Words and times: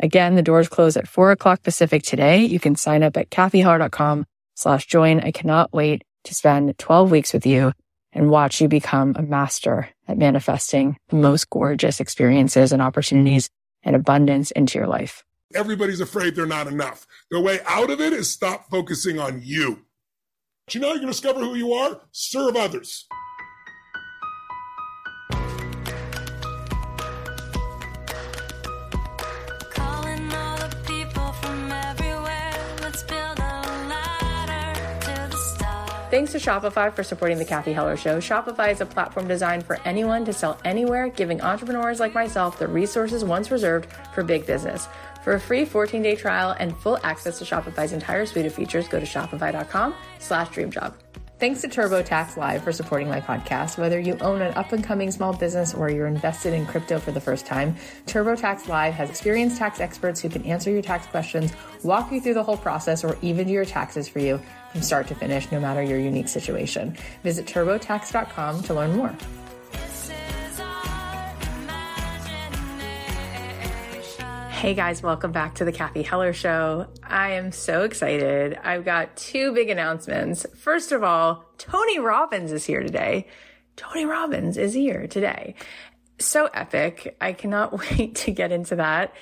Again, 0.00 0.34
the 0.34 0.42
doors 0.42 0.68
close 0.68 0.96
at 0.96 1.08
four 1.08 1.32
o'clock 1.32 1.62
Pacific 1.62 2.02
today. 2.02 2.44
You 2.44 2.60
can 2.60 2.76
sign 2.76 3.02
up 3.02 3.16
at 3.16 3.30
cathyheller.com 3.30 4.26
slash 4.54 4.86
join. 4.86 5.20
I 5.20 5.32
cannot 5.32 5.72
wait 5.72 6.02
to 6.24 6.34
spend 6.34 6.78
12 6.78 7.10
weeks 7.10 7.32
with 7.32 7.46
you 7.46 7.72
and 8.12 8.30
watch 8.30 8.60
you 8.60 8.68
become 8.68 9.14
a 9.16 9.22
master 9.22 9.88
at 10.06 10.18
manifesting 10.18 10.96
the 11.08 11.16
most 11.16 11.50
gorgeous 11.50 12.00
experiences 12.00 12.72
and 12.72 12.80
opportunities 12.80 13.50
and 13.82 13.94
abundance 13.94 14.50
into 14.52 14.78
your 14.78 14.88
life. 14.88 15.24
Everybody's 15.54 16.00
afraid 16.00 16.34
they're 16.34 16.46
not 16.46 16.66
enough. 16.66 17.06
The 17.30 17.40
way 17.40 17.60
out 17.66 17.90
of 17.90 18.00
it 18.00 18.12
is 18.12 18.30
stop 18.30 18.70
focusing 18.70 19.18
on 19.18 19.40
you. 19.42 19.84
But 20.66 20.74
you 20.74 20.80
know, 20.80 20.92
you 20.92 21.00
can 21.00 21.08
discover 21.08 21.40
who 21.40 21.54
you 21.54 21.72
are, 21.72 22.00
serve 22.12 22.56
others. 22.56 23.06
Thanks 36.18 36.32
to 36.32 36.38
Shopify 36.38 36.92
for 36.92 37.04
supporting 37.04 37.38
the 37.38 37.44
Cathy 37.44 37.72
Heller 37.72 37.96
Show. 37.96 38.18
Shopify 38.18 38.72
is 38.72 38.80
a 38.80 38.86
platform 38.86 39.28
designed 39.28 39.64
for 39.64 39.78
anyone 39.84 40.24
to 40.24 40.32
sell 40.32 40.58
anywhere, 40.64 41.08
giving 41.08 41.40
entrepreneurs 41.40 42.00
like 42.00 42.12
myself 42.12 42.58
the 42.58 42.66
resources 42.66 43.24
once 43.24 43.52
reserved 43.52 43.86
for 44.12 44.24
big 44.24 44.44
business. 44.44 44.88
For 45.22 45.34
a 45.34 45.40
free 45.40 45.64
14-day 45.64 46.16
trial 46.16 46.56
and 46.58 46.76
full 46.78 46.98
access 47.04 47.38
to 47.38 47.44
Shopify's 47.44 47.92
entire 47.92 48.26
suite 48.26 48.46
of 48.46 48.52
features, 48.52 48.88
go 48.88 48.98
to 48.98 49.06
shopify.com 49.06 49.94
slash 50.18 50.48
dreamjob. 50.48 50.92
Thanks 51.38 51.60
to 51.60 51.68
TurboTax 51.68 52.36
Live 52.36 52.64
for 52.64 52.72
supporting 52.72 53.08
my 53.08 53.20
podcast. 53.20 53.78
Whether 53.78 54.00
you 54.00 54.18
own 54.20 54.42
an 54.42 54.52
up 54.54 54.72
and 54.72 54.82
coming 54.82 55.12
small 55.12 55.32
business 55.32 55.72
or 55.72 55.88
you're 55.88 56.08
invested 56.08 56.52
in 56.52 56.66
crypto 56.66 56.98
for 56.98 57.12
the 57.12 57.20
first 57.20 57.46
time, 57.46 57.76
TurboTax 58.06 58.66
Live 58.66 58.94
has 58.94 59.08
experienced 59.08 59.56
tax 59.56 59.78
experts 59.78 60.20
who 60.20 60.28
can 60.28 60.42
answer 60.42 60.68
your 60.68 60.82
tax 60.82 61.06
questions, 61.06 61.52
walk 61.84 62.10
you 62.10 62.20
through 62.20 62.34
the 62.34 62.42
whole 62.42 62.56
process, 62.56 63.04
or 63.04 63.16
even 63.22 63.46
do 63.46 63.52
your 63.52 63.64
taxes 63.64 64.08
for 64.08 64.18
you 64.18 64.40
from 64.78 64.84
start 64.84 65.08
to 65.08 65.14
finish, 65.16 65.50
no 65.50 65.58
matter 65.58 65.82
your 65.82 65.98
unique 65.98 66.28
situation. 66.28 66.96
Visit 67.24 67.46
turbotax.com 67.46 68.62
to 68.62 68.74
learn 68.74 68.96
more. 68.96 69.12
Hey 74.50 74.74
guys, 74.74 75.02
welcome 75.02 75.32
back 75.32 75.56
to 75.56 75.64
the 75.64 75.72
Cathy 75.72 76.02
Heller 76.02 76.32
Show. 76.32 76.86
I 77.02 77.32
am 77.32 77.50
so 77.52 77.82
excited. 77.82 78.58
I've 78.62 78.84
got 78.84 79.16
two 79.16 79.52
big 79.52 79.68
announcements. 79.70 80.46
First 80.56 80.92
of 80.92 81.02
all, 81.02 81.44
Tony 81.58 81.98
Robbins 81.98 82.52
is 82.52 82.64
here 82.64 82.82
today. 82.82 83.26
Tony 83.76 84.04
Robbins 84.04 84.56
is 84.56 84.74
here 84.74 85.06
today. 85.08 85.54
So 86.20 86.46
epic. 86.46 87.16
I 87.20 87.32
cannot 87.32 87.78
wait 87.90 88.16
to 88.16 88.30
get 88.30 88.52
into 88.52 88.76
that. 88.76 89.12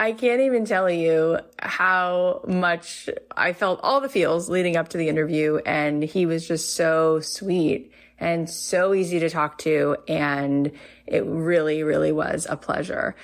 I 0.00 0.12
can't 0.12 0.42
even 0.42 0.64
tell 0.64 0.88
you 0.88 1.40
how 1.58 2.42
much 2.46 3.10
I 3.36 3.52
felt 3.52 3.80
all 3.82 4.00
the 4.00 4.08
feels 4.08 4.48
leading 4.48 4.76
up 4.76 4.90
to 4.90 4.98
the 4.98 5.08
interview. 5.08 5.56
And 5.66 6.04
he 6.04 6.24
was 6.24 6.46
just 6.46 6.76
so 6.76 7.18
sweet 7.18 7.92
and 8.20 8.48
so 8.48 8.94
easy 8.94 9.18
to 9.18 9.28
talk 9.28 9.58
to. 9.58 9.96
And 10.06 10.70
it 11.04 11.24
really, 11.26 11.82
really 11.82 12.12
was 12.12 12.46
a 12.48 12.56
pleasure. 12.56 13.16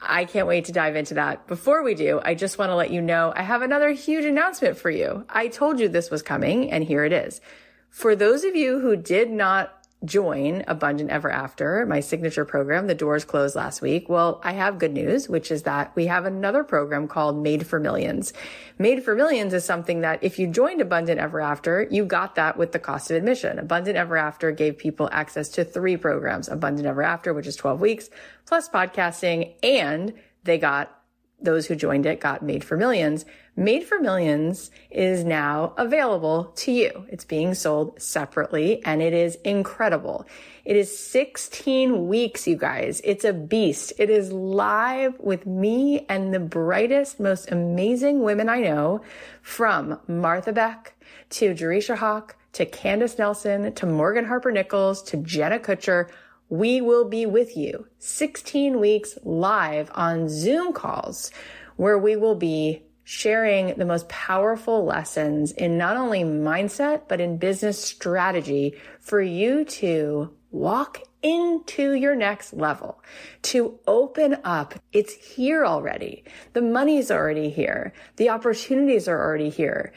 I 0.00 0.24
can't 0.24 0.46
wait 0.46 0.64
to 0.66 0.72
dive 0.72 0.96
into 0.96 1.14
that. 1.14 1.46
Before 1.46 1.82
we 1.82 1.94
do, 1.94 2.20
I 2.24 2.34
just 2.34 2.56
want 2.58 2.70
to 2.70 2.74
let 2.74 2.90
you 2.90 3.02
know 3.02 3.32
I 3.36 3.42
have 3.42 3.60
another 3.60 3.90
huge 3.90 4.24
announcement 4.24 4.78
for 4.78 4.90
you. 4.90 5.26
I 5.28 5.48
told 5.48 5.78
you 5.78 5.88
this 5.88 6.10
was 6.10 6.22
coming 6.22 6.70
and 6.70 6.84
here 6.84 7.04
it 7.04 7.12
is. 7.12 7.42
For 7.90 8.16
those 8.16 8.44
of 8.44 8.56
you 8.56 8.80
who 8.80 8.96
did 8.96 9.30
not 9.30 9.83
join 10.04 10.64
Abundant 10.66 11.10
Ever 11.10 11.30
After, 11.30 11.84
my 11.86 12.00
signature 12.00 12.44
program. 12.44 12.86
The 12.86 12.94
doors 12.94 13.24
closed 13.24 13.56
last 13.56 13.82
week. 13.82 14.08
Well, 14.08 14.40
I 14.44 14.52
have 14.52 14.78
good 14.78 14.92
news, 14.92 15.28
which 15.28 15.50
is 15.50 15.62
that 15.62 15.94
we 15.94 16.06
have 16.06 16.24
another 16.24 16.64
program 16.64 17.08
called 17.08 17.42
Made 17.42 17.66
for 17.66 17.80
Millions. 17.80 18.32
Made 18.78 19.04
for 19.04 19.14
Millions 19.14 19.54
is 19.54 19.64
something 19.64 20.00
that 20.00 20.22
if 20.22 20.38
you 20.38 20.46
joined 20.46 20.80
Abundant 20.80 21.20
Ever 21.20 21.40
After, 21.40 21.86
you 21.90 22.04
got 22.04 22.34
that 22.34 22.56
with 22.56 22.72
the 22.72 22.78
cost 22.78 23.10
of 23.10 23.16
admission. 23.16 23.58
Abundant 23.58 23.96
Ever 23.96 24.16
After 24.16 24.50
gave 24.50 24.78
people 24.78 25.08
access 25.12 25.48
to 25.50 25.64
three 25.64 25.96
programs, 25.96 26.48
Abundant 26.48 26.86
Ever 26.86 27.02
After, 27.02 27.32
which 27.32 27.46
is 27.46 27.56
12 27.56 27.80
weeks, 27.80 28.10
plus 28.46 28.68
podcasting, 28.68 29.54
and 29.62 30.12
they 30.44 30.58
got 30.58 31.00
those 31.40 31.66
who 31.66 31.74
joined 31.74 32.06
it 32.06 32.20
got 32.20 32.42
Made 32.42 32.64
for 32.64 32.76
Millions. 32.76 33.24
Made 33.56 33.84
for 33.84 34.00
Millions 34.00 34.72
is 34.90 35.22
now 35.22 35.74
available 35.78 36.46
to 36.56 36.72
you. 36.72 37.06
It's 37.08 37.24
being 37.24 37.54
sold 37.54 38.02
separately 38.02 38.84
and 38.84 39.00
it 39.00 39.12
is 39.12 39.36
incredible. 39.44 40.26
It 40.64 40.76
is 40.76 40.98
16 40.98 42.08
weeks, 42.08 42.48
you 42.48 42.56
guys. 42.56 43.00
It's 43.04 43.24
a 43.24 43.32
beast. 43.32 43.92
It 43.96 44.10
is 44.10 44.32
live 44.32 45.20
with 45.20 45.46
me 45.46 46.04
and 46.08 46.34
the 46.34 46.40
brightest, 46.40 47.20
most 47.20 47.52
amazing 47.52 48.22
women 48.22 48.48
I 48.48 48.58
know 48.58 49.02
from 49.40 50.00
Martha 50.08 50.52
Beck 50.52 50.94
to 51.30 51.54
Jerisha 51.54 51.96
Hawk 51.96 52.36
to 52.54 52.66
Candace 52.66 53.18
Nelson 53.18 53.72
to 53.72 53.86
Morgan 53.86 54.24
Harper 54.24 54.50
Nichols 54.50 55.00
to 55.04 55.16
Jenna 55.18 55.60
Kutcher 55.60 56.10
we 56.50 56.80
will 56.80 57.08
be 57.08 57.24
with 57.24 57.56
you 57.56 57.86
16 57.98 58.78
weeks 58.78 59.18
live 59.24 59.90
on 59.94 60.28
Zoom 60.28 60.72
calls 60.72 61.30
where 61.76 61.98
we 61.98 62.16
will 62.16 62.34
be 62.34 62.83
sharing 63.04 63.74
the 63.74 63.84
most 63.84 64.08
powerful 64.08 64.84
lessons 64.84 65.52
in 65.52 65.78
not 65.78 65.96
only 65.96 66.24
mindset, 66.24 67.02
but 67.06 67.20
in 67.20 67.36
business 67.36 67.82
strategy 67.82 68.74
for 69.00 69.20
you 69.20 69.64
to 69.64 70.34
walk 70.50 71.02
into 71.22 71.92
your 71.92 72.14
next 72.14 72.52
level, 72.52 73.02
to 73.42 73.78
open 73.86 74.36
up. 74.44 74.74
It's 74.92 75.14
here 75.14 75.64
already. 75.64 76.24
The 76.52 76.62
money's 76.62 77.10
already 77.10 77.50
here. 77.50 77.92
The 78.16 78.30
opportunities 78.30 79.08
are 79.08 79.20
already 79.20 79.50
here. 79.50 79.92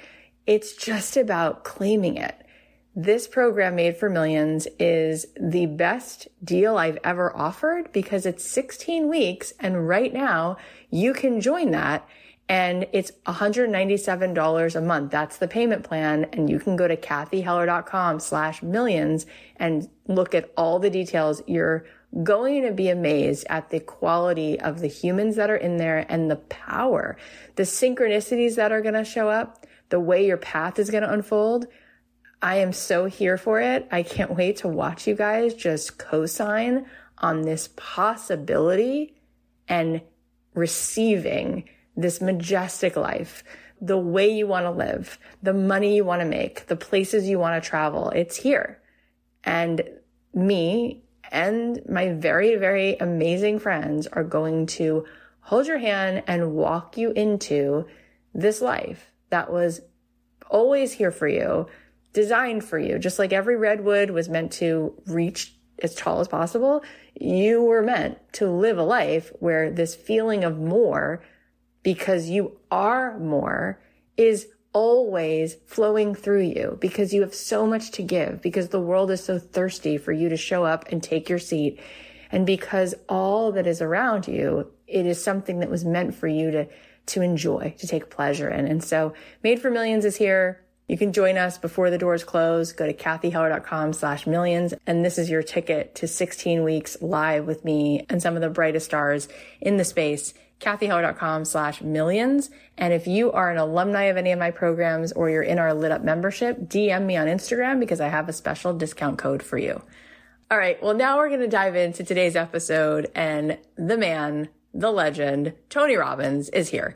It's 0.46 0.74
just 0.74 1.18
about 1.18 1.64
claiming 1.64 2.18
it. 2.18 2.44
This 2.96 3.28
program 3.28 3.76
made 3.76 3.98
for 3.98 4.10
millions 4.10 4.68
is 4.80 5.28
the 5.40 5.68
best 5.68 6.28
deal 6.44 6.78
I've 6.78 6.98
ever 7.04 7.36
offered 7.36 7.92
because 7.92 8.26
it's 8.26 8.50
16 8.50 9.08
weeks. 9.08 9.54
And 9.60 9.88
right 9.88 10.12
now 10.12 10.58
you 10.90 11.14
can 11.14 11.40
join 11.40 11.72
that 11.72 12.08
and 12.50 12.88
it's 12.94 13.12
$197 13.26 14.76
a 14.76 14.82
month. 14.82 15.12
That's 15.12 15.38
the 15.38 15.48
payment 15.48 15.84
plan. 15.84 16.26
And 16.34 16.50
you 16.50 16.60
can 16.60 16.76
go 16.76 16.88
to 16.88 16.96
cathyheller.com 16.96 18.20
slash 18.20 18.64
millions 18.64 19.26
and 19.58 19.90
look 20.08 20.34
at 20.34 20.52
all 20.56 20.80
the 20.80 20.90
details. 20.90 21.42
You're 21.46 21.86
going 22.24 22.64
to 22.64 22.72
be 22.72 22.90
amazed 22.90 23.46
at 23.50 23.70
the 23.70 23.82
quality 23.82 24.60
of 24.60 24.80
the 24.80 24.88
humans 24.88 25.36
that 25.36 25.50
are 25.50 25.58
in 25.58 25.78
there 25.78 26.06
and 26.10 26.32
the 26.32 26.38
power, 26.38 27.18
the 27.56 27.64
synchronicities 27.64 28.56
that 28.56 28.72
are 28.72 28.82
going 28.82 28.94
to 28.94 29.04
show 29.04 29.30
up, 29.30 29.66
the 29.90 30.00
way 30.00 30.26
your 30.26 30.38
path 30.38 30.80
is 30.80 30.90
going 30.90 31.04
to 31.04 31.12
unfold 31.12 31.68
I 32.42 32.58
am 32.58 32.72
so 32.72 33.06
here 33.06 33.38
for 33.38 33.60
it. 33.60 33.88
I 33.92 34.04
can't 34.04 34.36
wait 34.36 34.58
to 34.58 34.68
watch 34.68 35.08
you 35.08 35.16
guys 35.16 35.54
just 35.54 35.98
co-sign 35.98 36.86
on 37.18 37.42
this 37.42 37.70
possibility 37.76 39.16
and 39.68 40.02
receiving 40.54 41.68
this 41.98 42.22
majestic 42.22 42.96
life, 42.96 43.44
the 43.82 43.98
way 43.98 44.30
you 44.30 44.48
want 44.48 44.66
to 44.66 44.72
live, 44.72 45.20
the 45.44 45.54
money 45.54 45.96
you 45.96 46.06
want 46.06 46.22
to 46.22 46.28
make, 46.28 46.68
the 46.68 46.76
places 46.76 47.28
you 47.28 47.40
want 47.40 47.62
to 47.62 47.70
travel. 47.70 48.10
It's 48.12 48.38
here. 48.38 48.80
And 49.44 49.82
me 50.34 51.04
and 51.32 51.82
my 51.90 52.14
very, 52.14 52.56
very 52.56 52.96
amazing 52.98 53.60
friends 53.60 54.08
are 54.08 54.24
going 54.24 54.68
to 54.68 55.06
hold 55.42 55.68
your 55.68 55.80
hand 55.80 56.24
and 56.28 56.54
walk 56.54 56.98
you 56.98 57.12
into 57.12 57.86
this 58.34 58.62
life 58.62 59.12
that 59.30 59.52
was 59.52 59.82
always 60.50 60.94
here 60.94 61.12
for 61.12 61.28
you 61.28 61.68
designed 62.14 62.64
for 62.64 62.80
you. 62.80 62.98
Just 62.98 63.20
like 63.20 63.32
every 63.32 63.56
redwood 63.56 64.10
was 64.10 64.28
meant 64.28 64.52
to 64.54 64.94
reach 65.06 65.56
as 65.84 65.94
tall 65.94 66.20
as 66.20 66.28
possible, 66.28 66.84
you 67.20 67.62
were 67.62 67.84
meant 67.84 68.18
to 68.34 68.50
live 68.50 68.78
a 68.78 68.84
life 68.84 69.32
where 69.40 69.70
this 69.70 69.94
feeling 69.96 70.44
of 70.44 70.58
more, 70.58 71.22
because 71.88 72.30
you 72.30 72.52
are 72.70 73.18
more, 73.18 73.80
is 74.18 74.50
always 74.74 75.56
flowing 75.68 76.14
through 76.14 76.42
you 76.42 76.78
because 76.82 77.14
you 77.14 77.22
have 77.22 77.34
so 77.34 77.66
much 77.66 77.92
to 77.92 78.04
give, 78.04 78.42
because 78.42 78.68
the 78.68 78.82
world 78.82 79.10
is 79.10 79.24
so 79.24 79.40
thirsty 79.40 79.98
for 79.98 80.12
you 80.12 80.28
to 80.28 80.36
show 80.36 80.66
up 80.66 80.86
and 80.92 81.02
take 81.02 81.30
your 81.30 81.40
seat. 81.40 81.80
And 82.30 82.46
because 82.46 82.94
all 83.08 83.54
that 83.54 83.66
is 83.66 83.82
around 83.82 84.28
you, 84.28 84.70
it 84.86 85.06
is 85.06 85.24
something 85.24 85.60
that 85.62 85.70
was 85.70 85.86
meant 85.86 86.14
for 86.14 86.28
you 86.28 86.52
to, 86.52 86.68
to 87.06 87.22
enjoy, 87.22 87.74
to 87.78 87.88
take 87.88 88.10
pleasure 88.10 88.50
in. 88.50 88.68
And 88.68 88.84
so 88.84 89.14
Made 89.42 89.62
for 89.62 89.72
Millions 89.72 90.04
is 90.04 90.18
here. 90.18 90.66
You 90.90 90.98
can 90.98 91.14
join 91.14 91.38
us 91.38 91.58
before 91.58 91.90
the 91.90 91.98
doors 91.98 92.26
close. 92.26 92.74
Go 92.74 92.86
to 92.86 92.94
cathyheller.com 92.94 93.94
slash 93.94 94.28
millions. 94.28 94.74
And 94.86 95.06
this 95.06 95.18
is 95.18 95.30
your 95.30 95.42
ticket 95.42 95.96
to 95.96 96.08
16 96.10 96.66
weeks 96.66 96.98
live 97.00 97.46
with 97.46 97.64
me 97.64 98.06
and 98.10 98.22
some 98.22 98.36
of 98.36 98.42
the 98.42 98.50
brightest 98.50 98.88
stars 98.88 99.30
in 99.62 99.78
the 99.78 99.86
space. 99.86 100.34
cathyheller.com 100.60 101.46
slash 101.46 101.82
millions. 101.82 102.50
And 102.78 102.94
if 102.94 103.08
you 103.08 103.32
are 103.32 103.52
an 103.52 103.58
alumni 103.58 104.04
of 104.04 104.18
any 104.18 104.32
of 104.32 104.40
my 104.40 104.52
programs 104.52 105.12
or 105.12 105.30
you're 105.30 105.44
in 105.44 105.60
our 105.60 105.74
lit 105.74 105.92
up 105.92 106.04
membership, 106.04 106.60
DM 106.62 107.06
me 107.06 107.16
on 107.18 107.28
Instagram 107.28 107.80
because 107.80 108.02
I 108.02 108.08
have 108.08 108.28
a 108.28 108.34
special 108.34 108.74
discount 108.74 109.18
code 109.18 109.44
for 109.44 109.58
you. 109.58 109.82
All 110.50 110.58
right. 110.58 110.82
Well, 110.82 110.94
now 110.94 111.18
we're 111.18 111.30
going 111.30 111.42
to 111.42 111.48
dive 111.48 111.76
into 111.76 112.04
today's 112.04 112.36
episode 112.36 113.12
and 113.14 113.58
the 113.76 113.98
man, 113.98 114.50
the 114.74 114.92
legend, 114.92 115.54
Tony 115.70 115.96
Robbins 115.96 116.50
is 116.50 116.70
here. 116.70 116.96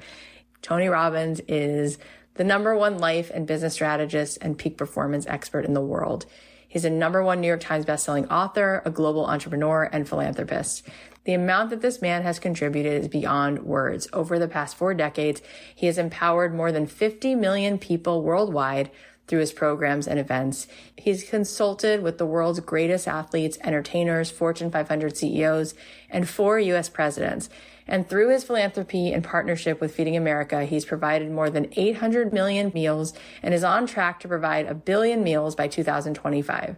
Tony 0.62 0.88
Robbins 0.88 1.42
is 1.48 1.98
the 2.36 2.44
number 2.44 2.76
one 2.76 2.98
life 2.98 3.30
and 3.34 3.46
business 3.46 3.74
strategist 3.74 4.38
and 4.42 4.58
peak 4.58 4.78
performance 4.78 5.26
expert 5.28 5.66
in 5.66 5.74
the 5.74 5.82
world. 5.82 6.26
He's 6.68 6.86
a 6.86 6.90
number 6.90 7.22
one 7.22 7.42
New 7.42 7.48
York 7.48 7.60
Times 7.60 7.84
bestselling 7.84 8.32
author, 8.32 8.82
a 8.86 8.90
global 8.90 9.26
entrepreneur, 9.26 9.90
and 9.92 10.08
philanthropist. 10.08 10.88
The 11.24 11.34
amount 11.34 11.70
that 11.70 11.82
this 11.82 12.02
man 12.02 12.24
has 12.24 12.40
contributed 12.40 13.02
is 13.02 13.08
beyond 13.08 13.64
words. 13.64 14.08
Over 14.12 14.40
the 14.40 14.48
past 14.48 14.76
four 14.76 14.94
decades, 14.94 15.42
he 15.76 15.86
has 15.86 15.98
empowered 15.98 16.56
more 16.56 16.72
than 16.72 16.88
50 16.88 17.36
million 17.36 17.78
people 17.78 18.24
worldwide 18.24 18.90
through 19.28 19.40
his 19.40 19.54
programs 19.54 20.08
and 20.08 20.20
events. 20.20 20.68
He's 20.98 21.24
consulted 21.24 22.02
with 22.02 22.18
the 22.18 22.26
world's 22.26 22.60
greatest 22.60 23.08
athletes, 23.08 23.58
entertainers, 23.64 24.32
Fortune 24.32 24.72
500 24.72 25.16
CEOs, 25.16 25.74
and 26.10 26.28
four 26.28 26.60
U.S. 26.60 26.90
presidents. 26.90 27.50
And 27.88 28.10
through 28.10 28.30
his 28.30 28.44
philanthropy 28.44 29.14
and 29.14 29.24
partnership 29.24 29.80
with 29.80 29.96
Feeding 29.96 30.18
America, 30.18 30.66
he's 30.66 30.86
provided 30.86 31.32
more 31.32 31.50
than 31.50 31.72
800 31.76 32.34
million 32.34 32.72
meals 32.74 33.14
and 33.44 33.54
is 33.54 33.64
on 33.64 33.86
track 33.86 34.20
to 34.22 34.28
provide 34.28 34.66
a 34.66 34.74
billion 34.74 35.24
meals 35.24 35.56
by 35.56 35.68
2025. 35.68 36.76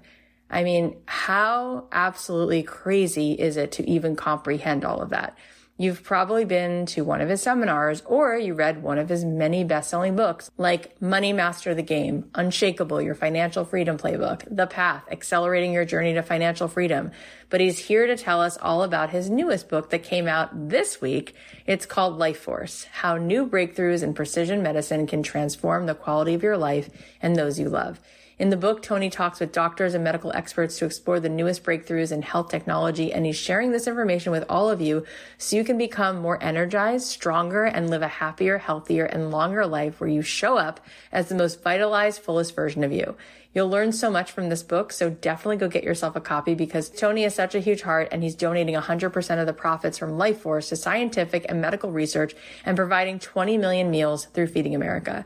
I 0.50 0.64
mean, 0.64 0.98
how 1.06 1.88
absolutely 1.92 2.64
crazy 2.64 3.34
is 3.34 3.58
it 3.58 3.72
to 3.74 3.90
even 3.90 4.16
comprehend 4.16 4.86
all 4.86 5.02
of 5.02 5.10
that? 5.10 5.36
You've 5.76 6.04
probably 6.04 6.46
been 6.46 6.86
to 6.88 7.04
one 7.04 7.20
of 7.20 7.30
his 7.30 7.42
seminars 7.42 8.04
or 8.06 8.38
you 8.38 8.54
read 8.54 8.84
one 8.84 9.00
of 9.00 9.10
his 9.10 9.26
many 9.26 9.64
best-selling 9.64 10.16
books 10.16 10.52
like 10.56 11.02
Money 11.02 11.34
Master 11.34 11.74
the 11.74 11.82
Game, 11.82 12.30
Unshakable, 12.36 13.02
Your 13.02 13.16
Financial 13.16 13.66
Freedom 13.66 13.98
Playbook, 13.98 14.44
The 14.56 14.68
Path, 14.68 15.04
Accelerating 15.10 15.74
Your 15.74 15.84
Journey 15.84 16.14
to 16.14 16.22
Financial 16.22 16.68
Freedom. 16.68 17.10
But 17.50 17.60
he's 17.60 17.80
here 17.80 18.06
to 18.06 18.16
tell 18.16 18.40
us 18.40 18.56
all 18.62 18.84
about 18.84 19.10
his 19.10 19.32
newest 19.32 19.68
book 19.68 19.90
that 19.90 20.04
came 20.04 20.28
out 20.28 20.70
this 20.70 21.02
week. 21.02 21.34
It's 21.66 21.88
called 21.88 22.20
Life 22.20 22.42
Force, 22.42 22.86
How 22.92 23.18
New 23.18 23.48
Breakthroughs 23.48 24.04
in 24.04 24.14
Precision 24.14 24.62
Medicine 24.62 25.08
Can 25.08 25.24
Transform 25.24 25.88
the 25.88 25.96
Quality 25.96 26.36
of 26.36 26.44
Your 26.44 26.58
Life 26.58 26.92
and 27.20 27.36
Those 27.36 27.60
You 27.60 27.70
Love. 27.70 28.00
In 28.44 28.50
the 28.50 28.58
book, 28.58 28.82
Tony 28.82 29.10
talks 29.10 29.40
with 29.40 29.54
doctors 29.54 29.94
and 29.94 30.04
medical 30.04 30.34
experts 30.34 30.78
to 30.78 30.86
explore 30.86 31.22
the 31.22 31.30
newest 31.30 31.64
breakthroughs 31.64 32.12
in 32.12 32.22
health 32.22 32.50
technology, 32.50 33.14
and 33.14 33.26
he's 33.26 33.38
sharing 33.38 33.72
this 33.72 33.88
information 33.88 34.34
with 34.34 34.44
all 34.50 34.70
of 34.70 34.82
you 34.82 35.06
so 35.38 35.56
you 35.56 35.64
can 35.64 35.78
become 35.78 36.20
more 36.20 36.44
energized, 36.44 37.08
stronger, 37.08 37.64
and 37.64 37.90
live 37.90 38.02
a 38.02 38.10
happier, 38.10 38.58
healthier, 38.58 39.06
and 39.06 39.32
longer 39.32 39.66
life 39.66 40.02
where 40.02 40.10
you 40.10 40.22
show 40.22 40.58
up 40.58 40.82
as 41.10 41.30
the 41.30 41.36
most 41.36 41.64
vitalized, 41.64 42.22
fullest 42.22 42.54
version 42.54 42.84
of 42.84 42.92
you. 42.92 43.16
You'll 43.54 43.70
learn 43.70 43.94
so 43.94 44.12
much 44.12 44.30
from 44.30 44.50
this 44.50 44.62
book, 44.62 44.92
so 44.92 45.10
definitely 45.10 45.56
go 45.56 45.70
get 45.70 45.86
yourself 45.86 46.18
a 46.18 46.20
copy 46.20 46.54
because 46.54 46.90
Tony 46.90 47.24
has 47.24 47.34
such 47.34 47.56
a 47.56 47.62
huge 47.62 47.84
heart 47.84 48.10
and 48.12 48.24
he's 48.24 48.36
donating 48.36 48.76
100% 48.76 49.40
of 49.40 49.46
the 49.46 49.54
profits 49.54 49.98
from 49.98 50.18
Life 50.18 50.42
Force 50.42 50.68
to 50.68 50.76
scientific 50.76 51.46
and 51.48 51.62
medical 51.62 51.94
research 51.94 52.36
and 52.66 52.76
providing 52.76 53.20
20 53.20 53.58
million 53.58 53.90
meals 53.90 54.26
through 54.26 54.48
Feeding 54.48 54.76
America. 54.76 55.24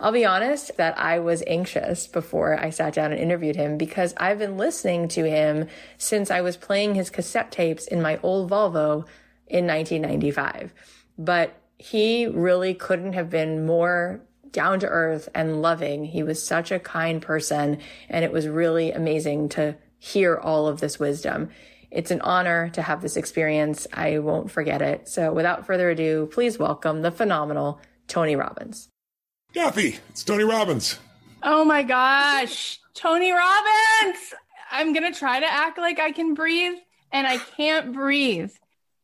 I'll 0.00 0.12
be 0.12 0.24
honest 0.24 0.76
that 0.76 0.98
I 0.98 1.18
was 1.18 1.42
anxious 1.46 2.06
before 2.06 2.58
I 2.58 2.70
sat 2.70 2.94
down 2.94 3.10
and 3.10 3.20
interviewed 3.20 3.56
him 3.56 3.76
because 3.76 4.14
I've 4.16 4.38
been 4.38 4.56
listening 4.56 5.08
to 5.08 5.28
him 5.28 5.66
since 5.96 6.30
I 6.30 6.40
was 6.40 6.56
playing 6.56 6.94
his 6.94 7.10
cassette 7.10 7.50
tapes 7.50 7.86
in 7.86 8.00
my 8.00 8.20
old 8.22 8.50
Volvo 8.50 9.06
in 9.48 9.66
1995. 9.66 10.72
But 11.18 11.60
he 11.78 12.26
really 12.26 12.74
couldn't 12.74 13.14
have 13.14 13.28
been 13.28 13.66
more 13.66 14.20
down 14.52 14.80
to 14.80 14.88
earth 14.88 15.28
and 15.34 15.62
loving. 15.62 16.04
He 16.04 16.22
was 16.22 16.44
such 16.44 16.70
a 16.70 16.78
kind 16.78 17.20
person 17.20 17.78
and 18.08 18.24
it 18.24 18.32
was 18.32 18.46
really 18.46 18.92
amazing 18.92 19.48
to 19.50 19.76
hear 19.98 20.36
all 20.36 20.68
of 20.68 20.80
this 20.80 20.98
wisdom. 20.98 21.50
It's 21.90 22.10
an 22.10 22.20
honor 22.20 22.68
to 22.70 22.82
have 22.82 23.02
this 23.02 23.16
experience. 23.16 23.86
I 23.92 24.18
won't 24.18 24.50
forget 24.50 24.80
it. 24.80 25.08
So 25.08 25.32
without 25.32 25.66
further 25.66 25.90
ado, 25.90 26.28
please 26.30 26.58
welcome 26.58 27.02
the 27.02 27.10
phenomenal 27.10 27.80
Tony 28.06 28.36
Robbins. 28.36 28.88
Cathy, 29.58 29.98
it's 30.10 30.22
Tony 30.22 30.44
Robbins. 30.44 31.00
Oh 31.42 31.64
my 31.64 31.82
gosh, 31.82 32.78
Tony 32.94 33.32
Robbins! 33.32 34.32
I'm 34.70 34.92
gonna 34.92 35.12
try 35.12 35.40
to 35.40 35.52
act 35.52 35.78
like 35.78 35.98
I 35.98 36.12
can 36.12 36.34
breathe, 36.34 36.78
and 37.10 37.26
I 37.26 37.38
can't 37.38 37.92
breathe. 37.92 38.52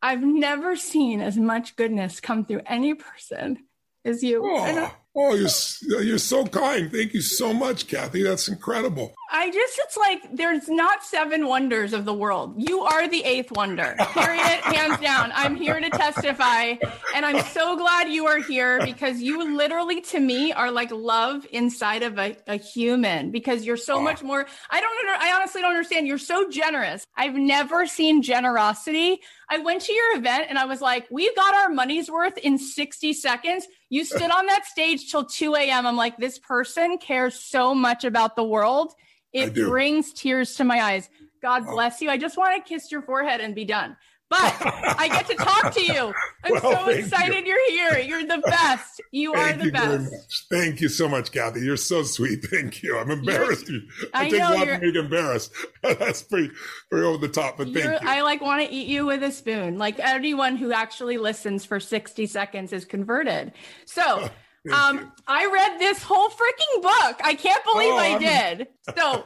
I've 0.01 0.23
never 0.23 0.77
seen 0.77 1.21
as 1.21 1.37
much 1.37 1.75
goodness 1.75 2.21
come 2.21 2.45
through 2.45 2.61
any 2.67 2.95
person 2.95 3.65
as 4.05 4.23
you. 4.23 4.43
Oh. 4.45 4.95
Oh, 5.17 5.35
you're 5.35 6.03
you're 6.03 6.19
so 6.19 6.45
kind. 6.45 6.91
Thank 6.91 7.15
you 7.15 7.23
so 7.23 7.55
much, 7.55 7.87
Cathy. 7.87 8.25
That's 8.25 8.49
incredible. 8.49 9.15
I 9.31 9.51
just 9.51 9.79
it's 9.85 9.97
like 9.97 10.37
there's 10.37 10.69
not 10.69 11.05
seven 11.05 11.47
wonders 11.47 11.93
of 11.93 12.05
the 12.05 12.13
world. 12.13 12.55
You 12.57 12.81
are 12.81 13.09
the 13.09 13.23
eighth 13.25 13.53
wonder. 13.53 13.95
Period. 13.99 14.41
Hands 14.63 15.01
down. 15.01 15.31
I'm 15.35 15.55
here 15.55 15.79
to 15.79 15.91
testify 15.91 16.75
and 17.15 17.25
I'm 17.25 17.45
so 17.47 17.77
glad 17.77 18.09
you 18.09 18.27
are 18.27 18.39
here 18.39 18.85
because 18.85 19.21
you 19.21 19.57
literally 19.57 20.01
to 20.03 20.21
me 20.21 20.53
are 20.53 20.71
like 20.71 20.91
love 20.91 21.47
inside 21.53 22.03
of 22.03 22.19
a, 22.19 22.37
a 22.47 22.57
human 22.57 23.31
because 23.31 23.65
you're 23.65 23.77
so 23.77 23.97
oh. 23.97 24.03
much 24.03 24.23
more 24.23 24.47
I 24.71 24.81
don't 24.81 24.99
under, 24.99 25.25
I 25.25 25.33
honestly 25.37 25.61
don't 25.61 25.71
understand. 25.71 26.07
You're 26.09 26.19
so 26.19 26.49
generous. 26.49 27.07
I've 27.17 27.35
never 27.35 27.87
seen 27.87 28.23
generosity. 28.23 29.21
I 29.51 29.59
went 29.59 29.83
to 29.83 29.93
your 29.93 30.17
event 30.17 30.47
and 30.49 30.59
I 30.59 30.65
was 30.65 30.81
like, 30.81 31.07
we 31.11 31.33
got 31.35 31.55
our 31.55 31.69
money's 31.69 32.11
worth 32.11 32.39
in 32.39 32.59
60 32.59 33.13
seconds 33.13 33.67
you 33.95 34.05
stood 34.05 34.31
on 34.31 34.47
that 34.47 34.67
stage 34.67 35.09
till 35.09 35.25
2 35.25 35.55
a.m. 35.55 35.87
I'm 35.87 35.97
like, 35.97 36.17
this 36.17 36.41
person 36.41 36.99
cares 36.99 37.39
so 37.39 37.77
much 37.77 38.03
about 38.03 38.35
the 38.35 38.43
world. 38.43 38.93
It 39.33 39.55
brings 39.55 40.13
tears 40.13 40.57
to 40.57 40.65
my 40.65 40.81
eyes. 40.81 41.09
God 41.41 41.65
bless 41.65 42.01
you. 42.01 42.11
I 42.11 42.17
just 42.17 42.37
want 42.37 42.57
to 42.57 42.69
kiss 42.69 42.91
your 42.91 43.03
forehead 43.03 43.41
and 43.41 43.55
be 43.55 43.65
done 43.65 43.97
but 44.31 44.55
I 44.99 45.09
get 45.09 45.27
to 45.27 45.35
talk 45.35 45.73
to 45.75 45.83
you. 45.83 46.15
I'm 46.45 46.53
well, 46.53 46.61
so 46.61 46.89
excited 46.89 47.47
you. 47.47 47.53
are 47.53 47.71
here. 47.71 47.99
You're 47.99 48.27
the 48.27 48.43
best. 48.47 49.03
You 49.13 49.33
thank 49.33 49.57
are 49.57 49.59
the 49.59 49.65
you 49.67 49.73
best. 49.73 50.47
Thank 50.51 50.81
you 50.81 50.89
so 50.89 51.09
much, 51.09 51.31
Cathy. 51.31 51.61
You're 51.61 51.77
so 51.77 52.03
sweet. 52.03 52.45
Thank 52.51 52.83
you. 52.83 52.99
I'm 52.99 53.11
embarrassed. 53.11 53.69
You're, 53.69 53.83
I, 54.13 54.27
I 54.27 54.31
take 54.31 54.41
know, 54.41 54.49
a 54.49 54.55
lot 54.55 54.65
to 54.65 54.79
make 54.79 54.95
embarrassed. 54.95 55.53
That's 55.83 56.23
pretty, 56.23 56.51
pretty 56.91 57.07
over 57.07 57.19
the 57.19 57.33
top, 57.33 57.59
but 57.59 57.73
thank 57.73 57.85
you. 57.85 58.09
I 58.09 58.23
like 58.23 58.41
want 58.41 58.67
to 58.67 58.73
eat 58.73 58.89
you 58.89 59.07
with 59.07 59.23
a 59.23 59.31
spoon. 59.31 59.79
Like 59.79 59.99
anyone 60.01 60.57
who 60.57 60.73
actually 60.73 61.19
listens 61.19 61.65
for 61.65 61.79
60 61.79 62.27
seconds 62.27 62.73
is 62.73 62.85
converted. 62.85 63.53
So, 63.85 64.29
um, 64.73 65.13
I 65.27 65.47
read 65.47 65.79
this 65.79 66.03
whole 66.03 66.29
freaking 66.29 66.83
book. 66.83 67.21
I 67.23 67.35
can't 67.35 67.63
believe 67.65 67.93
oh, 67.93 67.99
I 67.99 68.07
I'm... 68.07 68.21
did. 68.21 68.69
So 68.97 69.25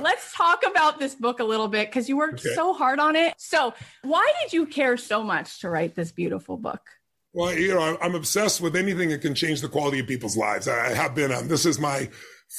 let's 0.00 0.34
talk 0.34 0.64
about 0.66 0.98
this 0.98 1.14
book 1.14 1.40
a 1.40 1.44
little 1.44 1.68
bit 1.68 1.88
because 1.88 2.08
you 2.08 2.16
worked 2.16 2.40
okay. 2.40 2.54
so 2.54 2.72
hard 2.72 2.98
on 2.98 3.16
it. 3.16 3.34
So, 3.38 3.74
why 4.02 4.30
did 4.42 4.52
you 4.52 4.66
care 4.66 4.96
so 4.96 5.22
much 5.22 5.60
to 5.60 5.68
write 5.68 5.94
this 5.94 6.12
beautiful 6.12 6.56
book? 6.56 6.80
Well, 7.34 7.54
you 7.54 7.74
know, 7.74 7.96
I'm 8.00 8.14
obsessed 8.14 8.60
with 8.60 8.76
anything 8.76 9.08
that 9.08 9.22
can 9.22 9.34
change 9.34 9.62
the 9.62 9.68
quality 9.68 10.00
of 10.00 10.06
people's 10.06 10.36
lives. 10.36 10.68
I 10.68 10.94
have 10.94 11.14
been 11.14 11.32
on. 11.32 11.48
This 11.48 11.64
is 11.64 11.78
my 11.78 12.10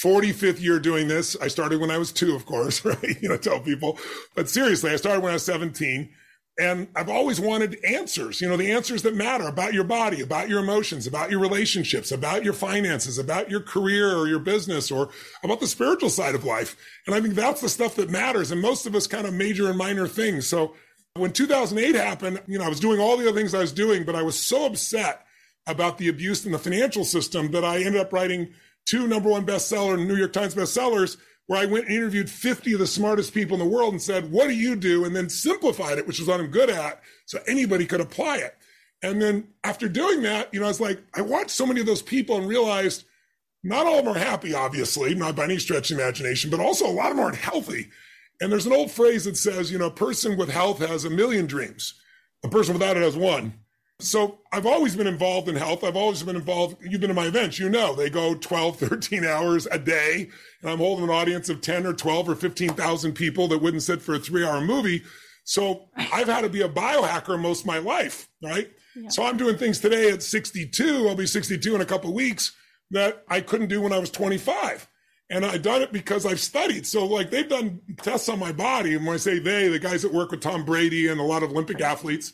45th 0.01 0.61
year 0.61 0.79
doing 0.79 1.07
this. 1.07 1.35
I 1.39 1.47
started 1.47 1.79
when 1.79 1.91
I 1.91 1.99
was 1.99 2.11
two, 2.11 2.35
of 2.35 2.45
course, 2.45 2.83
right? 2.85 3.21
You 3.21 3.29
know, 3.29 3.37
tell 3.37 3.59
people. 3.59 3.99
But 4.35 4.49
seriously, 4.49 4.91
I 4.91 4.95
started 4.95 5.21
when 5.21 5.31
I 5.31 5.35
was 5.35 5.45
17. 5.45 6.09
And 6.59 6.87
I've 6.95 7.09
always 7.09 7.39
wanted 7.39 7.83
answers, 7.83 8.39
you 8.39 8.47
know, 8.47 8.57
the 8.57 8.71
answers 8.71 9.01
that 9.01 9.15
matter 9.15 9.47
about 9.47 9.73
your 9.73 9.83
body, 9.83 10.21
about 10.21 10.49
your 10.49 10.59
emotions, 10.59 11.07
about 11.07 11.31
your 11.31 11.39
relationships, 11.39 12.11
about 12.11 12.43
your 12.43 12.53
finances, 12.53 13.17
about 13.17 13.49
your 13.49 13.59
career 13.59 14.15
or 14.15 14.27
your 14.27 14.39
business 14.39 14.91
or 14.91 15.09
about 15.43 15.59
the 15.59 15.67
spiritual 15.67 16.11
side 16.11 16.35
of 16.35 16.45
life. 16.45 16.75
And 17.07 17.15
I 17.15 17.21
think 17.21 17.33
that's 17.33 17.61
the 17.61 17.69
stuff 17.69 17.95
that 17.95 18.11
matters. 18.11 18.51
And 18.51 18.61
most 18.61 18.85
of 18.85 18.93
us 18.93 19.07
kind 19.07 19.25
of 19.25 19.33
major 19.33 19.67
and 19.67 19.77
minor 19.77 20.07
things. 20.07 20.45
So 20.45 20.75
when 21.15 21.33
2008 21.33 21.95
happened, 21.95 22.43
you 22.47 22.59
know, 22.59 22.65
I 22.65 22.69
was 22.69 22.79
doing 22.79 22.99
all 22.99 23.17
the 23.17 23.27
other 23.27 23.37
things 23.37 23.55
I 23.55 23.59
was 23.59 23.71
doing, 23.71 24.03
but 24.03 24.15
I 24.15 24.21
was 24.21 24.39
so 24.39 24.67
upset 24.67 25.25
about 25.65 25.97
the 25.97 26.09
abuse 26.09 26.45
in 26.45 26.51
the 26.51 26.59
financial 26.59 27.03
system 27.03 27.49
that 27.51 27.65
I 27.65 27.77
ended 27.77 28.01
up 28.01 28.13
writing 28.13 28.53
two 28.85 29.07
number 29.07 29.29
one 29.29 29.45
bestseller 29.45 29.97
New 29.97 30.15
York 30.15 30.33
Times 30.33 30.53
bestsellers, 30.53 31.17
where 31.47 31.59
I 31.59 31.65
went 31.65 31.87
and 31.87 31.95
interviewed 31.95 32.29
50 32.29 32.73
of 32.73 32.79
the 32.79 32.87
smartest 32.87 33.33
people 33.33 33.59
in 33.59 33.67
the 33.67 33.75
world 33.75 33.93
and 33.93 34.01
said, 34.01 34.31
what 34.31 34.47
do 34.47 34.53
you 34.53 34.75
do? 34.75 35.03
And 35.05 35.15
then 35.15 35.29
simplified 35.29 35.97
it, 35.97 36.07
which 36.07 36.19
is 36.19 36.27
what 36.27 36.39
I'm 36.39 36.47
good 36.47 36.69
at. 36.69 37.01
So 37.25 37.39
anybody 37.47 37.85
could 37.85 38.01
apply 38.01 38.37
it. 38.37 38.55
And 39.01 39.21
then 39.21 39.49
after 39.63 39.89
doing 39.89 40.21
that, 40.21 40.53
you 40.53 40.61
know, 40.61 40.65
I 40.65 40.69
was 40.69 40.79
like, 40.79 41.03
I 41.13 41.21
watched 41.21 41.51
so 41.51 41.65
many 41.65 41.81
of 41.81 41.85
those 41.85 42.01
people 42.01 42.37
and 42.37 42.47
realized 42.47 43.03
not 43.61 43.85
all 43.85 43.99
of 43.99 44.05
them 44.05 44.15
are 44.15 44.19
happy, 44.19 44.53
obviously, 44.53 45.13
not 45.15 45.35
by 45.35 45.43
any 45.43 45.57
stretch 45.59 45.91
of 45.91 45.99
imagination, 45.99 46.49
but 46.49 46.61
also 46.61 46.87
a 46.87 46.91
lot 46.91 47.11
of 47.11 47.17
them 47.17 47.25
aren't 47.25 47.37
healthy. 47.37 47.89
And 48.39 48.51
there's 48.51 48.65
an 48.65 48.73
old 48.73 48.91
phrase 48.91 49.25
that 49.25 49.37
says, 49.37 49.71
you 49.71 49.77
know, 49.77 49.87
a 49.87 49.91
person 49.91 50.37
with 50.37 50.49
health 50.49 50.79
has 50.79 51.05
a 51.05 51.09
million 51.09 51.45
dreams. 51.45 51.93
A 52.43 52.49
person 52.49 52.73
without 52.73 52.97
it 52.97 53.03
has 53.03 53.15
one. 53.15 53.53
So 53.99 54.39
I've 54.51 54.65
always 54.65 54.95
been 54.95 55.07
involved 55.07 55.47
in 55.47 55.55
health. 55.55 55.83
I've 55.83 55.95
always 55.95 56.23
been 56.23 56.35
involved. 56.35 56.77
You've 56.81 56.99
been 56.99 57.09
to 57.09 57.13
my 57.13 57.27
events, 57.27 57.59
you 57.59 57.69
know, 57.69 57.95
they 57.95 58.09
go 58.09 58.35
12, 58.35 58.77
13 58.79 59.23
hours 59.25 59.67
a 59.67 59.79
day. 59.79 60.29
And 60.61 60.71
I'm 60.71 60.79
holding 60.79 61.05
an 61.05 61.09
audience 61.09 61.49
of 61.49 61.61
10 61.61 61.85
or 61.85 61.93
12 61.93 62.29
or 62.29 62.35
15,000 62.35 63.13
people 63.13 63.47
that 63.49 63.59
wouldn't 63.59 63.83
sit 63.83 64.01
for 64.01 64.15
a 64.15 64.19
three 64.19 64.45
hour 64.45 64.61
movie. 64.61 65.03
So 65.45 65.89
I've 65.95 66.27
had 66.27 66.41
to 66.41 66.49
be 66.49 66.61
a 66.61 66.69
biohacker 66.69 67.39
most 67.39 67.61
of 67.61 67.65
my 67.67 67.77
life, 67.77 68.29
right? 68.41 68.71
Yeah. 68.95 69.09
So 69.09 69.23
I'm 69.23 69.37
doing 69.37 69.57
things 69.57 69.79
today 69.79 70.09
at 70.11 70.23
62. 70.23 71.07
I'll 71.07 71.15
be 71.15 71.25
62 71.25 71.75
in 71.75 71.81
a 71.81 71.85
couple 71.85 72.13
weeks 72.13 72.53
that 72.91 73.23
I 73.27 73.41
couldn't 73.41 73.67
do 73.67 73.81
when 73.81 73.93
I 73.93 73.99
was 73.99 74.09
25. 74.09 74.87
And 75.29 75.45
I've 75.45 75.61
done 75.63 75.81
it 75.81 75.91
because 75.91 76.25
I've 76.25 76.39
studied. 76.39 76.85
So, 76.85 77.05
like, 77.05 77.31
they've 77.31 77.47
done 77.47 77.81
tests 78.01 78.29
on 78.29 78.39
my 78.39 78.51
body. 78.51 78.93
And 78.93 79.05
when 79.05 79.15
I 79.15 79.17
say 79.17 79.39
they, 79.39 79.67
the 79.67 79.79
guys 79.79 80.03
that 80.03 80.13
work 80.13 80.31
with 80.31 80.41
Tom 80.41 80.63
Brady 80.63 81.07
and 81.07 81.19
a 81.19 81.23
lot 81.23 81.43
of 81.43 81.51
Olympic 81.51 81.81
athletes, 81.81 82.33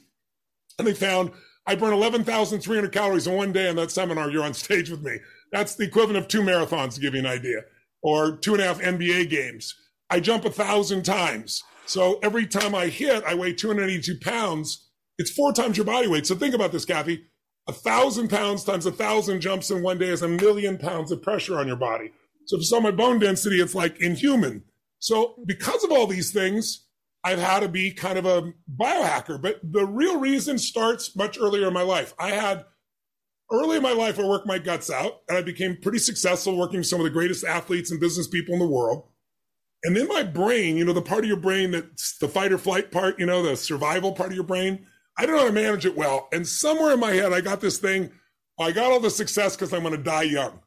and 0.78 0.88
they 0.88 0.94
found 0.94 1.32
I 1.70 1.76
burn 1.76 1.94
11,300 1.94 2.92
calories 2.92 3.28
in 3.28 3.36
one 3.36 3.54
day 3.54 3.70
on 3.70 3.76
that 3.76 3.92
seminar. 3.92 4.32
You're 4.32 4.44
on 4.44 4.56
stage 4.56 4.90
with 4.90 5.04
me. 5.04 5.20
That's 5.52 5.76
the 5.76 5.84
equivalent 5.84 6.18
of 6.18 6.28
two 6.28 6.42
marathons, 6.42 6.96
to 6.96 7.00
give 7.00 7.14
you 7.14 7.20
an 7.20 7.28
idea, 7.28 7.62
or 8.02 8.38
two 8.38 8.54
and 8.56 8.64
a 8.64 8.66
half 8.66 8.80
NBA 8.82 9.30
games. 9.30 9.76
I 10.10 10.20
jump 10.20 10.46
a 10.46 10.50
thousand 10.50 11.04
times. 11.04 11.62
So 11.86 12.18
every 12.24 12.48
time 12.48 12.74
I 12.74 12.88
hit, 12.88 13.24
I 13.24 13.36
weigh 13.36 13.54
282 13.54 14.18
pounds. 14.20 14.90
It's 15.20 15.30
four 15.30 15.54
times 15.54 15.78
your 15.78 15.86
body 15.86 16.08
weight. 16.08 16.26
So 16.26 16.34
think 16.34 16.56
about 16.56 16.72
this, 16.72 16.86
Cathy. 16.86 17.26
A 17.68 17.72
thousand 17.72 18.32
pounds 18.32 18.64
times 18.64 18.88
a 18.88 18.92
thousand 18.92 19.42
jumps 19.42 19.70
in 19.70 19.84
one 19.84 20.00
day 20.00 20.10
is 20.10 20.24
a 20.24 20.28
million 20.28 20.80
pounds 20.80 21.12
of 21.12 21.22
pressure 21.22 21.60
on 21.60 21.68
your 21.68 21.76
body. 21.76 22.10
So 22.48 22.56
if 22.56 22.62
you 22.62 22.66
saw 22.66 22.80
my 22.80 22.90
bone 22.90 23.20
density, 23.20 23.62
it's 23.62 23.76
like 23.76 24.02
inhuman. 24.02 24.64
So 24.98 25.36
because 25.46 25.84
of 25.84 25.92
all 25.92 26.08
these 26.08 26.34
things, 26.34 26.88
I've 27.24 27.40
had 27.40 27.62
to 27.62 27.70
be 27.70 27.92
kind 27.92 28.18
of 28.18 28.26
a 28.26 28.54
biohacker. 28.74 29.42
But 29.42 29.60
the 29.64 29.86
real 29.86 30.20
reason 30.20 30.58
starts 30.58 31.16
much 31.16 31.38
earlier 31.40 31.68
in 31.68 31.74
my 31.74 31.82
life. 31.82 32.14
I 32.18 32.32
had 32.32 32.66
early 33.52 33.78
in 33.78 33.84
my 33.84 33.94
life, 33.94 34.20
I 34.20 34.24
worked 34.24 34.48
my 34.48 34.60
guts 34.60 34.90
out 34.90 35.22
and 35.28 35.38
I 35.38 35.42
became 35.42 35.78
pretty 35.82 36.00
successful 36.00 36.58
working 36.58 36.80
with 36.80 36.88
some 36.88 37.00
of 37.00 37.04
the 37.04 37.10
greatest 37.10 37.44
athletes 37.44 37.92
and 37.92 38.00
business 38.00 38.28
people 38.28 38.54
in 38.54 38.60
the 38.60 38.68
world. 38.68 39.08
And 39.84 39.96
then 39.96 40.08
my 40.08 40.24
brain, 40.24 40.78
you 40.78 40.86
know, 40.86 40.94
the 40.94 41.02
part 41.02 41.24
of 41.24 41.28
your 41.28 41.40
brain 41.40 41.72
that's 41.72 42.18
the 42.18 42.28
fight 42.28 42.52
or 42.52 42.58
flight 42.58 42.92
part, 42.92 43.20
you 43.20 43.26
know, 43.26 43.42
the 43.42 43.56
survival 43.56 44.12
part 44.12 44.30
of 44.30 44.36
your 44.36 44.44
brain, 44.44 44.86
I 45.18 45.26
don't 45.26 45.36
know 45.36 45.42
how 45.42 45.48
to 45.48 45.54
manage 45.54 45.86
it 45.86 45.96
well. 45.96 46.28
And 46.32 46.48
somewhere 46.48 46.94
in 46.94 47.00
my 47.00 47.12
head, 47.12 47.34
I 47.34 47.42
got 47.42 47.62
this 47.62 47.78
thing. 47.78 48.12
I 48.60 48.72
got 48.72 48.92
all 48.92 49.00
the 49.00 49.10
success 49.10 49.56
because 49.56 49.74
I'm 49.74 49.84
going 49.84 49.96
to 49.96 50.04
die 50.04 50.24
young 50.24 50.60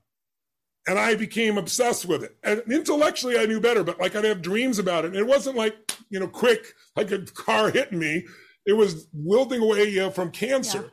and 0.86 0.98
I 0.98 1.14
became 1.14 1.58
obsessed 1.58 2.06
with 2.06 2.24
it. 2.24 2.36
And 2.42 2.62
intellectually, 2.70 3.38
I 3.38 3.46
knew 3.46 3.60
better, 3.60 3.84
but 3.84 4.00
like 4.00 4.16
I'd 4.16 4.24
have 4.24 4.42
dreams 4.42 4.78
about 4.78 5.04
it. 5.04 5.08
And 5.08 5.16
it 5.16 5.26
wasn't 5.26 5.56
like, 5.56 5.76
you 6.10 6.18
know, 6.18 6.28
quick, 6.28 6.74
like 6.96 7.10
a 7.12 7.20
car 7.20 7.70
hitting 7.70 7.98
me. 7.98 8.26
It 8.66 8.74
was 8.74 9.06
wilting 9.12 9.62
away 9.62 9.88
you 9.88 10.00
know, 10.00 10.10
from 10.10 10.30
cancer. 10.30 10.82
Yeah. 10.82 10.88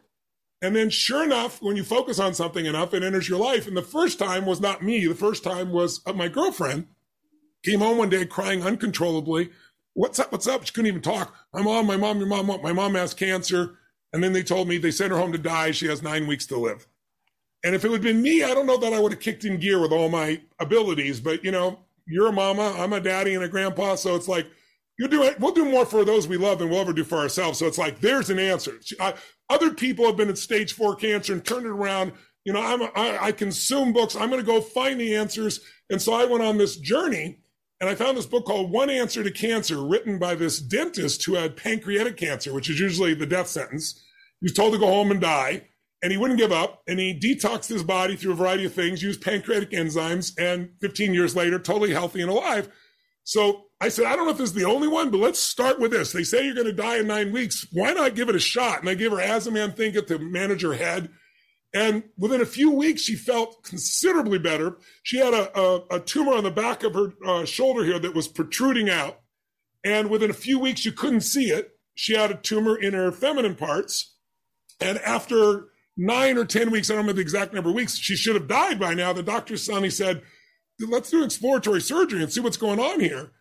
And 0.62 0.76
then, 0.76 0.90
sure 0.90 1.24
enough, 1.24 1.62
when 1.62 1.78
you 1.78 1.84
focus 1.84 2.20
on 2.20 2.34
something 2.34 2.66
enough, 2.66 2.94
it 2.94 3.04
enters 3.04 3.30
your 3.30 3.40
life. 3.40 3.66
And 3.66 3.78
the 3.78 3.82
first 3.82 4.20
time 4.20 4.46
was 4.46 4.60
not 4.60 4.84
me. 4.84 5.08
The 5.08 5.16
first 5.16 5.44
time 5.44 5.72
was 5.72 6.02
uh, 6.06 6.14
my 6.14 6.28
girlfriend 6.28 6.88
came 7.64 7.80
home 7.80 7.98
one 7.98 8.10
day 8.10 8.26
crying 8.26 8.64
uncontrollably. 8.64 9.52
What's 9.94 10.20
up? 10.20 10.32
What's 10.32 10.48
up? 10.48 10.66
She 10.66 10.74
couldn't 10.74 10.90
even 10.90 11.02
talk. 11.02 11.34
My 11.54 11.62
mom, 11.62 11.88
my 11.88 11.96
mom, 11.96 12.20
your 12.20 12.28
mom, 12.28 12.48
my 12.62 12.74
mom 12.74 12.96
has 12.96 13.14
cancer. 13.14 13.78
And 14.12 14.24
then 14.24 14.34
they 14.34 14.44
told 14.44 14.68
me 14.68 14.78
they 14.78 14.92
sent 14.92 15.12
her 15.12 15.18
home 15.18 15.32
to 15.32 15.38
die. 15.38 15.72
She 15.72 15.88
has 15.88 16.04
nine 16.04 16.28
weeks 16.28 16.46
to 16.48 16.58
live. 16.58 16.88
And 17.64 17.76
if 17.76 17.84
it 17.84 17.92
had 17.92 18.02
been 18.02 18.22
me, 18.22 18.44
I 18.44 18.54
don't 18.54 18.66
know 18.66 18.78
that 18.78 18.94
I 18.94 19.00
would 19.00 19.12
have 19.12 19.22
kicked 19.22 19.44
in 19.44 19.60
gear 19.60 19.80
with 19.80 19.92
all 19.92 20.10
my 20.10 20.42
abilities. 20.60 21.20
But 21.20 21.44
you 21.44 21.52
know, 21.52 21.80
you're 22.08 22.28
a 22.28 22.34
mama, 22.34 22.74
I'm 22.78 22.94
a 22.94 23.00
daddy 23.00 23.36
and 23.36 23.44
a 23.44 23.50
grandpa, 23.50 23.96
so 23.96 24.16
it's 24.16 24.28
like 24.28 24.48
you 24.98 25.08
do 25.08 25.24
it. 25.24 25.40
We'll 25.40 25.54
do 25.54 25.66
more 25.66 25.86
for 25.86 26.04
those 26.04 26.28
we 26.28 26.38
love 26.38 26.60
than 26.60 26.70
we'll 26.70 26.82
ever 26.82 26.94
do 26.94 27.06
for 27.06 27.18
ourselves. 27.18 27.60
So 27.60 27.68
it's 27.68 27.78
like 27.78 28.02
there's 28.02 28.30
an 28.30 28.40
answer. 28.40 28.80
I, 29.00 29.14
other 29.50 29.74
people 29.74 30.06
have 30.06 30.18
been 30.18 30.30
at 30.30 30.38
stage 30.38 30.74
four 30.74 30.96
cancer 30.96 31.34
and 31.34 31.44
turned 31.44 31.66
it 31.66 31.70
around. 31.70 32.12
You 32.44 32.54
know, 32.54 32.62
I'm 32.62 32.82
a, 32.82 32.92
I, 32.96 33.28
I 33.28 33.32
consume 33.32 33.94
books. 33.94 34.16
I'm 34.16 34.30
going 34.30 34.42
to 34.42 34.46
go 34.46 34.62
find 34.62 35.00
the 35.00 35.16
answers. 35.16 35.62
And 35.90 36.02
so 36.02 36.14
I 36.14 36.26
went 36.26 36.44
on 36.44 36.58
this 36.58 36.76
journey, 36.76 37.40
and 37.80 37.90
I 37.90 37.96
found 37.96 38.18
this 38.18 38.26
book 38.26 38.46
called 38.46 38.72
One 38.72 38.90
Answer 38.90 39.24
to 39.24 39.32
Cancer, 39.32 39.86
written 39.86 40.20
by 40.20 40.36
this 40.36 40.60
dentist 40.60 41.24
who 41.26 41.36
had 41.36 41.56
pancreatic 41.56 42.18
cancer, 42.18 42.54
which 42.54 42.70
is 42.70 42.80
usually 42.80 43.14
the 43.14 43.26
death 43.26 43.48
sentence. 43.48 44.04
He 44.42 44.46
was 44.46 44.54
told 44.54 44.74
to 44.74 44.80
go 44.80 44.88
home 44.88 45.12
and 45.12 45.22
die 45.22 45.69
and 46.02 46.12
he 46.12 46.18
wouldn't 46.18 46.40
give 46.40 46.52
up 46.52 46.82
and 46.88 47.00
he 47.00 47.18
detoxed 47.18 47.68
his 47.68 47.84
body 47.84 48.16
through 48.16 48.32
a 48.32 48.36
variety 48.36 48.66
of 48.66 48.74
things 48.74 49.04
used 49.04 49.22
pancreatic 49.22 49.72
enzymes 49.72 50.34
and 50.38 50.72
15 50.82 51.14
years 51.14 51.36
later 51.36 51.60
totally 51.60 51.92
healthy 51.92 52.22
and 52.22 52.32
alive. 52.32 52.70
So 53.24 53.66
i 53.82 53.88
said 53.88 54.06
i 54.06 54.16
don't 54.16 54.26
know 54.26 54.32
if 54.32 54.38
this 54.38 54.50
is 54.50 54.56
the 54.56 54.66
only 54.66 54.88
one 54.88 55.10
but 55.10 55.20
let's 55.20 55.40
start 55.40 55.80
with 55.80 55.92
this. 55.92 56.12
They 56.12 56.24
say 56.24 56.46
you're 56.46 56.56
going 56.56 56.68
to 56.68 56.74
die 56.74 56.98
in 56.98 57.08
nine 57.08 57.32
weeks. 57.32 57.68
Why 57.72 57.94
not 57.94 58.16
give 58.16 58.30
it 58.30 58.36
a 58.36 58.40
shot? 58.40 58.80
And 58.80 58.90
i 58.90 58.94
gave 58.94 59.12
her 59.12 59.18
Azaman 59.18 59.76
Think 59.76 59.96
to 60.08 60.20
manage 60.20 60.62
her 60.62 60.74
head. 60.74 61.10
And 61.74 62.04
within 62.18 62.42
a 62.42 62.46
few 62.46 62.72
weeks 62.72 63.02
she 63.02 63.16
felt 63.16 63.64
considerably 63.64 64.40
better. 64.40 64.78
She 65.04 65.18
had 65.18 65.34
a, 65.34 65.60
a, 65.60 65.98
a 65.98 66.00
tumor 66.00 66.34
on 66.34 66.44
the 66.44 66.52
back 66.52 66.84
of 66.84 66.94
her 66.94 67.14
uh, 67.26 67.46
shoulder 67.46 67.84
here 67.84 68.00
that 68.00 68.16
was 68.16 68.28
protruding 68.28 68.90
out. 68.90 69.20
And 69.84 70.10
within 70.10 70.30
a 70.30 70.34
few 70.34 70.60
weeks 70.60 70.86
you 70.86 70.92
couldn't 70.92 71.22
see 71.22 71.52
it. 71.52 71.72
She 71.94 72.16
had 72.16 72.32
a 72.32 72.36
tumor 72.36 72.78
in 72.78 72.94
her 72.94 73.12
feminine 73.12 73.56
parts. 73.56 74.16
And 74.80 74.98
after 75.00 75.68
nine 76.00 76.38
or 76.38 76.46
10 76.46 76.72
weeks, 76.72 76.90
I 76.90 76.94
don't 76.94 77.04
remember 77.04 77.18
the 77.18 77.22
exact 77.22 77.54
number 77.54 77.70
of 77.70 77.76
weeks, 77.76 77.98
she 77.98 78.16
should 78.16 78.36
have 78.36 78.48
died 78.48 78.80
by 78.80 78.94
now. 78.94 79.14
The 79.14 79.22
doctor's 79.22 79.64
son, 79.64 79.84
he 79.84 79.90
said, 79.90 80.22
let's 80.88 81.12
do 81.12 81.24
exploratory 81.24 81.82
surgery 81.82 82.24
and 82.24 82.32
see 82.32 82.40
what's 82.40 82.58
going 82.58 82.80
on 82.80 83.00
here. 83.00 83.32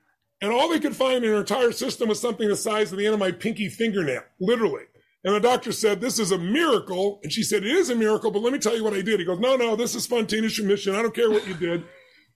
And 0.40 0.52
all 0.52 0.68
they 0.68 0.80
could 0.80 0.96
find 0.96 1.24
in 1.24 1.30
her 1.30 1.40
entire 1.40 1.72
system 1.72 2.08
was 2.08 2.20
something 2.20 2.48
the 2.48 2.56
size 2.56 2.92
of 2.92 2.98
the 2.98 3.06
end 3.06 3.14
of 3.14 3.20
my 3.20 3.32
pinky 3.32 3.68
fingernail, 3.68 4.22
literally. 4.40 4.84
And 5.24 5.34
the 5.34 5.40
doctor 5.40 5.72
said, 5.72 6.00
This 6.00 6.18
is 6.20 6.30
a 6.30 6.38
miracle. 6.38 7.18
And 7.22 7.32
she 7.32 7.42
said, 7.42 7.64
It 7.64 7.72
is 7.72 7.90
a 7.90 7.96
miracle, 7.96 8.30
but 8.30 8.42
let 8.42 8.52
me 8.52 8.58
tell 8.58 8.76
you 8.76 8.84
what 8.84 8.94
I 8.94 9.02
did. 9.02 9.18
He 9.18 9.26
goes, 9.26 9.40
No, 9.40 9.56
no, 9.56 9.74
this 9.74 9.96
is 9.96 10.04
spontaneous 10.04 10.58
remission. 10.58 10.94
I 10.94 11.02
don't 11.02 11.14
care 11.14 11.30
what 11.30 11.46
you 11.46 11.54
did. 11.54 11.84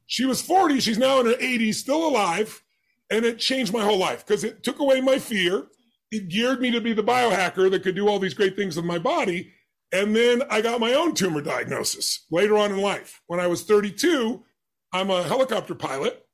She 0.07 0.25
was 0.25 0.43
40. 0.43 0.81
She's 0.81 0.99
now 0.99 1.21
in 1.21 1.26
her 1.26 1.35
80s, 1.35 1.75
still 1.75 2.07
alive. 2.07 2.62
And 3.09 3.25
it 3.25 3.38
changed 3.38 3.73
my 3.73 3.85
whole 3.85 3.99
life 3.99 4.26
because 4.26 4.43
it 4.43 4.64
took 4.64 4.81
away 4.81 5.00
my 5.00 5.19
fear. 5.19 5.69
It 6.11 6.29
geared 6.29 6.61
me 6.61 6.71
to 6.73 6.81
be 6.81 6.93
the 6.93 7.05
biohacker 7.05 7.71
that 7.71 7.83
could 7.83 7.95
do 7.95 8.09
all 8.09 8.19
these 8.19 8.35
great 8.35 8.57
things 8.57 8.76
with 8.76 8.85
my 8.85 8.99
body. 8.99 9.52
And 9.93 10.17
then 10.17 10.43
I 10.49 10.63
got 10.63 10.81
my 10.81 10.95
own 10.95 11.15
tumor 11.15 11.43
diagnosis 11.43 12.27
later 12.31 12.57
on 12.57 12.73
in 12.73 12.79
life. 12.79 13.21
When 13.27 13.41
I 13.41 13.47
was 13.47 13.63
32, 13.63 14.43
I'm 14.93 15.11
a 15.11 15.23
helicopter 15.23 15.75
pilot. 15.75 16.27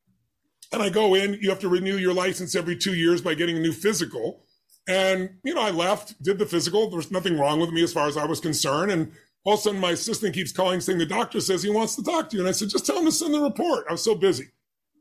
And 0.72 0.82
I 0.82 0.90
go 0.90 1.14
in, 1.14 1.38
you 1.40 1.48
have 1.48 1.60
to 1.60 1.68
renew 1.68 1.96
your 1.96 2.12
license 2.12 2.54
every 2.54 2.76
two 2.76 2.94
years 2.94 3.22
by 3.22 3.34
getting 3.34 3.56
a 3.56 3.60
new 3.60 3.72
physical. 3.72 4.44
And, 4.86 5.38
you 5.42 5.54
know, 5.54 5.62
I 5.62 5.70
left, 5.70 6.22
did 6.22 6.38
the 6.38 6.46
physical. 6.46 6.88
There 6.88 6.98
was 6.98 7.10
nothing 7.10 7.38
wrong 7.38 7.58
with 7.58 7.70
me 7.70 7.82
as 7.82 7.92
far 7.92 8.06
as 8.06 8.16
I 8.16 8.26
was 8.26 8.38
concerned. 8.38 8.92
And 8.92 9.12
all 9.44 9.54
of 9.54 9.60
a 9.60 9.62
sudden, 9.62 9.80
my 9.80 9.92
assistant 9.92 10.34
keeps 10.34 10.52
calling 10.52 10.80
saying 10.80 10.98
the 10.98 11.06
doctor 11.06 11.40
says 11.40 11.62
he 11.62 11.70
wants 11.70 11.96
to 11.96 12.02
talk 12.02 12.28
to 12.30 12.36
you. 12.36 12.42
And 12.42 12.48
I 12.48 12.52
said, 12.52 12.68
just 12.68 12.86
tell 12.86 12.98
him 12.98 13.06
to 13.06 13.12
send 13.12 13.34
the 13.34 13.40
report. 13.40 13.86
I 13.88 13.92
was 13.92 14.04
so 14.04 14.14
busy. 14.14 14.48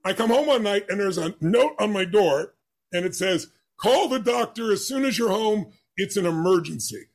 I 0.06 0.14
come 0.14 0.30
home 0.30 0.48
one 0.48 0.64
night 0.64 0.86
and 0.90 1.00
there's 1.00 1.18
a 1.18 1.36
note 1.42 1.76
on 1.80 1.92
my 1.92 2.06
door 2.06 2.54
and 2.94 3.06
it 3.06 3.14
says, 3.14 3.48
call 3.78 4.08
the 4.08 4.20
doctor 4.20 4.72
as 4.72 4.88
soon 4.88 5.04
as 5.04 5.20
you're 5.20 5.30
home. 5.30 5.74
It's 5.98 6.16
an 6.16 6.26
emergency. 6.26 7.08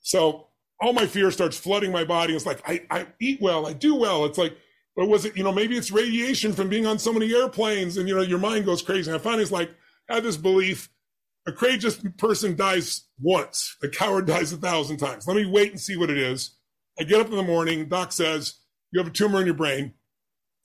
So 0.00 0.47
all 0.80 0.92
my 0.92 1.06
fear 1.06 1.30
starts 1.30 1.56
flooding 1.56 1.92
my 1.92 2.04
body. 2.04 2.34
It's 2.34 2.46
like, 2.46 2.62
I, 2.68 2.82
I 2.90 3.06
eat 3.20 3.40
well, 3.40 3.66
I 3.66 3.72
do 3.72 3.94
well. 3.94 4.24
It's 4.24 4.38
like, 4.38 4.56
or 4.96 5.06
was 5.06 5.24
it, 5.24 5.36
you 5.36 5.44
know, 5.44 5.52
maybe 5.52 5.76
it's 5.76 5.90
radiation 5.90 6.52
from 6.52 6.68
being 6.68 6.86
on 6.86 6.98
so 6.98 7.12
many 7.12 7.32
airplanes 7.34 7.96
and, 7.96 8.08
you 8.08 8.14
know, 8.14 8.22
your 8.22 8.38
mind 8.38 8.64
goes 8.64 8.82
crazy. 8.82 9.10
And 9.10 9.18
I 9.18 9.22
finally 9.22 9.42
was 9.42 9.52
like, 9.52 9.70
I 10.10 10.14
had 10.16 10.24
this 10.24 10.36
belief 10.36 10.88
a 11.46 11.52
courageous 11.52 11.98
person 12.18 12.56
dies 12.56 13.04
once, 13.20 13.76
a 13.82 13.88
coward 13.88 14.26
dies 14.26 14.52
a 14.52 14.56
thousand 14.56 14.98
times. 14.98 15.26
Let 15.26 15.36
me 15.36 15.46
wait 15.46 15.70
and 15.70 15.80
see 15.80 15.96
what 15.96 16.10
it 16.10 16.18
is. 16.18 16.56
I 17.00 17.04
get 17.04 17.20
up 17.20 17.30
in 17.30 17.36
the 17.36 17.42
morning, 17.42 17.88
doc 17.88 18.12
says, 18.12 18.54
you 18.92 19.00
have 19.00 19.08
a 19.08 19.12
tumor 19.12 19.40
in 19.40 19.46
your 19.46 19.54
brain 19.54 19.94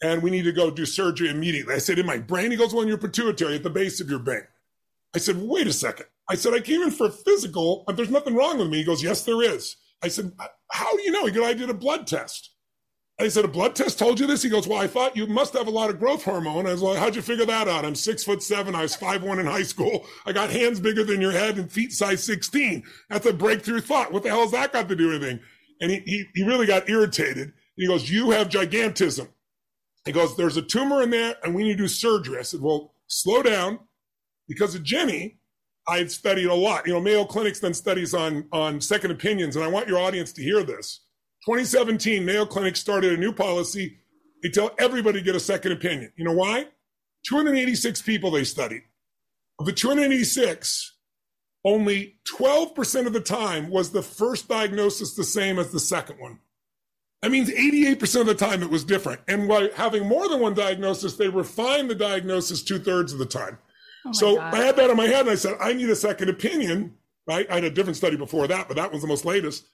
and 0.01 0.21
we 0.21 0.31
need 0.31 0.43
to 0.43 0.51
go 0.51 0.69
do 0.69 0.85
surgery 0.85 1.29
immediately. 1.29 1.73
I 1.73 1.77
said, 1.77 1.99
in 1.99 2.05
my 2.05 2.17
brain? 2.17 2.51
He 2.51 2.57
goes, 2.57 2.73
well, 2.73 2.81
in 2.81 2.89
your 2.89 2.97
pituitary 2.97 3.55
at 3.55 3.63
the 3.63 3.69
base 3.69 4.01
of 4.01 4.09
your 4.09 4.19
brain. 4.19 4.43
I 5.15 5.19
said, 5.19 5.37
wait 5.37 5.67
a 5.67 5.73
second. 5.73 6.07
I 6.29 6.35
said, 6.35 6.53
I 6.53 6.59
came 6.59 6.81
in 6.81 6.91
for 6.91 7.07
a 7.07 7.11
physical, 7.11 7.83
but 7.85 7.95
there's 7.95 8.09
nothing 8.09 8.35
wrong 8.35 8.57
with 8.57 8.69
me. 8.69 8.79
He 8.79 8.83
goes, 8.83 9.03
yes, 9.03 9.23
there 9.23 9.41
is. 9.41 9.77
I 10.03 10.09
said, 10.09 10.31
How 10.71 10.95
do 10.95 11.01
you 11.01 11.11
know? 11.11 11.25
He 11.25 11.31
goes, 11.31 11.47
I 11.47 11.53
did 11.53 11.69
a 11.69 11.73
blood 11.73 12.05
test. 12.05 12.51
I 13.19 13.29
said, 13.29 13.45
A 13.45 13.47
blood 13.47 13.75
test 13.75 13.97
told 13.97 14.19
you 14.19 14.27
this? 14.27 14.43
He 14.43 14.49
goes, 14.49 14.67
Well, 14.67 14.81
I 14.81 14.87
thought 14.87 15.15
you 15.15 15.25
must 15.27 15.53
have 15.53 15.67
a 15.67 15.71
lot 15.71 15.89
of 15.89 15.99
growth 15.99 16.23
hormone. 16.23 16.67
I 16.67 16.71
was 16.71 16.81
like, 16.81 16.97
How'd 16.97 17.15
you 17.15 17.21
figure 17.21 17.45
that 17.45 17.67
out? 17.67 17.85
I'm 17.85 17.95
six 17.95 18.23
foot 18.23 18.43
seven. 18.43 18.75
I 18.75 18.81
was 18.81 18.95
five 18.95 19.23
one 19.23 19.39
in 19.39 19.45
high 19.45 19.63
school. 19.63 20.05
I 20.25 20.33
got 20.33 20.49
hands 20.49 20.79
bigger 20.79 21.03
than 21.03 21.21
your 21.21 21.31
head 21.31 21.57
and 21.57 21.71
feet 21.71 21.93
size 21.93 22.23
16. 22.23 22.83
That's 23.09 23.25
a 23.25 23.33
breakthrough 23.33 23.81
thought. 23.81 24.11
What 24.11 24.23
the 24.23 24.29
hell 24.29 24.41
has 24.41 24.51
that 24.51 24.73
got 24.73 24.89
to 24.89 24.95
do 24.95 25.07
with 25.07 25.23
anything? 25.23 25.39
And 25.79 25.91
he, 25.91 25.99
he, 26.05 26.25
he 26.35 26.43
really 26.43 26.65
got 26.67 26.89
irritated. 26.89 27.53
He 27.75 27.87
goes, 27.87 28.09
You 28.09 28.31
have 28.31 28.49
gigantism. 28.49 29.29
He 30.05 30.11
goes, 30.11 30.35
There's 30.35 30.57
a 30.57 30.61
tumor 30.61 31.01
in 31.01 31.11
there 31.11 31.35
and 31.43 31.55
we 31.55 31.63
need 31.63 31.77
to 31.77 31.83
do 31.83 31.87
surgery. 31.87 32.39
I 32.39 32.43
said, 32.43 32.61
Well, 32.61 32.93
slow 33.07 33.41
down. 33.41 33.79
Because 34.47 34.75
of 34.75 34.83
Jenny, 34.83 35.39
I 35.87 35.97
had 35.97 36.11
studied 36.11 36.45
a 36.45 36.53
lot. 36.53 36.87
You 36.87 36.93
know, 36.93 37.01
Mayo 37.01 37.25
Clinic's 37.25 37.59
done 37.59 37.73
studies 37.73 38.13
on, 38.13 38.47
on 38.51 38.79
second 38.79 39.11
opinions, 39.11 39.55
and 39.55 39.65
I 39.65 39.67
want 39.67 39.87
your 39.87 39.99
audience 39.99 40.31
to 40.33 40.43
hear 40.43 40.63
this. 40.63 41.01
2017, 41.45 42.23
Mayo 42.23 42.45
Clinic 42.45 42.77
started 42.77 43.13
a 43.13 43.17
new 43.17 43.33
policy. 43.33 43.97
They 44.41 44.49
tell 44.49 44.71
everybody 44.79 45.19
to 45.19 45.25
get 45.25 45.35
a 45.35 45.41
second 45.41 45.73
opinion. 45.73 46.13
You 46.15 46.23
know 46.23 46.33
why? 46.33 46.67
286 47.27 48.01
people 48.01 48.31
they 48.31 48.43
studied. 48.43 48.83
Of 49.59 49.65
the 49.65 49.73
286, 49.73 50.93
only 51.65 52.15
12% 52.39 53.07
of 53.07 53.13
the 53.13 53.21
time 53.21 53.69
was 53.69 53.91
the 53.91 54.01
first 54.01 54.47
diagnosis 54.47 55.15
the 55.15 55.23
same 55.23 55.59
as 55.59 55.71
the 55.71 55.79
second 55.79 56.19
one. 56.19 56.39
That 57.21 57.31
means 57.31 57.49
88% 57.49 58.21
of 58.21 58.27
the 58.27 58.35
time 58.35 58.63
it 58.63 58.69
was 58.69 58.83
different. 58.83 59.21
And 59.29 59.47
by 59.47 59.69
having 59.75 60.05
more 60.05 60.27
than 60.27 60.41
one 60.41 60.53
diagnosis, 60.53 61.15
they 61.15 61.29
refined 61.29 61.89
the 61.89 61.95
diagnosis 61.95 62.61
two 62.61 62.79
thirds 62.79 63.13
of 63.13 63.19
the 63.19 63.25
time. 63.25 63.59
Oh 64.05 64.11
so 64.11 64.35
God. 64.35 64.53
I 64.53 64.57
had 64.57 64.75
that 64.75 64.89
in 64.89 64.97
my 64.97 65.07
head 65.07 65.21
and 65.21 65.29
I 65.29 65.35
said, 65.35 65.57
I 65.59 65.73
need 65.73 65.89
a 65.89 65.95
second 65.95 66.29
opinion. 66.29 66.95
Right? 67.25 67.49
I 67.49 67.55
had 67.55 67.63
a 67.63 67.69
different 67.69 67.95
study 67.95 68.17
before 68.17 68.47
that, 68.47 68.67
but 68.67 68.75
that 68.75 68.91
was 68.91 69.01
the 69.01 69.07
most 69.07 69.23
latest. 69.23 69.65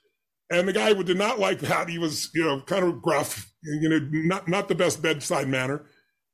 And 0.50 0.68
the 0.68 0.72
guy 0.72 0.92
did 0.92 1.18
not 1.18 1.38
like 1.38 1.58
that. 1.60 1.88
He 1.88 1.98
was, 1.98 2.30
you 2.34 2.44
know, 2.44 2.60
kind 2.60 2.84
of 2.84 3.02
gruff, 3.02 3.52
you 3.62 3.88
know, 3.88 3.98
not, 4.12 4.48
not 4.48 4.68
the 4.68 4.74
best 4.74 5.02
bedside 5.02 5.48
manner. 5.48 5.86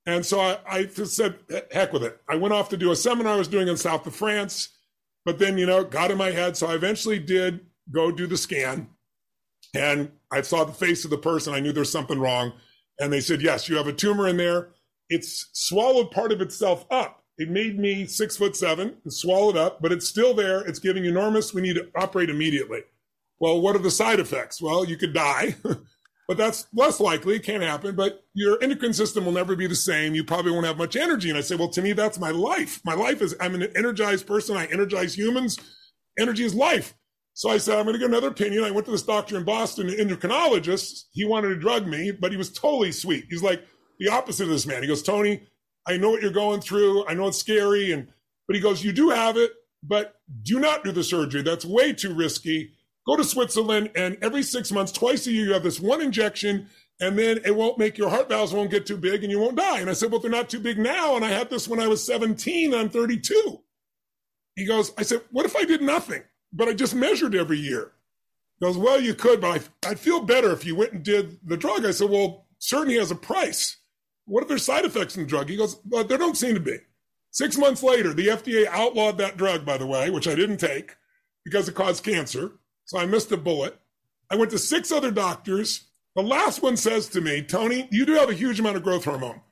And 0.06 0.24
so 0.24 0.40
I, 0.40 0.58
I 0.68 0.84
just 0.84 1.16
said, 1.16 1.38
heck 1.72 1.92
with 1.92 2.04
it. 2.04 2.20
I 2.28 2.36
went 2.36 2.54
off 2.54 2.68
to 2.70 2.76
do 2.76 2.92
a 2.92 2.96
seminar 2.96 3.34
I 3.34 3.36
was 3.36 3.48
doing 3.48 3.68
in 3.68 3.76
south 3.76 4.06
of 4.06 4.14
France, 4.14 4.68
but 5.24 5.38
then, 5.38 5.58
you 5.58 5.66
know, 5.66 5.84
got 5.84 6.10
in 6.10 6.18
my 6.18 6.30
head. 6.30 6.56
So 6.56 6.66
I 6.66 6.74
eventually 6.74 7.18
did 7.18 7.60
go 7.90 8.10
do 8.10 8.26
the 8.26 8.36
scan 8.36 8.88
and 9.74 10.10
I 10.30 10.42
saw 10.42 10.64
the 10.64 10.72
face 10.72 11.04
of 11.04 11.10
the 11.10 11.18
person. 11.18 11.54
I 11.54 11.60
knew 11.60 11.72
there's 11.72 11.90
something 11.90 12.18
wrong. 12.18 12.52
And 12.98 13.12
they 13.12 13.20
said, 13.20 13.42
yes, 13.42 13.68
you 13.68 13.76
have 13.76 13.88
a 13.88 13.92
tumor 13.92 14.28
in 14.28 14.36
there. 14.36 14.70
It's 15.08 15.48
swallowed 15.52 16.10
part 16.10 16.32
of 16.32 16.40
itself 16.40 16.86
up. 16.90 17.22
It 17.38 17.50
made 17.50 17.78
me 17.78 18.06
six 18.06 18.36
foot 18.36 18.56
seven 18.56 18.96
and 19.04 19.12
swallowed 19.12 19.56
up, 19.56 19.82
but 19.82 19.92
it's 19.92 20.08
still 20.08 20.34
there. 20.34 20.60
It's 20.60 20.78
giving 20.78 21.04
enormous. 21.04 21.52
We 21.52 21.60
need 21.60 21.76
to 21.76 21.88
operate 21.94 22.30
immediately. 22.30 22.80
Well, 23.38 23.60
what 23.60 23.76
are 23.76 23.80
the 23.80 23.90
side 23.90 24.20
effects? 24.20 24.62
Well, 24.62 24.84
you 24.84 24.96
could 24.96 25.12
die. 25.12 25.56
but 26.28 26.38
that's 26.38 26.66
less 26.74 26.98
likely. 26.98 27.36
It 27.36 27.42
can't 27.42 27.62
happen. 27.62 27.94
But 27.94 28.24
your 28.32 28.62
endocrine 28.62 28.94
system 28.94 29.26
will 29.26 29.32
never 29.32 29.54
be 29.54 29.66
the 29.66 29.74
same. 29.74 30.14
You 30.14 30.24
probably 30.24 30.52
won't 30.52 30.66
have 30.66 30.78
much 30.78 30.96
energy. 30.96 31.28
And 31.28 31.36
I 31.36 31.42
say, 31.42 31.56
well, 31.56 31.68
to 31.70 31.82
me, 31.82 31.92
that's 31.92 32.18
my 32.18 32.30
life. 32.30 32.80
My 32.84 32.94
life 32.94 33.20
is, 33.20 33.36
I'm 33.38 33.54
an 33.54 33.68
energized 33.76 34.26
person. 34.26 34.56
I 34.56 34.66
energize 34.66 35.14
humans. 35.14 35.58
Energy 36.18 36.44
is 36.44 36.54
life. 36.54 36.94
So 37.34 37.50
I 37.50 37.58
said, 37.58 37.76
I'm 37.76 37.84
going 37.84 37.92
to 37.92 37.98
get 37.98 38.08
another 38.08 38.28
opinion. 38.28 38.64
I 38.64 38.70
went 38.70 38.86
to 38.86 38.92
this 38.92 39.02
doctor 39.02 39.36
in 39.36 39.44
Boston, 39.44 39.90
an 39.90 39.96
endocrinologist. 39.96 41.04
He 41.12 41.26
wanted 41.26 41.48
to 41.48 41.56
drug 41.56 41.86
me, 41.86 42.10
but 42.10 42.30
he 42.30 42.38
was 42.38 42.50
totally 42.50 42.92
sweet. 42.92 43.26
He's 43.28 43.42
like 43.42 43.62
the 43.98 44.08
opposite 44.08 44.44
of 44.44 44.48
this 44.48 44.64
man. 44.64 44.80
He 44.80 44.88
goes, 44.88 45.02
Tony, 45.02 45.46
I 45.86 45.96
know 45.96 46.10
what 46.10 46.22
you're 46.22 46.30
going 46.30 46.60
through. 46.60 47.06
I 47.06 47.14
know 47.14 47.28
it's 47.28 47.38
scary. 47.38 47.92
And, 47.92 48.08
but 48.46 48.56
he 48.56 48.62
goes, 48.62 48.84
you 48.84 48.92
do 48.92 49.10
have 49.10 49.36
it, 49.36 49.52
but 49.82 50.16
do 50.42 50.58
not 50.58 50.84
do 50.84 50.92
the 50.92 51.04
surgery. 51.04 51.42
That's 51.42 51.64
way 51.64 51.92
too 51.92 52.14
risky 52.14 52.72
Go 53.06 53.16
to 53.16 53.24
Switzerland, 53.24 53.92
and 53.94 54.18
every 54.20 54.42
six 54.42 54.72
months, 54.72 54.90
twice 54.90 55.26
a 55.26 55.32
year, 55.32 55.46
you 55.46 55.52
have 55.52 55.62
this 55.62 55.78
one 55.78 56.02
injection, 56.02 56.68
and 57.00 57.16
then 57.16 57.38
it 57.44 57.54
won't 57.54 57.78
make 57.78 57.96
your 57.96 58.10
heart 58.10 58.28
valves 58.28 58.52
won't 58.52 58.70
get 58.70 58.84
too 58.84 58.96
big, 58.96 59.22
and 59.22 59.30
you 59.30 59.38
won't 59.38 59.56
die. 59.56 59.78
And 59.78 59.88
I 59.88 59.92
said, 59.92 60.10
well, 60.10 60.20
they're 60.20 60.30
not 60.30 60.50
too 60.50 60.58
big 60.58 60.76
now, 60.76 61.14
and 61.14 61.24
I 61.24 61.28
had 61.28 61.48
this 61.48 61.68
when 61.68 61.78
I 61.78 61.86
was 61.86 62.04
17. 62.04 62.74
I'm 62.74 62.88
32. 62.88 63.62
He 64.56 64.66
goes, 64.66 64.92
I 64.98 65.02
said, 65.02 65.20
what 65.30 65.46
if 65.46 65.54
I 65.54 65.64
did 65.64 65.82
nothing, 65.82 66.24
but 66.52 66.66
I 66.66 66.72
just 66.72 66.96
measured 66.96 67.36
every 67.36 67.58
year? 67.58 67.92
He 68.58 68.66
goes, 68.66 68.76
well, 68.76 69.00
you 69.00 69.14
could, 69.14 69.40
but 69.40 69.68
I'd 69.86 70.00
feel 70.00 70.22
better 70.22 70.50
if 70.50 70.66
you 70.66 70.74
went 70.74 70.92
and 70.92 71.02
did 71.04 71.38
the 71.44 71.56
drug. 71.56 71.84
I 71.84 71.92
said, 71.92 72.10
well, 72.10 72.46
certainly 72.58 72.96
has 72.96 73.12
a 73.12 73.16
price. 73.16 73.76
What 74.26 74.42
if 74.42 74.48
there's 74.48 74.64
side 74.64 74.84
effects 74.84 75.16
in 75.16 75.22
the 75.22 75.28
drug? 75.28 75.48
He 75.48 75.56
goes, 75.56 75.76
well, 75.88 76.04
there 76.04 76.18
don't 76.18 76.36
seem 76.36 76.54
to 76.54 76.60
be. 76.60 76.78
Six 77.30 77.56
months 77.56 77.82
later, 77.82 78.12
the 78.12 78.28
FDA 78.28 78.66
outlawed 78.66 79.18
that 79.18 79.36
drug, 79.36 79.64
by 79.64 79.78
the 79.78 79.86
way, 79.86 80.10
which 80.10 80.26
I 80.28 80.34
didn't 80.34 80.56
take 80.58 80.96
because 81.44 81.68
it 81.68 81.74
caused 81.74 82.04
cancer. 82.04 82.52
So 82.86 82.98
I 82.98 83.06
missed 83.06 83.30
a 83.30 83.36
bullet. 83.36 83.78
I 84.30 84.36
went 84.36 84.50
to 84.52 84.58
six 84.58 84.90
other 84.90 85.10
doctors. 85.10 85.88
The 86.16 86.22
last 86.22 86.62
one 86.62 86.76
says 86.76 87.08
to 87.10 87.20
me, 87.20 87.42
Tony, 87.42 87.88
you 87.92 88.06
do 88.06 88.14
have 88.14 88.30
a 88.30 88.34
huge 88.34 88.58
amount 88.58 88.76
of 88.76 88.82
growth 88.82 89.04
hormone. 89.04 89.42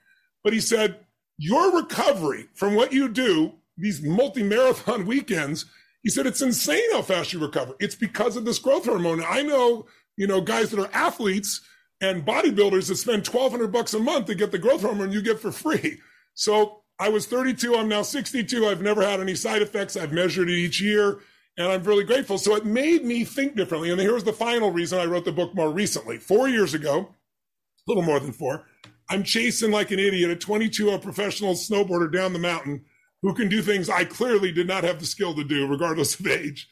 But 0.42 0.52
he 0.52 0.60
said, 0.60 1.00
your 1.38 1.76
recovery 1.76 2.48
from 2.54 2.74
what 2.74 2.92
you 2.92 3.08
do, 3.08 3.54
these 3.76 4.02
multi 4.02 4.42
marathon 4.42 5.06
weekends, 5.06 5.66
he 6.02 6.10
said, 6.10 6.26
it's 6.26 6.42
insane 6.42 6.92
how 6.92 7.02
fast 7.02 7.32
you 7.32 7.38
recover. 7.38 7.74
It's 7.80 7.94
because 7.94 8.36
of 8.36 8.44
this 8.44 8.58
growth 8.58 8.86
hormone. 8.86 9.22
I 9.22 9.42
know, 9.42 9.86
you 10.16 10.26
know, 10.26 10.40
guys 10.40 10.70
that 10.70 10.80
are 10.80 10.92
athletes 10.92 11.60
and 12.00 12.26
bodybuilders 12.26 12.88
that 12.88 12.96
spend 12.96 13.26
1200 13.26 13.72
bucks 13.72 13.94
a 13.94 13.98
month 13.98 14.26
to 14.26 14.34
get 14.34 14.52
the 14.52 14.58
growth 14.58 14.82
hormone 14.82 15.12
you 15.12 15.22
get 15.22 15.40
for 15.40 15.52
free. 15.52 15.98
So 16.34 16.82
I 16.98 17.08
was 17.08 17.26
32. 17.26 17.74
I'm 17.74 17.88
now 17.88 18.02
62. 18.02 18.66
I've 18.66 18.82
never 18.82 19.02
had 19.02 19.20
any 19.20 19.34
side 19.34 19.62
effects. 19.62 19.96
I've 19.96 20.12
measured 20.12 20.48
it 20.48 20.56
each 20.56 20.80
year 20.80 21.20
and 21.56 21.68
I'm 21.68 21.82
really 21.84 22.04
grateful. 22.04 22.38
So 22.38 22.56
it 22.56 22.64
made 22.64 23.04
me 23.04 23.24
think 23.24 23.56
differently. 23.56 23.90
And 23.90 24.00
here's 24.00 24.24
the 24.24 24.32
final 24.32 24.70
reason 24.70 24.98
I 24.98 25.06
wrote 25.06 25.24
the 25.24 25.32
book 25.32 25.54
more 25.54 25.70
recently. 25.70 26.18
Four 26.18 26.48
years 26.48 26.74
ago, 26.74 26.98
a 26.98 27.90
little 27.90 28.02
more 28.02 28.20
than 28.20 28.32
four, 28.32 28.64
I'm 29.08 29.22
chasing 29.22 29.70
like 29.70 29.90
an 29.90 29.98
idiot 29.98 30.30
a 30.30 30.36
22 30.36 30.90
a 30.90 30.98
professional 30.98 31.54
snowboarder 31.54 32.12
down 32.12 32.32
the 32.32 32.38
mountain 32.38 32.84
who 33.22 33.34
can 33.34 33.48
do 33.48 33.62
things 33.62 33.88
I 33.88 34.04
clearly 34.04 34.52
did 34.52 34.66
not 34.66 34.84
have 34.84 35.00
the 35.00 35.06
skill 35.06 35.34
to 35.34 35.44
do, 35.44 35.66
regardless 35.66 36.18
of 36.18 36.26
age. 36.26 36.68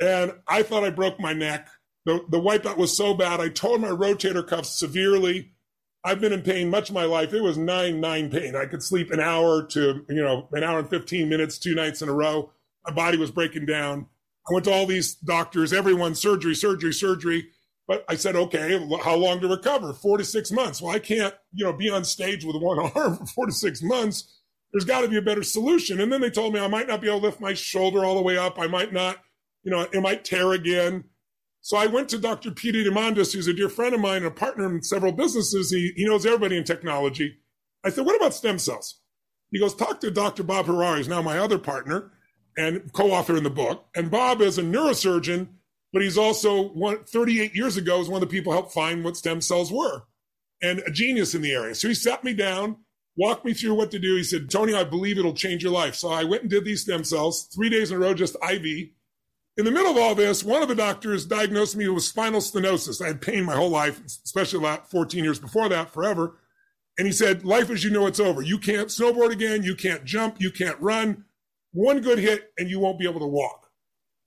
And 0.00 0.32
I 0.46 0.62
thought 0.62 0.84
I 0.84 0.90
broke 0.90 1.18
my 1.18 1.32
neck. 1.32 1.68
The, 2.06 2.24
the 2.28 2.40
wipeout 2.40 2.76
was 2.76 2.96
so 2.96 3.14
bad. 3.14 3.40
I 3.40 3.48
tore 3.48 3.78
my 3.78 3.88
rotator 3.88 4.46
cuff 4.46 4.66
severely. 4.66 5.52
I've 6.02 6.20
been 6.20 6.32
in 6.32 6.42
pain 6.42 6.70
much 6.70 6.88
of 6.88 6.94
my 6.94 7.04
life. 7.04 7.34
It 7.34 7.42
was 7.42 7.58
nine, 7.58 8.00
nine 8.00 8.30
pain. 8.30 8.56
I 8.56 8.64
could 8.64 8.82
sleep 8.82 9.10
an 9.10 9.20
hour 9.20 9.66
to, 9.66 10.04
you 10.08 10.22
know, 10.22 10.48
an 10.52 10.64
hour 10.64 10.78
and 10.78 10.88
15 10.88 11.28
minutes, 11.28 11.58
two 11.58 11.74
nights 11.74 12.00
in 12.00 12.08
a 12.08 12.14
row 12.14 12.50
my 12.86 12.92
body 12.92 13.16
was 13.16 13.30
breaking 13.30 13.66
down. 13.66 14.06
I 14.48 14.52
went 14.52 14.64
to 14.64 14.72
all 14.72 14.86
these 14.86 15.14
doctors, 15.14 15.72
everyone 15.72 16.14
surgery, 16.14 16.54
surgery, 16.54 16.92
surgery. 16.92 17.48
But 17.86 18.04
I 18.08 18.14
said, 18.14 18.36
okay, 18.36 18.78
how 19.02 19.16
long 19.16 19.40
to 19.40 19.48
recover? 19.48 19.92
Four 19.92 20.18
to 20.18 20.24
six 20.24 20.52
months. 20.52 20.80
Well, 20.80 20.94
I 20.94 21.00
can't, 21.00 21.34
you 21.52 21.64
know, 21.64 21.72
be 21.72 21.90
on 21.90 22.04
stage 22.04 22.44
with 22.44 22.56
one 22.56 22.78
arm 22.94 23.16
for 23.16 23.26
four 23.26 23.46
to 23.46 23.52
six 23.52 23.82
months. 23.82 24.38
There's 24.72 24.84
got 24.84 25.00
to 25.00 25.08
be 25.08 25.16
a 25.16 25.22
better 25.22 25.42
solution. 25.42 26.00
And 26.00 26.12
then 26.12 26.20
they 26.20 26.30
told 26.30 26.54
me 26.54 26.60
I 26.60 26.68
might 26.68 26.86
not 26.86 27.00
be 27.00 27.08
able 27.08 27.20
to 27.20 27.26
lift 27.26 27.40
my 27.40 27.54
shoulder 27.54 28.04
all 28.04 28.14
the 28.14 28.22
way 28.22 28.38
up. 28.38 28.58
I 28.58 28.68
might 28.68 28.92
not, 28.92 29.18
you 29.64 29.70
know, 29.72 29.80
it 29.92 30.00
might 30.00 30.24
tear 30.24 30.52
again. 30.52 31.04
So 31.62 31.76
I 31.76 31.86
went 31.86 32.08
to 32.10 32.18
Dr. 32.18 32.50
Peter 32.50 32.78
Diamandis, 32.78 33.34
who's 33.34 33.46
a 33.46 33.52
dear 33.52 33.68
friend 33.68 33.94
of 33.94 34.00
mine 34.00 34.18
and 34.18 34.26
a 34.26 34.30
partner 34.30 34.66
in 34.74 34.82
several 34.82 35.12
businesses. 35.12 35.70
He, 35.70 35.92
he 35.94 36.04
knows 36.06 36.24
everybody 36.24 36.56
in 36.56 36.64
technology. 36.64 37.36
I 37.84 37.90
said, 37.90 38.06
what 38.06 38.16
about 38.16 38.34
stem 38.34 38.58
cells? 38.58 39.00
He 39.50 39.58
goes, 39.58 39.74
talk 39.74 40.00
to 40.00 40.10
Dr. 40.10 40.42
Bob 40.42 40.66
Hariri, 40.66 40.98
who's 40.98 41.08
now 41.08 41.22
my 41.22 41.38
other 41.38 41.58
partner 41.58 42.12
and 42.56 42.92
co-author 42.92 43.36
in 43.36 43.44
the 43.44 43.50
book. 43.50 43.86
And 43.94 44.10
Bob 44.10 44.40
is 44.40 44.58
a 44.58 44.62
neurosurgeon, 44.62 45.48
but 45.92 46.02
he's 46.02 46.18
also 46.18 46.68
one 46.68 47.04
38 47.04 47.54
years 47.54 47.76
ago 47.76 47.98
was 47.98 48.08
one 48.08 48.22
of 48.22 48.28
the 48.28 48.34
people 48.34 48.52
who 48.52 48.58
helped 48.58 48.72
find 48.72 49.04
what 49.04 49.16
stem 49.16 49.40
cells 49.40 49.72
were 49.72 50.04
and 50.62 50.80
a 50.86 50.90
genius 50.90 51.34
in 51.34 51.42
the 51.42 51.52
area. 51.52 51.74
So 51.74 51.88
he 51.88 51.94
sat 51.94 52.22
me 52.22 52.34
down, 52.34 52.76
walked 53.16 53.44
me 53.44 53.54
through 53.54 53.74
what 53.74 53.90
to 53.90 53.98
do. 53.98 54.16
He 54.16 54.22
said, 54.22 54.50
Tony, 54.50 54.74
I 54.74 54.84
believe 54.84 55.18
it'll 55.18 55.34
change 55.34 55.62
your 55.62 55.72
life. 55.72 55.94
So 55.94 56.08
I 56.10 56.24
went 56.24 56.42
and 56.42 56.50
did 56.50 56.64
these 56.64 56.82
stem 56.82 57.04
cells 57.04 57.48
three 57.54 57.68
days 57.68 57.90
in 57.90 57.96
a 57.96 58.00
row, 58.00 58.14
just 58.14 58.36
IV. 58.48 58.88
In 59.56 59.64
the 59.64 59.70
middle 59.70 59.90
of 59.90 59.98
all 59.98 60.14
this, 60.14 60.44
one 60.44 60.62
of 60.62 60.68
the 60.68 60.74
doctors 60.74 61.26
diagnosed 61.26 61.76
me 61.76 61.88
with 61.88 62.04
spinal 62.04 62.40
stenosis. 62.40 63.02
I 63.02 63.08
had 63.08 63.20
pain 63.20 63.44
my 63.44 63.56
whole 63.56 63.68
life, 63.68 64.00
especially 64.06 64.64
14 64.90 65.24
years 65.24 65.38
before 65.38 65.68
that, 65.68 65.90
forever. 65.90 66.38
And 66.96 67.06
he 67.06 67.12
said, 67.12 67.44
life 67.44 67.70
as 67.70 67.82
you 67.82 67.90
know 67.90 68.06
it's 68.06 68.20
over. 68.20 68.42
You 68.42 68.58
can't 68.58 68.88
snowboard 68.88 69.32
again. 69.32 69.62
You 69.62 69.74
can't 69.74 70.04
jump. 70.04 70.40
You 70.40 70.50
can't 70.50 70.80
run 70.80 71.24
one 71.72 72.00
good 72.00 72.18
hit 72.18 72.52
and 72.58 72.68
you 72.68 72.78
won't 72.78 72.98
be 72.98 73.08
able 73.08 73.20
to 73.20 73.26
walk. 73.26 73.68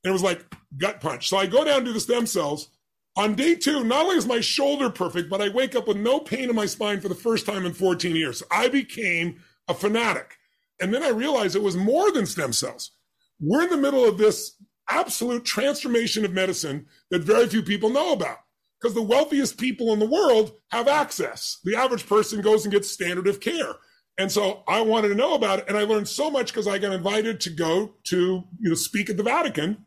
And 0.03 0.09
it 0.09 0.13
was 0.13 0.23
like 0.23 0.45
gut 0.77 1.01
punch. 1.01 1.29
So 1.29 1.37
I 1.37 1.45
go 1.45 1.63
down 1.63 1.85
to 1.85 1.93
the 1.93 1.99
stem 1.99 2.25
cells. 2.25 2.69
On 3.15 3.35
day 3.35 3.53
two, 3.55 3.83
not 3.83 4.05
only 4.05 4.17
is 4.17 4.25
my 4.25 4.39
shoulder 4.39 4.89
perfect, 4.89 5.29
but 5.29 5.41
I 5.41 5.49
wake 5.49 5.75
up 5.75 5.87
with 5.87 5.97
no 5.97 6.19
pain 6.19 6.49
in 6.49 6.55
my 6.55 6.65
spine 6.65 6.99
for 6.99 7.09
the 7.09 7.15
first 7.15 7.45
time 7.45 7.65
in 7.65 7.73
14 7.73 8.15
years. 8.15 8.41
I 8.49 8.69
became 8.69 9.39
a 9.67 9.73
fanatic. 9.73 10.37
And 10.81 10.93
then 10.93 11.03
I 11.03 11.09
realized 11.09 11.55
it 11.55 11.61
was 11.61 11.77
more 11.77 12.11
than 12.11 12.25
stem 12.25 12.53
cells. 12.53 12.91
We're 13.39 13.63
in 13.63 13.69
the 13.69 13.77
middle 13.77 14.03
of 14.03 14.17
this 14.17 14.55
absolute 14.89 15.45
transformation 15.45 16.25
of 16.25 16.33
medicine 16.33 16.87
that 17.09 17.23
very 17.23 17.47
few 17.47 17.63
people 17.63 17.89
know 17.89 18.13
about 18.13 18.37
because 18.79 18.93
the 18.93 19.01
wealthiest 19.01 19.57
people 19.57 19.93
in 19.93 19.99
the 19.99 20.05
world 20.05 20.53
have 20.71 20.87
access. 20.87 21.59
The 21.63 21.75
average 21.75 22.07
person 22.07 22.41
goes 22.41 22.65
and 22.65 22.73
gets 22.73 22.91
standard 22.91 23.27
of 23.27 23.39
care. 23.39 23.75
And 24.17 24.31
so 24.31 24.63
I 24.67 24.81
wanted 24.81 25.09
to 25.09 25.15
know 25.15 25.33
about 25.35 25.59
it. 25.59 25.65
And 25.67 25.77
I 25.77 25.83
learned 25.83 26.07
so 26.07 26.29
much 26.29 26.47
because 26.47 26.67
I 26.67 26.77
got 26.77 26.93
invited 26.93 27.39
to 27.41 27.49
go 27.49 27.95
to, 28.05 28.43
you 28.59 28.69
know, 28.69 28.75
speak 28.75 29.09
at 29.09 29.17
the 29.17 29.23
Vatican. 29.23 29.85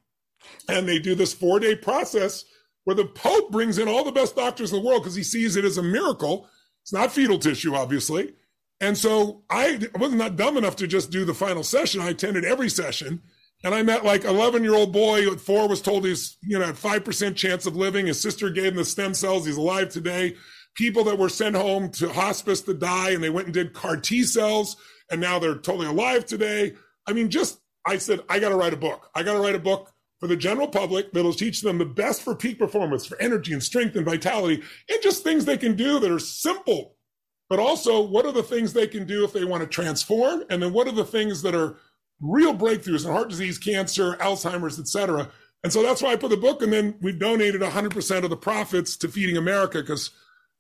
And 0.68 0.88
they 0.88 0.98
do 0.98 1.14
this 1.14 1.34
four 1.34 1.60
day 1.60 1.76
process 1.76 2.44
where 2.84 2.96
the 2.96 3.04
Pope 3.04 3.50
brings 3.50 3.78
in 3.78 3.88
all 3.88 4.04
the 4.04 4.12
best 4.12 4.36
doctors 4.36 4.72
in 4.72 4.80
the 4.80 4.86
world 4.86 5.02
because 5.02 5.16
he 5.16 5.22
sees 5.22 5.56
it 5.56 5.64
as 5.64 5.76
a 5.76 5.82
miracle. 5.82 6.48
It's 6.82 6.92
not 6.92 7.12
fetal 7.12 7.38
tissue, 7.38 7.74
obviously. 7.74 8.34
And 8.80 8.96
so 8.96 9.42
I 9.50 9.80
was 9.98 10.12
not 10.12 10.36
dumb 10.36 10.56
enough 10.56 10.76
to 10.76 10.86
just 10.86 11.10
do 11.10 11.24
the 11.24 11.34
final 11.34 11.62
session. 11.62 12.00
I 12.00 12.10
attended 12.10 12.44
every 12.44 12.68
session. 12.68 13.22
And 13.64 13.74
I 13.74 13.82
met 13.82 14.04
like 14.04 14.24
11 14.24 14.62
year 14.62 14.74
old 14.74 14.92
boy 14.92 15.30
at 15.30 15.40
four 15.40 15.68
was 15.68 15.80
told 15.80 16.04
he's, 16.04 16.36
you 16.42 16.58
know, 16.58 16.66
had 16.66 16.76
5% 16.76 17.36
chance 17.36 17.66
of 17.66 17.76
living. 17.76 18.06
His 18.06 18.20
sister 18.20 18.50
gave 18.50 18.72
him 18.72 18.76
the 18.76 18.84
stem 18.84 19.14
cells. 19.14 19.46
He's 19.46 19.56
alive 19.56 19.88
today. 19.88 20.36
people 20.76 21.04
that 21.04 21.18
were 21.18 21.28
sent 21.28 21.56
home 21.56 21.90
to 21.90 22.12
hospice 22.12 22.60
to 22.60 22.74
die 22.74 23.10
and 23.10 23.22
they 23.22 23.30
went 23.30 23.46
and 23.46 23.54
did 23.54 23.72
CAR 23.72 23.96
T 23.96 24.22
cells 24.22 24.76
and 25.10 25.20
now 25.20 25.38
they're 25.38 25.56
totally 25.56 25.86
alive 25.86 26.26
today. 26.26 26.74
I 27.06 27.12
mean, 27.12 27.30
just, 27.30 27.58
I 27.86 27.98
said, 27.98 28.20
I 28.28 28.38
got 28.38 28.50
to 28.50 28.56
write 28.56 28.74
a 28.74 28.78
book. 28.78 29.08
I 29.14 29.22
got 29.22 29.34
to 29.34 29.40
write 29.40 29.54
a 29.54 29.60
book 29.60 29.92
for 30.18 30.26
the 30.26 30.36
general 30.36 30.68
public 30.68 31.12
that'll 31.12 31.32
teach 31.32 31.60
them 31.60 31.78
the 31.78 31.84
best 31.84 32.22
for 32.22 32.34
peak 32.34 32.58
performance, 32.58 33.06
for 33.06 33.20
energy 33.20 33.52
and 33.52 33.62
strength 33.62 33.96
and 33.96 34.04
vitality, 34.04 34.62
and 34.88 35.02
just 35.02 35.22
things 35.22 35.44
they 35.44 35.58
can 35.58 35.76
do 35.76 35.98
that 35.98 36.10
are 36.10 36.18
simple. 36.18 36.96
But 37.48 37.60
also, 37.60 38.00
what 38.00 38.26
are 38.26 38.32
the 38.32 38.42
things 38.42 38.72
they 38.72 38.88
can 38.88 39.06
do 39.06 39.24
if 39.24 39.32
they 39.32 39.44
want 39.44 39.62
to 39.62 39.68
transform? 39.68 40.42
And 40.50 40.60
then 40.60 40.72
what 40.72 40.88
are 40.88 40.92
the 40.92 41.04
things 41.04 41.42
that 41.42 41.54
are 41.54 41.76
real 42.20 42.54
breakthroughs 42.54 43.04
in 43.04 43.12
heart 43.12 43.28
disease, 43.28 43.58
cancer, 43.58 44.14
Alzheimer's, 44.16 44.78
etc. 44.78 45.30
And 45.62 45.72
so 45.72 45.82
that's 45.82 46.02
why 46.02 46.12
I 46.12 46.16
put 46.16 46.30
the 46.30 46.36
book. 46.36 46.62
And 46.62 46.72
then 46.72 46.96
we 47.00 47.12
donated 47.12 47.60
100% 47.60 48.24
of 48.24 48.30
the 48.30 48.36
profits 48.36 48.96
to 48.98 49.08
Feeding 49.08 49.36
America 49.36 49.80
because 49.80 50.10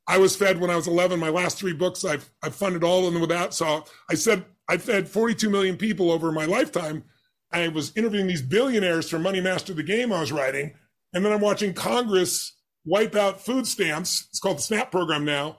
I 0.08 0.18
was 0.18 0.36
fed 0.36 0.60
when 0.60 0.70
I 0.70 0.76
was 0.76 0.86
11. 0.86 1.18
My 1.18 1.28
last 1.28 1.58
three 1.58 1.72
books, 1.72 2.04
I've, 2.04 2.30
I've 2.42 2.54
funded 2.54 2.84
all 2.84 3.06
of 3.06 3.12
them 3.12 3.20
with 3.20 3.30
that. 3.30 3.54
So 3.54 3.84
I 4.10 4.14
said 4.14 4.44
I 4.68 4.78
fed 4.78 5.08
42 5.08 5.48
million 5.50 5.76
people 5.76 6.10
over 6.10 6.32
my 6.32 6.44
lifetime. 6.44 7.04
I 7.52 7.68
was 7.68 7.96
interviewing 7.96 8.26
these 8.26 8.42
billionaires 8.42 9.08
for 9.08 9.18
Money 9.18 9.40
Master 9.40 9.72
the 9.72 9.82
Game 9.82 10.12
I 10.12 10.20
was 10.20 10.32
writing. 10.32 10.74
And 11.12 11.24
then 11.24 11.32
I'm 11.32 11.40
watching 11.40 11.72
Congress 11.72 12.56
wipe 12.84 13.14
out 13.14 13.40
food 13.40 13.66
stamps. 13.66 14.26
It's 14.30 14.40
called 14.40 14.58
the 14.58 14.62
SNAP 14.62 14.90
program 14.90 15.24
now 15.24 15.58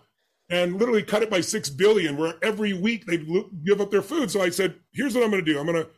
and 0.49 0.79
literally 0.79 1.03
cut 1.03 1.23
it 1.23 1.29
by 1.29 1.41
6 1.41 1.69
billion 1.71 2.17
where 2.17 2.35
every 2.41 2.73
week 2.73 3.05
they 3.05 3.17
give 3.65 3.81
up 3.81 3.91
their 3.91 4.01
food. 4.01 4.31
So 4.31 4.41
I 4.41 4.49
said, 4.49 4.75
here's 4.93 5.13
what 5.13 5.23
I'm 5.23 5.31
going 5.31 5.43
to 5.43 5.51
do. 5.53 5.59
I'm 5.59 5.65
going 5.65 5.83
to 5.83 5.89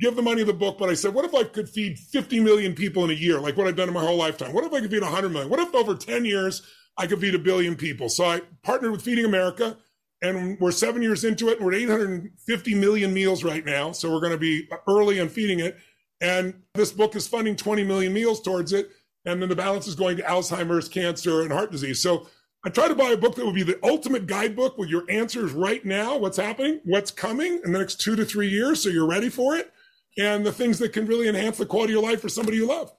give 0.00 0.16
the 0.16 0.22
money 0.22 0.40
of 0.40 0.46
the 0.46 0.52
book, 0.52 0.78
but 0.78 0.88
I 0.88 0.94
said, 0.94 1.14
what 1.14 1.24
if 1.24 1.34
I 1.34 1.44
could 1.44 1.68
feed 1.68 1.98
50 1.98 2.40
million 2.40 2.74
people 2.74 3.04
in 3.04 3.10
a 3.10 3.14
year, 3.14 3.38
like 3.38 3.56
what 3.56 3.66
I've 3.66 3.76
done 3.76 3.88
in 3.88 3.94
my 3.94 4.04
whole 4.04 4.16
lifetime? 4.16 4.52
What 4.52 4.64
if 4.64 4.72
I 4.72 4.80
could 4.80 4.90
feed 4.90 5.02
100 5.02 5.28
million? 5.28 5.50
What 5.50 5.60
if 5.60 5.74
over 5.74 5.94
10 5.94 6.24
years 6.24 6.62
I 6.96 7.06
could 7.06 7.20
feed 7.20 7.34
a 7.34 7.38
billion 7.38 7.76
people. 7.76 8.08
So 8.08 8.24
I 8.24 8.42
partnered 8.62 8.92
with 8.92 9.02
Feeding 9.02 9.24
America, 9.24 9.76
and 10.22 10.58
we're 10.60 10.70
seven 10.70 11.02
years 11.02 11.24
into 11.24 11.48
it. 11.48 11.60
We're 11.60 11.74
at 11.74 11.80
850 11.80 12.74
million 12.74 13.12
meals 13.12 13.44
right 13.44 13.64
now. 13.64 13.92
So 13.92 14.12
we're 14.12 14.20
going 14.20 14.32
to 14.32 14.38
be 14.38 14.68
early 14.88 15.20
on 15.20 15.28
feeding 15.28 15.60
it. 15.60 15.76
And 16.20 16.62
this 16.74 16.92
book 16.92 17.16
is 17.16 17.26
funding 17.26 17.56
20 17.56 17.84
million 17.84 18.12
meals 18.12 18.40
towards 18.40 18.72
it. 18.72 18.90
And 19.26 19.42
then 19.42 19.48
the 19.48 19.56
balance 19.56 19.86
is 19.86 19.94
going 19.94 20.16
to 20.18 20.22
Alzheimer's, 20.22 20.88
cancer, 20.88 21.42
and 21.42 21.52
heart 21.52 21.72
disease. 21.72 22.00
So 22.00 22.28
I 22.66 22.70
try 22.70 22.88
to 22.88 22.94
buy 22.94 23.10
a 23.10 23.16
book 23.16 23.34
that 23.34 23.44
would 23.44 23.54
be 23.54 23.62
the 23.62 23.78
ultimate 23.82 24.26
guidebook 24.26 24.78
with 24.78 24.88
your 24.88 25.04
answers 25.10 25.52
right 25.52 25.84
now, 25.84 26.16
what's 26.16 26.38
happening, 26.38 26.80
what's 26.84 27.10
coming 27.10 27.60
in 27.62 27.72
the 27.72 27.78
next 27.78 28.00
two 28.00 28.16
to 28.16 28.24
three 28.24 28.48
years, 28.48 28.82
so 28.82 28.88
you're 28.88 29.06
ready 29.06 29.28
for 29.28 29.54
it, 29.54 29.70
and 30.16 30.46
the 30.46 30.52
things 30.52 30.78
that 30.78 30.94
can 30.94 31.04
really 31.06 31.28
enhance 31.28 31.58
the 31.58 31.66
quality 31.66 31.92
of 31.92 32.00
your 32.00 32.10
life 32.10 32.22
for 32.22 32.30
somebody 32.30 32.56
you 32.56 32.66
love. 32.66 32.90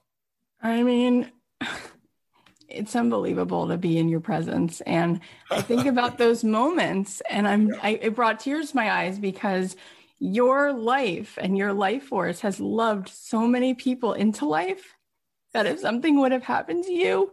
I 0.62 0.84
mean, 0.84 1.32
it's 2.68 2.94
unbelievable 2.94 3.68
to 3.68 3.76
be 3.76 3.98
in 3.98 4.08
your 4.08 4.20
presence 4.20 4.80
and 4.82 5.20
i 5.50 5.60
think 5.60 5.86
about 5.86 6.18
those 6.18 6.42
moments 6.44 7.22
and 7.30 7.46
i'm 7.46 7.74
I, 7.82 7.98
it 8.02 8.14
brought 8.14 8.40
tears 8.40 8.70
to 8.70 8.76
my 8.76 8.90
eyes 8.90 9.18
because 9.18 9.76
your 10.18 10.72
life 10.72 11.38
and 11.40 11.56
your 11.56 11.72
life 11.72 12.04
force 12.04 12.40
has 12.40 12.58
loved 12.58 13.08
so 13.08 13.46
many 13.46 13.74
people 13.74 14.14
into 14.14 14.46
life 14.46 14.94
that 15.52 15.66
if 15.66 15.80
something 15.80 16.18
would 16.20 16.32
have 16.32 16.42
happened 16.42 16.84
to 16.84 16.92
you 16.92 17.32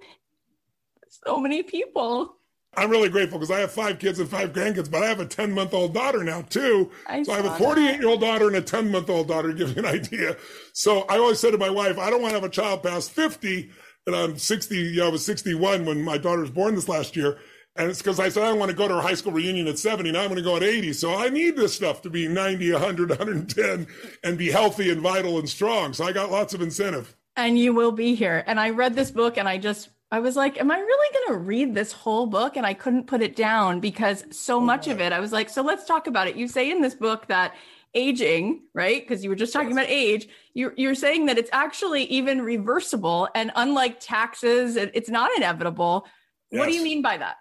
so 1.26 1.38
many 1.38 1.63
people 1.63 2.38
I'm 2.76 2.89
really 2.89 3.10
grateful 3.10 3.38
because 3.38 3.52
I 3.52 3.60
have 3.60 3.71
five 3.71 3.99
kids 3.99 4.19
and 4.19 4.28
five 4.28 4.52
grandkids, 4.52 4.89
but 4.89 5.04
I 5.04 5.08
have 5.08 5.19
a 5.19 5.26
10 5.26 5.52
month 5.52 5.73
old 5.73 5.93
daughter 5.93 6.23
now 6.23 6.41
too. 6.41 6.89
I 7.08 7.21
so 7.23 7.34
I 7.34 7.36
have 7.36 7.45
a 7.45 7.56
48 7.56 7.99
year 7.99 8.10
old 8.10 8.21
daughter 8.21 8.47
and 8.47 8.56
a 8.56 8.62
10 8.62 8.89
month 8.89 9.10
old 9.10 9.28
daughter 9.28 9.49
to 9.49 9.54
give 9.54 9.76
you 9.76 9.84
an 9.84 9.86
idea. 9.86 10.38
So 10.73 11.02
I 11.02 11.17
always 11.17 11.39
said 11.39 11.52
to 11.52 11.58
my 11.58 11.69
wife, 11.69 11.99
I 11.99 12.10
don't 12.10 12.21
want 12.21 12.32
to 12.32 12.41
have 12.41 12.43
a 12.43 12.49
child 12.49 12.84
past 12.84 13.12
50 13.12 13.69
and 14.08 14.15
I'm 14.15 14.38
60, 14.38 14.76
you 14.76 14.95
know, 14.97 15.08
I 15.08 15.12
was 15.12 15.23
61 15.23 15.86
when 15.86 16.02
my 16.02 16.17
daughter 16.17 16.41
was 16.41 16.49
born 16.49 16.76
this 16.76 16.89
last 16.89 17.15
year. 17.15 17.38
And 17.76 17.89
it's 17.89 17.99
because 17.99 18.19
I 18.19 18.30
said, 18.30 18.43
I 18.43 18.49
don't 18.49 18.60
want 18.60 18.69
to 18.69 18.78
go 18.78 18.88
to 18.88 18.95
her 18.95 19.02
high 19.02 19.15
school 19.15 19.32
reunion 19.32 19.67
at 19.67 19.80
70. 19.80 20.12
Now 20.12 20.21
I'm 20.21 20.28
going 20.28 20.38
to 20.38 20.43
go 20.43 20.56
at 20.56 20.63
80. 20.63 20.93
So 20.93 21.15
I 21.15 21.30
need 21.30 21.56
this 21.56 21.73
stuff 21.73 22.02
to 22.04 22.10
be 22.10 22.28
90, 22.28 22.71
100, 22.71 23.10
110 23.10 23.88
and 24.23 24.38
be 24.38 24.52
healthy 24.52 24.91
and 24.91 25.02
vital 25.02 25.39
and 25.39 25.49
strong. 25.49 25.93
So 25.93 26.06
I 26.06 26.12
got 26.12 26.32
lots 26.32 26.54
of 26.54 26.62
incentive. 26.62 27.15
And 27.36 27.58
you 27.58 27.73
will 27.73 27.91
be 27.91 28.13
here. 28.13 28.43
And 28.45 28.60
I 28.60 28.71
read 28.71 28.95
this 28.95 29.10
book 29.10 29.38
and 29.38 29.47
I 29.47 29.58
just, 29.58 29.89
I 30.13 30.19
was 30.19 30.36
like, 30.36 30.60
am 30.60 30.69
I 30.69 30.78
really 30.78 31.17
going 31.17 31.39
to 31.39 31.43
read 31.43 31.73
this 31.73 31.91
whole 31.91 32.28
book? 32.28 32.56
And 32.56 32.67
I 32.67 32.76
couldn't 32.76 33.08
put 33.08 33.23
it 33.23 33.36
down 33.36 33.80
because 33.80 34.23
so 34.30 34.58
oh 34.58 34.60
much 34.60 34.88
of 34.88 35.02
it, 35.02 35.12
I 35.12 35.19
was 35.19 35.32
like, 35.32 35.49
so 35.49 35.63
let's 35.63 35.86
talk 35.86 36.06
about 36.06 36.28
it. 36.28 36.36
You 36.36 36.47
say 36.47 36.69
in 36.69 36.82
this 36.82 36.93
book 36.93 37.26
that 37.30 37.56
aging, 37.95 38.62
right? 38.76 39.02
Because 39.02 39.23
you 39.23 39.32
were 39.32 39.36
just 39.36 39.52
talking 39.52 39.71
about 39.71 39.88
age. 39.88 40.28
You're, 40.54 40.76
you're 40.78 40.93
saying 40.93 41.26
that 41.26 41.39
it's 41.39 41.49
actually 41.52 42.04
even 42.04 42.43
reversible. 42.43 43.28
And 43.34 43.49
unlike 43.56 43.99
taxes, 43.99 44.76
it's 44.76 45.10
not 45.10 45.32
inevitable. 45.36 46.06
Yes. 46.52 46.60
What 46.60 46.69
do 46.69 46.76
you 46.76 46.84
mean 46.84 47.02
by 47.02 47.17
that? 47.17 47.38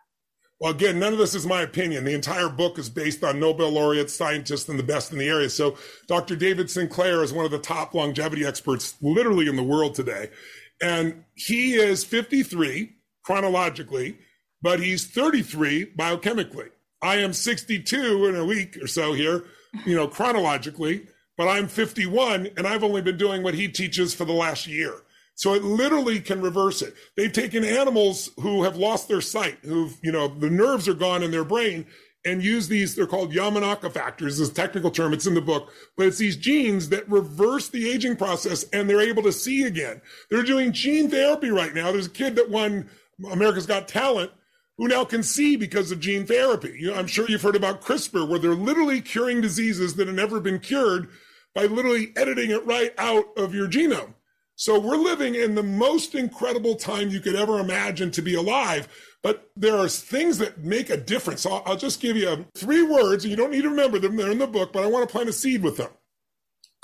Well, 0.59 0.73
again, 0.73 0.99
none 0.99 1.13
of 1.13 1.19
this 1.19 1.35
is 1.35 1.45
my 1.45 1.63
opinion. 1.63 2.05
The 2.05 2.15
entire 2.15 2.49
book 2.49 2.79
is 2.79 2.89
based 2.89 3.23
on 3.23 3.39
Nobel 3.39 3.69
laureate 3.69 4.09
scientists 4.09 4.71
and 4.71 4.79
the 4.79 4.85
best 4.85 5.13
in 5.13 5.19
the 5.19 5.29
area. 5.29 5.51
So 5.51 5.77
Dr. 6.07 6.37
David 6.37 6.71
Sinclair 6.71 7.23
is 7.23 7.35
one 7.35 7.45
of 7.45 7.51
the 7.51 7.59
top 7.59 7.93
longevity 7.93 8.47
experts 8.47 8.95
literally 9.03 9.49
in 9.49 9.57
the 9.57 9.63
world 9.63 9.95
today. 9.95 10.31
And 10.83 11.25
he 11.35 11.75
is 11.75 12.05
53 12.05 12.93
chronologically, 13.23 14.19
but 14.61 14.81
he's 14.81 15.07
33 15.07 15.93
biochemically. 15.97 16.71
I 17.01 17.17
am 17.17 17.33
62 17.33 18.27
in 18.27 18.37
a 18.37 18.45
week 18.45 18.77
or 18.83 18.87
so 18.87 19.13
here 19.13 19.45
you 19.87 19.97
know, 19.97 20.09
chronologically, 20.09 21.07
but 21.37 21.49
I'm 21.49 21.69
51 21.69 22.51
and 22.57 22.67
I've 22.67 22.85
only 22.85 23.03
been 23.03 23.17
doing 23.17 23.43
what 23.43 23.55
he 23.55 23.69
teaches 23.69 24.15
for 24.15 24.25
the 24.25 24.33
last 24.33 24.67
year. 24.67 24.95
So 25.35 25.55
it 25.55 25.65
literally 25.65 26.21
can 26.21 26.43
reverse 26.43 26.83
it. 26.83 26.95
They've 27.17 27.33
taken 27.33 27.65
animals 27.65 28.31
who 28.41 28.63
have 28.65 28.77
lost 28.77 29.09
their 29.09 29.23
sight, 29.23 29.59
who've, 29.63 29.97
you 30.03 30.13
know, 30.13 30.29
the 30.29 30.51
nerves 30.51 30.89
are 30.89 30.95
gone 30.95 31.23
in 31.23 31.31
their 31.31 31.45
brain 31.45 31.87
and 32.25 32.43
use 32.43 32.69
these, 32.69 32.95
they're 32.95 33.07
called 33.07 33.33
Yamanaka 33.33 33.93
factors, 33.93 34.39
this 34.39 34.51
technical 34.51 34.91
term, 34.91 35.13
it's 35.13 35.27
in 35.27 35.35
the 35.35 35.41
book, 35.41 35.73
but 35.97 36.07
it's 36.07 36.19
these 36.19 36.37
genes 36.37 36.89
that 36.91 37.09
reverse 37.09 37.69
the 37.69 37.91
aging 37.91 38.17
process 38.17 38.65
and 38.73 38.89
they're 38.89 39.01
able 39.01 39.23
to 39.25 39.33
see 39.33 39.65
again. 39.65 40.01
They're 40.31 40.43
doing 40.43 40.73
gene 40.73 41.11
therapy 41.11 41.51
right 41.51 41.75
now. 41.75 41.91
There's 41.91 42.07
a 42.07 42.11
kid 42.11 42.37
that 42.37 42.51
won 42.51 42.89
America's 43.31 43.67
Got 43.67 43.89
Talent 43.89 44.31
who 44.79 44.89
now 44.89 45.05
can 45.05 45.23
see 45.23 45.57
because 45.57 45.91
of 45.91 46.01
gene 46.01 46.27
therapy. 46.27 46.75
You 46.79 46.91
know, 46.91 46.97
I'm 46.97 47.07
sure 47.07 47.29
you've 47.29 47.43
heard 47.43 47.57
about 47.57 47.83
CRISPR, 47.83 48.29
where 48.29 48.39
they're 48.39 48.55
literally 48.55 49.01
curing 49.01 49.41
diseases 49.41 49.95
that 49.97 50.07
have 50.07 50.17
never 50.17 50.41
been 50.41 50.61
cured 50.61 51.09
by 51.55 51.65
literally 51.67 52.13
editing 52.17 52.51
it 52.51 52.65
right 52.65 52.95
out 52.99 53.27
of 53.37 53.55
your 53.55 53.69
genome. 53.69 54.15
So 54.55 54.79
we're 54.79 54.97
living 54.97 55.35
in 55.35 55.55
the 55.55 55.63
most 55.63 56.15
incredible 56.15 56.77
time 56.77 57.11
you 57.11 57.21
could 57.21 57.35
ever 57.35 57.59
imagine 57.59 58.11
to 58.13 58.23
be 58.23 58.35
alive. 58.35 58.89
But 59.23 59.51
there 59.57 59.77
are 59.77 59.89
things 59.89 60.39
that 60.39 60.59
make 60.59 60.91
a 60.91 60.97
difference. 60.97 61.47
I'll, 61.47 61.63
I'll 61.65 61.77
just 61.77 62.01
give 62.01 62.17
you 62.17 62.29
um, 62.29 62.47
three 62.57 62.83
words, 62.83 63.25
and 63.25 63.31
you 63.31 63.37
don't 63.37 63.53
need 63.53 63.63
to 63.63 63.71
remember 63.71 63.99
them. 63.99 64.17
They're 64.17 64.31
in 64.31 64.39
the 64.39 64.47
book, 64.47 64.73
but 64.73 64.83
I 64.83 64.89
want 64.89 65.09
to 65.09 65.13
plant 65.13 65.29
a 65.29 65.33
seed 65.33 65.63
with 65.63 65.77
them. 65.77 65.91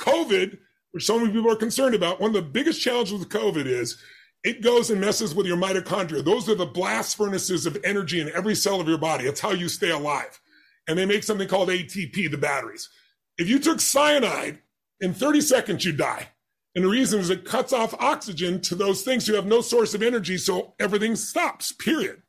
COVID, 0.01 0.59
which 0.93 1.05
so 1.05 1.19
many 1.19 1.33
people 1.33 1.51
are 1.51 1.57
concerned 1.57 1.95
about, 1.95 2.21
one 2.21 2.31
of 2.31 2.35
the 2.35 2.43
biggest 2.43 2.81
challenges 2.81 3.19
with 3.19 3.29
COVID 3.29 3.67
is 3.67 4.01
it 4.45 4.63
goes 4.63 4.91
and 4.91 5.01
messes 5.01 5.35
with 5.35 5.47
your 5.47 5.57
mitochondria. 5.57 6.25
Those 6.25 6.49
are 6.49 6.55
the 6.55 6.65
blast 6.65 7.17
furnaces 7.17 7.67
of 7.67 7.77
energy 7.83 8.21
in 8.21 8.31
every 8.31 8.55
cell 8.55 8.81
of 8.81 8.87
your 8.87 8.99
body. 8.99 9.25
It's 9.25 9.41
how 9.41 9.51
you 9.51 9.69
stay 9.69 9.91
alive. 9.91 10.41
And 10.87 10.97
they 10.97 11.07
make 11.07 11.25
something 11.25 11.49
called 11.49 11.69
ATP, 11.69 12.31
the 12.31 12.39
batteries. 12.39 12.89
If 13.37 13.49
you 13.49 13.59
took 13.59 13.81
cyanide, 13.81 14.61
in 15.01 15.15
30 15.15 15.41
seconds, 15.41 15.85
you 15.85 15.93
die. 15.93 16.29
And 16.75 16.85
the 16.85 16.89
reason 16.89 17.21
is 17.21 17.31
it 17.31 17.45
cuts 17.45 17.73
off 17.73 17.95
oxygen 17.99 18.61
to 18.63 18.75
those 18.75 19.03
things 19.03 19.27
who 19.27 19.35
have 19.35 19.47
no 19.47 19.61
source 19.61 19.95
of 19.95 20.03
energy, 20.03 20.39
so 20.39 20.75
everything 20.79 21.17
stops, 21.17 21.73
period. 21.73 22.23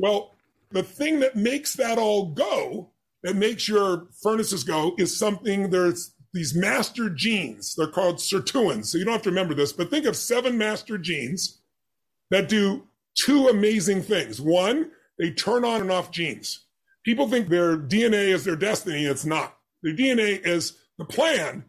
Well, 0.00 0.34
the 0.70 0.82
thing 0.82 1.20
that 1.20 1.36
makes 1.36 1.74
that 1.74 1.98
all 1.98 2.26
go, 2.32 2.88
that 3.22 3.36
makes 3.36 3.68
your 3.68 4.06
furnaces 4.22 4.64
go, 4.64 4.94
is 4.98 5.16
something 5.16 5.68
there's 5.68 6.14
these 6.32 6.54
master 6.54 7.10
genes. 7.10 7.74
They're 7.76 7.86
called 7.86 8.16
sirtuins. 8.16 8.86
So 8.86 8.98
you 8.98 9.04
don't 9.04 9.12
have 9.12 9.22
to 9.22 9.30
remember 9.30 9.52
this, 9.52 9.72
but 9.72 9.90
think 9.90 10.06
of 10.06 10.16
seven 10.16 10.56
master 10.56 10.96
genes 10.96 11.58
that 12.30 12.48
do 12.48 12.84
two 13.14 13.48
amazing 13.48 14.02
things. 14.02 14.40
One, 14.40 14.90
they 15.18 15.32
turn 15.32 15.64
on 15.64 15.82
and 15.82 15.92
off 15.92 16.10
genes. 16.10 16.64
People 17.04 17.28
think 17.28 17.48
their 17.48 17.76
DNA 17.76 18.28
is 18.28 18.44
their 18.44 18.56
destiny. 18.56 19.04
It's 19.04 19.26
not. 19.26 19.58
Their 19.82 19.94
DNA 19.94 20.46
is 20.46 20.78
the 20.98 21.04
plan. 21.04 21.64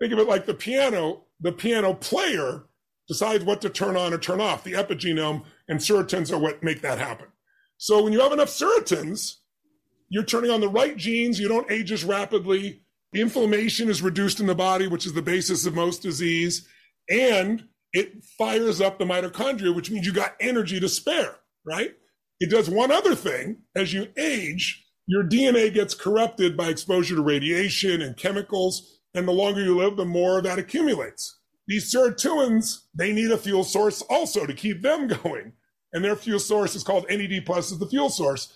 Think 0.00 0.12
of 0.12 0.18
it 0.18 0.28
like 0.28 0.46
the 0.46 0.54
piano. 0.54 1.24
The 1.40 1.52
piano 1.52 1.92
player 1.92 2.64
decides 3.08 3.44
what 3.44 3.60
to 3.62 3.68
turn 3.68 3.96
on 3.96 4.14
or 4.14 4.18
turn 4.18 4.40
off. 4.40 4.64
The 4.64 4.72
epigenome 4.72 5.44
and 5.68 5.80
sirtuins 5.80 6.32
are 6.32 6.38
what 6.38 6.62
make 6.62 6.80
that 6.80 6.98
happen. 6.98 7.26
So 7.84 8.02
when 8.02 8.14
you 8.14 8.20
have 8.20 8.32
enough 8.32 8.48
sirtuins, 8.48 9.34
you're 10.08 10.24
turning 10.24 10.50
on 10.50 10.62
the 10.62 10.70
right 10.70 10.96
genes. 10.96 11.38
You 11.38 11.48
don't 11.48 11.70
age 11.70 11.92
as 11.92 12.02
rapidly. 12.02 12.80
Inflammation 13.14 13.90
is 13.90 14.00
reduced 14.00 14.40
in 14.40 14.46
the 14.46 14.54
body, 14.54 14.86
which 14.86 15.04
is 15.04 15.12
the 15.12 15.20
basis 15.20 15.66
of 15.66 15.74
most 15.74 16.00
disease, 16.00 16.66
and 17.10 17.64
it 17.92 18.24
fires 18.38 18.80
up 18.80 18.98
the 18.98 19.04
mitochondria, 19.04 19.74
which 19.74 19.90
means 19.90 20.06
you 20.06 20.14
got 20.14 20.34
energy 20.40 20.80
to 20.80 20.88
spare, 20.88 21.36
right? 21.66 21.94
It 22.40 22.48
does 22.48 22.70
one 22.70 22.90
other 22.90 23.14
thing. 23.14 23.58
As 23.76 23.92
you 23.92 24.08
age, 24.16 24.82
your 25.06 25.22
DNA 25.22 25.72
gets 25.72 25.92
corrupted 25.92 26.56
by 26.56 26.70
exposure 26.70 27.16
to 27.16 27.22
radiation 27.22 28.00
and 28.00 28.16
chemicals, 28.16 28.98
and 29.12 29.28
the 29.28 29.32
longer 29.32 29.62
you 29.62 29.76
live, 29.76 29.98
the 29.98 30.06
more 30.06 30.40
that 30.40 30.58
accumulates. 30.58 31.38
These 31.66 31.94
sirtuins, 31.94 32.78
they 32.94 33.12
need 33.12 33.30
a 33.30 33.36
fuel 33.36 33.62
source 33.62 34.00
also 34.08 34.46
to 34.46 34.54
keep 34.54 34.80
them 34.80 35.06
going. 35.22 35.52
And 35.94 36.04
their 36.04 36.16
fuel 36.16 36.40
source 36.40 36.74
is 36.74 36.84
called 36.84 37.06
NAD 37.08 37.46
plus 37.46 37.72
is 37.72 37.78
the 37.78 37.88
fuel 37.88 38.10
source, 38.10 38.52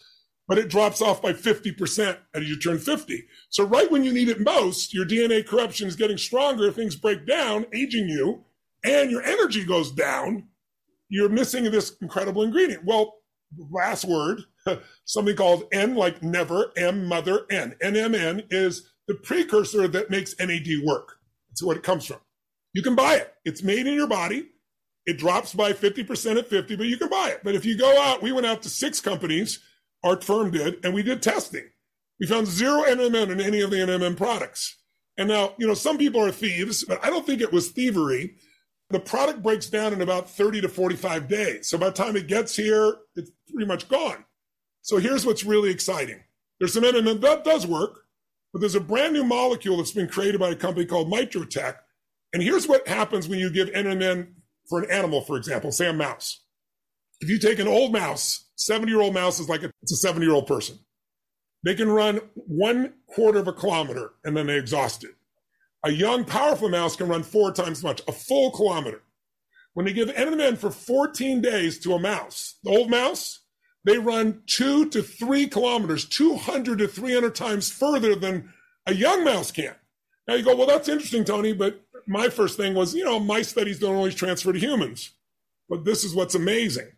but 0.46 0.58
it 0.58 0.68
drops 0.68 1.00
off 1.00 1.22
by 1.22 1.32
50% 1.32 2.18
as 2.34 2.48
you 2.48 2.58
turn 2.58 2.78
50. 2.78 3.24
So 3.48 3.64
right 3.64 3.90
when 3.90 4.04
you 4.04 4.12
need 4.12 4.28
it 4.28 4.40
most, 4.40 4.92
your 4.92 5.06
DNA 5.06 5.46
corruption 5.46 5.88
is 5.88 5.96
getting 5.96 6.18
stronger, 6.18 6.70
things 6.70 6.96
break 6.96 7.26
down, 7.26 7.64
aging 7.72 8.08
you, 8.08 8.44
and 8.84 9.10
your 9.10 9.22
energy 9.22 9.64
goes 9.64 9.92
down. 9.92 10.48
You're 11.08 11.28
missing 11.28 11.64
this 11.64 11.96
incredible 12.02 12.42
ingredient. 12.42 12.84
Well, 12.84 13.14
last 13.70 14.04
word, 14.04 14.42
something 15.04 15.36
called 15.36 15.64
N, 15.72 15.94
like 15.94 16.22
never, 16.22 16.72
M, 16.76 17.06
mother, 17.06 17.46
N. 17.50 17.76
NMN 17.82 18.46
is 18.50 18.90
the 19.06 19.14
precursor 19.14 19.88
that 19.88 20.10
makes 20.10 20.38
NAD 20.38 20.66
work. 20.84 21.16
That's 21.50 21.62
what 21.62 21.76
it 21.76 21.82
comes 21.82 22.04
from. 22.06 22.18
You 22.74 22.82
can 22.82 22.94
buy 22.94 23.14
it. 23.14 23.34
It's 23.44 23.62
made 23.62 23.86
in 23.86 23.94
your 23.94 24.06
body. 24.06 24.50
It 25.08 25.16
drops 25.16 25.54
by 25.54 25.72
50% 25.72 26.36
at 26.36 26.48
50, 26.48 26.76
but 26.76 26.86
you 26.86 26.98
can 26.98 27.08
buy 27.08 27.30
it. 27.30 27.40
But 27.42 27.54
if 27.54 27.64
you 27.64 27.78
go 27.78 27.98
out, 27.98 28.20
we 28.20 28.30
went 28.30 28.44
out 28.44 28.60
to 28.64 28.68
six 28.68 29.00
companies, 29.00 29.58
our 30.04 30.20
firm 30.20 30.50
did, 30.50 30.84
and 30.84 30.92
we 30.92 31.02
did 31.02 31.22
testing. 31.22 31.64
We 32.20 32.26
found 32.26 32.46
zero 32.46 32.82
NMN 32.82 33.30
in 33.30 33.40
any 33.40 33.62
of 33.62 33.70
the 33.70 33.78
NMN 33.78 34.18
products. 34.18 34.76
And 35.16 35.30
now, 35.30 35.54
you 35.56 35.66
know, 35.66 35.72
some 35.72 35.96
people 35.96 36.20
are 36.20 36.30
thieves, 36.30 36.84
but 36.84 37.02
I 37.02 37.08
don't 37.08 37.24
think 37.24 37.40
it 37.40 37.54
was 37.54 37.70
thievery. 37.70 38.34
The 38.90 39.00
product 39.00 39.42
breaks 39.42 39.70
down 39.70 39.94
in 39.94 40.02
about 40.02 40.28
30 40.28 40.60
to 40.60 40.68
45 40.68 41.26
days. 41.26 41.70
So 41.70 41.78
by 41.78 41.86
the 41.86 41.92
time 41.92 42.14
it 42.14 42.26
gets 42.26 42.54
here, 42.54 42.96
it's 43.16 43.30
pretty 43.50 43.66
much 43.66 43.88
gone. 43.88 44.26
So 44.82 44.98
here's 44.98 45.24
what's 45.24 45.42
really 45.42 45.70
exciting. 45.70 46.22
There's 46.60 46.74
some 46.74 46.84
NMN 46.84 47.22
that 47.22 47.44
does 47.44 47.66
work, 47.66 48.00
but 48.52 48.58
there's 48.58 48.74
a 48.74 48.80
brand 48.80 49.14
new 49.14 49.24
molecule 49.24 49.78
that's 49.78 49.92
been 49.92 50.06
created 50.06 50.38
by 50.38 50.50
a 50.50 50.54
company 50.54 50.84
called 50.84 51.10
Mitrotech. 51.10 51.76
And 52.34 52.42
here's 52.42 52.68
what 52.68 52.86
happens 52.86 53.26
when 53.26 53.38
you 53.38 53.48
give 53.48 53.68
NMN 53.68 54.34
for 54.68 54.82
an 54.82 54.90
animal, 54.90 55.20
for 55.20 55.36
example, 55.36 55.72
say 55.72 55.88
a 55.88 55.92
mouse. 55.92 56.42
If 57.20 57.28
you 57.28 57.38
take 57.38 57.58
an 57.58 57.68
old 57.68 57.92
mouse, 57.92 58.46
70 58.56 58.90
year 58.92 59.00
old 59.00 59.14
mouse 59.14 59.40
is 59.40 59.48
like 59.48 59.62
a, 59.62 59.70
it's 59.82 59.92
a 59.92 59.96
70 59.96 60.24
year 60.24 60.34
old 60.34 60.46
person. 60.46 60.78
They 61.64 61.74
can 61.74 61.90
run 61.90 62.20
one 62.34 62.94
quarter 63.06 63.40
of 63.40 63.48
a 63.48 63.52
kilometer 63.52 64.12
and 64.24 64.36
then 64.36 64.46
they 64.46 64.56
exhaust 64.56 65.04
it. 65.04 65.14
A 65.84 65.90
young, 65.90 66.24
powerful 66.24 66.68
mouse 66.68 66.96
can 66.96 67.08
run 67.08 67.22
four 67.22 67.52
times 67.52 67.82
much, 67.82 68.02
a 68.06 68.12
full 68.12 68.50
kilometer. 68.50 69.02
When 69.74 69.86
they 69.86 69.92
give 69.92 70.08
NMN 70.08 70.58
for 70.58 70.70
14 70.70 71.40
days 71.40 71.78
to 71.80 71.94
a 71.94 72.00
mouse, 72.00 72.56
the 72.64 72.70
old 72.70 72.90
mouse, 72.90 73.40
they 73.84 73.98
run 73.98 74.42
two 74.46 74.88
to 74.90 75.02
three 75.02 75.46
kilometers, 75.46 76.04
200 76.04 76.78
to 76.78 76.88
300 76.88 77.34
times 77.34 77.70
further 77.70 78.14
than 78.14 78.52
a 78.86 78.94
young 78.94 79.24
mouse 79.24 79.50
can. 79.52 79.74
Now 80.26 80.34
you 80.34 80.44
go, 80.44 80.56
well, 80.56 80.66
that's 80.66 80.88
interesting, 80.88 81.24
Tony, 81.24 81.52
but 81.52 81.80
my 82.08 82.28
first 82.28 82.56
thing 82.56 82.74
was, 82.74 82.94
you 82.94 83.04
know, 83.04 83.20
my 83.20 83.42
studies 83.42 83.78
don't 83.78 83.94
always 83.94 84.14
transfer 84.14 84.52
to 84.52 84.58
humans. 84.58 85.12
But 85.68 85.84
this 85.84 86.04
is 86.04 86.14
what's 86.14 86.34
amazing. 86.34 86.92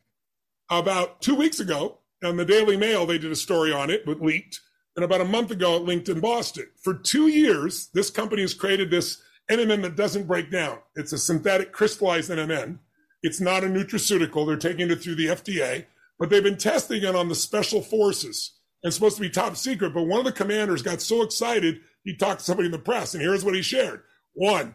About 0.70 1.20
two 1.20 1.34
weeks 1.34 1.58
ago, 1.58 1.98
on 2.22 2.36
the 2.36 2.44
Daily 2.44 2.76
Mail, 2.76 3.06
they 3.06 3.18
did 3.18 3.32
a 3.32 3.36
story 3.36 3.72
on 3.72 3.90
it, 3.90 4.06
but 4.06 4.22
leaked. 4.22 4.60
And 4.94 5.04
about 5.04 5.20
a 5.20 5.24
month 5.24 5.50
ago, 5.50 5.76
it 5.76 5.82
linked 5.82 6.08
in 6.08 6.20
Boston. 6.20 6.66
For 6.82 6.94
two 6.94 7.28
years, 7.28 7.88
this 7.92 8.10
company 8.10 8.42
has 8.42 8.54
created 8.54 8.90
this 8.90 9.20
NMN 9.50 9.82
that 9.82 9.96
doesn't 9.96 10.28
break 10.28 10.50
down. 10.50 10.78
It's 10.94 11.12
a 11.12 11.18
synthetic 11.18 11.72
crystallized 11.72 12.30
NMN. 12.30 12.78
It's 13.22 13.40
not 13.40 13.64
a 13.64 13.66
nutraceutical. 13.66 14.46
They're 14.46 14.56
taking 14.56 14.90
it 14.90 15.02
through 15.02 15.16
the 15.16 15.26
FDA, 15.26 15.86
but 16.18 16.30
they've 16.30 16.42
been 16.42 16.56
testing 16.56 17.02
it 17.02 17.16
on 17.16 17.28
the 17.28 17.34
special 17.34 17.82
forces. 17.82 18.52
It's 18.82 18.94
supposed 18.94 19.16
to 19.16 19.22
be 19.22 19.30
top 19.30 19.56
secret. 19.56 19.92
But 19.92 20.06
one 20.06 20.20
of 20.20 20.24
the 20.24 20.32
commanders 20.32 20.82
got 20.82 21.02
so 21.02 21.22
excited, 21.22 21.80
he 22.04 22.16
talked 22.16 22.40
to 22.40 22.44
somebody 22.44 22.66
in 22.66 22.72
the 22.72 22.78
press, 22.78 23.14
and 23.14 23.22
here's 23.22 23.44
what 23.44 23.54
he 23.54 23.62
shared. 23.62 24.02
One, 24.34 24.74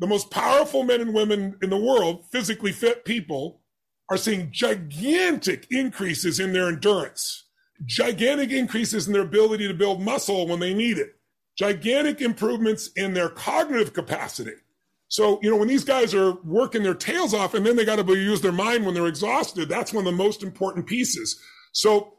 the 0.00 0.06
most 0.06 0.30
powerful 0.30 0.82
men 0.82 1.00
and 1.00 1.14
women 1.14 1.56
in 1.62 1.70
the 1.70 1.76
world, 1.76 2.24
physically 2.32 2.72
fit 2.72 3.04
people, 3.04 3.60
are 4.08 4.16
seeing 4.16 4.50
gigantic 4.50 5.66
increases 5.70 6.40
in 6.40 6.52
their 6.52 6.68
endurance, 6.68 7.44
gigantic 7.84 8.50
increases 8.50 9.06
in 9.06 9.12
their 9.12 9.22
ability 9.22 9.68
to 9.68 9.74
build 9.74 10.00
muscle 10.00 10.48
when 10.48 10.58
they 10.58 10.74
need 10.74 10.98
it, 10.98 11.10
gigantic 11.56 12.20
improvements 12.20 12.90
in 12.96 13.14
their 13.14 13.28
cognitive 13.28 13.92
capacity. 13.92 14.54
So, 15.08 15.38
you 15.42 15.50
know, 15.50 15.56
when 15.56 15.68
these 15.68 15.84
guys 15.84 16.14
are 16.14 16.38
working 16.44 16.82
their 16.82 16.94
tails 16.94 17.34
off 17.34 17.54
and 17.54 17.66
then 17.66 17.76
they 17.76 17.84
got 17.84 18.04
to 18.04 18.14
use 18.14 18.40
their 18.40 18.52
mind 18.52 18.86
when 18.86 18.94
they're 18.94 19.06
exhausted, 19.06 19.68
that's 19.68 19.92
one 19.92 20.06
of 20.06 20.12
the 20.12 20.16
most 20.16 20.42
important 20.42 20.86
pieces. 20.86 21.38
So 21.72 22.14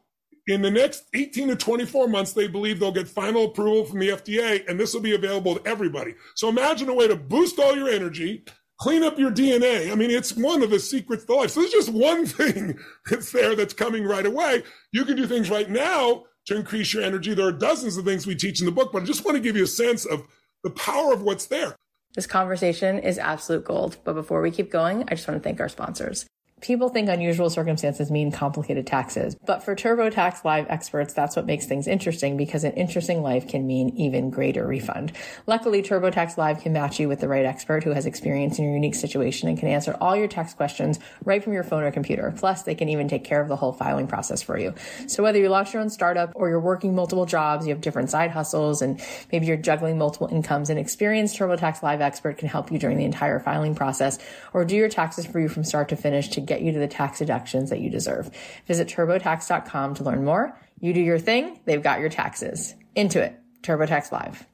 in 0.52 0.62
the 0.62 0.72
next 0.72 1.06
18 1.14 1.50
to 1.50 1.56
24 1.56 2.08
months, 2.08 2.34
they 2.34 2.48
believe 2.48 2.80
they'll 2.80 2.92
get 2.92 3.08
final 3.08 3.46
approval 3.46 3.86
from 3.86 4.00
the 4.00 4.10
FDA, 4.10 4.68
and 4.68 4.80
this 4.80 4.94
will 4.94 5.02
be 5.02 5.16
available 5.16 5.56
to 5.56 5.68
everybody. 5.68 6.16
So 6.36 6.50
imagine 6.50 6.90
a 6.90 6.94
way 6.94 7.08
to 7.08 7.16
boost 7.16 7.60
all 7.60 7.76
your 7.76 7.90
energy, 7.90 8.44
clean 8.80 9.04
up 9.04 9.20
your 9.20 9.32
DNA. 9.32 9.92
I 9.92 9.96
mean, 9.96 10.10
it's 10.10 10.36
one 10.36 10.64
of 10.64 10.70
the 10.70 10.80
secrets 10.80 11.26
to 11.26 11.36
life. 11.36 11.52
So 11.52 11.60
there's 11.60 11.72
just 11.72 11.90
one 11.90 12.26
thing 12.28 12.80
that's 13.10 13.32
there 13.32 13.56
that's 13.56 13.74
coming 13.74 14.04
right 14.04 14.26
away. 14.26 14.64
You 14.92 15.06
can 15.06 15.16
do 15.16 15.28
things 15.28 15.50
right 15.50 15.70
now 15.70 16.24
to 16.48 16.56
increase 16.56 16.94
your 16.94 17.04
energy. 17.04 17.34
There 17.34 17.48
are 17.48 17.52
dozens 17.52 17.98
of 17.98 18.06
things 18.06 18.26
we 18.26 18.36
teach 18.36 18.60
in 18.60 18.66
the 18.66 18.72
book, 18.72 18.92
but 18.92 19.04
I 19.04 19.06
just 19.06 19.24
want 19.24 19.38
to 19.38 19.44
give 19.44 19.56
you 19.56 19.64
a 19.64 19.68
sense 19.68 20.06
of 20.06 20.24
the 20.64 20.72
power 20.72 21.14
of 21.14 21.22
what's 21.22 21.46
there. 21.46 21.76
This 22.14 22.28
conversation 22.28 23.00
is 23.00 23.18
absolute 23.18 23.64
gold. 23.64 23.98
But 24.04 24.14
before 24.14 24.42
we 24.42 24.52
keep 24.52 24.70
going, 24.70 25.04
I 25.08 25.16
just 25.16 25.28
want 25.28 25.42
to 25.42 25.44
thank 25.44 25.60
our 25.60 25.70
sponsors. 25.70 26.26
People 26.62 26.90
think 26.90 27.10
unusual 27.10 27.50
circumstances 27.50 28.12
mean 28.12 28.32
complicated 28.32 28.86
taxes, 28.86 29.34
but 29.34 29.64
for 29.64 29.76
TurboTax 29.76 30.44
Live 30.44 30.68
experts, 30.70 31.12
that's 31.12 31.36
what 31.36 31.48
makes 31.48 31.66
things 31.66 31.88
interesting 31.88 32.38
because 32.38 32.64
an 32.64 32.74
interesting 32.74 33.24
life 33.24 33.48
can 33.48 33.66
mean 33.66 33.90
even 33.98 34.30
greater 34.30 34.68
refund. 34.68 35.12
Luckily, 35.48 35.82
TurboTax 35.82 36.38
Live 36.38 36.62
can 36.62 36.72
match 36.72 37.00
you 37.00 37.08
with 37.08 37.20
the 37.20 37.28
right 37.28 37.46
expert 37.46 37.84
who 37.84 37.94
has 37.94 38.06
experience 38.06 38.60
in 38.60 38.66
your 38.66 38.76
unique 38.76 38.94
situation 38.94 39.50
and 39.50 39.58
can 39.58 39.70
answer 39.70 39.98
all 40.00 40.16
your 40.16 40.28
tax 40.28 40.54
questions 40.54 41.00
right 41.26 41.44
from 41.44 41.54
your 41.54 41.64
phone 41.64 41.82
or 41.82 41.92
computer. 41.92 42.32
Plus, 42.38 42.62
they 42.62 42.76
can 42.76 42.90
even 42.90 43.08
take 43.08 43.24
care 43.24 43.42
of 43.42 43.48
the 43.48 43.56
whole 43.56 43.74
filing 43.74 44.06
process 44.06 44.44
for 44.44 44.60
you. 44.60 44.76
So 45.08 45.24
whether 45.24 45.40
you 45.40 45.50
launched 45.50 45.74
your 45.74 45.82
own 45.82 45.90
startup 45.90 46.32
or 46.36 46.48
you're 46.48 46.60
working 46.60 46.94
multiple 46.94 47.26
jobs, 47.26 47.66
you 47.66 47.74
have 47.74 47.82
different 47.82 48.12
side 48.12 48.30
hustles, 48.30 48.84
and 48.84 49.02
maybe 49.32 49.48
you're 49.48 49.58
juggling 49.58 49.98
multiple 49.98 50.28
incomes, 50.28 50.70
an 50.70 50.78
experienced 50.78 51.40
TurboTax 51.40 51.82
Live 51.82 52.02
expert 52.02 52.38
can 52.38 52.48
help 52.48 52.72
you 52.72 52.78
during 52.78 52.98
the 52.98 53.06
entire 53.06 53.40
filing 53.40 53.74
process 53.74 54.20
or 54.54 54.64
do 54.64 54.76
your 54.76 54.90
taxes 54.90 55.26
for 55.26 55.40
you 55.40 55.50
from 55.50 55.64
start 55.64 55.90
to 55.90 55.96
finish 55.96 56.28
to 56.28 56.51
get 56.52 56.62
you 56.62 56.72
to 56.74 56.80
the 56.80 56.88
tax 56.88 57.20
deductions 57.20 57.70
that 57.70 57.80
you 57.80 57.90
deserve. 57.90 58.30
Visit 58.68 58.88
turbotax.com 58.90 59.96
to 59.96 60.04
learn 60.04 60.26
more. 60.26 60.60
You 60.80 60.94
do 60.94 61.02
your 61.02 61.20
thing, 61.20 61.60
they've 61.66 61.84
got 61.84 62.00
your 62.00 62.10
taxes. 62.10 62.76
Intuit. 62.96 63.36
TurboTax 63.62 64.12
Live. 64.12 64.51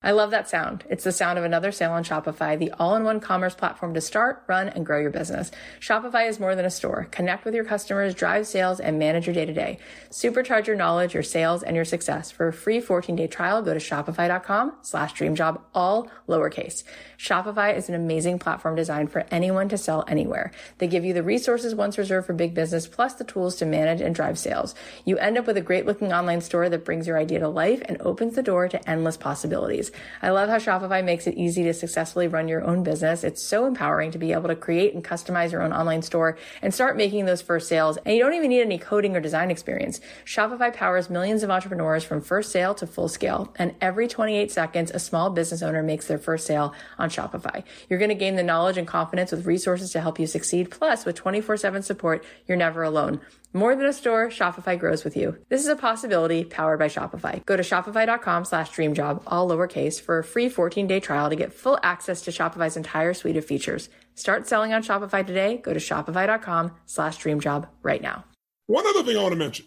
I 0.00 0.12
love 0.12 0.30
that 0.30 0.48
sound. 0.48 0.84
It's 0.88 1.02
the 1.02 1.10
sound 1.10 1.40
of 1.40 1.44
another 1.44 1.72
sale 1.72 1.90
on 1.90 2.04
Shopify, 2.04 2.56
the 2.56 2.70
all-in-one 2.78 3.18
commerce 3.18 3.56
platform 3.56 3.94
to 3.94 4.00
start, 4.00 4.44
run, 4.46 4.68
and 4.68 4.86
grow 4.86 5.00
your 5.00 5.10
business. 5.10 5.50
Shopify 5.80 6.28
is 6.28 6.38
more 6.38 6.54
than 6.54 6.64
a 6.64 6.70
store. 6.70 7.08
Connect 7.10 7.44
with 7.44 7.52
your 7.52 7.64
customers, 7.64 8.14
drive 8.14 8.46
sales, 8.46 8.78
and 8.78 8.96
manage 8.96 9.26
your 9.26 9.34
day-to-day. 9.34 9.80
Supercharge 10.10 10.68
your 10.68 10.76
knowledge, 10.76 11.14
your 11.14 11.24
sales, 11.24 11.64
and 11.64 11.74
your 11.74 11.84
success. 11.84 12.30
For 12.30 12.46
a 12.46 12.52
free 12.52 12.80
14-day 12.80 13.26
trial, 13.26 13.60
go 13.60 13.74
to 13.74 13.80
shopify.com 13.80 14.74
slash 14.82 15.14
dreamjob, 15.14 15.60
all 15.74 16.08
lowercase. 16.28 16.84
Shopify 17.18 17.76
is 17.76 17.88
an 17.88 17.96
amazing 17.96 18.38
platform 18.38 18.76
designed 18.76 19.10
for 19.10 19.26
anyone 19.32 19.68
to 19.68 19.76
sell 19.76 20.04
anywhere. 20.06 20.52
They 20.78 20.86
give 20.86 21.04
you 21.04 21.12
the 21.12 21.24
resources 21.24 21.74
once 21.74 21.98
reserved 21.98 22.28
for 22.28 22.34
big 22.34 22.54
business, 22.54 22.86
plus 22.86 23.14
the 23.14 23.24
tools 23.24 23.56
to 23.56 23.66
manage 23.66 24.00
and 24.00 24.14
drive 24.14 24.38
sales. 24.38 24.76
You 25.04 25.18
end 25.18 25.36
up 25.36 25.48
with 25.48 25.56
a 25.56 25.60
great 25.60 25.86
looking 25.86 26.12
online 26.12 26.40
store 26.40 26.68
that 26.68 26.84
brings 26.84 27.08
your 27.08 27.18
idea 27.18 27.40
to 27.40 27.48
life 27.48 27.82
and 27.86 28.00
opens 28.00 28.36
the 28.36 28.44
door 28.44 28.68
to 28.68 28.88
endless 28.88 29.16
possibilities. 29.16 29.87
I 30.22 30.30
love 30.30 30.48
how 30.48 30.58
Shopify 30.58 31.04
makes 31.04 31.26
it 31.26 31.34
easy 31.34 31.62
to 31.64 31.74
successfully 31.74 32.28
run 32.28 32.48
your 32.48 32.64
own 32.64 32.82
business. 32.82 33.24
It's 33.24 33.42
so 33.42 33.66
empowering 33.66 34.10
to 34.12 34.18
be 34.18 34.32
able 34.32 34.48
to 34.48 34.56
create 34.56 34.94
and 34.94 35.04
customize 35.04 35.52
your 35.52 35.62
own 35.62 35.72
online 35.72 36.02
store 36.02 36.38
and 36.62 36.72
start 36.72 36.96
making 36.96 37.24
those 37.24 37.42
first 37.42 37.68
sales. 37.68 37.96
And 38.04 38.16
you 38.16 38.22
don't 38.22 38.34
even 38.34 38.50
need 38.50 38.62
any 38.62 38.78
coding 38.78 39.16
or 39.16 39.20
design 39.20 39.50
experience. 39.50 40.00
Shopify 40.24 40.72
powers 40.72 41.10
millions 41.10 41.42
of 41.42 41.50
entrepreneurs 41.50 42.04
from 42.04 42.20
first 42.20 42.52
sale 42.52 42.74
to 42.76 42.86
full 42.86 43.08
scale. 43.08 43.52
And 43.56 43.74
every 43.80 44.08
28 44.08 44.50
seconds, 44.50 44.90
a 44.90 44.98
small 44.98 45.30
business 45.30 45.62
owner 45.62 45.82
makes 45.82 46.06
their 46.06 46.18
first 46.18 46.46
sale 46.46 46.74
on 46.98 47.10
Shopify. 47.10 47.64
You're 47.88 47.98
going 47.98 48.08
to 48.10 48.14
gain 48.14 48.36
the 48.36 48.42
knowledge 48.42 48.76
and 48.76 48.86
confidence 48.86 49.32
with 49.32 49.46
resources 49.46 49.92
to 49.92 50.00
help 50.00 50.18
you 50.18 50.26
succeed. 50.26 50.70
Plus, 50.70 51.04
with 51.04 51.16
24 51.16 51.56
7 51.56 51.82
support, 51.82 52.24
you're 52.46 52.56
never 52.56 52.82
alone. 52.82 53.20
More 53.54 53.74
than 53.74 53.86
a 53.86 53.94
store, 53.94 54.28
Shopify 54.28 54.78
grows 54.78 55.04
with 55.04 55.16
you. 55.16 55.38
This 55.48 55.62
is 55.62 55.68
a 55.68 55.76
possibility 55.76 56.44
powered 56.44 56.78
by 56.78 56.88
Shopify. 56.88 57.44
Go 57.46 57.56
to 57.56 57.62
shopify.com 57.62 58.44
slash 58.44 58.70
dreamjob, 58.70 59.22
all 59.26 59.48
lowercase, 59.48 59.98
for 59.98 60.18
a 60.18 60.24
free 60.24 60.50
14-day 60.50 61.00
trial 61.00 61.30
to 61.30 61.36
get 61.36 61.54
full 61.54 61.78
access 61.82 62.20
to 62.22 62.30
Shopify's 62.30 62.76
entire 62.76 63.14
suite 63.14 63.38
of 63.38 63.46
features. 63.46 63.88
Start 64.14 64.46
selling 64.46 64.74
on 64.74 64.82
Shopify 64.82 65.26
today. 65.26 65.56
Go 65.56 65.72
to 65.72 65.80
shopify.com 65.80 66.72
slash 66.84 67.18
dreamjob 67.18 67.68
right 67.82 68.02
now. 68.02 68.24
One 68.66 68.86
other 68.86 69.02
thing 69.02 69.16
I 69.16 69.22
want 69.22 69.32
to 69.32 69.38
mention. 69.38 69.66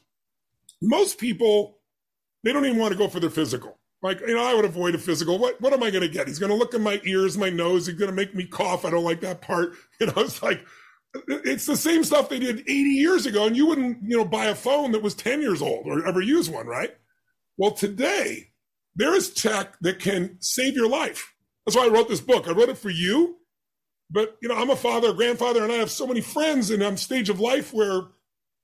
Most 0.80 1.17
people, 1.17 1.80
they 2.44 2.54
don't 2.54 2.65
even 2.65 2.78
want 2.78 2.91
to 2.91 2.98
go 2.98 3.08
for 3.08 3.20
their 3.20 3.32
physical. 3.32 3.80
Like, 4.04 4.20
you 4.20 4.36
know, 4.36 4.44
I 4.44 4.54
would 4.54 4.65
avoid 4.65 4.94
a 4.94 5.00
physical. 5.00 5.39
What, 5.39 5.60
what 5.60 5.74
am 5.74 5.82
I 5.82 5.89
going 5.89 6.02
to 6.02 6.08
get? 6.08 6.28
He's 6.28 6.39
going 6.39 6.52
to 6.52 6.56
look 6.56 6.76
at 6.76 6.82
my 6.82 7.02
ears, 7.04 7.36
my 7.36 7.50
nose. 7.50 7.88
He's 7.88 7.96
going 7.96 8.10
to 8.10 8.15
make 8.15 8.36
me 8.36 8.46
cough. 8.46 8.86
I 8.86 8.91
don't 8.91 9.04
like 9.04 9.22
that 9.22 9.41
part. 9.41 9.74
You 10.00 10.08
know, 10.08 10.13
it's 10.17 10.41
like, 10.41 10.65
it's 11.28 11.65
the 11.65 11.78
same 11.78 12.04
stuff 12.04 12.30
they 12.30 12.39
did 12.39 12.62
80 12.62 12.71
years 12.71 13.26
ago, 13.26 13.47
and 13.47 13.58
you 13.58 13.67
wouldn't, 13.67 14.00
you 14.04 14.17
know, 14.17 14.26
buy 14.26 14.45
a 14.45 14.56
phone 14.56 14.91
that 14.93 15.04
was 15.04 15.15
10 15.15 15.41
years 15.41 15.62
old 15.62 15.88
or 15.88 16.06
ever 16.08 16.21
use 16.21 16.50
one, 16.50 16.67
right? 16.67 16.95
Well, 17.58 17.71
today 17.71 18.52
there 18.95 19.15
is 19.15 19.34
tech 19.34 19.78
that 19.82 20.00
can 20.00 20.38
save 20.41 20.76
your 20.76 20.89
life. 20.89 21.34
That's 21.65 21.78
why 21.78 21.86
I 21.86 21.89
wrote 21.89 22.10
this 22.10 22.21
book. 22.21 22.47
I 22.47 22.52
wrote 22.52 22.69
it 22.69 22.78
for 22.78 22.89
you 22.89 23.38
But, 24.10 24.38
you 24.41 24.50
know, 24.50 24.56
I'm 24.56 24.69
a 24.69 24.76
father, 24.76 25.12
a 25.12 25.13
grandfather, 25.13 25.63
and 25.63 25.71
I 25.71 25.78
have 25.78 25.91
so 25.91 26.08
many 26.08 26.21
friends 26.21 26.69
and 26.69 26.84
I'm 26.84 26.97
stage 26.97 27.30
of 27.30 27.39
life 27.39 27.74
where 27.74 28.04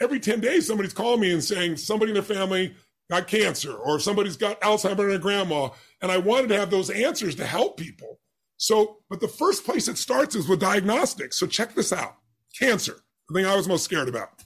every 0.02 0.20
10 0.20 0.42
days 0.42 0.68
somebody's 0.68 0.94
calling 0.94 1.22
me 1.22 1.32
and 1.32 1.44
saying 1.44 1.78
somebody 1.78 2.12
in 2.12 2.16
their 2.16 2.24
family 2.24 2.76
got 3.10 3.28
cancer 3.28 3.74
or 3.74 4.00
somebody's 4.00 4.38
got 4.38 4.60
Alzheimer 4.62 5.06
and 5.06 5.14
a 5.14 5.20
grandma. 5.20 5.70
And 6.02 6.12
I 6.12 6.18
wanted 6.18 6.50
to 6.50 6.60
have 6.60 6.70
those 6.70 6.90
answers 6.90 7.36
to 7.36 7.46
help 7.46 7.78
people. 7.78 8.20
So, 8.58 9.00
but 9.10 9.22
the 9.22 9.28
first 9.30 9.66
place 9.66 9.88
it 9.88 9.98
starts 9.98 10.36
is 10.36 10.48
with 10.48 10.60
diagnostics. 10.60 11.40
So 11.40 11.48
check 11.48 11.76
this 11.76 11.94
out. 11.94 12.18
Cancer, 12.60 13.04
the 13.30 13.36
thing 13.36 13.46
I 13.46 13.56
was 13.56 13.67
most 13.67 13.84
scared 13.84 14.10
about. 14.10 14.43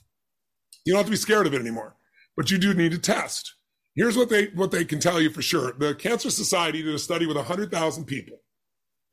You 0.84 0.92
don't 0.92 0.98
have 0.98 1.06
to 1.06 1.12
be 1.12 1.16
scared 1.16 1.46
of 1.46 1.54
it 1.54 1.60
anymore, 1.60 1.96
but 2.36 2.50
you 2.50 2.58
do 2.58 2.74
need 2.74 2.92
to 2.92 2.98
test. 2.98 3.54
Here's 3.94 4.16
what 4.16 4.30
they, 4.30 4.46
what 4.46 4.70
they 4.70 4.84
can 4.84 5.00
tell 5.00 5.20
you 5.20 5.30
for 5.30 5.42
sure. 5.42 5.72
The 5.72 5.94
Cancer 5.94 6.30
Society 6.30 6.82
did 6.82 6.94
a 6.94 6.98
study 6.98 7.26
with 7.26 7.36
100,000 7.36 8.04
people. 8.04 8.38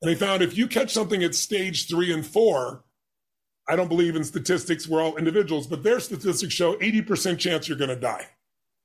And 0.01 0.09
they 0.09 0.15
found 0.15 0.41
if 0.41 0.57
you 0.57 0.67
catch 0.67 0.93
something 0.93 1.23
at 1.23 1.35
stage 1.35 1.88
three 1.88 2.13
and 2.13 2.25
four, 2.25 2.85
I 3.67 3.75
don't 3.75 3.89
believe 3.89 4.15
in 4.15 4.23
statistics. 4.23 4.88
We're 4.88 5.01
all 5.01 5.17
individuals, 5.17 5.67
but 5.67 5.83
their 5.83 5.99
statistics 5.99 6.53
show 6.53 6.75
80% 6.75 7.38
chance 7.38 7.67
you're 7.67 7.77
going 7.77 7.89
to 7.89 7.95
die. 7.95 8.25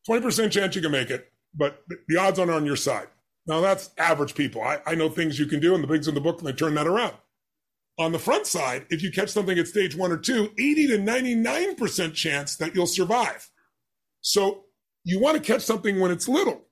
20% 0.08 0.50
chance 0.50 0.76
you 0.76 0.82
can 0.82 0.92
make 0.92 1.10
it, 1.10 1.32
but 1.54 1.82
the 2.08 2.18
odds 2.18 2.38
aren't 2.38 2.50
on 2.50 2.66
your 2.66 2.76
side. 2.76 3.06
Now 3.46 3.60
that's 3.60 3.90
average 3.96 4.34
people. 4.34 4.62
I, 4.62 4.80
I 4.86 4.94
know 4.94 5.08
things 5.08 5.38
you 5.38 5.46
can 5.46 5.60
do 5.60 5.74
and 5.74 5.82
the 5.82 5.88
things 5.88 6.08
in 6.08 6.14
the 6.14 6.20
book 6.20 6.38
and 6.38 6.48
they 6.48 6.52
turn 6.52 6.74
that 6.74 6.86
around. 6.86 7.14
On 7.98 8.10
the 8.10 8.18
front 8.18 8.46
side, 8.46 8.86
if 8.90 9.02
you 9.02 9.12
catch 9.12 9.30
something 9.30 9.58
at 9.58 9.68
stage 9.68 9.96
one 9.96 10.10
or 10.10 10.16
two, 10.16 10.50
80 10.58 10.88
to 10.88 10.98
99% 10.98 12.14
chance 12.14 12.56
that 12.56 12.74
you'll 12.74 12.86
survive. 12.86 13.48
So 14.20 14.64
you 15.04 15.20
want 15.20 15.36
to 15.36 15.52
catch 15.52 15.62
something 15.62 16.00
when 16.00 16.10
it's 16.10 16.28
little. 16.28 16.62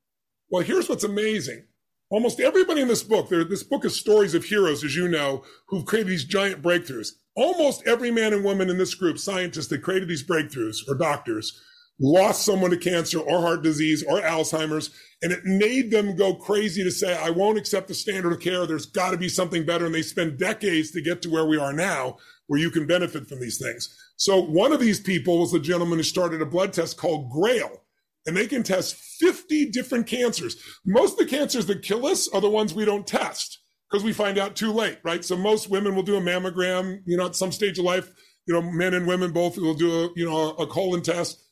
Well, 0.51 0.63
here's 0.63 0.89
what's 0.89 1.05
amazing. 1.05 1.65
Almost 2.11 2.41
everybody 2.41 2.83
in 2.83 2.89
this 2.89 3.03
book, 3.03 3.29
this 3.31 3.63
book 3.63 3.85
is 3.85 3.97
stories 3.97 4.35
of 4.35 4.45
heroes, 4.45 4.85
as 4.85 4.97
you 4.97 5.09
know, 5.09 5.45
who've 5.69 5.87
created 5.87 6.11
these 6.11 6.25
giant 6.25 6.61
breakthroughs. 6.61 7.13
Almost 7.37 7.87
every 7.87 8.11
man 8.11 8.35
and 8.35 8.45
woman 8.45 8.69
in 8.69 8.77
this 8.77 8.95
group, 8.95 9.19
scientists 9.19 9.69
that 9.69 9.83
created 9.83 10.09
these 10.09 10.27
breakthroughs 10.27 10.79
or 10.89 10.95
doctors, 10.95 11.59
lost 12.03 12.45
someone 12.45 12.73
to 12.73 12.77
cancer 12.77 13.21
or 13.21 13.41
heart 13.41 13.63
disease 13.63 14.03
or 14.03 14.21
Alzheimer's, 14.21 14.91
and 15.23 15.31
it 15.33 15.45
made 15.45 15.91
them 15.91 16.17
go 16.17 16.35
crazy 16.35 16.83
to 16.83 16.91
say, 16.91 17.17
I 17.17 17.31
won't 17.31 17.59
accept 17.59 17.87
the 17.87 17.95
standard 17.95 18.33
of 18.33 18.41
care. 18.41 18.67
There's 18.67 18.87
got 18.87 19.13
to 19.13 19.17
be 19.17 19.29
something 19.29 19.65
better. 19.65 19.87
And 19.87 19.95
they 19.95 20.03
spend 20.03 20.39
decades 20.39 20.91
to 20.91 21.01
get 21.01 21.23
to 21.23 21.31
where 21.31 21.47
we 21.47 21.57
are 21.57 21.73
now, 21.73 22.17
where 22.49 22.61
you 22.61 22.71
can 22.71 22.87
benefit 22.87 23.29
from 23.29 23.41
these 23.41 23.59
things. 23.59 23.97
So 24.17 24.43
one 24.43 24.73
of 24.73 24.81
these 24.81 25.01
people 25.01 25.39
was 25.39 25.53
the 25.53 25.61
gentleman 25.61 25.99
who 25.99 26.03
started 26.03 26.43
a 26.43 26.47
blood 26.47 26.73
test 26.73 26.97
called 26.97 27.31
Grail, 27.31 27.85
and 28.27 28.37
they 28.37 28.49
can 28.49 28.65
test 28.65 28.97
50 28.97 29.71
different 29.71 30.09
cancers. 30.09 30.57
Most 30.85 31.13
of 31.13 31.19
the 31.19 31.37
cancers 31.37 31.67
that 31.67 31.83
kill 31.83 32.05
us 32.05 32.29
are 32.29 32.41
the 32.41 32.51
ones 32.51 32.75
we 32.75 32.85
don't 32.85 33.07
test 33.07 33.61
because 33.89 34.03
we 34.03 34.13
find 34.13 34.39
out 34.39 34.57
too 34.57 34.73
late, 34.73 34.99
right? 35.05 35.25
So 35.25 35.37
most 35.37 35.71
women 35.71 35.95
will 35.95 36.03
do 36.03 36.17
a 36.17 36.21
mammogram, 36.21 37.01
you 37.07 37.17
know, 37.17 37.27
at 37.27 37.37
some 37.37 37.53
stage 37.53 37.79
of 37.79 37.85
life, 37.85 38.11
you 38.47 38.55
know, 38.55 38.63
men 38.63 38.95
and 38.95 39.07
women 39.07 39.33
both 39.33 39.57
will 39.57 39.75
do 39.75 40.05
a, 40.05 40.09
you 40.17 40.29
know, 40.29 40.51
a 40.53 40.67
colon 40.67 41.03
test 41.03 41.45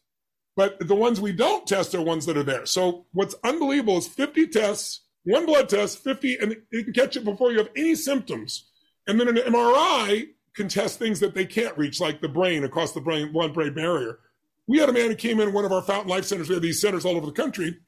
but 0.57 0.87
the 0.87 0.95
ones 0.95 1.21
we 1.21 1.33
don't 1.33 1.67
test 1.67 1.95
are 1.95 2.03
ones 2.03 2.27
that 2.27 2.37
are 2.37 2.43
there. 2.43 2.67
So 2.67 3.07
what's 3.13 3.35
unbelievable 3.45 3.99
is 3.99 4.07
50 4.07 4.49
tests, 4.49 5.03
one 5.25 5.47
blood 5.47 5.69
test, 5.69 6.03
50, 6.03 6.37
and 6.39 6.57
you 6.73 6.85
can 6.85 6.93
catch 6.93 7.17
it 7.17 7.25
before 7.25 7.53
you 7.53 7.59
have 7.59 7.71
any 7.77 7.95
symptoms. 7.95 8.71
And 9.07 9.19
then 9.19 9.29
an 9.29 9.37
MRI 9.37 10.29
can 10.55 10.69
test 10.69 10.99
things 10.99 11.21
that 11.21 11.35
they 11.35 11.47
can't 11.47 11.77
reach, 11.79 12.01
like 12.01 12.21
the 12.21 12.29
brain 12.29 12.65
across 12.65 12.93
the 12.93 13.01
brain, 13.01 13.33
blood 13.33 13.55
brain 13.55 13.75
barrier. 13.75 14.19
We 14.67 14.79
had 14.79 14.89
a 14.89 14.93
man 14.93 15.11
who 15.11 15.17
came 15.17 15.41
in 15.41 15.53
one 15.53 15.65
of 15.65 15.73
our 15.73 15.83
Fountain 15.83 16.11
Life 16.11 16.25
centers. 16.25 16.49
We 16.49 16.55
have 16.55 16.63
these 16.63 16.81
centers 16.81 17.05
all 17.05 17.17
over 17.17 17.27
the 17.27 17.33
country, 17.33 17.79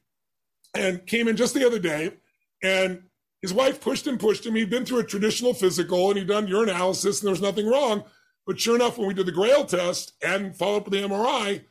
and 0.73 1.05
came 1.05 1.27
in 1.27 1.37
just 1.37 1.53
the 1.53 1.65
other 1.65 1.79
day. 1.79 2.13
And 2.61 3.03
his 3.41 3.53
wife 3.53 3.81
pushed 3.81 4.07
him, 4.07 4.17
pushed 4.17 4.45
him. 4.45 4.55
He'd 4.55 4.69
been 4.69 4.85
through 4.85 4.99
a 4.99 5.03
traditional 5.03 5.53
physical 5.53 6.09
and 6.09 6.17
he'd 6.17 6.27
done 6.27 6.47
urinalysis, 6.47 7.19
and 7.19 7.27
there 7.27 7.31
was 7.31 7.41
nothing 7.41 7.67
wrong. 7.67 8.03
But 8.47 8.59
sure 8.59 8.75
enough, 8.75 8.97
when 8.97 9.07
we 9.07 9.13
did 9.13 9.25
the 9.25 9.31
Grail 9.31 9.65
test 9.65 10.13
and 10.23 10.55
followed 10.55 10.77
up 10.77 10.85
with 10.85 10.93
the 10.93 11.07
MRI, 11.07 11.65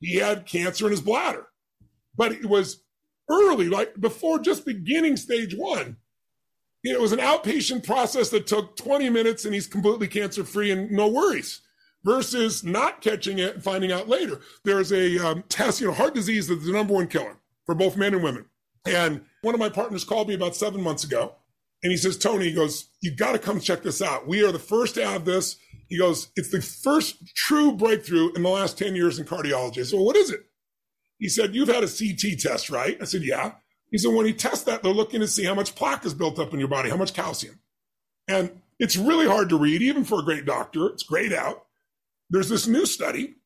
he 0.00 0.16
had 0.16 0.46
cancer 0.46 0.86
in 0.86 0.90
his 0.90 1.00
bladder. 1.00 1.46
But 2.16 2.32
it 2.32 2.46
was 2.46 2.82
early, 3.30 3.68
like 3.68 4.00
before 4.00 4.38
just 4.38 4.64
beginning 4.64 5.16
stage 5.16 5.54
one. 5.54 5.96
It 6.84 7.00
was 7.00 7.12
an 7.12 7.18
outpatient 7.18 7.84
process 7.84 8.28
that 8.30 8.46
took 8.46 8.76
20 8.76 9.10
minutes 9.10 9.44
and 9.44 9.52
he's 9.52 9.66
completely 9.66 10.06
cancer 10.06 10.44
free 10.44 10.70
and 10.70 10.90
no 10.90 11.08
worries 11.08 11.62
versus 12.04 12.62
not 12.62 13.00
catching 13.00 13.40
it 13.40 13.54
and 13.56 13.64
finding 13.64 13.90
out 13.90 14.08
later. 14.08 14.40
There's 14.64 14.92
a 14.92 15.18
um, 15.18 15.44
test, 15.48 15.80
you 15.80 15.88
know, 15.88 15.92
heart 15.92 16.14
disease 16.14 16.48
is 16.48 16.64
the 16.64 16.72
number 16.72 16.94
one 16.94 17.08
killer 17.08 17.38
for 17.64 17.74
both 17.74 17.96
men 17.96 18.14
and 18.14 18.22
women. 18.22 18.46
And 18.86 19.22
one 19.42 19.54
of 19.54 19.58
my 19.58 19.68
partners 19.68 20.04
called 20.04 20.28
me 20.28 20.34
about 20.34 20.54
seven 20.54 20.80
months 20.80 21.02
ago 21.02 21.34
and 21.82 21.90
he 21.90 21.96
says, 21.96 22.16
Tony, 22.16 22.46
he 22.46 22.52
goes, 22.52 22.88
you 23.00 23.14
got 23.14 23.32
to 23.32 23.38
come 23.38 23.60
check 23.60 23.82
this 23.82 24.00
out. 24.00 24.28
We 24.28 24.44
are 24.44 24.52
the 24.52 24.58
first 24.58 24.94
to 24.94 25.06
have 25.06 25.24
this. 25.24 25.56
He 25.88 25.98
goes, 25.98 26.28
it's 26.36 26.50
the 26.50 26.60
first 26.60 27.34
true 27.34 27.72
breakthrough 27.72 28.32
in 28.34 28.42
the 28.42 28.48
last 28.48 28.78
10 28.78 28.96
years 28.96 29.18
in 29.18 29.26
cardiology. 29.26 29.78
I 29.78 29.82
said, 29.82 29.96
well, 29.96 30.06
what 30.06 30.16
is 30.16 30.30
it? 30.30 30.40
He 31.18 31.28
said, 31.28 31.54
you've 31.54 31.68
had 31.68 31.84
a 31.84 31.88
CT 31.88 32.38
test, 32.38 32.70
right? 32.70 32.98
I 33.00 33.04
said, 33.04 33.22
yeah. 33.22 33.52
He 33.90 33.98
said, 33.98 34.12
when 34.12 34.26
you 34.26 34.32
test 34.32 34.66
that, 34.66 34.82
they're 34.82 34.92
looking 34.92 35.20
to 35.20 35.28
see 35.28 35.44
how 35.44 35.54
much 35.54 35.74
plaque 35.74 36.04
is 36.04 36.12
built 36.12 36.38
up 36.38 36.52
in 36.52 36.58
your 36.58 36.68
body, 36.68 36.90
how 36.90 36.96
much 36.96 37.14
calcium. 37.14 37.60
And 38.28 38.60
it's 38.78 38.96
really 38.96 39.26
hard 39.26 39.48
to 39.50 39.58
read, 39.58 39.80
even 39.80 40.04
for 40.04 40.18
a 40.18 40.24
great 40.24 40.44
doctor. 40.44 40.88
It's 40.88 41.04
grayed 41.04 41.32
out. 41.32 41.64
There's 42.28 42.48
this 42.48 42.66
new 42.66 42.84
study 42.84 43.36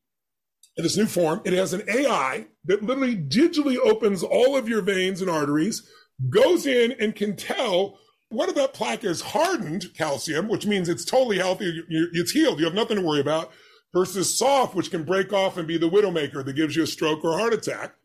in 0.75 0.83
this 0.83 0.97
new 0.97 1.05
form. 1.05 1.41
It 1.45 1.53
has 1.53 1.73
an 1.73 1.83
AI 1.87 2.47
that 2.65 2.83
literally 2.83 3.15
digitally 3.15 3.77
opens 3.77 4.23
all 4.23 4.57
of 4.57 4.67
your 4.67 4.81
veins 4.81 5.21
and 5.21 5.29
arteries, 5.29 5.87
goes 6.29 6.65
in 6.65 6.93
and 6.99 7.15
can 7.15 7.35
tell 7.35 7.99
what 8.31 8.49
if 8.49 8.55
that 8.55 8.73
plaque 8.73 9.03
is 9.03 9.21
hardened 9.21 9.93
calcium, 9.95 10.47
which 10.47 10.65
means 10.65 10.89
it's 10.89 11.05
totally 11.05 11.37
healthy, 11.37 11.83
it's 11.89 12.31
healed, 12.31 12.59
you 12.59 12.65
have 12.65 12.73
nothing 12.73 12.97
to 12.97 13.03
worry 13.03 13.19
about, 13.19 13.51
versus 13.93 14.37
soft, 14.37 14.75
which 14.75 14.91
can 14.91 15.03
break 15.03 15.33
off 15.33 15.57
and 15.57 15.67
be 15.67 15.77
the 15.77 15.89
widowmaker 15.89 16.43
that 16.45 16.55
gives 16.55 16.75
you 16.75 16.83
a 16.83 16.87
stroke 16.87 17.23
or 17.23 17.33
a 17.33 17.37
heart 17.37 17.53
attack. 17.53 17.95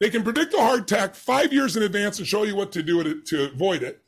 They 0.00 0.10
can 0.10 0.22
predict 0.22 0.54
a 0.54 0.60
heart 0.60 0.80
attack 0.80 1.14
five 1.14 1.52
years 1.52 1.76
in 1.76 1.82
advance 1.82 2.18
and 2.18 2.26
show 2.26 2.42
you 2.42 2.56
what 2.56 2.72
to 2.72 2.82
do 2.82 3.22
to 3.22 3.52
avoid 3.52 3.82
it. 3.82 4.02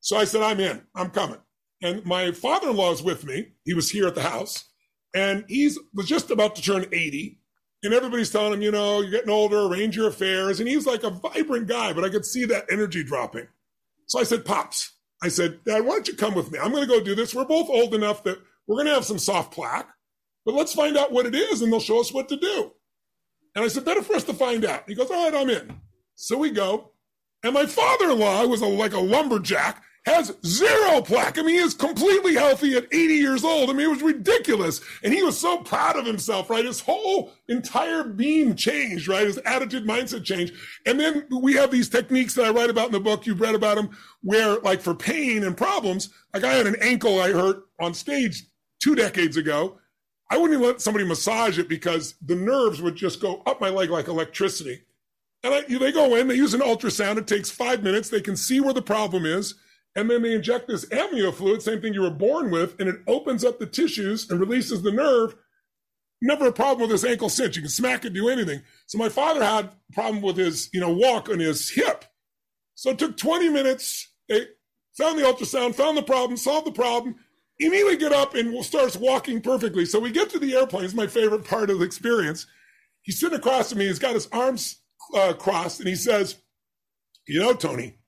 So 0.00 0.16
I 0.16 0.24
said, 0.24 0.42
I'm 0.42 0.60
in, 0.60 0.82
I'm 0.94 1.10
coming. 1.10 1.38
And 1.82 2.04
my 2.04 2.32
father 2.32 2.70
in 2.70 2.76
law 2.76 2.92
is 2.92 3.02
with 3.02 3.24
me. 3.24 3.52
He 3.64 3.74
was 3.74 3.90
here 3.90 4.06
at 4.06 4.14
the 4.14 4.22
house 4.22 4.64
and 5.14 5.44
he's 5.48 5.78
was 5.94 6.06
just 6.06 6.30
about 6.30 6.56
to 6.56 6.62
turn 6.62 6.86
80. 6.92 7.40
And 7.84 7.94
everybody's 7.94 8.30
telling 8.30 8.54
him, 8.54 8.62
you 8.62 8.72
know, 8.72 9.00
you're 9.00 9.10
getting 9.12 9.30
older, 9.30 9.66
arrange 9.66 9.96
your 9.96 10.08
affairs. 10.08 10.58
And 10.58 10.68
he 10.68 10.74
was 10.74 10.86
like 10.86 11.04
a 11.04 11.10
vibrant 11.10 11.68
guy, 11.68 11.92
but 11.92 12.04
I 12.04 12.08
could 12.08 12.24
see 12.24 12.44
that 12.46 12.66
energy 12.70 13.04
dropping. 13.04 13.46
So 14.06 14.18
I 14.18 14.24
said, 14.24 14.44
Pops, 14.44 14.97
I 15.22 15.28
said, 15.28 15.64
Dad, 15.64 15.84
why 15.84 15.94
don't 15.94 16.08
you 16.08 16.14
come 16.14 16.34
with 16.34 16.52
me? 16.52 16.58
I'm 16.58 16.70
going 16.70 16.82
to 16.82 16.88
go 16.88 17.02
do 17.02 17.14
this. 17.14 17.34
We're 17.34 17.44
both 17.44 17.68
old 17.68 17.94
enough 17.94 18.22
that 18.24 18.38
we're 18.66 18.76
going 18.76 18.86
to 18.86 18.94
have 18.94 19.04
some 19.04 19.18
soft 19.18 19.52
plaque, 19.52 19.88
but 20.44 20.54
let's 20.54 20.72
find 20.74 20.96
out 20.96 21.12
what 21.12 21.26
it 21.26 21.34
is 21.34 21.62
and 21.62 21.72
they'll 21.72 21.80
show 21.80 22.00
us 22.00 22.12
what 22.12 22.28
to 22.28 22.36
do. 22.36 22.72
And 23.54 23.64
I 23.64 23.68
said, 23.68 23.84
better 23.84 24.02
for 24.02 24.14
us 24.14 24.24
to 24.24 24.34
find 24.34 24.64
out. 24.64 24.84
He 24.86 24.94
goes, 24.94 25.10
all 25.10 25.30
right, 25.30 25.40
I'm 25.40 25.50
in. 25.50 25.80
So 26.14 26.38
we 26.38 26.50
go. 26.50 26.92
And 27.42 27.54
my 27.54 27.66
father 27.66 28.10
in 28.10 28.18
law 28.18 28.46
was 28.46 28.60
a, 28.60 28.66
like 28.66 28.92
a 28.92 29.00
lumberjack 29.00 29.82
has 30.06 30.34
zero 30.44 31.02
plaque. 31.02 31.38
I 31.38 31.42
mean, 31.42 31.56
he 31.56 31.60
is 31.60 31.74
completely 31.74 32.34
healthy 32.34 32.76
at 32.76 32.86
80 32.92 33.14
years 33.14 33.44
old. 33.44 33.68
I 33.68 33.72
mean, 33.72 33.86
it 33.86 33.90
was 33.90 34.02
ridiculous. 34.02 34.80
And 35.02 35.12
he 35.12 35.22
was 35.22 35.38
so 35.38 35.58
proud 35.58 35.96
of 35.96 36.06
himself, 36.06 36.48
right? 36.50 36.64
His 36.64 36.80
whole 36.80 37.32
entire 37.48 38.04
being 38.04 38.56
changed, 38.56 39.08
right? 39.08 39.26
His 39.26 39.38
attitude, 39.38 39.86
mindset 39.86 40.24
changed. 40.24 40.54
And 40.86 40.98
then 40.98 41.26
we 41.30 41.54
have 41.54 41.70
these 41.70 41.88
techniques 41.88 42.34
that 42.34 42.46
I 42.46 42.50
write 42.50 42.70
about 42.70 42.86
in 42.86 42.92
the 42.92 43.00
book. 43.00 43.26
You've 43.26 43.40
read 43.40 43.54
about 43.54 43.76
them 43.76 43.90
where 44.22 44.58
like 44.60 44.80
for 44.80 44.94
pain 44.94 45.44
and 45.44 45.56
problems, 45.56 46.08
like 46.32 46.44
I 46.44 46.54
had 46.54 46.66
an 46.66 46.76
ankle 46.80 47.20
I 47.20 47.32
hurt 47.32 47.64
on 47.80 47.92
stage 47.94 48.44
two 48.82 48.94
decades 48.94 49.36
ago. 49.36 49.78
I 50.30 50.36
wouldn't 50.36 50.58
even 50.58 50.66
let 50.66 50.80
somebody 50.80 51.06
massage 51.06 51.58
it 51.58 51.68
because 51.68 52.14
the 52.24 52.34
nerves 52.34 52.82
would 52.82 52.96
just 52.96 53.20
go 53.20 53.42
up 53.46 53.60
my 53.60 53.70
leg 53.70 53.90
like 53.90 54.08
electricity. 54.08 54.82
And 55.42 55.54
I, 55.54 55.62
they 55.62 55.92
go 55.92 56.16
in, 56.16 56.28
they 56.28 56.34
use 56.34 56.54
an 56.54 56.60
ultrasound. 56.60 57.16
It 57.16 57.26
takes 57.26 57.50
five 57.50 57.82
minutes. 57.82 58.08
They 58.08 58.20
can 58.20 58.36
see 58.36 58.60
where 58.60 58.74
the 58.74 58.82
problem 58.82 59.24
is. 59.24 59.54
And 59.98 60.08
then 60.08 60.22
they 60.22 60.32
inject 60.32 60.68
this 60.68 60.84
amnio 60.86 61.34
fluid, 61.34 61.60
same 61.60 61.82
thing 61.82 61.92
you 61.92 62.02
were 62.02 62.10
born 62.10 62.52
with, 62.52 62.78
and 62.78 62.88
it 62.88 63.00
opens 63.08 63.44
up 63.44 63.58
the 63.58 63.66
tissues 63.66 64.30
and 64.30 64.38
releases 64.38 64.80
the 64.82 64.92
nerve. 64.92 65.34
Never 66.22 66.46
a 66.46 66.52
problem 66.52 66.82
with 66.82 66.92
his 66.92 67.04
ankle 67.04 67.28
cinch. 67.28 67.56
You 67.56 67.62
can 67.62 67.68
smack 67.68 68.04
it, 68.04 68.12
do 68.12 68.28
anything. 68.28 68.62
So 68.86 68.96
my 68.96 69.08
father 69.08 69.42
had 69.42 69.64
a 69.64 69.92
problem 69.92 70.22
with 70.22 70.36
his, 70.36 70.70
you 70.72 70.78
know, 70.78 70.92
walk 70.92 71.28
on 71.28 71.40
his 71.40 71.68
hip. 71.70 72.04
So 72.76 72.90
it 72.90 73.00
took 73.00 73.16
20 73.16 73.48
minutes. 73.48 74.12
They 74.28 74.46
found 74.96 75.18
the 75.18 75.24
ultrasound, 75.24 75.74
found 75.74 75.98
the 75.98 76.04
problem, 76.04 76.36
solved 76.36 76.68
the 76.68 76.72
problem, 76.72 77.16
immediately 77.58 77.96
get 77.96 78.12
up 78.12 78.36
and 78.36 78.64
starts 78.64 78.94
walking 78.96 79.40
perfectly. 79.40 79.84
So 79.84 79.98
we 79.98 80.12
get 80.12 80.30
to 80.30 80.38
the 80.38 80.54
airplane. 80.54 80.84
It's 80.84 80.94
my 80.94 81.08
favorite 81.08 81.44
part 81.44 81.70
of 81.70 81.80
the 81.80 81.84
experience. 81.84 82.46
He's 83.02 83.18
sitting 83.18 83.36
across 83.36 83.70
from 83.70 83.78
me. 83.80 83.88
He's 83.88 83.98
got 83.98 84.14
his 84.14 84.28
arms 84.30 84.76
uh, 85.16 85.32
crossed 85.32 85.80
and 85.80 85.88
he 85.88 85.96
says, 85.96 86.36
you 87.26 87.40
know, 87.40 87.52
Tony, 87.52 87.98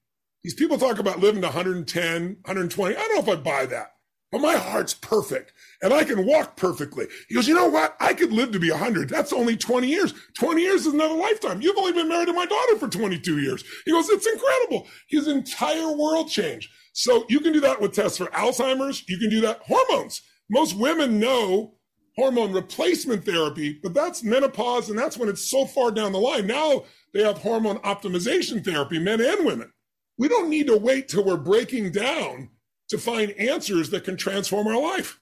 these 0.43 0.55
people 0.55 0.79
talk 0.79 0.99
about 0.99 1.21
living 1.21 1.43
to 1.43 1.49
110, 1.49 2.23
120. 2.23 2.97
I 2.97 2.99
don't 2.99 3.15
know 3.15 3.33
if 3.33 3.39
I 3.39 3.41
buy 3.41 3.67
that. 3.67 3.89
but 4.33 4.41
my 4.41 4.57
heart's 4.57 4.95
perfect 4.95 5.53
and 5.83 5.93
I 5.93 6.05
can 6.05 6.25
walk 6.25 6.57
perfectly. 6.57 7.07
He 7.29 7.35
goes, 7.35 7.49
you 7.49 7.55
know 7.55 7.69
what? 7.69 7.97
I 8.01 8.15
could 8.15 8.33
live 8.33 8.53
to 8.53 8.61
be 8.61 8.71
100. 8.71 9.09
That's 9.09 9.33
only 9.33 9.57
20 9.57 9.89
years. 9.89 10.15
20 10.39 10.63
years 10.63 10.87
is 10.87 10.95
another 10.95 11.15
lifetime. 11.15 11.61
You've 11.61 11.77
only 11.79 11.93
been 11.93 12.09
married 12.09 12.29
to 12.29 12.33
my 12.33 12.47
daughter 12.47 12.79
for 12.79 12.89
22 12.89 13.39
years. 13.39 13.65
He 13.85 13.91
goes, 13.91 14.09
it's 14.09 14.27
incredible. 14.27 14.87
His 15.09 15.27
entire 15.27 15.91
world 15.97 16.29
changed. 16.31 16.71
So 16.93 17.25
you 17.29 17.41
can 17.41 17.53
do 17.53 17.61
that 17.61 17.81
with 17.81 17.93
tests 17.93 18.19
for 18.19 18.27
Alzheimer's. 18.27 19.03
You 19.09 19.19
can 19.19 19.31
do 19.31 19.41
that 19.43 19.61
hormones. 19.65 20.23
Most 20.49 20.77
women 20.77 21.19
know 21.19 21.75
hormone 22.17 22.53
replacement 22.53 23.25
therapy, 23.25 23.79
but 23.83 23.95
that's 23.95 24.23
menopause 24.23 24.91
and 24.91 24.99
that's 24.99 25.17
when 25.17 25.29
it's 25.29 25.49
so 25.51 25.65
far 25.65 25.91
down 25.91 26.13
the 26.13 26.19
line. 26.19 26.47
Now 26.47 26.85
they 27.15 27.23
have 27.23 27.39
hormone 27.39 27.79
optimization 27.79 28.65
therapy, 28.65 28.99
men 28.99 29.21
and 29.21 29.47
women. 29.47 29.73
We 30.21 30.29
don't 30.29 30.51
need 30.51 30.67
to 30.67 30.77
wait 30.77 31.09
till 31.09 31.25
we're 31.25 31.39
breaking 31.39 31.93
down 31.93 32.51
to 32.91 32.99
find 32.99 33.31
answers 33.33 33.89
that 33.89 34.05
can 34.05 34.19
transform 34.19 34.67
our 34.67 34.79
life. 34.79 35.19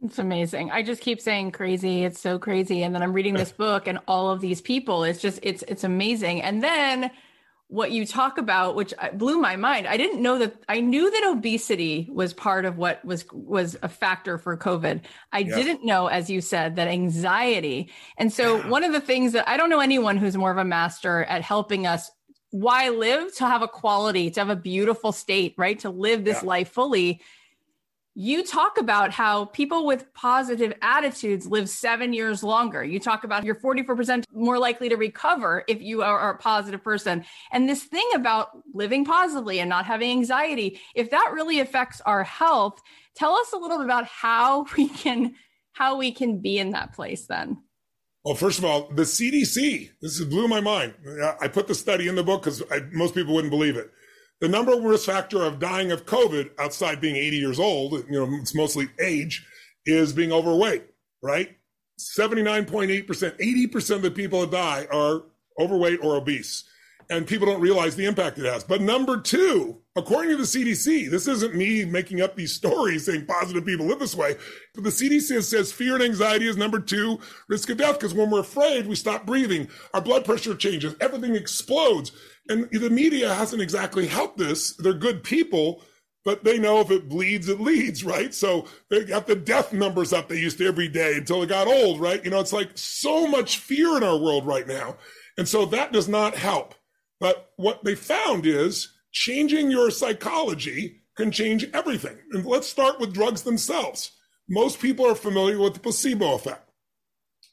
It's 0.00 0.18
amazing. 0.18 0.72
I 0.72 0.82
just 0.82 1.00
keep 1.00 1.20
saying 1.20 1.52
crazy. 1.52 2.02
It's 2.02 2.18
so 2.18 2.40
crazy. 2.40 2.82
And 2.82 2.92
then 2.92 3.04
I'm 3.04 3.12
reading 3.12 3.34
this 3.34 3.52
book 3.66 3.86
and 3.86 4.00
all 4.08 4.30
of 4.30 4.40
these 4.40 4.60
people. 4.60 5.04
It's 5.04 5.20
just 5.20 5.38
it's 5.44 5.62
it's 5.68 5.84
amazing. 5.84 6.42
And 6.42 6.60
then 6.60 7.12
what 7.68 7.92
you 7.92 8.04
talk 8.04 8.36
about 8.36 8.74
which 8.74 8.92
blew 9.14 9.38
my 9.38 9.56
mind 9.56 9.86
i 9.86 9.96
didn't 9.96 10.20
know 10.20 10.38
that 10.38 10.54
i 10.68 10.78
knew 10.78 11.10
that 11.10 11.30
obesity 11.30 12.06
was 12.12 12.34
part 12.34 12.66
of 12.66 12.76
what 12.76 13.02
was 13.02 13.24
was 13.32 13.78
a 13.82 13.88
factor 13.88 14.36
for 14.36 14.58
covid 14.58 15.00
i 15.32 15.38
yeah. 15.38 15.56
didn't 15.56 15.82
know 15.82 16.06
as 16.06 16.28
you 16.28 16.42
said 16.42 16.76
that 16.76 16.86
anxiety 16.86 17.90
and 18.18 18.30
so 18.30 18.58
yeah. 18.58 18.68
one 18.68 18.84
of 18.84 18.92
the 18.92 19.00
things 19.00 19.32
that 19.32 19.48
i 19.48 19.56
don't 19.56 19.70
know 19.70 19.80
anyone 19.80 20.18
who's 20.18 20.36
more 20.36 20.50
of 20.50 20.58
a 20.58 20.64
master 20.66 21.24
at 21.24 21.40
helping 21.40 21.86
us 21.86 22.10
why 22.52 22.88
live 22.90 23.34
to 23.34 23.46
have 23.46 23.62
a 23.62 23.68
quality 23.68 24.30
to 24.30 24.40
have 24.40 24.50
a 24.50 24.56
beautiful 24.56 25.10
state 25.10 25.54
right 25.56 25.80
to 25.80 25.90
live 25.90 26.24
this 26.24 26.42
yeah. 26.42 26.48
life 26.48 26.70
fully 26.70 27.20
you 28.14 28.44
talk 28.44 28.78
about 28.78 29.10
how 29.10 29.46
people 29.46 29.86
with 29.86 30.12
positive 30.12 30.74
attitudes 30.82 31.46
live 31.46 31.68
seven 31.68 32.12
years 32.12 32.42
longer. 32.42 32.84
You 32.84 33.00
talk 33.00 33.24
about 33.24 33.44
you're 33.44 33.54
44% 33.54 34.24
more 34.34 34.58
likely 34.58 34.90
to 34.90 34.96
recover 34.96 35.64
if 35.66 35.80
you 35.80 36.02
are 36.02 36.30
a 36.30 36.36
positive 36.36 36.84
person. 36.84 37.24
And 37.52 37.68
this 37.68 37.82
thing 37.84 38.06
about 38.14 38.50
living 38.74 39.06
positively 39.06 39.60
and 39.60 39.68
not 39.70 39.86
having 39.86 40.10
anxiety, 40.10 40.78
if 40.94 41.10
that 41.10 41.30
really 41.32 41.60
affects 41.60 42.02
our 42.02 42.22
health, 42.22 42.82
tell 43.14 43.32
us 43.34 43.52
a 43.52 43.56
little 43.56 43.78
bit 43.78 43.86
about 43.86 44.04
how 44.04 44.66
we 44.76 44.88
can 44.88 45.34
how 45.72 45.96
we 45.96 46.12
can 46.12 46.38
be 46.38 46.58
in 46.58 46.70
that 46.72 46.92
place 46.92 47.26
then. 47.26 47.62
Well, 48.24 48.34
first 48.36 48.58
of 48.58 48.64
all, 48.64 48.88
the 48.88 49.02
CDC, 49.02 49.90
this 50.00 50.20
blew 50.24 50.46
my 50.46 50.60
mind. 50.60 50.94
I 51.40 51.48
put 51.48 51.66
the 51.66 51.74
study 51.74 52.06
in 52.06 52.14
the 52.14 52.22
book 52.22 52.42
because 52.42 52.62
most 52.92 53.14
people 53.14 53.34
wouldn't 53.34 53.50
believe 53.50 53.76
it 53.76 53.90
the 54.42 54.48
number 54.48 54.74
one 54.74 54.84
risk 54.84 55.06
factor 55.06 55.44
of 55.44 55.60
dying 55.60 55.92
of 55.92 56.04
COVID 56.04 56.50
outside 56.58 57.00
being 57.00 57.14
80 57.14 57.36
years 57.36 57.60
old, 57.60 57.92
you 58.10 58.18
know, 58.18 58.28
it's 58.40 58.56
mostly 58.56 58.88
age, 59.00 59.46
is 59.86 60.12
being 60.12 60.32
overweight, 60.32 60.84
right? 61.22 61.56
79.8%, 62.00 63.06
80% 63.06 63.94
of 63.94 64.02
the 64.02 64.10
people 64.10 64.40
that 64.40 64.50
die 64.50 64.88
are 64.92 65.22
overweight 65.60 66.00
or 66.02 66.16
obese. 66.16 66.64
And 67.08 67.24
people 67.24 67.46
don't 67.46 67.60
realize 67.60 67.94
the 67.94 68.06
impact 68.06 68.36
it 68.38 68.44
has. 68.44 68.64
But 68.64 68.80
number 68.80 69.20
two, 69.20 69.81
according 69.96 70.30
to 70.30 70.36
the 70.36 70.42
CDC, 70.42 71.10
this 71.10 71.28
isn't 71.28 71.54
me 71.54 71.84
making 71.84 72.20
up 72.20 72.34
these 72.34 72.52
stories 72.52 73.04
saying 73.04 73.26
positive 73.26 73.64
people 73.64 73.86
live 73.86 73.98
this 73.98 74.14
way, 74.14 74.36
but 74.74 74.84
the 74.84 74.90
CDC 74.90 75.42
says 75.42 75.72
fear 75.72 75.94
and 75.94 76.02
anxiety 76.02 76.46
is 76.46 76.56
number 76.56 76.80
two 76.80 77.20
risk 77.48 77.70
of 77.70 77.76
death 77.78 77.98
because 77.98 78.14
when 78.14 78.30
we're 78.30 78.40
afraid, 78.40 78.86
we 78.86 78.94
stop 78.94 79.26
breathing, 79.26 79.68
our 79.92 80.00
blood 80.00 80.24
pressure 80.24 80.54
changes, 80.54 80.94
everything 81.00 81.36
explodes. 81.36 82.12
And 82.48 82.68
the 82.72 82.90
media 82.90 83.32
hasn't 83.34 83.62
exactly 83.62 84.06
helped 84.06 84.38
this. 84.38 84.74
They're 84.76 84.94
good 84.94 85.22
people, 85.22 85.82
but 86.24 86.42
they 86.42 86.58
know 86.58 86.80
if 86.80 86.90
it 86.90 87.08
bleeds, 87.08 87.48
it 87.48 87.60
leads, 87.60 88.04
right? 88.04 88.34
So 88.34 88.66
they 88.90 89.04
got 89.04 89.26
the 89.26 89.36
death 89.36 89.72
numbers 89.72 90.12
up 90.12 90.28
they 90.28 90.38
used 90.38 90.58
to 90.58 90.66
every 90.66 90.88
day 90.88 91.16
until 91.16 91.42
it 91.42 91.48
got 91.48 91.68
old, 91.68 92.00
right? 92.00 92.24
You 92.24 92.30
know, 92.30 92.40
it's 92.40 92.52
like 92.52 92.70
so 92.74 93.26
much 93.26 93.58
fear 93.58 93.96
in 93.96 94.02
our 94.02 94.18
world 94.18 94.46
right 94.46 94.66
now. 94.66 94.96
And 95.38 95.46
so 95.46 95.66
that 95.66 95.92
does 95.92 96.08
not 96.08 96.34
help. 96.36 96.74
But 97.20 97.50
what 97.56 97.84
they 97.84 97.94
found 97.94 98.46
is 98.46 98.91
changing 99.12 99.70
your 99.70 99.90
psychology 99.90 101.02
can 101.16 101.30
change 101.30 101.66
everything. 101.72 102.16
And 102.32 102.44
let's 102.44 102.66
start 102.66 102.98
with 102.98 103.12
drugs 103.12 103.42
themselves. 103.42 104.12
Most 104.48 104.80
people 104.80 105.06
are 105.06 105.14
familiar 105.14 105.58
with 105.58 105.74
the 105.74 105.80
placebo 105.80 106.34
effect. 106.34 106.70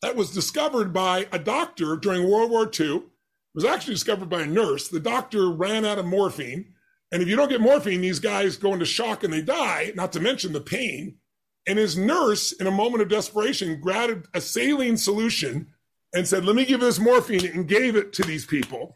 That 0.02 0.16
was 0.16 0.32
discovered 0.32 0.94
by 0.94 1.28
a 1.32 1.40
doctor 1.40 1.98
during 1.98 2.30
World 2.30 2.52
War 2.52 2.70
II 2.80 2.98
It 2.98 3.04
was 3.54 3.66
actually 3.66 3.96
discovered 3.96 4.30
by 4.30 4.42
a 4.42 4.46
nurse. 4.46 4.88
The 4.88 5.00
doctor 5.00 5.52
ran 5.52 5.86
out 5.86 6.00
of 6.00 6.06
morphine. 6.06 6.74
And 7.12 7.22
if 7.22 7.28
you 7.28 7.36
don't 7.36 7.50
get 7.50 7.62
morphine, 7.62 8.02
these 8.02 8.20
guys 8.20 8.56
go 8.56 8.74
into 8.74 8.86
shock 8.86 9.24
and 9.24 9.34
they 9.34 9.42
die, 9.42 9.92
not 9.96 10.14
to 10.14 10.20
mention 10.20 10.54
the 10.54 10.62
pain. 10.62 11.18
And 11.68 11.78
his 11.78 11.98
nurse, 11.98 12.52
in 12.52 12.68
a 12.68 12.72
moment 12.72 13.02
of 13.02 13.10
desperation, 13.10 13.82
grabbed 13.82 14.28
a 14.34 14.42
saline 14.42 14.98
solution 14.98 15.68
and 16.14 16.28
said, 16.28 16.46
Let 16.46 16.56
me 16.56 16.66
give 16.66 16.80
this 16.80 17.00
morphine 17.00 17.46
and 17.46 17.68
gave 17.68 17.96
it 17.96 18.14
to 18.14 18.24
these 18.24 18.46
people. 18.46 18.96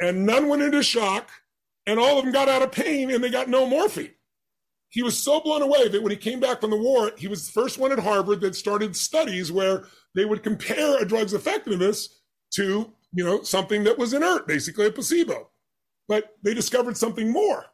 And 0.00 0.26
none 0.26 0.48
went 0.48 0.62
into 0.62 0.82
shock, 0.82 1.30
and 1.86 1.98
all 1.98 2.18
of 2.18 2.24
them 2.24 2.32
got 2.32 2.48
out 2.48 2.62
of 2.62 2.72
pain 2.72 3.10
and 3.10 3.22
they 3.22 3.30
got 3.30 3.48
no 3.48 3.66
morphine. 3.66 4.12
He 4.88 5.02
was 5.02 5.18
so 5.18 5.40
blown 5.40 5.62
away 5.62 5.88
that 5.88 6.02
when 6.02 6.12
he 6.12 6.16
came 6.16 6.40
back 6.40 6.60
from 6.60 6.70
the 6.70 6.76
war, 6.76 7.12
he 7.16 7.28
was 7.28 7.46
the 7.46 7.52
first 7.52 7.78
one 7.78 7.92
at 7.92 7.98
Harvard 7.98 8.40
that 8.40 8.54
started 8.54 8.96
studies 8.96 9.50
where 9.50 9.84
they 10.14 10.24
would 10.24 10.42
compare 10.42 11.00
a 11.00 11.06
drug's 11.06 11.34
effectiveness 11.34 12.08
to 12.54 12.92
you 13.16 13.24
know, 13.24 13.42
something 13.42 13.84
that 13.84 13.98
was 13.98 14.12
inert, 14.12 14.46
basically 14.46 14.86
a 14.86 14.92
placebo. 14.92 15.50
But 16.06 16.36
they 16.42 16.52
discovered 16.52 16.96
something 16.96 17.32
more. 17.32 17.64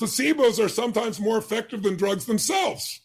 Placebos 0.00 0.64
are 0.64 0.68
sometimes 0.68 1.18
more 1.18 1.36
effective 1.36 1.82
than 1.82 1.96
drugs 1.96 2.24
themselves, 2.24 3.00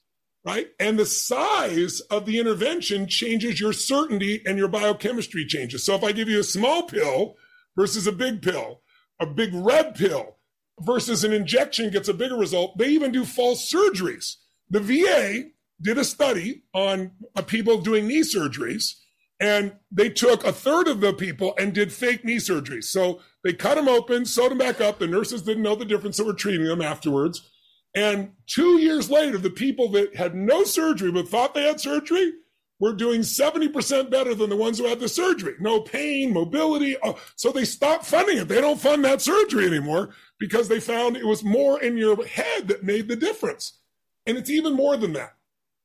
right? 0.46 0.68
And 0.80 0.98
the 0.98 1.08
size 1.08 2.02
of 2.12 2.26
the 2.26 2.40
intervention 2.40 3.08
changes 3.08 3.60
your 3.60 3.74
certainty 3.74 4.44
and 4.46 4.60
your 4.60 4.68
biochemistry 4.68 5.46
changes. 5.46 5.84
So 5.84 5.96
if 5.96 6.04
I 6.04 6.12
give 6.12 6.30
you 6.30 6.40
a 6.40 6.44
small 6.44 6.84
pill 6.84 7.36
versus 7.76 8.06
a 8.06 8.12
big 8.12 8.44
pill, 8.44 8.82
a 9.20 9.26
big 9.26 9.54
red 9.54 9.96
pill 9.96 10.38
versus 10.80 11.24
an 11.24 11.34
injection 11.34 11.90
gets 11.90 12.08
a 12.08 12.14
bigger 12.14 12.36
result, 12.36 12.78
they 12.78 12.90
even 12.90 13.12
do 13.12 13.26
false 13.26 13.72
surgeries. 13.72 14.36
The 14.70 14.80
VA 14.80 15.50
did 15.82 15.98
a 15.98 16.04
study 16.04 16.64
on 16.74 17.12
uh, 17.36 17.42
people 17.42 17.82
doing 17.82 18.08
knee 18.08 18.22
surgeries 18.22 18.96
and 19.40 19.74
they 19.92 20.10
took 20.10 20.46
a 20.46 20.54
third 20.54 20.88
of 20.88 21.02
the 21.02 21.14
people 21.14 21.54
and 21.58 21.74
did 21.74 21.92
fake 21.92 22.24
knee 22.24 22.38
surgeries. 22.38 22.86
So 22.86 23.22
they 23.44 23.54
cut 23.54 23.76
them 23.76 23.88
open, 23.88 24.26
sewed 24.26 24.52
them 24.52 24.58
back 24.58 24.80
up. 24.80 25.00
The 25.00 25.08
nurses 25.08 25.42
didn't 25.42 25.64
know 25.64 25.76
the 25.76 25.86
difference, 25.86 26.18
so 26.18 26.24
were 26.24 26.34
treating 26.34 26.66
them 26.66 26.82
afterwards. 26.82 27.50
And 27.94 28.32
two 28.48 28.80
years 28.80 29.10
later, 29.10 29.38
the 29.38 29.50
people 29.50 29.90
that 29.92 30.16
had 30.16 30.36
no 30.36 30.64
surgery 30.64 31.12
but 31.12 31.28
thought 31.28 31.54
they 31.54 31.64
had 31.64 31.80
surgery 31.80 32.34
were 32.80 32.94
doing 32.94 33.22
70% 33.22 34.10
better 34.10 34.36
than 34.36 34.50
the 34.50 34.56
ones 34.56 34.78
who 34.78 34.86
had 34.86 35.00
the 35.00 35.08
surgery. 35.08 35.56
No 35.60 35.82
pain, 35.82 36.34
mobility. 36.34 36.98
Oh, 37.04 37.18
so 37.36 37.52
they 37.52 37.66
stopped 37.66 38.06
funding 38.06 38.38
it. 38.38 38.48
They 38.48 38.60
don't 38.62 38.80
fund 38.80 39.04
that 39.06 39.22
surgery 39.22 39.66
anymore 39.66 40.10
because 40.40 40.68
they 40.68 40.80
found 40.80 41.16
it 41.16 41.26
was 41.26 41.44
more 41.44 41.82
in 41.82 41.98
your 41.98 42.26
head 42.26 42.68
that 42.68 42.84
made 42.84 43.08
the 43.08 43.16
difference. 43.16 43.80
And 44.26 44.38
it's 44.38 44.50
even 44.50 44.74
more 44.74 44.98
than 44.98 45.14
that. 45.14 45.36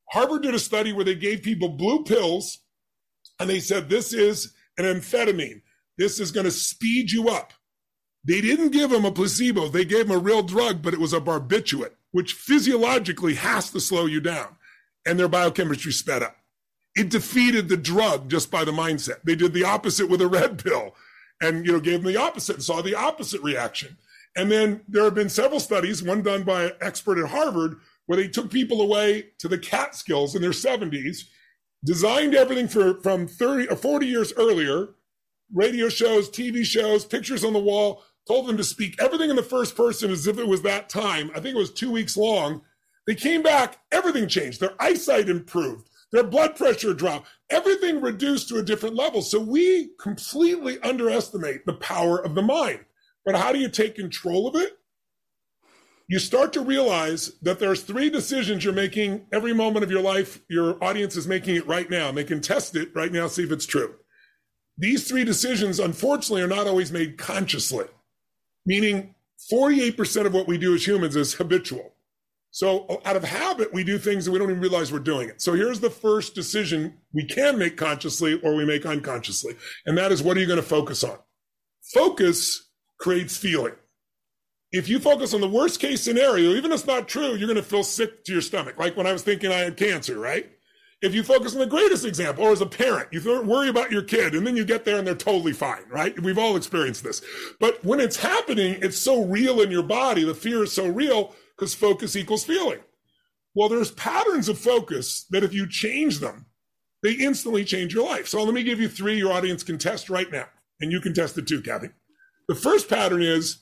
Harvard 0.09 0.41
did 0.43 0.53
a 0.53 0.59
study 0.59 0.91
where 0.91 1.05
they 1.05 1.15
gave 1.15 1.41
people 1.43 1.69
blue 1.69 2.03
pills 2.03 2.59
and 3.39 3.49
they 3.49 3.59
said, 3.59 3.89
This 3.89 4.11
is 4.11 4.53
an 4.77 4.83
amphetamine. 4.83 5.61
This 5.97 6.19
is 6.19 6.31
going 6.31 6.45
to 6.45 6.51
speed 6.51 7.11
you 7.11 7.29
up. 7.29 7.53
They 8.23 8.41
didn't 8.41 8.69
give 8.69 8.89
them 8.89 9.05
a 9.05 9.11
placebo. 9.11 9.69
They 9.69 9.85
gave 9.85 10.07
them 10.07 10.17
a 10.17 10.19
real 10.19 10.43
drug, 10.43 10.81
but 10.81 10.93
it 10.93 10.99
was 10.99 11.13
a 11.13 11.21
barbiturate, 11.21 11.95
which 12.11 12.33
physiologically 12.33 13.35
has 13.35 13.71
to 13.71 13.79
slow 13.79 14.05
you 14.05 14.19
down. 14.19 14.57
And 15.05 15.17
their 15.17 15.27
biochemistry 15.27 15.91
sped 15.91 16.21
up. 16.21 16.35
It 16.95 17.09
defeated 17.09 17.69
the 17.69 17.77
drug 17.77 18.29
just 18.29 18.51
by 18.51 18.65
the 18.65 18.71
mindset. 18.71 19.21
They 19.23 19.35
did 19.35 19.53
the 19.53 19.63
opposite 19.63 20.09
with 20.09 20.21
a 20.21 20.27
red 20.27 20.63
pill 20.63 20.95
and, 21.41 21.65
you 21.65 21.71
know, 21.71 21.79
gave 21.79 22.03
them 22.03 22.13
the 22.13 22.19
opposite 22.19 22.55
and 22.55 22.63
saw 22.63 22.81
the 22.81 22.95
opposite 22.95 23.41
reaction. 23.41 23.97
And 24.35 24.51
then 24.51 24.81
there 24.87 25.03
have 25.03 25.15
been 25.15 25.29
several 25.29 25.59
studies, 25.59 26.03
one 26.03 26.21
done 26.21 26.43
by 26.43 26.65
an 26.65 26.71
expert 26.81 27.17
at 27.17 27.31
Harvard, 27.31 27.77
where 28.05 28.17
they 28.17 28.27
took 28.27 28.51
people 28.51 28.81
away 28.81 29.29
to 29.39 29.47
the 29.47 29.57
Catskills 29.57 30.35
in 30.35 30.41
their 30.41 30.51
70s 30.51 31.25
designed 31.83 32.35
everything 32.35 32.67
for 32.67 32.99
from 33.01 33.27
30 33.27 33.69
or 33.69 33.75
40 33.75 34.05
years 34.05 34.33
earlier 34.37 34.89
radio 35.53 35.89
shows 35.89 36.29
tv 36.29 36.63
shows 36.63 37.05
pictures 37.05 37.43
on 37.43 37.53
the 37.53 37.59
wall 37.59 38.03
told 38.27 38.47
them 38.47 38.57
to 38.57 38.63
speak 38.63 39.01
everything 39.01 39.29
in 39.29 39.35
the 39.35 39.43
first 39.43 39.75
person 39.75 40.11
as 40.11 40.27
if 40.27 40.37
it 40.37 40.47
was 40.47 40.61
that 40.61 40.89
time 40.89 41.31
i 41.31 41.39
think 41.39 41.55
it 41.55 41.59
was 41.59 41.71
two 41.71 41.91
weeks 41.91 42.15
long 42.15 42.61
they 43.07 43.15
came 43.15 43.41
back 43.41 43.79
everything 43.91 44.27
changed 44.27 44.59
their 44.59 44.75
eyesight 44.79 45.29
improved 45.29 45.89
their 46.11 46.23
blood 46.23 46.55
pressure 46.55 46.93
dropped 46.93 47.27
everything 47.49 48.01
reduced 48.01 48.49
to 48.49 48.57
a 48.57 48.63
different 48.63 48.95
level 48.95 49.21
so 49.21 49.39
we 49.39 49.91
completely 49.99 50.79
underestimate 50.81 51.65
the 51.65 51.73
power 51.73 52.17
of 52.23 52.35
the 52.35 52.41
mind 52.41 52.79
but 53.25 53.35
how 53.35 53.51
do 53.51 53.59
you 53.59 53.69
take 53.69 53.95
control 53.95 54.47
of 54.47 54.55
it 54.55 54.77
you 56.11 56.19
start 56.19 56.51
to 56.51 56.61
realize 56.61 57.31
that 57.41 57.57
there's 57.57 57.83
three 57.83 58.09
decisions 58.09 58.65
you're 58.65 58.73
making 58.73 59.27
every 59.31 59.53
moment 59.53 59.85
of 59.85 59.89
your 59.89 60.01
life. 60.01 60.41
Your 60.49 60.77
audience 60.83 61.15
is 61.15 61.25
making 61.25 61.55
it 61.55 61.65
right 61.65 61.89
now. 61.89 62.09
And 62.09 62.17
they 62.17 62.25
can 62.25 62.41
test 62.41 62.75
it 62.75 62.93
right 62.93 63.13
now, 63.13 63.27
see 63.27 63.43
if 63.43 63.51
it's 63.53 63.65
true. 63.65 63.95
These 64.77 65.07
three 65.07 65.23
decisions, 65.23 65.79
unfortunately, 65.79 66.41
are 66.41 66.47
not 66.47 66.67
always 66.67 66.91
made 66.91 67.17
consciously, 67.17 67.85
meaning 68.65 69.15
48% 69.49 70.25
of 70.25 70.33
what 70.33 70.49
we 70.49 70.57
do 70.57 70.75
as 70.75 70.85
humans 70.85 71.15
is 71.15 71.35
habitual. 71.35 71.90
So 72.51 72.85
oh, 72.89 73.01
out 73.05 73.15
of 73.15 73.23
habit, 73.23 73.73
we 73.73 73.83
do 73.83 73.97
things 73.97 74.27
and 74.27 74.33
we 74.33 74.39
don't 74.39 74.49
even 74.49 74.61
realize 74.61 74.91
we're 74.91 74.99
doing 74.99 75.29
it. 75.29 75.41
So 75.41 75.53
here's 75.53 75.79
the 75.79 75.89
first 75.89 76.35
decision 76.35 76.97
we 77.13 77.25
can 77.25 77.57
make 77.57 77.77
consciously 77.77 78.39
or 78.41 78.55
we 78.55 78.65
make 78.65 78.85
unconsciously. 78.85 79.55
And 79.85 79.97
that 79.97 80.11
is 80.11 80.21
what 80.21 80.35
are 80.37 80.41
you 80.41 80.45
going 80.45 80.57
to 80.57 80.63
focus 80.63 81.03
on? 81.03 81.17
Focus 81.93 82.69
creates 82.99 83.37
feeling. 83.37 83.73
If 84.73 84.87
you 84.87 84.99
focus 84.99 85.33
on 85.33 85.41
the 85.41 85.49
worst 85.49 85.79
case 85.79 86.01
scenario, 86.01 86.51
even 86.51 86.71
if 86.71 86.79
it's 86.79 86.87
not 86.87 87.07
true, 87.07 87.35
you're 87.35 87.47
going 87.47 87.55
to 87.55 87.63
feel 87.63 87.83
sick 87.83 88.23
to 88.25 88.33
your 88.33 88.41
stomach. 88.41 88.77
Like 88.77 88.95
when 88.95 89.07
I 89.07 89.13
was 89.13 89.23
thinking 89.23 89.51
I 89.51 89.59
had 89.59 89.77
cancer, 89.77 90.19
right? 90.19 90.49
If 91.01 91.15
you 91.15 91.23
focus 91.23 91.53
on 91.53 91.59
the 91.59 91.65
greatest 91.65 92.05
example, 92.05 92.43
or 92.43 92.51
as 92.51 92.61
a 92.61 92.65
parent, 92.67 93.07
you 93.11 93.21
worry 93.43 93.69
about 93.69 93.91
your 93.91 94.03
kid 94.03 94.35
and 94.35 94.45
then 94.45 94.55
you 94.55 94.63
get 94.63 94.85
there 94.85 94.97
and 94.97 95.07
they're 95.07 95.15
totally 95.15 95.51
fine, 95.51 95.83
right? 95.89 96.17
We've 96.21 96.37
all 96.37 96.55
experienced 96.55 97.03
this. 97.03 97.21
But 97.59 97.83
when 97.83 97.99
it's 97.99 98.17
happening, 98.17 98.77
it's 98.81 98.99
so 98.99 99.25
real 99.25 99.61
in 99.61 99.71
your 99.71 99.83
body. 99.83 100.23
The 100.23 100.35
fear 100.35 100.63
is 100.63 100.73
so 100.73 100.87
real 100.87 101.33
because 101.61 101.75
focus 101.75 102.15
equals 102.15 102.43
feeling. 102.43 102.79
Well, 103.55 103.69
there's 103.69 103.91
patterns 103.91 104.49
of 104.49 104.57
focus 104.57 105.25
that 105.29 105.43
if 105.43 105.53
you 105.53 105.69
change 105.69 106.19
them, 106.19 106.47
they 107.03 107.13
instantly 107.13 107.63
change 107.63 107.93
your 107.93 108.05
life. 108.05 108.27
So 108.27 108.43
let 108.43 108.53
me 108.53 108.63
give 108.63 108.79
you 108.79 108.89
three 108.89 109.17
your 109.17 109.31
audience 109.31 109.63
can 109.63 109.77
test 109.77 110.09
right 110.09 110.31
now. 110.31 110.47
And 110.79 110.91
you 110.91 110.99
can 110.99 111.13
test 111.13 111.37
it 111.37 111.47
too, 111.47 111.61
Cathy. 111.61 111.89
The 112.47 112.55
first 112.55 112.89
pattern 112.89 113.21
is 113.21 113.59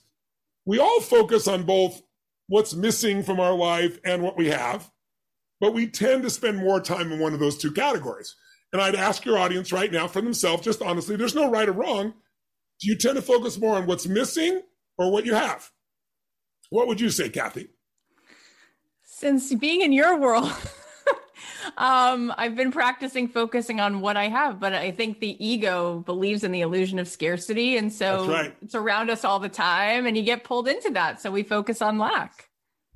we 0.65 0.79
all 0.79 1.01
focus 1.01 1.47
on 1.47 1.63
both 1.63 2.01
what's 2.47 2.73
missing 2.73 3.21
from 3.21 3.39
our 3.39 3.53
life 3.53 3.99
and 4.05 4.23
what 4.23 4.37
we 4.37 4.47
have 4.47 4.89
but 5.59 5.73
we 5.73 5.87
tend 5.87 6.23
to 6.23 6.29
spend 6.29 6.57
more 6.57 6.79
time 6.79 7.11
in 7.11 7.19
one 7.19 7.33
of 7.33 7.39
those 7.39 7.57
two 7.57 7.71
categories. 7.71 8.35
And 8.71 8.81
I'd 8.81 8.95
ask 8.95 9.25
your 9.25 9.37
audience 9.37 9.71
right 9.71 9.91
now 9.91 10.07
for 10.07 10.21
themselves, 10.21 10.63
just 10.63 10.81
honestly, 10.81 11.15
there's 11.15 11.35
no 11.35 11.49
right 11.49 11.67
or 11.67 11.73
wrong. 11.73 12.13
Do 12.79 12.87
you 12.87 12.95
tend 12.95 13.15
to 13.17 13.21
focus 13.21 13.59
more 13.59 13.75
on 13.75 13.85
what's 13.85 14.07
missing 14.07 14.61
or 14.97 15.11
what 15.11 15.25
you 15.25 15.33
have? 15.33 15.69
What 16.69 16.87
would 16.87 17.01
you 17.01 17.09
say, 17.09 17.29
Cathy? 17.29 17.69
Since 19.19 19.53
being 19.55 19.81
in 19.81 19.91
your 19.91 20.17
world, 20.17 20.49
um, 21.77 22.33
I've 22.37 22.55
been 22.55 22.71
practicing 22.71 23.27
focusing 23.27 23.81
on 23.81 23.99
what 23.99 24.15
I 24.15 24.29
have, 24.29 24.61
but 24.61 24.73
I 24.73 24.91
think 24.91 25.19
the 25.19 25.35
ego 25.45 25.99
believes 26.05 26.45
in 26.45 26.53
the 26.53 26.61
illusion 26.61 26.99
of 26.99 27.07
scarcity. 27.09 27.75
And 27.75 27.91
so 27.91 28.25
right. 28.29 28.55
it's 28.61 28.75
around 28.75 29.09
us 29.09 29.25
all 29.25 29.39
the 29.39 29.49
time, 29.49 30.05
and 30.05 30.15
you 30.15 30.23
get 30.23 30.45
pulled 30.45 30.69
into 30.69 30.91
that. 30.91 31.19
So 31.19 31.31
we 31.31 31.43
focus 31.43 31.81
on 31.81 31.97
lack. 31.97 32.47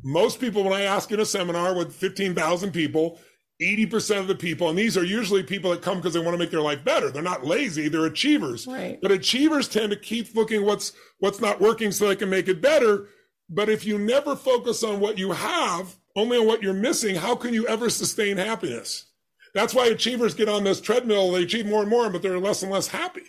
Most 0.02 0.40
people, 0.40 0.64
when 0.64 0.72
I 0.72 0.84
ask 0.84 1.12
in 1.12 1.20
a 1.20 1.26
seminar 1.26 1.76
with 1.76 1.94
15,000 1.94 2.72
people, 2.72 3.20
80% 3.62 4.20
of 4.20 4.28
the 4.28 4.36
people, 4.36 4.70
and 4.70 4.78
these 4.78 4.96
are 4.96 5.04
usually 5.04 5.44
people 5.44 5.72
that 5.72 5.82
come 5.82 5.98
because 5.98 6.14
they 6.14 6.22
want 6.22 6.36
to 6.36 6.38
make 6.38 6.52
their 6.52 6.62
life 6.62 6.86
better. 6.86 7.12
They're 7.12 7.22
not 7.22 7.46
lazy, 7.46 7.90
they're 7.90 8.06
achievers. 8.06 8.66
Right. 8.66 8.98
But 9.02 9.12
achievers 9.12 9.68
tend 9.68 9.90
to 9.90 9.98
keep 9.98 10.34
looking 10.36 10.66
what's 10.66 10.94
what's 11.20 11.42
not 11.42 11.60
working 11.60 11.92
so 11.92 12.08
they 12.08 12.16
can 12.16 12.30
make 12.30 12.48
it 12.48 12.62
better. 12.62 13.10
But 13.50 13.68
if 13.68 13.86
you 13.86 14.00
never 14.00 14.38
focus 14.38 14.84
on 14.84 15.02
what 15.02 15.18
you 15.18 15.34
have, 15.34 15.98
only 16.16 16.38
on 16.38 16.48
what 16.48 16.62
you're 16.62 16.74
missing, 16.74 17.16
how 17.16 17.36
can 17.36 17.54
you 17.54 17.68
ever 17.68 17.90
sustain 17.90 18.38
happiness? 18.38 19.06
That's 19.54 19.74
why 19.74 19.88
achievers 19.88 20.34
get 20.34 20.50
on 20.50 20.64
this 20.64 20.82
treadmill, 20.82 21.32
they 21.32 21.44
achieve 21.44 21.66
more 21.66 21.82
and 21.82 21.90
more, 21.90 22.10
but 22.10 22.22
they're 22.22 22.40
less 22.40 22.64
and 22.64 22.72
less 22.72 22.88
happy. 22.88 23.24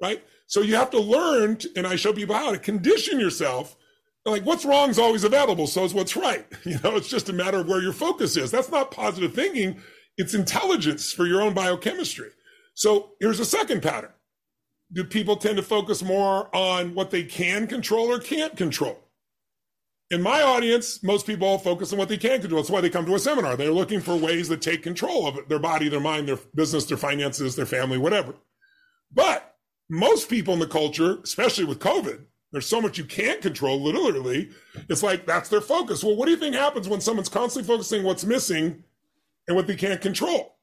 Right? 0.00 0.22
So 0.46 0.60
you 0.60 0.76
have 0.76 0.90
to 0.90 1.00
learn, 1.00 1.56
to, 1.58 1.70
and 1.76 1.86
I 1.86 1.96
show 1.96 2.12
people 2.12 2.34
how 2.34 2.52
to 2.52 2.58
condition 2.58 3.18
yourself 3.18 3.76
like 4.26 4.44
what's 4.44 4.64
wrong 4.64 4.90
is 4.90 4.98
always 4.98 5.24
available 5.24 5.66
so 5.66 5.84
is 5.84 5.94
what's 5.94 6.16
right 6.16 6.46
you 6.64 6.78
know 6.82 6.96
it's 6.96 7.08
just 7.08 7.28
a 7.28 7.32
matter 7.32 7.58
of 7.58 7.68
where 7.68 7.82
your 7.82 7.92
focus 7.92 8.36
is 8.36 8.50
that's 8.50 8.70
not 8.70 8.90
positive 8.90 9.34
thinking 9.34 9.80
it's 10.16 10.34
intelligence 10.34 11.12
for 11.12 11.26
your 11.26 11.42
own 11.42 11.54
biochemistry 11.54 12.30
so 12.74 13.12
here's 13.20 13.40
a 13.40 13.44
second 13.44 13.82
pattern 13.82 14.10
do 14.92 15.04
people 15.04 15.36
tend 15.36 15.56
to 15.56 15.62
focus 15.62 16.02
more 16.02 16.54
on 16.54 16.94
what 16.94 17.10
they 17.10 17.24
can 17.24 17.66
control 17.66 18.10
or 18.10 18.18
can't 18.18 18.56
control 18.56 18.98
in 20.10 20.22
my 20.22 20.42
audience 20.42 21.02
most 21.02 21.26
people 21.26 21.58
focus 21.58 21.92
on 21.92 21.98
what 21.98 22.08
they 22.08 22.18
can 22.18 22.40
control 22.40 22.60
that's 22.60 22.70
why 22.70 22.80
they 22.80 22.90
come 22.90 23.06
to 23.06 23.14
a 23.14 23.18
seminar 23.18 23.56
they're 23.56 23.70
looking 23.70 24.00
for 24.00 24.16
ways 24.16 24.48
that 24.48 24.60
take 24.60 24.82
control 24.82 25.26
of 25.26 25.36
it, 25.36 25.48
their 25.48 25.58
body 25.58 25.88
their 25.88 26.00
mind 26.00 26.28
their 26.28 26.38
business 26.54 26.84
their 26.84 26.96
finances 26.96 27.56
their 27.56 27.66
family 27.66 27.98
whatever 27.98 28.34
but 29.12 29.56
most 29.88 30.28
people 30.28 30.54
in 30.54 30.60
the 30.60 30.66
culture 30.66 31.18
especially 31.22 31.64
with 31.64 31.78
covid 31.78 32.24
there's 32.54 32.66
so 32.66 32.80
much 32.80 32.98
you 32.98 33.04
can't 33.04 33.42
control, 33.42 33.82
literally. 33.82 34.50
It's 34.88 35.02
like 35.02 35.26
that's 35.26 35.48
their 35.48 35.60
focus. 35.60 36.04
Well, 36.04 36.14
what 36.14 36.26
do 36.26 36.30
you 36.30 36.36
think 36.36 36.54
happens 36.54 36.88
when 36.88 37.00
someone's 37.00 37.28
constantly 37.28 37.66
focusing 37.66 38.04
what's 38.04 38.24
missing 38.24 38.84
and 39.48 39.56
what 39.56 39.66
they 39.66 39.74
can't 39.74 40.00
control? 40.00 40.54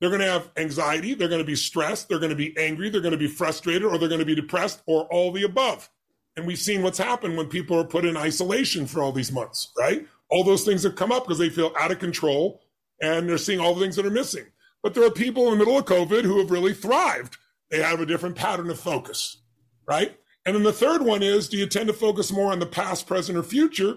They're 0.00 0.08
going 0.08 0.22
to 0.22 0.26
have 0.26 0.50
anxiety. 0.56 1.12
They're 1.12 1.28
going 1.28 1.42
to 1.42 1.46
be 1.46 1.54
stressed. 1.54 2.08
They're 2.08 2.18
going 2.18 2.30
to 2.30 2.34
be 2.34 2.56
angry. 2.56 2.88
They're 2.88 3.02
going 3.02 3.12
to 3.12 3.18
be 3.18 3.26
frustrated 3.26 3.84
or 3.84 3.98
they're 3.98 4.08
going 4.08 4.20
to 4.20 4.24
be 4.24 4.34
depressed 4.34 4.80
or 4.86 5.04
all 5.12 5.30
the 5.30 5.42
above. 5.42 5.90
And 6.38 6.46
we've 6.46 6.56
seen 6.56 6.82
what's 6.82 6.98
happened 6.98 7.36
when 7.36 7.48
people 7.48 7.76
are 7.76 7.84
put 7.84 8.04
in 8.04 8.16
isolation 8.16 8.86
for 8.86 9.02
all 9.02 9.10
these 9.10 9.32
months, 9.32 9.72
right? 9.76 10.06
All 10.30 10.44
those 10.44 10.64
things 10.64 10.84
have 10.84 10.94
come 10.94 11.10
up 11.10 11.24
because 11.24 11.38
they 11.40 11.48
feel 11.48 11.72
out 11.76 11.90
of 11.90 11.98
control 11.98 12.62
and 13.02 13.28
they're 13.28 13.38
seeing 13.38 13.58
all 13.58 13.74
the 13.74 13.80
things 13.80 13.96
that 13.96 14.06
are 14.06 14.10
missing. 14.10 14.44
But 14.80 14.94
there 14.94 15.02
are 15.04 15.10
people 15.10 15.46
in 15.46 15.50
the 15.50 15.56
middle 15.56 15.76
of 15.76 15.86
COVID 15.86 16.22
who 16.22 16.38
have 16.38 16.52
really 16.52 16.74
thrived. 16.74 17.38
They 17.72 17.82
have 17.82 18.00
a 18.00 18.06
different 18.06 18.36
pattern 18.36 18.70
of 18.70 18.78
focus, 18.78 19.42
right? 19.88 20.16
And 20.46 20.54
then 20.54 20.62
the 20.62 20.72
third 20.72 21.02
one 21.02 21.24
is 21.24 21.48
do 21.48 21.56
you 21.56 21.66
tend 21.66 21.88
to 21.88 21.92
focus 21.92 22.30
more 22.30 22.52
on 22.52 22.60
the 22.60 22.66
past, 22.66 23.08
present, 23.08 23.36
or 23.36 23.42
future? 23.42 23.96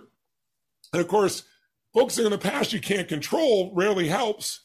And 0.94 1.00
of 1.00 1.08
course, 1.08 1.44
focusing 1.94 2.26
on 2.26 2.32
the 2.32 2.40
past 2.40 2.74
you 2.74 2.82
can't 2.82 3.08
control 3.08 3.72
rarely 3.76 4.08
helps. 4.08 4.62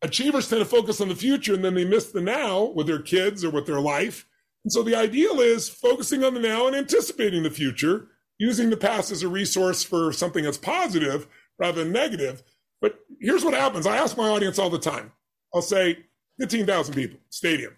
Achievers 0.00 0.48
tend 0.48 0.62
to 0.62 0.64
focus 0.64 0.98
on 1.02 1.10
the 1.10 1.14
future 1.14 1.52
and 1.52 1.62
then 1.62 1.74
they 1.74 1.84
miss 1.84 2.10
the 2.10 2.22
now 2.22 2.72
with 2.74 2.86
their 2.86 3.02
kids 3.02 3.44
or 3.44 3.50
with 3.50 3.66
their 3.66 3.80
life. 3.80 4.24
And 4.64 4.72
so 4.72 4.82
the 4.82 4.96
ideal 4.96 5.40
is 5.40 5.68
focusing 5.68 6.22
on 6.24 6.34
the 6.34 6.40
now 6.40 6.66
and 6.66 6.76
anticipating 6.76 7.42
the 7.42 7.50
future, 7.50 8.08
using 8.38 8.70
the 8.70 8.76
past 8.76 9.10
as 9.10 9.22
a 9.22 9.28
resource 9.28 9.82
for 9.82 10.12
something 10.12 10.44
that's 10.44 10.58
positive 10.58 11.26
rather 11.58 11.82
than 11.82 11.92
negative. 11.92 12.42
But 12.80 13.00
here's 13.20 13.44
what 13.44 13.54
happens 13.54 13.86
I 13.86 13.96
ask 13.96 14.16
my 14.16 14.28
audience 14.28 14.58
all 14.58 14.70
the 14.70 14.78
time 14.78 15.12
I'll 15.54 15.62
say, 15.62 15.98
15,000 16.40 16.94
people, 16.94 17.18
stadium. 17.28 17.76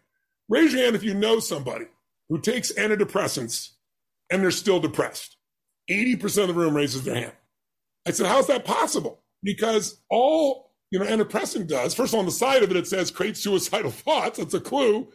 Raise 0.49 0.73
your 0.73 0.83
hand 0.83 0.95
if 0.95 1.03
you 1.03 1.15
know 1.15 1.41
somebody 1.41 1.87
who 2.29 2.41
takes 2.41 2.73
antidepressants 2.73 3.71
and 4.31 4.43
they're 4.43 4.51
still 4.51 4.81
depressed. 4.81 5.37
80% 5.91 6.43
of 6.43 6.49
the 6.49 6.55
room 6.55 6.75
raises 6.75 7.03
their 7.03 7.15
hand. 7.15 7.33
I 8.07 8.13
said, 8.13 8.27
how's 8.27 8.47
that 8.47 8.65
possible? 8.65 9.23
Because 9.43 10.01
all, 10.09 10.73
you 10.91 10.99
know, 10.99 11.05
antidepressant 11.07 11.67
does, 11.67 11.95
first 11.95 12.15
on 12.15 12.27
the 12.27 12.31
side 12.31 12.63
of 12.63 12.71
it, 12.71 12.77
it 12.77 12.87
says 12.87 13.11
create 13.11 13.37
suicidal 13.37 13.91
thoughts. 13.91 14.39
That's 14.39 14.55
a 14.55 14.61
clue. 14.61 15.09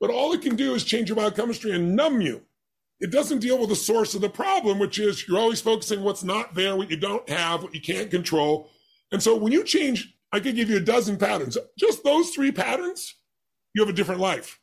But 0.00 0.10
all 0.10 0.32
it 0.32 0.42
can 0.42 0.56
do 0.56 0.74
is 0.74 0.84
change 0.84 1.08
your 1.08 1.16
biochemistry 1.16 1.72
and 1.72 1.96
numb 1.96 2.20
you. 2.20 2.42
It 3.00 3.10
doesn't 3.10 3.40
deal 3.40 3.58
with 3.58 3.68
the 3.68 3.76
source 3.76 4.14
of 4.14 4.20
the 4.20 4.30
problem, 4.30 4.78
which 4.78 4.98
is 4.98 5.26
you're 5.26 5.38
always 5.38 5.60
focusing 5.60 6.02
what's 6.02 6.24
not 6.24 6.54
there, 6.54 6.76
what 6.76 6.90
you 6.90 6.96
don't 6.96 7.28
have, 7.28 7.62
what 7.62 7.74
you 7.74 7.80
can't 7.80 8.10
control. 8.10 8.70
And 9.12 9.22
so 9.22 9.36
when 9.36 9.52
you 9.52 9.64
change, 9.64 10.14
I 10.32 10.40
could 10.40 10.56
give 10.56 10.70
you 10.70 10.78
a 10.78 10.80
dozen 10.80 11.16
patterns. 11.16 11.58
Just 11.78 12.04
those 12.04 12.30
three 12.30 12.52
patterns, 12.52 13.14
you 13.74 13.82
have 13.82 13.88
a 13.88 13.96
different 13.96 14.20
life. 14.20 14.60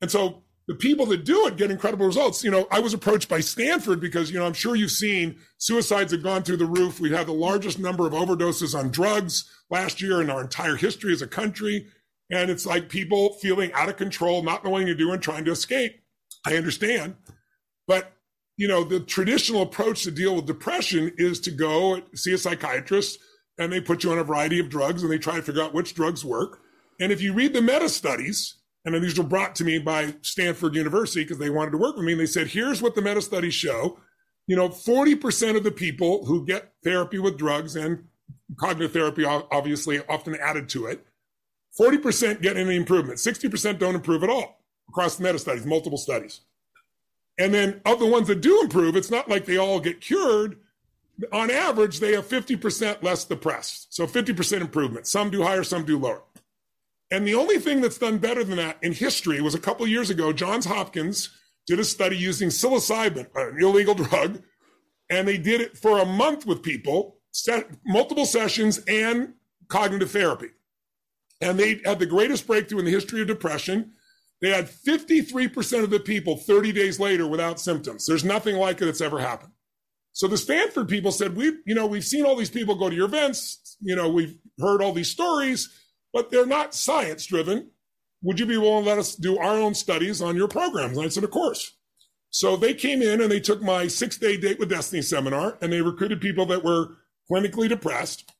And 0.00 0.10
so 0.10 0.44
the 0.68 0.74
people 0.74 1.06
that 1.06 1.24
do 1.24 1.46
it 1.46 1.56
get 1.56 1.70
incredible 1.70 2.06
results. 2.06 2.42
You 2.42 2.50
know, 2.50 2.66
I 2.70 2.80
was 2.80 2.92
approached 2.92 3.28
by 3.28 3.40
Stanford 3.40 4.00
because, 4.00 4.30
you 4.30 4.38
know, 4.38 4.46
I'm 4.46 4.52
sure 4.52 4.74
you've 4.74 4.90
seen 4.90 5.38
suicides 5.58 6.12
have 6.12 6.22
gone 6.22 6.42
through 6.42 6.56
the 6.56 6.66
roof. 6.66 6.98
We 6.98 7.10
had 7.10 7.26
the 7.26 7.32
largest 7.32 7.78
number 7.78 8.06
of 8.06 8.12
overdoses 8.12 8.76
on 8.76 8.90
drugs 8.90 9.48
last 9.70 10.02
year 10.02 10.20
in 10.20 10.30
our 10.30 10.40
entire 10.42 10.76
history 10.76 11.12
as 11.12 11.22
a 11.22 11.26
country. 11.26 11.86
And 12.30 12.50
it's 12.50 12.66
like 12.66 12.88
people 12.88 13.34
feeling 13.34 13.72
out 13.72 13.88
of 13.88 13.96
control, 13.96 14.42
not 14.42 14.64
knowing 14.64 14.84
what 14.84 14.90
to 14.90 14.94
do 14.94 15.12
and 15.12 15.22
trying 15.22 15.44
to 15.44 15.52
escape. 15.52 16.00
I 16.44 16.56
understand. 16.56 17.16
But, 17.86 18.12
you 18.56 18.66
know, 18.68 18.84
the 18.84 19.00
traditional 19.00 19.62
approach 19.62 20.02
to 20.02 20.10
deal 20.10 20.34
with 20.34 20.46
depression 20.46 21.12
is 21.16 21.40
to 21.40 21.50
go 21.50 22.02
see 22.14 22.32
a 22.32 22.38
psychiatrist 22.38 23.18
and 23.58 23.72
they 23.72 23.80
put 23.80 24.04
you 24.04 24.12
on 24.12 24.18
a 24.18 24.24
variety 24.24 24.58
of 24.58 24.68
drugs 24.68 25.02
and 25.02 25.10
they 25.10 25.18
try 25.18 25.36
to 25.36 25.42
figure 25.42 25.62
out 25.62 25.74
which 25.74 25.94
drugs 25.94 26.24
work. 26.24 26.60
And 27.00 27.12
if 27.12 27.20
you 27.22 27.32
read 27.32 27.52
the 27.52 27.62
meta 27.62 27.88
studies, 27.88 28.56
and 28.84 28.94
these 29.02 29.18
were 29.18 29.24
brought 29.24 29.56
to 29.56 29.64
me 29.64 29.78
by 29.80 30.14
Stanford 30.22 30.76
University 30.76 31.24
because 31.24 31.38
they 31.38 31.50
wanted 31.50 31.72
to 31.72 31.78
work 31.78 31.96
with 31.96 32.04
me. 32.04 32.12
And 32.12 32.20
they 32.20 32.26
said, 32.26 32.46
here's 32.46 32.80
what 32.80 32.94
the 32.94 33.02
meta 33.02 33.20
studies 33.20 33.54
show. 33.54 33.98
You 34.46 34.54
know, 34.54 34.68
40% 34.68 35.56
of 35.56 35.64
the 35.64 35.72
people 35.72 36.24
who 36.26 36.46
get 36.46 36.72
therapy 36.84 37.18
with 37.18 37.36
drugs 37.36 37.74
and 37.74 38.04
cognitive 38.56 38.92
therapy, 38.92 39.24
obviously, 39.24 40.00
often 40.08 40.36
added 40.36 40.68
to 40.68 40.86
it, 40.86 41.04
40% 41.78 42.40
get 42.40 42.56
any 42.56 42.76
improvement. 42.76 43.18
60% 43.18 43.78
don't 43.78 43.94
improve 43.94 44.22
at 44.22 44.30
all 44.30 44.60
across 44.88 45.20
meta 45.20 45.38
studies, 45.38 45.66
multiple 45.66 45.98
studies. 45.98 46.40
And 47.38 47.52
then 47.52 47.80
of 47.84 47.98
the 47.98 48.06
ones 48.06 48.28
that 48.28 48.40
do 48.40 48.60
improve, 48.62 48.96
it's 48.96 49.10
not 49.10 49.28
like 49.28 49.44
they 49.44 49.58
all 49.58 49.78
get 49.78 50.00
cured. 50.00 50.58
On 51.32 51.50
average, 51.50 52.00
they 52.00 52.12
have 52.12 52.26
50% 52.26 53.02
less 53.02 53.24
depressed. 53.24 53.94
So 53.94 54.06
50% 54.06 54.60
improvement. 54.60 55.06
Some 55.06 55.30
do 55.30 55.42
higher, 55.42 55.62
some 55.62 55.84
do 55.84 55.98
lower. 55.98 56.22
And 57.10 57.26
the 57.26 57.34
only 57.34 57.58
thing 57.58 57.80
that's 57.80 57.98
done 57.98 58.18
better 58.18 58.42
than 58.42 58.56
that 58.56 58.78
in 58.82 58.92
history 58.92 59.40
was 59.40 59.54
a 59.54 59.60
couple 59.60 59.86
years 59.86 60.10
ago, 60.10 60.32
Johns 60.32 60.64
Hopkins 60.64 61.30
did 61.66 61.78
a 61.78 61.84
study 61.84 62.16
using 62.16 62.48
psilocybin, 62.48 63.28
an 63.34 63.62
illegal 63.62 63.94
drug, 63.94 64.42
and 65.10 65.26
they 65.26 65.38
did 65.38 65.60
it 65.60 65.76
for 65.78 65.98
a 65.98 66.04
month 66.04 66.46
with 66.46 66.62
people, 66.62 67.18
set, 67.30 67.70
multiple 67.86 68.26
sessions 68.26 68.78
and 68.88 69.34
cognitive 69.68 70.10
therapy. 70.10 70.48
And 71.40 71.58
they 71.58 71.80
had 71.84 71.98
the 71.98 72.06
greatest 72.06 72.46
breakthrough 72.46 72.78
in 72.78 72.84
the 72.84 72.90
history 72.90 73.20
of 73.20 73.26
depression. 73.26 73.92
They 74.40 74.50
had 74.50 74.68
53% 74.68 75.84
of 75.84 75.90
the 75.90 76.00
people 76.00 76.36
30 76.36 76.72
days 76.72 77.00
later 77.00 77.26
without 77.26 77.60
symptoms. 77.60 78.06
There's 78.06 78.24
nothing 78.24 78.56
like 78.56 78.80
it 78.80 78.86
that's 78.86 79.00
ever 79.00 79.18
happened. 79.18 79.52
So 80.12 80.28
the 80.28 80.38
Stanford 80.38 80.88
people 80.88 81.12
said, 81.12 81.36
we, 81.36 81.52
you 81.66 81.74
know, 81.74 81.86
we've 81.86 82.04
seen 82.04 82.24
all 82.24 82.36
these 82.36 82.50
people 82.50 82.74
go 82.74 82.88
to 82.88 82.96
your 82.96 83.06
events. 83.06 83.76
You 83.80 83.96
know, 83.96 84.10
we've 84.10 84.38
heard 84.58 84.80
all 84.80 84.92
these 84.92 85.10
stories, 85.10 85.68
but 86.12 86.30
they're 86.30 86.46
not 86.46 86.74
science 86.74 87.26
driven. 87.26 87.70
Would 88.22 88.40
you 88.40 88.46
be 88.46 88.56
willing 88.56 88.84
to 88.84 88.88
let 88.88 88.98
us 88.98 89.14
do 89.14 89.38
our 89.38 89.56
own 89.58 89.74
studies 89.74 90.22
on 90.22 90.36
your 90.36 90.48
programs? 90.48 90.96
And 90.96 91.04
I 91.04 91.10
said, 91.10 91.24
of 91.24 91.30
course. 91.30 91.76
So 92.30 92.56
they 92.56 92.74
came 92.74 93.02
in 93.02 93.20
and 93.20 93.30
they 93.30 93.40
took 93.40 93.62
my 93.62 93.88
six 93.88 94.16
day 94.16 94.36
date 94.36 94.58
with 94.58 94.70
Destiny 94.70 95.02
seminar 95.02 95.58
and 95.60 95.72
they 95.72 95.80
recruited 95.80 96.20
people 96.20 96.46
that 96.46 96.64
were 96.64 96.96
clinically 97.30 97.68
depressed. 97.68 98.32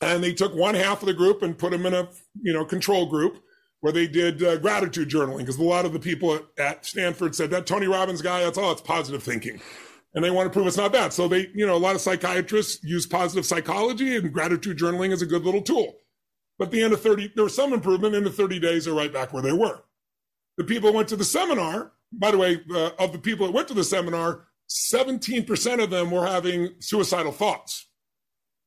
And 0.00 0.22
they 0.22 0.32
took 0.34 0.54
one 0.54 0.74
half 0.74 1.02
of 1.02 1.06
the 1.06 1.14
group 1.14 1.42
and 1.42 1.56
put 1.56 1.70
them 1.70 1.86
in 1.86 1.94
a, 1.94 2.08
you 2.42 2.52
know, 2.52 2.64
control 2.64 3.06
group 3.06 3.42
where 3.80 3.92
they 3.92 4.06
did 4.06 4.42
uh, 4.42 4.56
gratitude 4.58 5.08
journaling 5.08 5.38
because 5.38 5.58
a 5.58 5.62
lot 5.62 5.84
of 5.84 5.92
the 5.92 6.00
people 6.00 6.38
at, 6.58 6.84
Stanford 6.84 7.34
said 7.34 7.50
that 7.50 7.66
Tony 7.66 7.86
Robbins 7.86 8.22
guy, 8.22 8.42
that's 8.42 8.58
all, 8.58 8.72
it's 8.72 8.80
positive 8.80 9.22
thinking 9.22 9.60
and 10.14 10.24
they 10.24 10.30
want 10.30 10.46
to 10.46 10.50
prove 10.50 10.66
it's 10.66 10.76
not 10.76 10.92
that. 10.92 11.12
So 11.12 11.28
they, 11.28 11.48
you 11.54 11.66
know, 11.66 11.74
a 11.74 11.78
lot 11.78 11.94
of 11.94 12.00
psychiatrists 12.00 12.82
use 12.84 13.06
positive 13.06 13.44
psychology 13.44 14.16
and 14.16 14.32
gratitude 14.32 14.78
journaling 14.78 15.12
is 15.12 15.22
a 15.22 15.26
good 15.26 15.44
little 15.44 15.62
tool. 15.62 15.96
But 16.58 16.66
at 16.66 16.70
the 16.70 16.82
end 16.82 16.92
of 16.92 17.02
30, 17.02 17.32
there 17.34 17.44
was 17.44 17.56
some 17.56 17.72
improvement. 17.72 18.14
In 18.14 18.22
the 18.22 18.30
30 18.30 18.60
days, 18.60 18.84
they're 18.84 18.94
right 18.94 19.12
back 19.12 19.32
where 19.32 19.42
they 19.42 19.52
were. 19.52 19.82
The 20.56 20.64
people 20.64 20.92
went 20.92 21.08
to 21.08 21.16
the 21.16 21.24
seminar. 21.24 21.92
By 22.12 22.30
the 22.30 22.38
way, 22.38 22.60
uh, 22.72 22.90
of 23.00 23.10
the 23.10 23.18
people 23.18 23.46
that 23.46 23.52
went 23.52 23.66
to 23.68 23.74
the 23.74 23.82
seminar, 23.82 24.46
17% 24.70 25.82
of 25.82 25.90
them 25.90 26.12
were 26.12 26.26
having 26.26 26.74
suicidal 26.78 27.32
thoughts. 27.32 27.88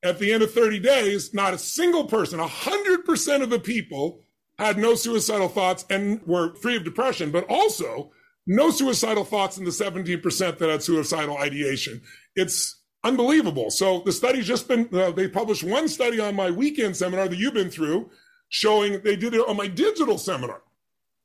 At 0.03 0.19
the 0.19 0.31
end 0.31 0.43
of 0.43 0.53
30 0.53 0.79
days, 0.79 1.33
not 1.33 1.53
a 1.53 1.57
single 1.57 2.05
person, 2.05 2.39
100% 2.39 3.41
of 3.41 3.49
the 3.49 3.59
people 3.59 4.21
had 4.57 4.77
no 4.77 4.95
suicidal 4.95 5.49
thoughts 5.49 5.85
and 5.89 6.21
were 6.25 6.55
free 6.55 6.75
of 6.75 6.83
depression, 6.83 7.31
but 7.31 7.45
also 7.49 8.11
no 8.45 8.71
suicidal 8.71 9.23
thoughts 9.23 9.57
in 9.57 9.65
the 9.65 9.71
17% 9.71 10.57
that 10.57 10.69
had 10.69 10.83
suicidal 10.83 11.37
ideation. 11.37 12.01
It's 12.35 12.81
unbelievable. 13.03 13.69
So 13.69 14.01
the 14.05 14.11
study's 14.11 14.47
just 14.47 14.67
been, 14.67 14.89
uh, 14.93 15.11
they 15.11 15.27
published 15.27 15.63
one 15.63 15.87
study 15.87 16.19
on 16.19 16.35
my 16.35 16.51
weekend 16.51 16.95
seminar 16.95 17.27
that 17.27 17.37
you've 17.37 17.53
been 17.53 17.69
through 17.69 18.09
showing 18.49 19.01
they 19.01 19.15
did 19.15 19.33
it 19.33 19.47
on 19.47 19.57
my 19.57 19.67
digital 19.67 20.17
seminar. 20.17 20.61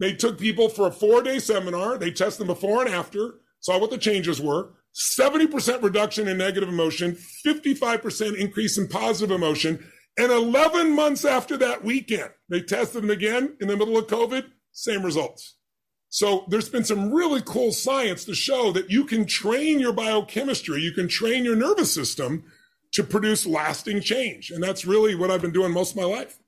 They 0.00 0.14
took 0.14 0.38
people 0.38 0.68
for 0.68 0.88
a 0.88 0.92
four 0.92 1.22
day 1.22 1.38
seminar. 1.38 1.96
They 1.96 2.10
tested 2.10 2.40
them 2.40 2.48
before 2.48 2.84
and 2.84 2.92
after, 2.92 3.34
saw 3.60 3.78
what 3.78 3.90
the 3.90 3.98
changes 3.98 4.40
were. 4.40 4.70
70% 4.94 5.82
reduction 5.82 6.28
in 6.28 6.38
negative 6.38 6.68
emotion, 6.68 7.16
55% 7.46 8.36
increase 8.36 8.76
in 8.76 8.88
positive 8.88 9.34
emotion. 9.34 9.84
And 10.18 10.30
11 10.30 10.94
months 10.94 11.24
after 11.24 11.56
that 11.58 11.82
weekend, 11.82 12.30
they 12.48 12.60
tested 12.60 13.02
them 13.02 13.10
again 13.10 13.56
in 13.60 13.68
the 13.68 13.76
middle 13.76 13.96
of 13.96 14.06
COVID, 14.06 14.44
same 14.72 15.02
results. 15.02 15.56
So 16.10 16.44
there's 16.48 16.68
been 16.68 16.84
some 16.84 17.10
really 17.10 17.40
cool 17.40 17.72
science 17.72 18.26
to 18.26 18.34
show 18.34 18.70
that 18.72 18.90
you 18.90 19.04
can 19.04 19.24
train 19.24 19.80
your 19.80 19.94
biochemistry, 19.94 20.82
you 20.82 20.92
can 20.92 21.08
train 21.08 21.42
your 21.42 21.56
nervous 21.56 21.92
system 21.92 22.44
to 22.92 23.02
produce 23.02 23.46
lasting 23.46 24.02
change. 24.02 24.50
And 24.50 24.62
that's 24.62 24.84
really 24.84 25.14
what 25.14 25.30
I've 25.30 25.40
been 25.40 25.52
doing 25.52 25.72
most 25.72 25.92
of 25.92 25.96
my 25.96 26.04
life. 26.04 26.38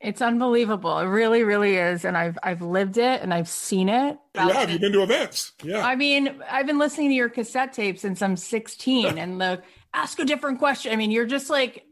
It's 0.00 0.20
unbelievable. 0.20 0.98
It 0.98 1.06
really, 1.06 1.42
really 1.42 1.76
is. 1.76 2.04
And 2.04 2.16
I've 2.16 2.38
I've 2.42 2.60
lived 2.60 2.98
it 2.98 3.22
and 3.22 3.32
I've 3.32 3.48
seen 3.48 3.88
it. 3.88 4.18
Yeah, 4.34 4.68
you've 4.68 4.80
been 4.80 4.92
to 4.92 5.02
events. 5.02 5.52
Yeah. 5.62 5.86
I 5.86 5.96
mean, 5.96 6.42
I've 6.50 6.66
been 6.66 6.78
listening 6.78 7.08
to 7.10 7.14
your 7.14 7.30
cassette 7.30 7.72
tape 7.72 7.98
since 7.98 8.20
I'm 8.20 8.36
16 8.36 9.16
and 9.16 9.40
the 9.40 9.62
ask 9.94 10.18
a 10.18 10.24
different 10.24 10.58
question. 10.58 10.92
I 10.92 10.96
mean, 10.96 11.10
you're 11.10 11.26
just 11.26 11.48
like 11.48 11.84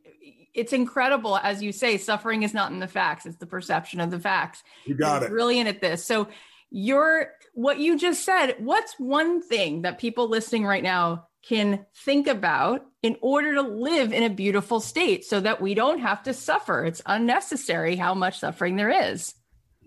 it's 0.52 0.72
incredible, 0.72 1.36
as 1.38 1.62
you 1.62 1.72
say, 1.72 1.96
suffering 1.96 2.42
is 2.44 2.54
not 2.54 2.70
in 2.70 2.78
the 2.78 2.86
facts, 2.86 3.26
it's 3.26 3.38
the 3.38 3.46
perception 3.46 4.00
of 4.00 4.10
the 4.10 4.20
facts. 4.20 4.62
You 4.84 4.94
got 4.94 5.22
you're 5.22 5.30
it. 5.30 5.32
Brilliant 5.32 5.68
at 5.68 5.80
this. 5.80 6.04
So 6.04 6.28
your 6.70 7.30
what 7.54 7.78
you 7.78 7.96
just 7.96 8.24
said 8.24 8.56
what's 8.58 8.94
one 8.98 9.40
thing 9.40 9.82
that 9.82 9.98
people 9.98 10.28
listening 10.28 10.66
right 10.66 10.82
now 10.82 11.28
can 11.46 11.84
think 12.04 12.26
about 12.26 12.86
in 13.02 13.16
order 13.20 13.54
to 13.54 13.62
live 13.62 14.12
in 14.12 14.22
a 14.22 14.30
beautiful 14.30 14.80
state 14.80 15.24
so 15.24 15.40
that 15.40 15.60
we 15.60 15.74
don't 15.74 16.00
have 16.00 16.22
to 16.22 16.32
suffer. 16.32 16.84
It's 16.84 17.02
unnecessary 17.06 17.96
how 17.96 18.14
much 18.14 18.38
suffering 18.38 18.76
there 18.76 19.12
is. 19.12 19.34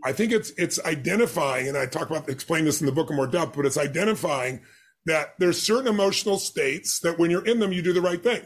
I 0.04 0.14
think 0.14 0.32
it's 0.32 0.52
it's 0.58 0.80
identifying 0.86 1.68
and 1.68 1.76
i 1.76 1.88
talk 1.88 2.10
about 2.10 2.30
explain 2.30 2.66
this 2.66 2.82
in 2.82 2.86
the 2.86 2.92
book 2.92 3.10
in 3.10 3.16
more 3.16 3.26
depth 3.26 3.56
but 3.56 3.66
it's 3.66 3.80
identifying 3.80 4.62
that 5.08 5.34
there's 5.40 5.60
certain 5.60 5.88
emotional 5.88 6.38
states 6.38 7.00
that 7.00 7.18
when 7.18 7.32
you're 7.32 7.46
in 7.46 7.60
them 7.60 7.74
you 7.74 7.82
do 7.82 7.94
the 7.94 8.02
right 8.02 8.22
thing. 8.22 8.44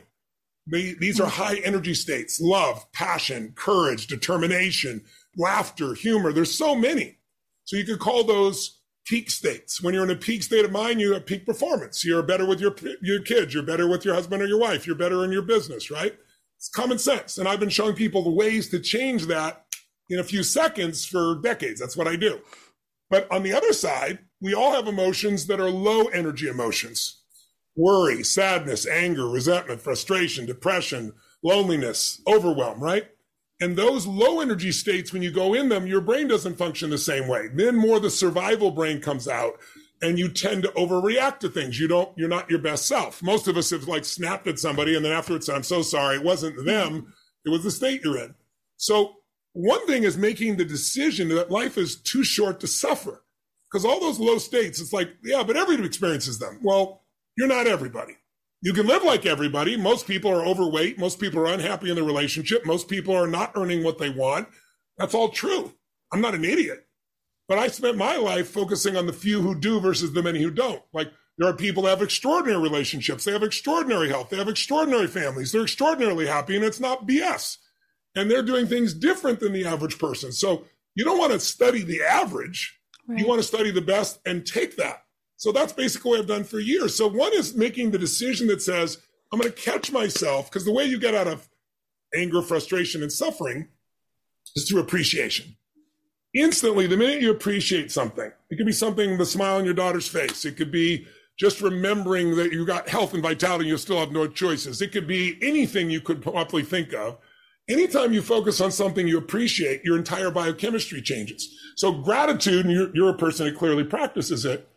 These 0.67 1.19
are 1.19 1.27
high 1.27 1.57
energy 1.57 1.93
states 1.93 2.39
love 2.39 2.89
passion 2.93 3.53
courage 3.55 4.07
determination 4.07 5.03
laughter 5.35 5.93
humor. 5.93 6.31
There's 6.31 6.55
so 6.55 6.75
many. 6.75 7.17
So 7.65 7.75
you 7.77 7.83
could 7.83 7.99
call 7.99 8.23
those 8.23 8.80
peak 9.05 9.29
states. 9.29 9.81
When 9.81 9.93
you're 9.93 10.03
in 10.03 10.11
a 10.11 10.15
peak 10.15 10.43
state 10.43 10.65
of 10.65 10.71
mind, 10.71 11.01
you 11.01 11.13
have 11.13 11.25
peak 11.25 11.45
performance. 11.45 12.05
You're 12.05 12.23
better 12.23 12.45
with 12.45 12.59
your, 12.59 12.75
your 13.01 13.21
kids. 13.21 13.53
You're 13.53 13.63
better 13.63 13.87
with 13.87 14.05
your 14.05 14.13
husband 14.13 14.41
or 14.41 14.47
your 14.47 14.59
wife. 14.59 14.85
You're 14.85 14.95
better 14.95 15.23
in 15.23 15.31
your 15.31 15.41
business, 15.41 15.91
right? 15.91 16.15
It's 16.57 16.69
common 16.69 16.99
sense. 16.99 17.37
And 17.37 17.47
I've 17.47 17.59
been 17.59 17.69
showing 17.69 17.95
people 17.95 18.23
the 18.23 18.31
ways 18.31 18.69
to 18.69 18.79
change 18.79 19.25
that 19.25 19.65
in 20.09 20.19
a 20.19 20.23
few 20.23 20.43
seconds 20.43 21.05
for 21.05 21.39
decades. 21.41 21.79
That's 21.79 21.97
what 21.97 22.07
I 22.07 22.15
do. 22.15 22.39
But 23.09 23.31
on 23.31 23.43
the 23.43 23.53
other 23.53 23.73
side, 23.73 24.19
we 24.41 24.53
all 24.53 24.73
have 24.73 24.87
emotions 24.87 25.47
that 25.47 25.59
are 25.59 25.69
low 25.69 26.05
energy 26.05 26.47
emotions 26.47 27.17
worry, 27.75 28.21
sadness, 28.21 28.85
anger, 28.85 29.27
resentment, 29.29 29.79
frustration, 29.79 30.45
depression, 30.45 31.13
loneliness, 31.41 32.21
overwhelm, 32.27 32.81
right? 32.81 33.07
And 33.61 33.77
those 33.77 34.07
low 34.07 34.41
energy 34.41 34.71
states, 34.71 35.13
when 35.13 35.21
you 35.21 35.31
go 35.31 35.53
in 35.53 35.69
them, 35.69 35.85
your 35.85 36.01
brain 36.01 36.27
doesn't 36.27 36.57
function 36.57 36.89
the 36.89 36.97
same 36.97 37.27
way. 37.27 37.47
Then 37.53 37.75
more 37.75 37.99
the 37.99 38.09
survival 38.09 38.71
brain 38.71 38.99
comes 38.99 39.27
out 39.27 39.53
and 40.01 40.17
you 40.17 40.29
tend 40.29 40.63
to 40.63 40.69
overreact 40.69 41.39
to 41.39 41.49
things. 41.49 41.79
You 41.79 41.87
don't, 41.87 42.09
you're 42.17 42.27
not 42.27 42.49
your 42.49 42.59
best 42.59 42.87
self. 42.87 43.21
Most 43.21 43.47
of 43.47 43.57
us 43.57 43.69
have 43.69 43.87
like 43.87 44.03
snapped 44.03 44.47
at 44.47 44.57
somebody 44.57 44.95
and 44.95 45.05
then 45.05 45.11
afterwards 45.11 45.47
I'm 45.47 45.61
so 45.61 45.83
sorry. 45.83 46.15
It 46.15 46.23
wasn't 46.23 46.65
them. 46.65 47.13
It 47.45 47.49
was 47.49 47.63
the 47.63 47.69
state 47.69 48.01
you're 48.03 48.17
in. 48.17 48.33
So 48.77 49.13
one 49.53 49.85
thing 49.85 50.03
is 50.03 50.17
making 50.17 50.57
the 50.57 50.65
decision 50.65 51.29
that 51.29 51.51
life 51.51 51.77
is 51.77 52.01
too 52.01 52.23
short 52.23 52.59
to 52.61 52.67
suffer. 52.67 53.23
Because 53.69 53.85
all 53.85 53.99
those 53.99 54.19
low 54.19 54.39
states, 54.39 54.81
it's 54.81 54.91
like, 54.91 55.09
yeah, 55.23 55.43
but 55.43 55.55
everybody 55.55 55.87
experiences 55.87 56.39
them. 56.39 56.59
Well, 56.63 57.03
you're 57.37 57.47
not 57.47 57.67
everybody. 57.67 58.17
You 58.63 58.73
can 58.73 58.85
live 58.85 59.03
like 59.03 59.25
everybody. 59.25 59.75
Most 59.75 60.05
people 60.05 60.31
are 60.31 60.45
overweight. 60.45 60.99
Most 60.99 61.19
people 61.19 61.39
are 61.39 61.53
unhappy 61.53 61.89
in 61.89 61.95
the 61.95 62.03
relationship. 62.03 62.63
Most 62.65 62.87
people 62.87 63.15
are 63.15 63.27
not 63.27 63.53
earning 63.55 63.83
what 63.83 63.97
they 63.97 64.09
want. 64.09 64.47
That's 64.97 65.15
all 65.15 65.29
true. 65.29 65.73
I'm 66.13 66.21
not 66.21 66.35
an 66.35 66.45
idiot. 66.45 66.85
But 67.47 67.57
I 67.57 67.67
spent 67.67 67.97
my 67.97 68.17
life 68.17 68.49
focusing 68.49 68.95
on 68.95 69.07
the 69.07 69.13
few 69.13 69.41
who 69.41 69.55
do 69.55 69.79
versus 69.79 70.13
the 70.13 70.21
many 70.21 70.41
who 70.41 70.51
don't. 70.51 70.83
Like 70.93 71.11
there 71.39 71.49
are 71.49 71.55
people 71.55 71.83
that 71.83 71.89
have 71.89 72.01
extraordinary 72.03 72.61
relationships. 72.61 73.25
They 73.25 73.31
have 73.31 73.41
extraordinary 73.41 74.09
health. 74.09 74.29
They 74.29 74.37
have 74.37 74.47
extraordinary 74.47 75.07
families. 75.07 75.51
They're 75.51 75.63
extraordinarily 75.63 76.27
happy 76.27 76.55
and 76.55 76.63
it's 76.63 76.79
not 76.79 77.07
BS. 77.07 77.57
And 78.15 78.29
they're 78.29 78.43
doing 78.43 78.67
things 78.67 78.93
different 78.93 79.39
than 79.39 79.53
the 79.53 79.65
average 79.65 79.97
person. 79.97 80.31
So 80.31 80.65
you 80.93 81.03
don't 81.03 81.17
want 81.17 81.31
to 81.31 81.39
study 81.39 81.83
the 81.83 82.03
average. 82.03 82.79
Right. 83.07 83.19
You 83.19 83.27
want 83.27 83.39
to 83.41 83.47
study 83.47 83.71
the 83.71 83.81
best 83.81 84.19
and 84.25 84.45
take 84.45 84.77
that. 84.77 85.00
So 85.41 85.51
that's 85.51 85.73
basically 85.73 86.11
what 86.11 86.19
I've 86.19 86.27
done 86.27 86.43
for 86.43 86.59
years. 86.59 86.93
So 86.93 87.07
one 87.07 87.33
is 87.33 87.55
making 87.55 87.89
the 87.89 87.97
decision 87.97 88.45
that 88.49 88.61
says, 88.61 88.99
I'm 89.33 89.39
going 89.39 89.51
to 89.51 89.59
catch 89.59 89.91
myself 89.91 90.51
because 90.51 90.65
the 90.65 90.71
way 90.71 90.85
you 90.85 90.99
get 90.99 91.15
out 91.15 91.27
of 91.27 91.49
anger, 92.15 92.43
frustration, 92.43 93.01
and 93.01 93.11
suffering 93.11 93.67
is 94.55 94.69
through 94.69 94.81
appreciation. 94.81 95.55
Instantly, 96.35 96.85
the 96.85 96.95
minute 96.95 97.23
you 97.23 97.31
appreciate 97.31 97.91
something, 97.91 98.31
it 98.51 98.55
could 98.55 98.67
be 98.67 98.71
something, 98.71 99.17
the 99.17 99.25
smile 99.25 99.57
on 99.57 99.65
your 99.65 99.73
daughter's 99.73 100.07
face. 100.07 100.45
It 100.45 100.57
could 100.57 100.71
be 100.71 101.07
just 101.39 101.59
remembering 101.59 102.35
that 102.35 102.51
you 102.51 102.63
got 102.63 102.87
health 102.87 103.15
and 103.15 103.23
vitality, 103.23 103.67
you 103.67 103.77
still 103.77 103.99
have 103.99 104.11
no 104.11 104.27
choices. 104.27 104.79
It 104.79 104.91
could 104.91 105.07
be 105.07 105.39
anything 105.41 105.89
you 105.89 106.01
could 106.01 106.21
possibly 106.21 106.61
think 106.61 106.93
of. 106.93 107.17
Anytime 107.67 108.13
you 108.13 108.21
focus 108.21 108.61
on 108.61 108.71
something 108.71 109.07
you 109.07 109.17
appreciate, 109.17 109.83
your 109.83 109.97
entire 109.97 110.29
biochemistry 110.29 111.01
changes. 111.01 111.49
So 111.77 111.93
gratitude, 111.93 112.67
and 112.67 112.75
you're, 112.75 112.95
you're 112.95 113.09
a 113.09 113.17
person 113.17 113.47
that 113.47 113.57
clearly 113.57 113.85
practices 113.85 114.45
it, 114.45 114.67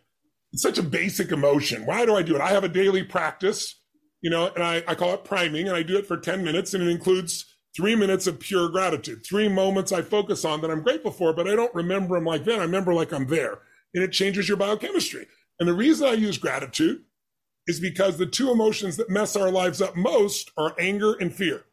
it's 0.55 0.61
such 0.61 0.77
a 0.77 0.83
basic 0.83 1.33
emotion. 1.33 1.85
Why 1.85 2.05
do 2.05 2.15
I 2.15 2.21
do 2.21 2.33
it? 2.33 2.41
I 2.41 2.51
have 2.51 2.63
a 2.63 2.69
daily 2.69 3.03
practice, 3.03 3.77
you 4.21 4.29
know, 4.29 4.47
and 4.55 4.63
I, 4.63 4.81
I 4.87 4.95
call 4.95 5.13
it 5.13 5.25
priming, 5.25 5.67
and 5.67 5.75
I 5.75 5.83
do 5.83 5.97
it 5.97 6.07
for 6.07 6.15
10 6.15 6.45
minutes, 6.45 6.73
and 6.73 6.81
it 6.81 6.87
includes 6.87 7.57
three 7.75 7.93
minutes 7.93 8.25
of 8.25 8.39
pure 8.39 8.69
gratitude, 8.69 9.25
three 9.25 9.49
moments 9.49 9.91
I 9.91 10.01
focus 10.01 10.45
on 10.45 10.61
that 10.61 10.71
I'm 10.71 10.81
grateful 10.81 11.11
for, 11.11 11.33
but 11.33 11.45
I 11.45 11.57
don't 11.57 11.75
remember 11.75 12.15
them 12.15 12.23
like 12.23 12.45
that. 12.45 12.59
I 12.59 12.63
remember 12.63 12.93
like 12.93 13.11
I'm 13.11 13.27
there, 13.27 13.59
and 13.93 14.01
it 14.01 14.13
changes 14.13 14.47
your 14.47 14.55
biochemistry. 14.55 15.27
And 15.59 15.67
the 15.67 15.73
reason 15.73 16.07
I 16.07 16.13
use 16.13 16.37
gratitude 16.37 17.03
is 17.67 17.81
because 17.81 18.17
the 18.17 18.25
two 18.25 18.49
emotions 18.49 18.95
that 18.95 19.09
mess 19.09 19.35
our 19.35 19.51
lives 19.51 19.81
up 19.81 19.97
most 19.97 20.51
are 20.55 20.73
anger 20.79 21.15
and 21.15 21.35
fear. 21.35 21.65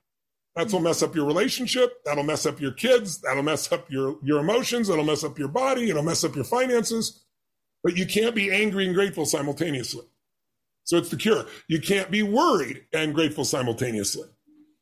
That's 0.57 0.73
what 0.73 0.83
mess 0.83 1.05
up 1.05 1.15
your 1.15 1.27
relationship. 1.27 2.03
That'll 2.05 2.25
mess 2.25 2.47
up 2.47 2.61
your 2.61 2.73
kids. 2.73 3.21
That'll 3.21 3.45
mess 3.45 3.71
up 3.71 3.89
your, 3.93 4.17
your 4.25 4.41
emotions. 4.41 4.89
That'll 4.89 5.05
mess 5.05 5.23
up 5.23 5.39
your 5.39 5.47
body. 5.47 5.89
It'll 5.89 6.03
mess 6.03 6.25
up 6.25 6.35
your 6.35 6.45
finances. 6.45 7.23
But 7.83 7.97
you 7.97 8.07
can't 8.07 8.35
be 8.35 8.53
angry 8.53 8.87
and 8.87 8.95
grateful 8.95 9.27
simultaneously. 9.27 10.05
So 10.85 10.97
it's 10.97 11.09
the 11.09 11.17
cure. 11.17 11.47
You 11.69 11.81
can't 11.81 12.11
be 12.11 12.23
worried 12.23 12.87
and 12.93 13.15
grateful 13.15 13.45
simultaneously. 13.45 14.29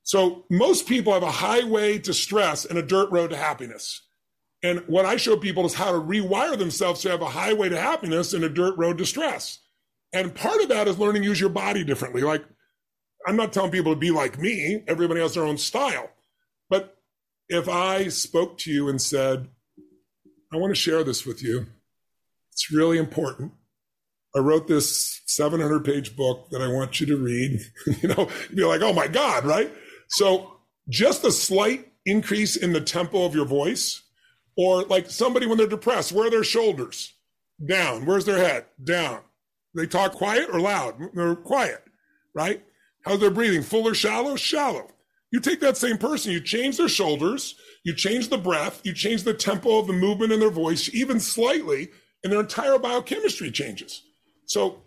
So 0.02 0.44
most 0.50 0.86
people 0.86 1.12
have 1.12 1.22
a 1.22 1.30
highway 1.30 1.98
to 2.00 2.14
stress 2.14 2.64
and 2.64 2.78
a 2.78 2.82
dirt 2.82 3.10
road 3.10 3.30
to 3.30 3.36
happiness. 3.36 4.02
And 4.62 4.82
what 4.86 5.06
I 5.06 5.16
show 5.16 5.36
people 5.36 5.64
is 5.64 5.74
how 5.74 5.92
to 5.92 5.98
rewire 5.98 6.58
themselves 6.58 7.00
to 7.02 7.10
have 7.10 7.22
a 7.22 7.26
highway 7.26 7.68
to 7.68 7.80
happiness 7.80 8.32
and 8.32 8.44
a 8.44 8.48
dirt 8.48 8.76
road 8.76 8.98
to 8.98 9.06
stress. 9.06 9.60
And 10.12 10.34
part 10.34 10.60
of 10.60 10.68
that 10.68 10.88
is 10.88 10.98
learning 10.98 11.22
to 11.22 11.28
use 11.28 11.40
your 11.40 11.50
body 11.50 11.84
differently. 11.84 12.22
Like, 12.22 12.44
I'm 13.26 13.36
not 13.36 13.52
telling 13.52 13.70
people 13.70 13.94
to 13.94 13.98
be 13.98 14.10
like 14.10 14.38
me, 14.38 14.82
everybody 14.88 15.20
has 15.20 15.34
their 15.34 15.44
own 15.44 15.58
style. 15.58 16.10
But 16.68 16.96
if 17.48 17.68
I 17.68 18.08
spoke 18.08 18.58
to 18.58 18.72
you 18.72 18.88
and 18.88 19.00
said, 19.00 19.48
I 20.52 20.56
want 20.56 20.72
to 20.72 20.80
share 20.80 21.04
this 21.04 21.24
with 21.24 21.42
you, 21.42 21.66
it's 22.60 22.70
really 22.70 22.98
important. 22.98 23.52
I 24.36 24.40
wrote 24.40 24.68
this 24.68 25.22
700 25.26 25.82
page 25.82 26.14
book 26.14 26.50
that 26.50 26.60
I 26.60 26.68
want 26.68 27.00
you 27.00 27.06
to 27.06 27.16
read. 27.16 27.58
you 28.02 28.08
know, 28.08 28.28
you'd 28.48 28.56
be 28.56 28.64
like, 28.64 28.82
oh 28.82 28.92
my 28.92 29.08
God, 29.08 29.46
right? 29.46 29.72
So 30.08 30.58
just 30.88 31.24
a 31.24 31.32
slight 31.32 31.90
increase 32.04 32.56
in 32.56 32.74
the 32.74 32.80
tempo 32.80 33.24
of 33.24 33.34
your 33.34 33.46
voice, 33.46 34.02
or 34.58 34.82
like 34.84 35.08
somebody 35.08 35.46
when 35.46 35.56
they're 35.56 35.66
depressed, 35.66 36.12
where 36.12 36.26
are 36.26 36.30
their 36.30 36.44
shoulders? 36.44 37.14
Down. 37.64 38.04
Where's 38.04 38.26
their 38.26 38.38
head? 38.38 38.66
Down. 38.82 39.20
They 39.74 39.86
talk 39.86 40.12
quiet 40.12 40.48
or 40.52 40.60
loud? 40.60 40.96
They're 41.14 41.36
quiet, 41.36 41.82
right? 42.34 42.62
How's 43.06 43.20
their 43.20 43.30
breathing? 43.30 43.62
Full 43.62 43.88
or 43.88 43.94
shallow? 43.94 44.36
Shallow. 44.36 44.88
You 45.32 45.40
take 45.40 45.60
that 45.60 45.76
same 45.76 45.96
person, 45.96 46.32
you 46.32 46.40
change 46.40 46.76
their 46.76 46.88
shoulders, 46.88 47.54
you 47.84 47.94
change 47.94 48.28
the 48.28 48.38
breath, 48.38 48.80
you 48.84 48.92
change 48.92 49.22
the 49.22 49.32
tempo 49.32 49.78
of 49.78 49.86
the 49.86 49.92
movement 49.92 50.32
in 50.32 50.40
their 50.40 50.50
voice, 50.50 50.92
even 50.92 51.20
slightly, 51.20 51.88
and 52.22 52.32
their 52.32 52.40
entire 52.40 52.78
biochemistry 52.78 53.50
changes. 53.50 54.02
So, 54.46 54.82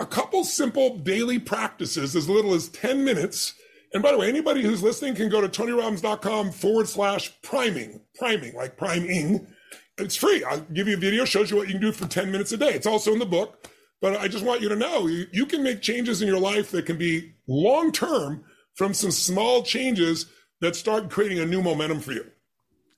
a 0.00 0.06
couple 0.06 0.44
simple 0.44 0.98
daily 0.98 1.38
practices, 1.38 2.14
as 2.14 2.28
little 2.28 2.54
as 2.54 2.68
10 2.68 3.04
minutes. 3.04 3.54
And 3.92 4.02
by 4.02 4.12
the 4.12 4.18
way, 4.18 4.28
anybody 4.28 4.62
who's 4.62 4.82
listening 4.82 5.14
can 5.16 5.28
go 5.28 5.40
to 5.40 5.48
tonyrobbins.com 5.48 6.52
forward 6.52 6.88
slash 6.88 7.32
priming, 7.42 8.00
priming, 8.14 8.54
like 8.54 8.76
priming. 8.76 9.48
It's 9.96 10.14
free. 10.14 10.44
I'll 10.44 10.60
give 10.60 10.86
you 10.86 10.94
a 10.94 11.00
video, 11.00 11.24
shows 11.24 11.50
you 11.50 11.56
what 11.56 11.66
you 11.66 11.74
can 11.74 11.80
do 11.80 11.90
for 11.90 12.06
10 12.06 12.30
minutes 12.30 12.52
a 12.52 12.56
day. 12.56 12.70
It's 12.74 12.86
also 12.86 13.12
in 13.12 13.18
the 13.18 13.26
book. 13.26 13.68
But 14.00 14.20
I 14.20 14.28
just 14.28 14.44
want 14.44 14.60
you 14.60 14.68
to 14.68 14.76
know 14.76 15.08
you, 15.08 15.26
you 15.32 15.46
can 15.46 15.64
make 15.64 15.82
changes 15.82 16.22
in 16.22 16.28
your 16.28 16.38
life 16.38 16.70
that 16.70 16.86
can 16.86 16.96
be 16.96 17.32
long 17.48 17.90
term 17.90 18.44
from 18.76 18.94
some 18.94 19.10
small 19.10 19.62
changes 19.62 20.26
that 20.60 20.76
start 20.76 21.10
creating 21.10 21.40
a 21.40 21.46
new 21.46 21.62
momentum 21.62 22.00
for 22.00 22.12
you. 22.12 22.24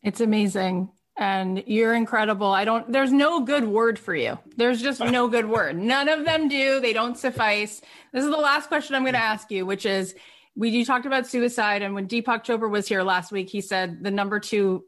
It's 0.02 0.20
amazing. 0.20 0.90
And 1.20 1.62
you're 1.66 1.94
incredible. 1.94 2.50
I 2.50 2.64
don't, 2.64 2.90
there's 2.90 3.12
no 3.12 3.40
good 3.40 3.64
word 3.68 3.98
for 3.98 4.14
you. 4.14 4.38
There's 4.56 4.80
just 4.80 5.00
no 5.00 5.28
good 5.28 5.46
word. 5.46 5.76
None 5.76 6.08
of 6.08 6.24
them 6.24 6.48
do. 6.48 6.80
They 6.80 6.94
don't 6.94 7.18
suffice. 7.18 7.82
This 8.14 8.24
is 8.24 8.30
the 8.30 8.36
last 8.38 8.68
question 8.68 8.94
I'm 8.94 9.02
going 9.02 9.12
to 9.12 9.20
ask 9.20 9.50
you, 9.50 9.66
which 9.66 9.84
is 9.84 10.14
we, 10.56 10.70
you 10.70 10.82
talked 10.82 11.04
about 11.04 11.26
suicide. 11.26 11.82
And 11.82 11.94
when 11.94 12.08
Deepak 12.08 12.42
Chopra 12.42 12.70
was 12.70 12.88
here 12.88 13.02
last 13.02 13.32
week, 13.32 13.50
he 13.50 13.60
said 13.60 14.02
the 14.02 14.10
number 14.10 14.40
two 14.40 14.82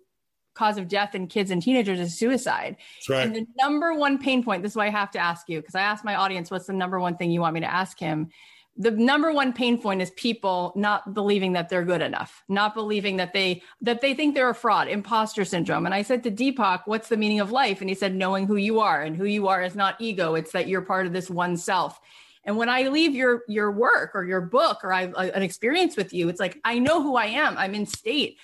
cause 0.54 0.78
of 0.78 0.88
death 0.88 1.14
in 1.14 1.26
kids 1.26 1.50
and 1.50 1.62
teenagers 1.62 2.00
is 2.00 2.18
suicide. 2.18 2.76
That's 2.96 3.08
right. 3.10 3.26
And 3.26 3.36
the 3.36 3.46
number 3.60 3.92
one 3.92 4.18
pain 4.18 4.42
point, 4.42 4.62
this 4.62 4.72
is 4.72 4.76
why 4.76 4.86
I 4.86 4.90
have 4.90 5.10
to 5.10 5.18
ask 5.18 5.50
you, 5.50 5.60
because 5.60 5.74
I 5.74 5.82
asked 5.82 6.02
my 6.02 6.14
audience, 6.14 6.50
what's 6.50 6.66
the 6.66 6.72
number 6.72 6.98
one 6.98 7.18
thing 7.18 7.30
you 7.30 7.40
want 7.40 7.52
me 7.52 7.60
to 7.60 7.70
ask 7.70 7.98
him? 7.98 8.30
The 8.76 8.90
number 8.90 9.32
one 9.32 9.52
pain 9.52 9.80
point 9.80 10.00
is 10.00 10.10
people 10.12 10.72
not 10.76 11.12
believing 11.12 11.52
that 11.52 11.68
they're 11.68 11.84
good 11.84 12.00
enough, 12.00 12.42
not 12.48 12.74
believing 12.74 13.18
that 13.18 13.34
they 13.34 13.62
that 13.82 14.00
they 14.00 14.14
think 14.14 14.34
they're 14.34 14.48
a 14.48 14.54
fraud, 14.54 14.88
imposter 14.88 15.44
syndrome. 15.44 15.84
And 15.84 15.94
I 15.94 16.02
said 16.02 16.22
to 16.22 16.30
Deepak, 16.30 16.82
what's 16.86 17.08
the 17.08 17.18
meaning 17.18 17.40
of 17.40 17.52
life? 17.52 17.82
And 17.82 17.90
he 17.90 17.94
said, 17.94 18.14
knowing 18.14 18.46
who 18.46 18.56
you 18.56 18.80
are. 18.80 19.02
And 19.02 19.14
who 19.14 19.26
you 19.26 19.48
are 19.48 19.62
is 19.62 19.74
not 19.74 20.00
ego, 20.00 20.34
it's 20.34 20.52
that 20.52 20.68
you're 20.68 20.80
part 20.80 21.06
of 21.06 21.12
this 21.12 21.28
one 21.28 21.58
self. 21.58 22.00
And 22.44 22.56
when 22.56 22.68
I 22.68 22.88
leave 22.88 23.14
your 23.14 23.42
your 23.46 23.70
work 23.70 24.12
or 24.14 24.24
your 24.24 24.40
book 24.40 24.80
or 24.84 24.92
I 24.92 25.06
uh, 25.06 25.30
an 25.34 25.42
experience 25.42 25.96
with 25.96 26.12
you, 26.12 26.28
it's 26.28 26.40
like 26.40 26.58
I 26.64 26.78
know 26.78 27.02
who 27.02 27.16
I 27.16 27.26
am. 27.26 27.58
I'm 27.58 27.74
in 27.74 27.86
state. 27.86 28.38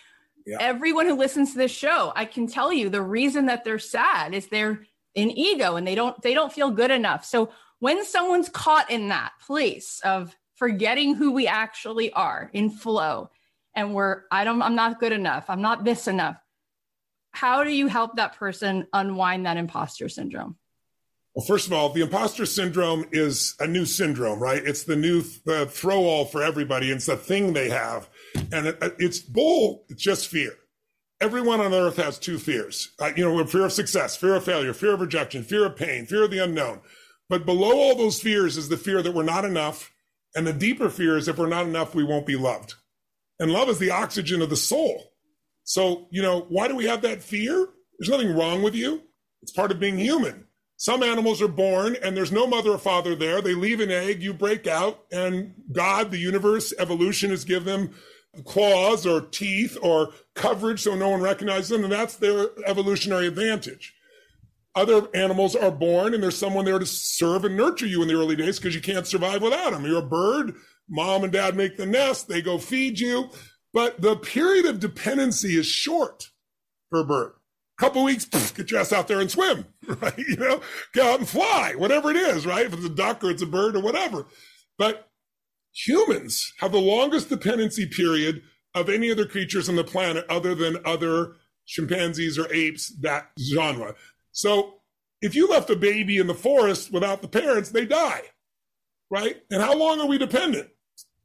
Yeah. 0.46 0.58
Everyone 0.60 1.06
who 1.06 1.14
listens 1.14 1.52
to 1.52 1.58
this 1.58 1.72
show, 1.72 2.12
I 2.14 2.24
can 2.24 2.46
tell 2.46 2.72
you 2.72 2.90
the 2.90 3.02
reason 3.02 3.46
that 3.46 3.64
they're 3.64 3.78
sad 3.78 4.34
is 4.34 4.46
they're 4.46 4.86
in 5.14 5.30
ego 5.30 5.76
and 5.76 5.86
they 5.86 5.94
don't 5.94 6.20
they 6.22 6.34
don't 6.34 6.52
feel 6.52 6.70
good 6.70 6.90
enough. 6.90 7.24
So 7.24 7.50
when 7.80 8.04
someone's 8.04 8.48
caught 8.48 8.90
in 8.90 9.08
that 9.08 9.32
place 9.46 10.00
of 10.04 10.36
forgetting 10.56 11.14
who 11.14 11.32
we 11.32 11.46
actually 11.46 12.12
are 12.12 12.50
in 12.52 12.70
flow 12.70 13.30
and 13.74 13.94
we're 13.94 14.22
I 14.30 14.44
don't 14.44 14.60
I'm 14.60 14.74
not 14.74 15.00
good 15.00 15.12
enough. 15.12 15.46
I'm 15.48 15.62
not 15.62 15.84
this 15.84 16.08
enough. 16.08 16.36
How 17.32 17.62
do 17.62 17.70
you 17.70 17.86
help 17.86 18.16
that 18.16 18.36
person 18.36 18.86
unwind 18.92 19.46
that 19.46 19.56
imposter 19.56 20.08
syndrome? 20.08 20.56
Well, 21.34 21.46
first 21.46 21.68
of 21.68 21.72
all, 21.72 21.90
the 21.90 22.00
imposter 22.00 22.46
syndrome 22.46 23.04
is 23.12 23.54
a 23.60 23.66
new 23.66 23.84
syndrome, 23.84 24.40
right? 24.40 24.60
It's 24.64 24.82
the 24.82 24.96
new 24.96 25.22
th- 25.22 25.68
throw 25.68 26.00
all 26.00 26.24
for 26.24 26.42
everybody. 26.42 26.90
It's 26.90 27.06
the 27.06 27.16
thing 27.16 27.52
they 27.52 27.70
have 27.70 28.08
and 28.50 28.66
it, 28.66 28.82
it's 28.98 29.20
bull. 29.20 29.84
It's 29.88 30.02
just 30.02 30.26
fear. 30.26 30.54
Everyone 31.20 31.60
on 31.60 31.74
earth 31.74 31.96
has 31.96 32.18
two 32.18 32.38
fears. 32.38 32.92
Uh, 32.98 33.12
you 33.16 33.24
know, 33.24 33.44
fear 33.44 33.66
of 33.66 33.72
success, 33.72 34.16
fear 34.16 34.34
of 34.34 34.44
failure, 34.44 34.72
fear 34.72 34.94
of 34.94 35.00
rejection, 35.00 35.44
fear 35.44 35.66
of 35.66 35.76
pain, 35.76 36.06
fear 36.06 36.24
of 36.24 36.30
the 36.30 36.42
unknown. 36.42 36.80
But 37.28 37.46
below 37.46 37.78
all 37.78 37.94
those 37.94 38.20
fears 38.20 38.56
is 38.56 38.68
the 38.68 38.76
fear 38.76 39.02
that 39.02 39.14
we're 39.14 39.22
not 39.22 39.44
enough. 39.44 39.92
And 40.34 40.46
the 40.46 40.52
deeper 40.52 40.88
fear 40.88 41.16
is 41.16 41.28
if 41.28 41.38
we're 41.38 41.46
not 41.46 41.66
enough, 41.66 41.94
we 41.94 42.04
won't 42.04 42.26
be 42.26 42.36
loved. 42.36 42.74
And 43.38 43.50
love 43.50 43.68
is 43.68 43.78
the 43.78 43.90
oxygen 43.90 44.42
of 44.42 44.50
the 44.50 44.56
soul. 44.56 45.12
So, 45.64 46.08
you 46.10 46.22
know, 46.22 46.46
why 46.48 46.68
do 46.68 46.76
we 46.76 46.86
have 46.86 47.02
that 47.02 47.22
fear? 47.22 47.68
There's 47.98 48.10
nothing 48.10 48.34
wrong 48.36 48.62
with 48.62 48.74
you. 48.74 49.02
It's 49.42 49.52
part 49.52 49.70
of 49.70 49.80
being 49.80 49.98
human. 49.98 50.46
Some 50.76 51.02
animals 51.02 51.42
are 51.42 51.48
born 51.48 51.96
and 52.02 52.16
there's 52.16 52.32
no 52.32 52.46
mother 52.46 52.70
or 52.70 52.78
father 52.78 53.14
there. 53.14 53.42
They 53.42 53.54
leave 53.54 53.80
an 53.80 53.90
egg, 53.90 54.22
you 54.22 54.32
break 54.32 54.66
out, 54.66 55.04
and 55.10 55.54
God, 55.72 56.10
the 56.10 56.18
universe, 56.18 56.72
evolution 56.78 57.30
has 57.30 57.44
given 57.44 57.64
them 57.64 57.94
claws 58.44 59.06
or 59.06 59.20
teeth 59.20 59.76
or 59.82 60.10
coverage 60.34 60.80
so 60.82 60.94
no 60.94 61.08
one 61.08 61.20
recognizes 61.20 61.70
them, 61.70 61.82
and 61.82 61.92
that's 61.92 62.16
their 62.16 62.48
evolutionary 62.64 63.26
advantage. 63.26 63.94
Other 64.78 65.08
animals 65.12 65.56
are 65.56 65.72
born 65.72 66.14
and 66.14 66.22
there's 66.22 66.38
someone 66.38 66.64
there 66.64 66.78
to 66.78 66.86
serve 66.86 67.44
and 67.44 67.56
nurture 67.56 67.84
you 67.84 68.00
in 68.00 68.06
the 68.06 68.14
early 68.14 68.36
days 68.36 68.60
because 68.60 68.76
you 68.76 68.80
can't 68.80 69.08
survive 69.08 69.42
without 69.42 69.72
them. 69.72 69.84
You're 69.84 69.98
a 69.98 70.06
bird, 70.06 70.54
mom 70.88 71.24
and 71.24 71.32
dad 71.32 71.56
make 71.56 71.76
the 71.76 71.84
nest, 71.84 72.28
they 72.28 72.40
go 72.40 72.58
feed 72.58 73.00
you. 73.00 73.28
But 73.74 74.00
the 74.00 74.14
period 74.14 74.66
of 74.66 74.78
dependency 74.78 75.56
is 75.56 75.66
short 75.66 76.28
for 76.90 77.00
a 77.00 77.04
bird. 77.04 77.32
Couple 77.76 78.04
weeks, 78.04 78.24
poof, 78.24 78.54
get 78.54 78.70
your 78.70 78.78
ass 78.78 78.92
out 78.92 79.08
there 79.08 79.18
and 79.18 79.28
swim, 79.28 79.66
right? 80.00 80.16
You 80.16 80.36
know, 80.36 80.60
go 80.94 81.12
out 81.12 81.18
and 81.18 81.28
fly, 81.28 81.74
whatever 81.76 82.10
it 82.10 82.16
is, 82.16 82.46
right? 82.46 82.64
If 82.64 82.72
it's 82.72 82.84
a 82.84 82.88
duck 82.88 83.24
or 83.24 83.30
it's 83.30 83.42
a 83.42 83.46
bird 83.46 83.74
or 83.74 83.80
whatever. 83.80 84.26
But 84.78 85.08
humans 85.72 86.52
have 86.58 86.70
the 86.70 86.78
longest 86.78 87.30
dependency 87.30 87.86
period 87.86 88.42
of 88.76 88.88
any 88.88 89.10
other 89.10 89.26
creatures 89.26 89.68
on 89.68 89.74
the 89.74 89.82
planet 89.82 90.24
other 90.28 90.54
than 90.54 90.76
other 90.84 91.34
chimpanzees 91.66 92.38
or 92.38 92.52
apes, 92.52 92.90
that 93.00 93.30
genre. 93.40 93.96
So 94.38 94.74
if 95.20 95.34
you 95.34 95.48
left 95.48 95.68
a 95.68 95.74
baby 95.74 96.18
in 96.18 96.28
the 96.28 96.34
forest 96.34 96.92
without 96.92 97.22
the 97.22 97.28
parents, 97.28 97.70
they 97.70 97.84
die, 97.84 98.22
right? 99.10 99.42
And 99.50 99.60
how 99.60 99.76
long 99.76 100.00
are 100.00 100.06
we 100.06 100.16
dependent? 100.16 100.68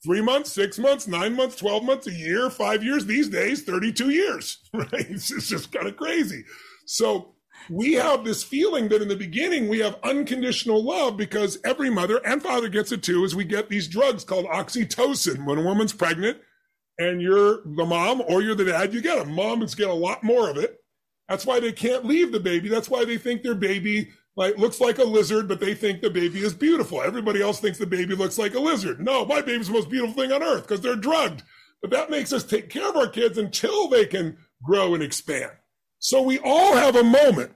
Three 0.04 0.20
months, 0.20 0.52
six 0.52 0.80
months, 0.80 1.08
nine 1.08 1.36
months, 1.36 1.58
12 1.58 1.84
months, 1.84 2.08
a 2.08 2.12
year, 2.12 2.50
five 2.50 2.84
years, 2.84 3.06
these 3.06 3.30
days, 3.30 3.62
32 3.62 4.10
years, 4.10 4.58
right? 4.74 4.90
It's 4.92 5.28
just 5.28 5.72
kind 5.72 5.86
of 5.86 5.96
crazy. 5.96 6.44
So 6.88 7.36
we 7.70 7.94
have 7.94 8.26
this 8.26 8.44
feeling 8.44 8.90
that 8.90 9.04
in 9.04 9.10
the 9.10 9.16
beginning 9.16 9.70
we 9.70 9.78
have 9.78 10.00
unconditional 10.04 10.84
love 10.84 11.16
because 11.16 11.60
every 11.64 11.92
mother 11.92 12.20
and 12.26 12.42
father 12.42 12.68
gets 12.68 12.92
it 12.92 13.04
too 13.04 13.24
is 13.26 13.36
we 13.36 13.44
get 13.44 13.70
these 13.70 13.88
drugs 13.88 14.24
called 14.24 14.48
oxytocin 14.48 15.46
when 15.46 15.60
a 15.60 15.64
woman's 15.64 15.94
pregnant 15.94 16.40
and 16.98 17.22
you're 17.22 17.62
the 17.64 17.86
mom 17.86 18.22
or 18.28 18.42
you're 18.42 18.56
the 18.56 18.66
dad 18.66 18.94
you 18.94 19.02
get 19.02 19.18
them 19.18 19.34
moms 19.34 19.76
get 19.76 19.88
a 19.88 19.94
lot 19.94 20.24
more 20.24 20.50
of 20.50 20.58
it 20.58 20.83
that's 21.28 21.46
why 21.46 21.60
they 21.60 21.72
can't 21.72 22.06
leave 22.06 22.32
the 22.32 22.40
baby 22.40 22.70
that's 22.70 22.90
why 22.90 23.06
they 23.06 23.18
think 23.18 23.42
their 23.42 23.56
baby 23.56 24.10
like 24.36 24.58
looks 24.58 24.82
like 24.82 24.98
a 24.98 25.04
lizard 25.04 25.48
but 25.48 25.60
they 25.60 25.74
think 25.74 26.02
the 26.02 26.10
baby 26.10 26.40
is 26.40 26.54
beautiful 26.54 27.02
everybody 27.02 27.42
else 27.42 27.60
thinks 27.60 27.78
the 27.78 27.86
baby 27.86 28.16
looks 28.16 28.38
like 28.38 28.54
a 28.56 28.60
lizard 28.60 29.00
no 29.00 29.26
my 29.26 29.42
baby's 29.42 29.68
the 29.68 29.74
most 29.74 29.90
beautiful 29.90 30.16
thing 30.16 30.32
on 30.32 30.44
earth 30.44 30.64
because 30.64 30.82
they're 30.82 30.96
drugged 30.96 31.44
but 31.82 31.92
that 31.92 32.10
makes 32.10 32.32
us 32.32 32.44
take 32.44 32.70
care 32.70 32.90
of 32.90 32.96
our 32.96 33.08
kids 33.08 33.38
until 33.38 33.88
they 33.88 34.06
can 34.06 34.38
grow 34.64 34.94
and 34.94 35.04
expand 35.04 35.52
so 36.00 36.22
we 36.22 36.40
all 36.40 36.76
have 36.76 36.96
a 36.96 37.04
moment 37.04 37.54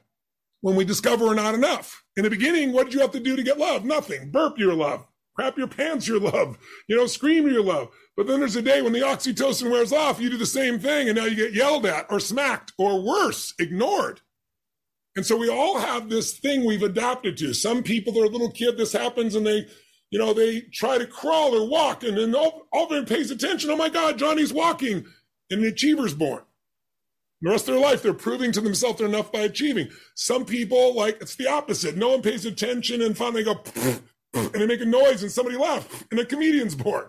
when 0.61 0.75
we 0.75 0.85
discover 0.85 1.25
we're 1.25 1.33
not 1.33 1.53
enough. 1.53 2.03
In 2.15 2.23
the 2.23 2.29
beginning, 2.29 2.71
what 2.71 2.85
did 2.85 2.93
you 2.93 3.01
have 3.01 3.11
to 3.11 3.19
do 3.19 3.35
to 3.35 3.43
get 3.43 3.57
love? 3.57 3.85
Nothing. 3.85 4.31
Burp 4.31 4.57
your 4.57 4.73
love. 4.73 5.05
Crap 5.37 5.57
your 5.57 5.67
pants 5.67 6.07
your 6.07 6.19
love. 6.19 6.57
You 6.87 6.95
know, 6.95 7.05
scream 7.05 7.47
your 7.47 7.63
love. 7.63 7.89
But 8.15 8.25
then 8.25 8.39
there's 8.39 8.55
a 8.55 8.61
day 8.61 8.81
when 8.81 8.93
the 8.93 9.01
oxytocin 9.01 9.69
wears 9.69 9.93
off, 9.93 10.19
you 10.19 10.31
do 10.31 10.37
the 10.37 10.45
same 10.47 10.79
thing, 10.79 11.07
and 11.07 11.17
now 11.17 11.25
you 11.25 11.35
get 11.35 11.53
yelled 11.53 11.85
at 11.85 12.07
or 12.09 12.19
smacked 12.19 12.73
or 12.79 12.99
worse, 12.99 13.53
ignored. 13.59 14.21
And 15.15 15.25
so 15.25 15.37
we 15.37 15.49
all 15.49 15.79
have 15.79 16.09
this 16.09 16.37
thing 16.37 16.65
we've 16.65 16.81
adapted 16.81 17.37
to. 17.37 17.53
Some 17.53 17.83
people, 17.83 18.13
they're 18.13 18.23
a 18.23 18.29
little 18.29 18.51
kid, 18.51 18.77
this 18.77 18.93
happens, 18.93 19.35
and 19.35 19.45
they, 19.45 19.67
you 20.09 20.17
know, 20.17 20.33
they 20.33 20.61
try 20.73 20.97
to 20.97 21.05
crawl 21.05 21.55
or 21.55 21.69
walk, 21.69 22.03
and 22.03 22.17
then 22.17 22.33
all, 22.33 22.67
all 22.73 22.85
of 22.85 22.89
them 22.89 23.05
pays 23.05 23.29
attention. 23.29 23.69
Oh 23.69 23.77
my 23.77 23.89
God, 23.89 24.17
Johnny's 24.17 24.53
walking. 24.53 25.05
And 25.49 25.63
the 25.63 25.69
achiever's 25.69 26.13
born. 26.13 26.41
The 27.41 27.51
rest 27.51 27.67
of 27.67 27.75
their 27.75 27.83
life, 27.83 28.01
they're 28.01 28.13
proving 28.13 28.51
to 28.53 28.61
themselves 28.61 28.97
they're 28.97 29.07
enough 29.07 29.31
by 29.31 29.41
achieving. 29.41 29.89
Some 30.15 30.45
people, 30.45 30.95
like, 30.95 31.21
it's 31.21 31.35
the 31.35 31.47
opposite. 31.47 31.95
No 31.95 32.09
one 32.09 32.23
pays 32.23 32.45
attention, 32.45 33.01
and 33.01 33.15
finally 33.15 33.43
go, 33.43 33.61
and 34.33 34.53
they 34.53 34.67
make 34.67 34.81
a 34.81 34.85
noise, 34.85 35.23
and 35.23 35.31
somebody 35.31 35.57
laughs, 35.57 36.03
and 36.11 36.19
a 36.19 36.25
comedian's 36.25 36.75
born. 36.75 37.05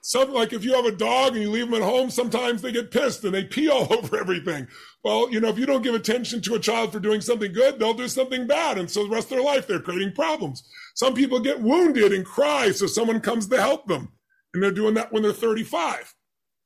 Something 0.00 0.34
like 0.34 0.52
if 0.52 0.64
you 0.64 0.72
have 0.74 0.86
a 0.86 0.92
dog 0.92 1.34
and 1.34 1.42
you 1.42 1.50
leave 1.50 1.66
them 1.70 1.82
at 1.82 1.86
home, 1.86 2.08
sometimes 2.08 2.62
they 2.62 2.72
get 2.72 2.90
pissed 2.90 3.24
and 3.24 3.34
they 3.34 3.44
pee 3.44 3.68
all 3.68 3.92
over 3.92 4.18
everything. 4.18 4.68
Well, 5.04 5.30
you 5.30 5.40
know, 5.40 5.48
if 5.48 5.58
you 5.58 5.66
don't 5.66 5.82
give 5.82 5.94
attention 5.94 6.40
to 6.42 6.54
a 6.54 6.60
child 6.60 6.92
for 6.92 7.00
doing 7.00 7.20
something 7.20 7.52
good, 7.52 7.78
they'll 7.78 7.94
do 7.94 8.08
something 8.08 8.46
bad. 8.46 8.78
And 8.78 8.90
so 8.90 9.02
the 9.02 9.10
rest 9.10 9.30
of 9.30 9.36
their 9.36 9.42
life, 9.42 9.66
they're 9.66 9.80
creating 9.80 10.12
problems. 10.12 10.62
Some 10.94 11.14
people 11.14 11.40
get 11.40 11.60
wounded 11.60 12.12
and 12.12 12.24
cry. 12.24 12.70
So 12.70 12.86
someone 12.86 13.20
comes 13.20 13.48
to 13.48 13.60
help 13.60 13.86
them 13.86 14.12
and 14.54 14.62
they're 14.62 14.70
doing 14.70 14.94
that 14.94 15.12
when 15.12 15.22
they're 15.22 15.32
35. 15.32 16.14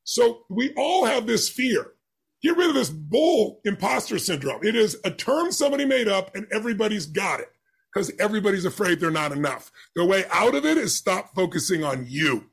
So 0.05 0.45
we 0.49 0.72
all 0.76 1.05
have 1.05 1.26
this 1.26 1.49
fear. 1.49 1.93
Get 2.43 2.57
rid 2.57 2.68
of 2.68 2.74
this 2.74 2.91
bull 2.91 3.61
imposter 3.64 4.18
syndrome. 4.18 4.64
It 4.64 4.74
is 4.74 4.97
a 5.05 5.11
term 5.11 5.53
somebody 5.53 5.85
made 5.85 6.09
up 6.09 6.35
and 6.35 6.47
everybody's 6.53 7.07
got 7.07 7.41
it 7.41 7.51
because 7.93 8.11
everybody's 8.18 8.64
afraid 8.64 9.01
they're 9.01 9.11
not 9.11 9.32
enough. 9.32 9.70
The 9.95 10.05
way 10.05 10.24
out 10.30 10.55
of 10.55 10.64
it 10.64 10.78
is 10.78 10.97
stop 10.97 11.34
focusing 11.34 11.84
on 11.84 12.07
you. 12.09 12.51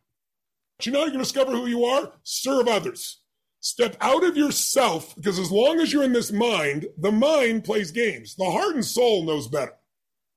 But 0.77 0.85
you 0.85 0.91
know, 0.91 1.05
you 1.05 1.11
can 1.11 1.19
discover 1.19 1.51
who 1.51 1.67
you 1.67 1.85
are, 1.85 2.13
serve 2.23 2.67
others. 2.67 3.21
Step 3.61 3.97
out 3.99 4.23
of 4.23 4.37
yourself 4.37 5.15
because 5.15 5.37
as 5.37 5.51
long 5.51 5.79
as 5.79 5.91
you're 5.91 6.03
in 6.03 6.13
this 6.13 6.31
mind, 6.31 6.87
the 6.97 7.11
mind 7.11 7.65
plays 7.65 7.91
games. 7.91 8.35
The 8.35 8.49
heart 8.49 8.75
and 8.75 8.85
soul 8.85 9.25
knows 9.25 9.47
better. 9.47 9.73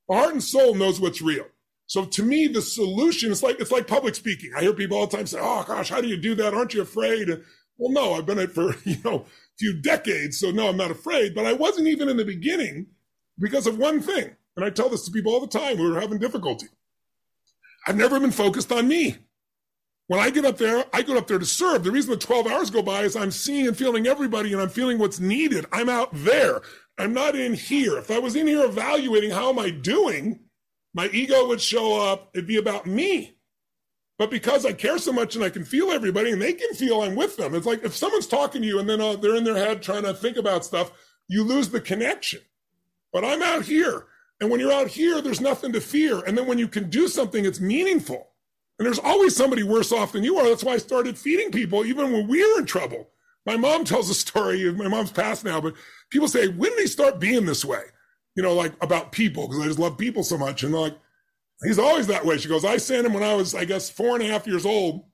The 0.09 0.17
heart 0.17 0.33
and 0.33 0.43
soul 0.43 0.75
knows 0.75 1.01
what's 1.01 1.23
real. 1.23 1.47
So 1.87 2.05
to 2.05 2.23
me, 2.23 2.49
the 2.49 2.63
solution 2.63 3.31
is 3.31 3.43
like 3.43 3.61
it's 3.61 3.71
like 3.71 3.87
public 3.87 4.15
speaking. 4.15 4.51
I 4.57 4.63
hear 4.63 4.73
people 4.73 4.97
all 4.97 5.07
the 5.07 5.17
time 5.17 5.27
say, 5.27 5.39
"Oh 5.41 5.65
gosh, 5.67 5.91
how 5.91 6.01
do 6.01 6.09
you 6.09 6.17
do 6.17 6.35
that? 6.37 6.55
Aren't 6.55 6.75
you 6.75 6.83
afraid?" 6.83 7.29
well, 7.79 7.93
no, 7.93 8.15
I've 8.15 8.27
been 8.27 8.39
it 8.39 8.53
for 8.53 8.75
you 8.85 8.97
know 9.05 9.21
a 9.21 9.25
few 9.59 9.81
decades, 9.81 10.39
so 10.39 10.51
no, 10.51 10.69
I'm 10.69 10.77
not 10.77 10.91
afraid. 10.91 11.35
But 11.35 11.47
I 11.47 11.53
wasn't 11.53 11.89
even 11.89 12.09
in 12.09 12.17
the 12.17 12.25
beginning 12.25 12.87
because 13.39 13.67
of 13.67 13.79
one 13.79 14.01
thing, 14.01 14.37
and 14.57 14.65
I 14.65 14.71
tell 14.71 14.89
this 14.89 15.05
to 15.05 15.11
people 15.11 15.33
all 15.33 15.41
the 15.41 15.47
time 15.47 15.77
who 15.77 15.95
are 15.95 16.01
having 16.01 16.19
difficulty. 16.19 16.67
I've 17.87 17.97
never 17.97 18.21
been 18.21 18.31
focused 18.31 18.71
on 18.73 18.89
me. 18.89 19.17
When 20.09 20.21
I 20.21 20.31
get 20.31 20.45
up 20.45 20.59
there, 20.59 20.85
I 20.93 21.03
go 21.03 21.17
up 21.17 21.27
there 21.27 21.39
to 21.39 21.47
serve. 21.47 21.85
The 21.85 21.91
reason 21.91 22.11
the 22.11 22.17
12 22.17 22.47
hours 22.47 22.71
go 22.71 22.83
by 22.83 23.03
is 23.03 23.17
I'm 23.17 23.31
seeing 23.31 23.67
and 23.67 23.77
feeling 23.77 24.07
everybody 24.07 24.53
and 24.53 24.61
I'm 24.61 24.69
feeling 24.69 24.99
what's 24.99 25.21
needed. 25.21 25.65
I'm 25.73 25.89
out 25.89 26.11
there. 26.13 26.61
I'm 26.99 27.15
not 27.15 27.35
in 27.35 27.55
here. 27.55 27.97
If 27.97 28.11
I 28.11 28.19
was 28.19 28.37
in 28.37 28.47
here 28.47 28.65
evaluating 28.65 29.31
how 29.31 29.49
am 29.49 29.59
I 29.59 29.71
doing, 29.71 30.41
my 30.95 31.09
ego 31.09 31.47
would 31.49 31.61
show 31.61 31.99
up. 31.99 32.31
It'd 32.35 32.47
be 32.47 32.59
about 32.59 32.87
me. 32.87 33.37
But 34.19 34.31
because 34.31 34.67
I 34.67 34.73
care 34.73 34.99
so 34.99 35.13
much 35.13 35.35
and 35.35 35.45
I 35.45 35.49
can 35.49 35.65
feel 35.65 35.91
everybody 35.91 36.31
and 36.31 36.43
they 36.43 36.53
can 36.53 36.75
feel 36.75 37.01
I'm 37.01 37.17
with 37.17 37.37
them, 37.37 37.55
it's 37.55 37.67
like 37.67 37.83
if 37.83 37.97
someone's 37.97 38.27
talking 38.27 38.61
to 38.61 38.69
you 38.69 38.79
and 38.79 38.89
then 38.89 39.01
uh, 39.01 39.17
they're 39.17 39.35
in 39.35 39.45
their 39.45 39.57
head 39.57 39.83
trying 39.83 40.03
to 40.03 40.15
think 40.15 40.37
about 40.37 40.65
stuff, 40.65 40.93
you 41.29 41.43
lose 41.43 41.71
the 41.71 41.81
connection. 41.81 42.41
But 43.13 43.25
I'm 43.25 43.43
out 43.43 43.65
here. 43.65 44.07
And 44.43 44.51
when 44.51 44.59
you're 44.59 44.73
out 44.73 44.89
here, 44.89 45.23
there's 45.23 45.41
nothing 45.41 45.73
to 45.73 45.81
fear. 45.81 46.19
And 46.19 46.37
then 46.37 46.49
when 46.49 46.59
you 46.59 46.67
can 46.67 46.91
do 46.91 47.07
something, 47.07 47.45
it's 47.45 47.61
meaningful. 47.61 48.27
And 48.77 48.85
there's 48.85 48.99
always 48.99 49.37
somebody 49.37 49.63
worse 49.63 49.93
off 49.93 50.11
than 50.11 50.25
you 50.25 50.37
are. 50.37 50.49
That's 50.49 50.65
why 50.65 50.73
I 50.73 50.79
started 50.79 51.17
feeding 51.17 51.53
people 51.53 51.87
even 51.87 52.11
when 52.11 52.27
we 52.27 52.43
were 52.43 52.59
in 52.59 52.67
trouble. 52.67 53.09
My 53.47 53.57
mom 53.57 53.85
tells 53.85 54.11
a 54.11 54.15
story. 54.15 54.73
My 54.73 54.89
mom's 54.89 55.13
passed 55.13 55.45
now, 55.45 55.61
but 55.61 55.75
people 56.11 56.27
say, 56.27 56.49
when 56.49 56.73
did 56.73 56.81
he 56.81 56.87
start 56.89 57.21
being 57.21 57.47
this 57.47 57.65
way? 57.65 57.85
You 58.35 58.43
know, 58.43 58.53
like 58.53 58.73
about 58.83 59.13
people, 59.13 59.47
because 59.47 59.63
I 59.63 59.67
just 59.69 59.79
love 59.79 59.97
people 59.97 60.25
so 60.25 60.37
much. 60.37 60.65
And 60.65 60.75
they're 60.75 60.81
like, 60.81 60.99
he's 61.63 61.79
always 61.79 62.09
that 62.09 62.25
way. 62.25 62.37
She 62.37 62.49
goes, 62.49 62.65
I 62.65 62.79
sent 62.79 63.07
him 63.07 63.15
when 63.15 63.23
I 63.23 63.37
was, 63.37 63.55
I 63.55 63.65
guess, 63.65 63.91
four 63.91 64.17
and 64.17 64.25
a 64.25 64.27
half 64.27 64.49
years 64.49 64.67
old. 64.67 65.05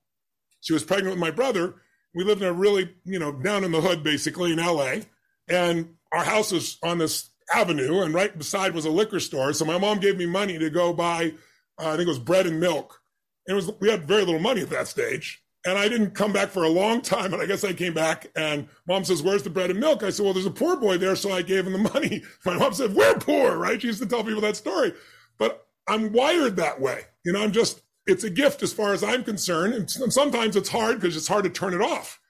She 0.62 0.72
was 0.72 0.85
pregnant 0.85 1.16
with 1.16 1.20
my 1.20 1.33
brother. 1.33 1.74
We 2.14 2.24
lived 2.24 2.41
in 2.41 2.49
a 2.49 2.53
really, 2.55 2.95
you 3.05 3.18
know, 3.18 3.33
down 3.33 3.62
in 3.62 3.72
the 3.72 3.83
hood, 3.83 4.03
basically 4.03 4.53
in 4.53 4.59
LA. 4.59 5.01
And 5.49 5.97
our 6.12 6.24
house 6.24 6.51
was 6.51 6.79
on 6.83 6.97
this 6.97 7.29
avenue, 7.55 8.03
and 8.03 8.14
right 8.14 8.36
beside 8.36 8.74
was 8.74 8.84
a 8.84 8.90
liquor 8.90 9.20
store. 9.20 9.53
So 9.53 9.64
my 9.64 9.78
mom 9.78 10.01
gave 10.01 10.16
me 10.16 10.26
money 10.26 10.59
to 10.59 10.70
go 10.70 10.92
buy, 10.92 11.34
uh, 11.78 11.88
I 11.88 11.96
think 11.96 12.03
it 12.03 12.09
was 12.09 12.18
bread 12.18 12.46
and 12.46 12.61
milk 12.61 13.01
it 13.49 13.55
was 13.55 13.70
we 13.80 13.88
had 13.88 14.05
very 14.05 14.24
little 14.24 14.40
money 14.40 14.61
at 14.61 14.70
that 14.70 14.86
stage. 14.86 15.42
And 15.66 15.76
I 15.76 15.88
didn't 15.88 16.12
come 16.12 16.32
back 16.32 16.51
for 16.51 16.62
a 16.62 16.68
long 16.68 17.01
time. 17.03 17.32
And 17.32 17.42
I 17.42 17.46
guess 17.46 17.64
I 17.64 17.72
came 17.72 17.92
back 17.92 18.28
and 18.36 18.68
mom 18.86 19.05
says, 19.05 19.22
Where's 19.22 19.42
the 19.42 19.51
bread 19.51 19.70
and 19.70 19.80
milk? 19.80 20.03
I 20.03 20.11
said, 20.11 20.24
Well, 20.24 20.34
there's 20.34 20.46
a 20.46 20.51
poor 20.51 20.76
boy 20.76 20.99
there. 20.99 21.16
So 21.16 21.32
I 21.32 21.42
gave 21.42 21.66
him 21.66 21.72
the 21.72 21.90
money. 21.94 22.22
My 22.44 22.57
mom 22.57 22.74
said, 22.74 22.94
We're 22.94 23.14
poor, 23.14 23.57
right? 23.57 23.80
She 23.80 23.88
used 23.88 24.03
to 24.03 24.09
tell 24.09 24.22
people 24.22 24.42
that 24.42 24.57
story. 24.57 24.92
But 25.38 25.66
I'm 25.88 26.12
wired 26.12 26.57
that 26.57 26.80
way. 26.80 27.03
You 27.24 27.32
know, 27.32 27.42
I'm 27.42 27.53
just, 27.53 27.80
it's 28.07 28.24
a 28.24 28.30
gift 28.30 28.62
as 28.62 28.72
far 28.72 28.92
as 28.92 29.03
I'm 29.03 29.24
concerned. 29.24 29.74
And 29.74 29.90
sometimes 29.90 30.55
it's 30.55 30.68
hard 30.68 31.01
because 31.01 31.16
it's 31.16 31.28
hard 31.28 31.44
to 31.44 31.51
turn 31.51 31.74
it 31.74 31.80
off. 31.80 32.20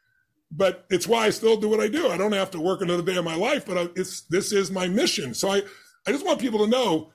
But 0.51 0.87
it's 0.89 1.07
why 1.07 1.27
I 1.27 1.31
still 1.31 1.57
do 1.57 1.69
what 1.69 1.81
I 1.81 1.89
do. 1.89 2.09
I 2.09 2.17
don't 2.17 2.33
have 2.33 2.51
to 2.53 2.61
work 2.61 2.81
another 2.81 3.03
day 3.03 3.17
of 3.17 3.25
my 3.25 3.35
life, 3.35 3.67
but 3.67 3.77
I, 3.77 3.89
it's, 3.97 4.23
this 4.23 4.53
is 4.53 4.71
my 4.71 4.89
mission. 4.89 5.35
So 5.35 5.51
I, 5.51 5.63
I 6.07 6.13
just 6.13 6.25
want 6.25 6.41
people 6.41 6.61
to 6.61 6.71
know 6.71 7.13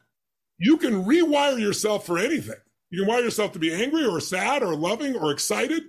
you 0.59 0.77
can 0.77 1.03
rewire 1.03 1.59
yourself 1.59 2.05
for 2.05 2.17
anything. 2.17 2.57
You 2.91 3.01
can 3.01 3.07
wire 3.07 3.23
yourself 3.23 3.51
to 3.53 3.59
be 3.59 3.73
angry 3.73 4.05
or 4.05 4.19
sad 4.19 4.61
or 4.61 4.75
loving 4.75 5.15
or 5.15 5.31
excited, 5.31 5.83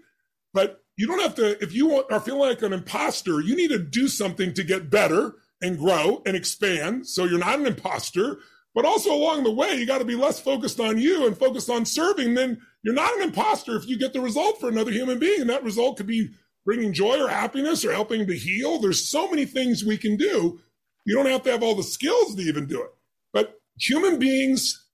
but 0.55 0.83
you 0.97 1.07
don't 1.07 1.21
have 1.21 1.35
to, 1.35 1.63
if 1.63 1.75
you 1.75 2.03
are 2.11 2.21
feeling 2.21 2.41
like 2.41 2.63
an 2.63 2.73
imposter, 2.73 3.41
you 3.41 3.55
need 3.55 3.69
to 3.69 3.79
do 3.79 4.09
something 4.09 4.55
to 4.55 4.65
get 4.65 4.91
better 4.91 5.35
and 5.61 5.79
grow 5.79 6.23
and 6.25 6.37
expand. 6.37 7.07
So 7.07 7.25
you're 7.25 7.39
not 7.39 7.59
an 7.59 7.67
imposter, 7.67 8.39
but 8.75 8.85
also 8.85 9.13
along 9.13 9.45
the 9.45 9.53
way, 9.53 9.75
you 9.75 9.87
got 9.87 9.99
to 9.99 10.05
be 10.05 10.17
less 10.17 10.41
focused 10.41 10.81
on 10.81 10.99
you 10.99 11.27
and 11.27 11.37
focused 11.37 11.69
on 11.69 11.85
serving. 11.85 12.35
Then 12.35 12.61
you're 12.83 12.95
not 12.95 13.15
an 13.17 13.23
imposter 13.23 13.77
if 13.77 13.87
you 13.87 13.99
get 13.99 14.13
the 14.13 14.21
result 14.21 14.61
for 14.61 14.69
another 14.69 14.91
human 14.91 15.19
being. 15.19 15.41
And 15.41 15.51
that 15.51 15.63
result 15.63 15.97
could 15.97 16.07
be 16.07 16.31
bringing 16.65 16.93
joy 16.93 17.21
or 17.21 17.29
happiness 17.29 17.85
or 17.85 17.93
helping 17.93 18.27
to 18.27 18.35
heal. 18.35 18.79
There's 18.79 19.09
so 19.09 19.29
many 19.29 19.45
things 19.45 19.85
we 19.85 19.99
can 19.99 20.17
do. 20.17 20.61
You 21.05 21.15
don't 21.15 21.31
have 21.31 21.43
to 21.43 21.53
have 21.53 21.62
all 21.62 21.75
the 21.75 21.83
skills 21.83 22.35
to 22.35 22.43
even 22.43 22.67
do 22.67 22.83
it. 22.83 22.91
But 23.33 23.59
human 23.79 24.19
beings, 24.19 24.87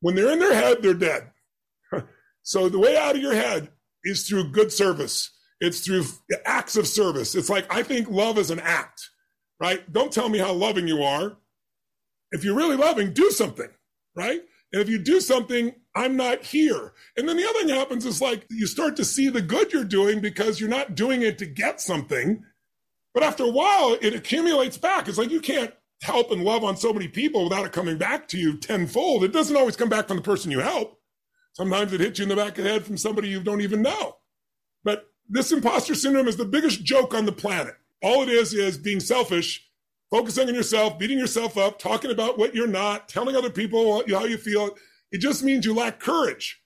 when 0.00 0.14
they're 0.14 0.32
in 0.32 0.38
their 0.38 0.54
head, 0.54 0.78
they're 0.82 0.94
dead. 0.94 1.30
So 2.42 2.70
the 2.70 2.78
way 2.78 2.96
out 2.96 3.16
of 3.16 3.20
your 3.20 3.34
head 3.34 3.68
is 4.02 4.26
through 4.26 4.50
good 4.50 4.72
service. 4.72 5.30
It's 5.60 5.80
through 5.80 6.04
acts 6.46 6.76
of 6.76 6.86
service. 6.86 7.34
It's 7.34 7.50
like, 7.50 7.72
I 7.72 7.82
think 7.82 8.08
love 8.08 8.38
is 8.38 8.50
an 8.50 8.60
act, 8.60 9.08
right? 9.60 9.80
Don't 9.92 10.10
tell 10.10 10.28
me 10.28 10.38
how 10.38 10.52
loving 10.54 10.88
you 10.88 11.02
are. 11.02 11.36
If 12.32 12.42
you're 12.42 12.56
really 12.56 12.76
loving, 12.76 13.12
do 13.12 13.30
something, 13.30 13.68
right? 14.16 14.40
And 14.72 14.80
if 14.80 14.88
you 14.88 14.98
do 14.98 15.20
something, 15.20 15.74
I'm 15.94 16.16
not 16.16 16.44
here. 16.44 16.92
And 17.16 17.28
then 17.28 17.36
the 17.36 17.48
other 17.48 17.60
thing 17.60 17.68
happens 17.70 18.06
is 18.06 18.20
like 18.20 18.46
you 18.48 18.66
start 18.66 18.96
to 18.96 19.04
see 19.04 19.28
the 19.28 19.42
good 19.42 19.72
you're 19.72 19.84
doing 19.84 20.20
because 20.20 20.60
you're 20.60 20.68
not 20.68 20.94
doing 20.94 21.22
it 21.22 21.38
to 21.38 21.46
get 21.46 21.80
something. 21.80 22.44
But 23.12 23.24
after 23.24 23.44
a 23.44 23.50
while, 23.50 23.96
it 24.00 24.14
accumulates 24.14 24.78
back. 24.78 25.08
It's 25.08 25.18
like 25.18 25.30
you 25.30 25.40
can't 25.40 25.74
help 26.02 26.30
and 26.30 26.44
love 26.44 26.64
on 26.64 26.76
so 26.76 26.92
many 26.92 27.08
people 27.08 27.44
without 27.44 27.66
it 27.66 27.72
coming 27.72 27.98
back 27.98 28.28
to 28.28 28.38
you 28.38 28.56
tenfold. 28.56 29.24
It 29.24 29.32
doesn't 29.32 29.56
always 29.56 29.76
come 29.76 29.88
back 29.88 30.08
from 30.08 30.18
the 30.18 30.22
person 30.22 30.50
you 30.50 30.60
help. 30.60 30.98
Sometimes 31.54 31.92
it 31.92 32.00
hits 32.00 32.18
you 32.18 32.22
in 32.22 32.28
the 32.28 32.36
back 32.36 32.56
of 32.56 32.64
the 32.64 32.70
head 32.70 32.84
from 32.84 32.96
somebody 32.96 33.28
you 33.28 33.42
don't 33.42 33.60
even 33.60 33.82
know. 33.82 34.16
But 34.84 35.10
this 35.28 35.52
imposter 35.52 35.94
syndrome 35.94 36.28
is 36.28 36.36
the 36.36 36.44
biggest 36.44 36.84
joke 36.84 37.14
on 37.14 37.26
the 37.26 37.32
planet. 37.32 37.74
All 38.02 38.22
it 38.22 38.28
is 38.28 38.54
is 38.54 38.78
being 38.78 39.00
selfish, 39.00 39.68
focusing 40.10 40.48
on 40.48 40.54
yourself, 40.54 40.98
beating 40.98 41.18
yourself 41.18 41.58
up, 41.58 41.78
talking 41.78 42.10
about 42.10 42.38
what 42.38 42.54
you're 42.54 42.66
not, 42.66 43.08
telling 43.08 43.36
other 43.36 43.50
people 43.50 44.02
how 44.08 44.24
you 44.24 44.38
feel. 44.38 44.76
It 45.12 45.20
just 45.20 45.42
means 45.42 45.64
you 45.64 45.74
lack 45.74 46.00
courage. 46.00 46.60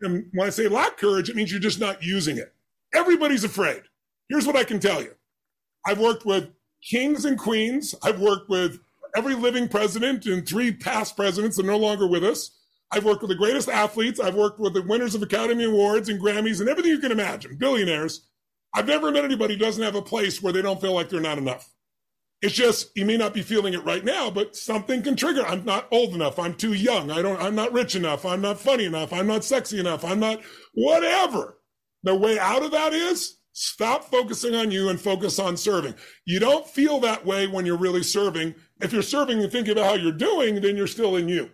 And 0.00 0.26
when 0.32 0.46
I 0.46 0.50
say 0.50 0.68
lack 0.68 0.96
courage, 0.96 1.28
it 1.28 1.36
means 1.36 1.50
you're 1.50 1.60
just 1.60 1.80
not 1.80 2.02
using 2.02 2.38
it. 2.38 2.54
Everybody's 2.94 3.44
afraid. 3.44 3.82
Here's 4.28 4.46
what 4.46 4.56
I 4.56 4.64
can 4.64 4.78
tell 4.78 5.02
you 5.02 5.14
I've 5.84 5.98
worked 5.98 6.24
with 6.24 6.50
kings 6.88 7.24
and 7.24 7.38
queens, 7.38 7.94
I've 8.02 8.20
worked 8.20 8.48
with 8.48 8.78
every 9.16 9.34
living 9.34 9.68
president 9.68 10.26
and 10.26 10.46
three 10.46 10.72
past 10.72 11.16
presidents 11.16 11.56
that 11.56 11.64
are 11.64 11.68
no 11.68 11.78
longer 11.78 12.06
with 12.06 12.24
us. 12.24 12.52
I've 12.90 13.04
worked 13.04 13.22
with 13.22 13.30
the 13.30 13.36
greatest 13.36 13.68
athletes. 13.68 14.18
I've 14.18 14.34
worked 14.34 14.58
with 14.58 14.74
the 14.74 14.82
winners 14.82 15.14
of 15.14 15.22
Academy 15.22 15.64
Awards 15.64 16.08
and 16.08 16.20
Grammys 16.20 16.60
and 16.60 16.68
everything 16.68 16.92
you 16.92 16.98
can 16.98 17.12
imagine, 17.12 17.56
billionaires. 17.56 18.26
I've 18.74 18.86
never 18.86 19.10
met 19.10 19.24
anybody 19.24 19.54
who 19.54 19.60
doesn't 19.60 19.82
have 19.82 19.94
a 19.94 20.02
place 20.02 20.42
where 20.42 20.52
they 20.52 20.62
don't 20.62 20.80
feel 20.80 20.94
like 20.94 21.08
they're 21.08 21.20
not 21.20 21.38
enough. 21.38 21.70
It's 22.40 22.54
just 22.54 22.96
you 22.96 23.04
may 23.04 23.16
not 23.16 23.34
be 23.34 23.42
feeling 23.42 23.74
it 23.74 23.84
right 23.84 24.04
now, 24.04 24.30
but 24.30 24.54
something 24.54 25.02
can 25.02 25.16
trigger. 25.16 25.44
I'm 25.44 25.64
not 25.64 25.88
old 25.90 26.14
enough. 26.14 26.38
I'm 26.38 26.54
too 26.54 26.72
young. 26.72 27.10
I 27.10 27.20
don't. 27.20 27.40
I'm 27.40 27.56
not 27.56 27.72
rich 27.72 27.96
enough. 27.96 28.24
I'm 28.24 28.40
not 28.40 28.60
funny 28.60 28.84
enough. 28.84 29.12
I'm 29.12 29.26
not 29.26 29.44
sexy 29.44 29.80
enough. 29.80 30.04
I'm 30.04 30.20
not 30.20 30.40
whatever. 30.72 31.58
The 32.04 32.14
way 32.14 32.38
out 32.38 32.62
of 32.62 32.70
that 32.70 32.92
is 32.92 33.38
stop 33.52 34.04
focusing 34.04 34.54
on 34.54 34.70
you 34.70 34.88
and 34.88 35.00
focus 35.00 35.40
on 35.40 35.56
serving. 35.56 35.96
You 36.26 36.38
don't 36.38 36.66
feel 36.66 37.00
that 37.00 37.26
way 37.26 37.48
when 37.48 37.66
you're 37.66 37.76
really 37.76 38.04
serving. 38.04 38.54
If 38.80 38.92
you're 38.92 39.02
serving 39.02 39.42
and 39.42 39.50
thinking 39.50 39.72
about 39.72 39.86
how 39.86 39.94
you're 39.94 40.12
doing, 40.12 40.60
then 40.60 40.76
you're 40.76 40.86
still 40.86 41.16
in 41.16 41.28
you. 41.28 41.50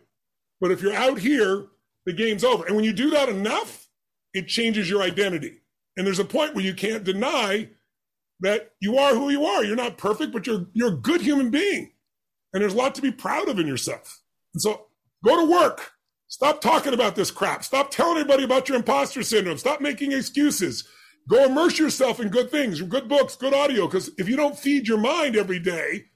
But 0.61 0.71
if 0.71 0.83
you're 0.83 0.95
out 0.95 1.19
here, 1.19 1.67
the 2.05 2.13
game's 2.13 2.45
over. 2.45 2.67
And 2.67 2.77
when 2.77 2.85
you 2.85 2.93
do 2.93 3.09
that 3.11 3.31
enough, 3.31 3.89
it 4.35 4.49
changes 4.49 4.91
your 4.91 5.01
identity. 5.01 5.63
And 5.97 6.07
there's 6.07 6.19
a 6.19 6.25
point 6.25 6.55
where 6.55 6.65
you 6.65 6.75
can't 6.75 7.05
deny 7.05 7.71
that 8.41 8.73
you 8.81 8.99
are 8.99 9.15
who 9.15 9.31
you 9.31 9.45
are. 9.45 9.65
You're 9.65 9.77
not 9.77 9.99
perfect, 9.99 10.33
but 10.33 10.47
you're 10.47 10.67
you're 10.73 10.95
a 10.95 10.97
good 10.97 11.21
human 11.21 11.51
being. 11.51 11.93
And 12.53 12.63
there's 12.63 12.75
a 12.75 12.77
lot 12.77 12.95
to 12.95 13.03
be 13.03 13.11
proud 13.11 13.49
of 13.49 13.59
in 13.59 13.67
yourself. 13.67 14.21
And 14.53 14.63
so 14.63 14.87
go 15.25 15.45
to 15.45 15.51
work. 15.51 15.93
Stop 16.29 16.61
talking 16.61 16.95
about 16.95 17.17
this 17.17 17.31
crap. 17.31 17.65
Stop 17.65 17.91
telling 17.91 18.17
everybody 18.17 18.45
about 18.45 18.69
your 18.69 18.77
imposter 18.77 19.23
syndrome. 19.23 19.59
Stop 19.59 19.81
making 19.81 20.13
excuses. 20.13 20.85
Go 21.29 21.45
immerse 21.45 21.79
yourself 21.79 22.21
in 22.21 22.29
good 22.29 22.51
things, 22.51 22.81
good 22.83 23.09
books, 23.09 23.37
good 23.37 23.55
audio. 23.55 23.87
Because 23.87 24.11
if 24.19 24.29
you 24.29 24.37
don't 24.37 24.59
feed 24.59 24.87
your 24.87 24.99
mind 24.99 25.37
every 25.37 25.59
day, 25.59 26.07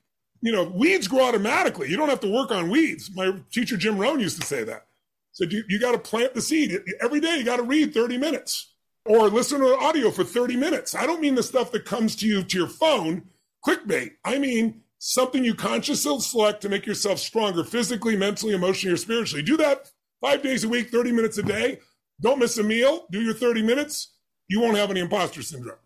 you 0.41 0.53
know, 0.53 0.65
weeds 0.65 1.09
grow 1.09 1.25
automatically. 1.25 1.89
You 1.89 1.97
don't 1.97 2.09
have 2.09 2.21
to 2.21 2.33
work 2.33 2.51
on 2.51 2.71
weeds. 2.71 3.11
My 3.15 3.33
teacher, 3.51 3.77
Jim 3.77 3.99
Rohn, 3.99 4.21
used 4.21 4.41
to 4.41 4.47
say 4.47 4.65
that. 4.65 4.87
So 5.33 5.45
you, 5.45 5.65
you 5.69 5.79
got 5.79 5.93
to 5.93 5.99
plant 5.99 6.35
the 6.35 6.43
seed. 6.43 6.79
Every 7.01 7.21
day 7.21 7.37
you 7.37 7.45
got 7.45 7.57
to 7.57 7.63
read 7.63 7.95
30 7.95 8.19
minutes. 8.19 8.73
Or 9.09 9.29
listen 9.29 9.61
to 9.61 9.77
audio 9.79 10.11
for 10.11 10.23
30 10.23 10.57
minutes. 10.57 10.95
I 10.95 11.07
don't 11.07 11.21
mean 11.21 11.35
the 11.35 11.43
stuff 11.43 11.73
that 11.73 11.85
comes 11.85 12.15
to 12.17 12.27
you 12.27 12.43
to 12.43 12.59
your 12.59 12.69
phone, 12.69 13.25
clickbait. 13.67 14.13
I 14.25 14.39
mean 14.39 14.83
something 14.99 15.45
you 15.45 15.55
consciously 15.55 16.21
select 16.21 16.61
to 16.63 16.69
make 16.69 16.87
yourself 16.87 17.19
stronger 17.19 17.65
physically, 17.65 18.17
mentally, 18.17 18.55
emotionally, 18.55 18.95
or 18.95 18.99
spiritually. 18.99 19.43
Do 19.43 19.57
that 19.57 19.91
five 20.21 20.43
days 20.43 20.65
a 20.65 20.69
week, 20.69 20.91
30 20.91 21.13
minutes 21.13 21.39
a 21.39 21.43
day. 21.43 21.79
Don't 22.21 22.39
miss 22.39 22.59
a 22.59 22.63
meal. 22.63 23.07
Do 23.11 23.23
your 23.23 23.35
30 23.35 23.63
minutes. 23.63 24.15
You 24.49 24.61
won't 24.61 24.77
have 24.77 24.91
any 24.91 25.01
imposter 25.01 25.43
syndrome. 25.43 25.79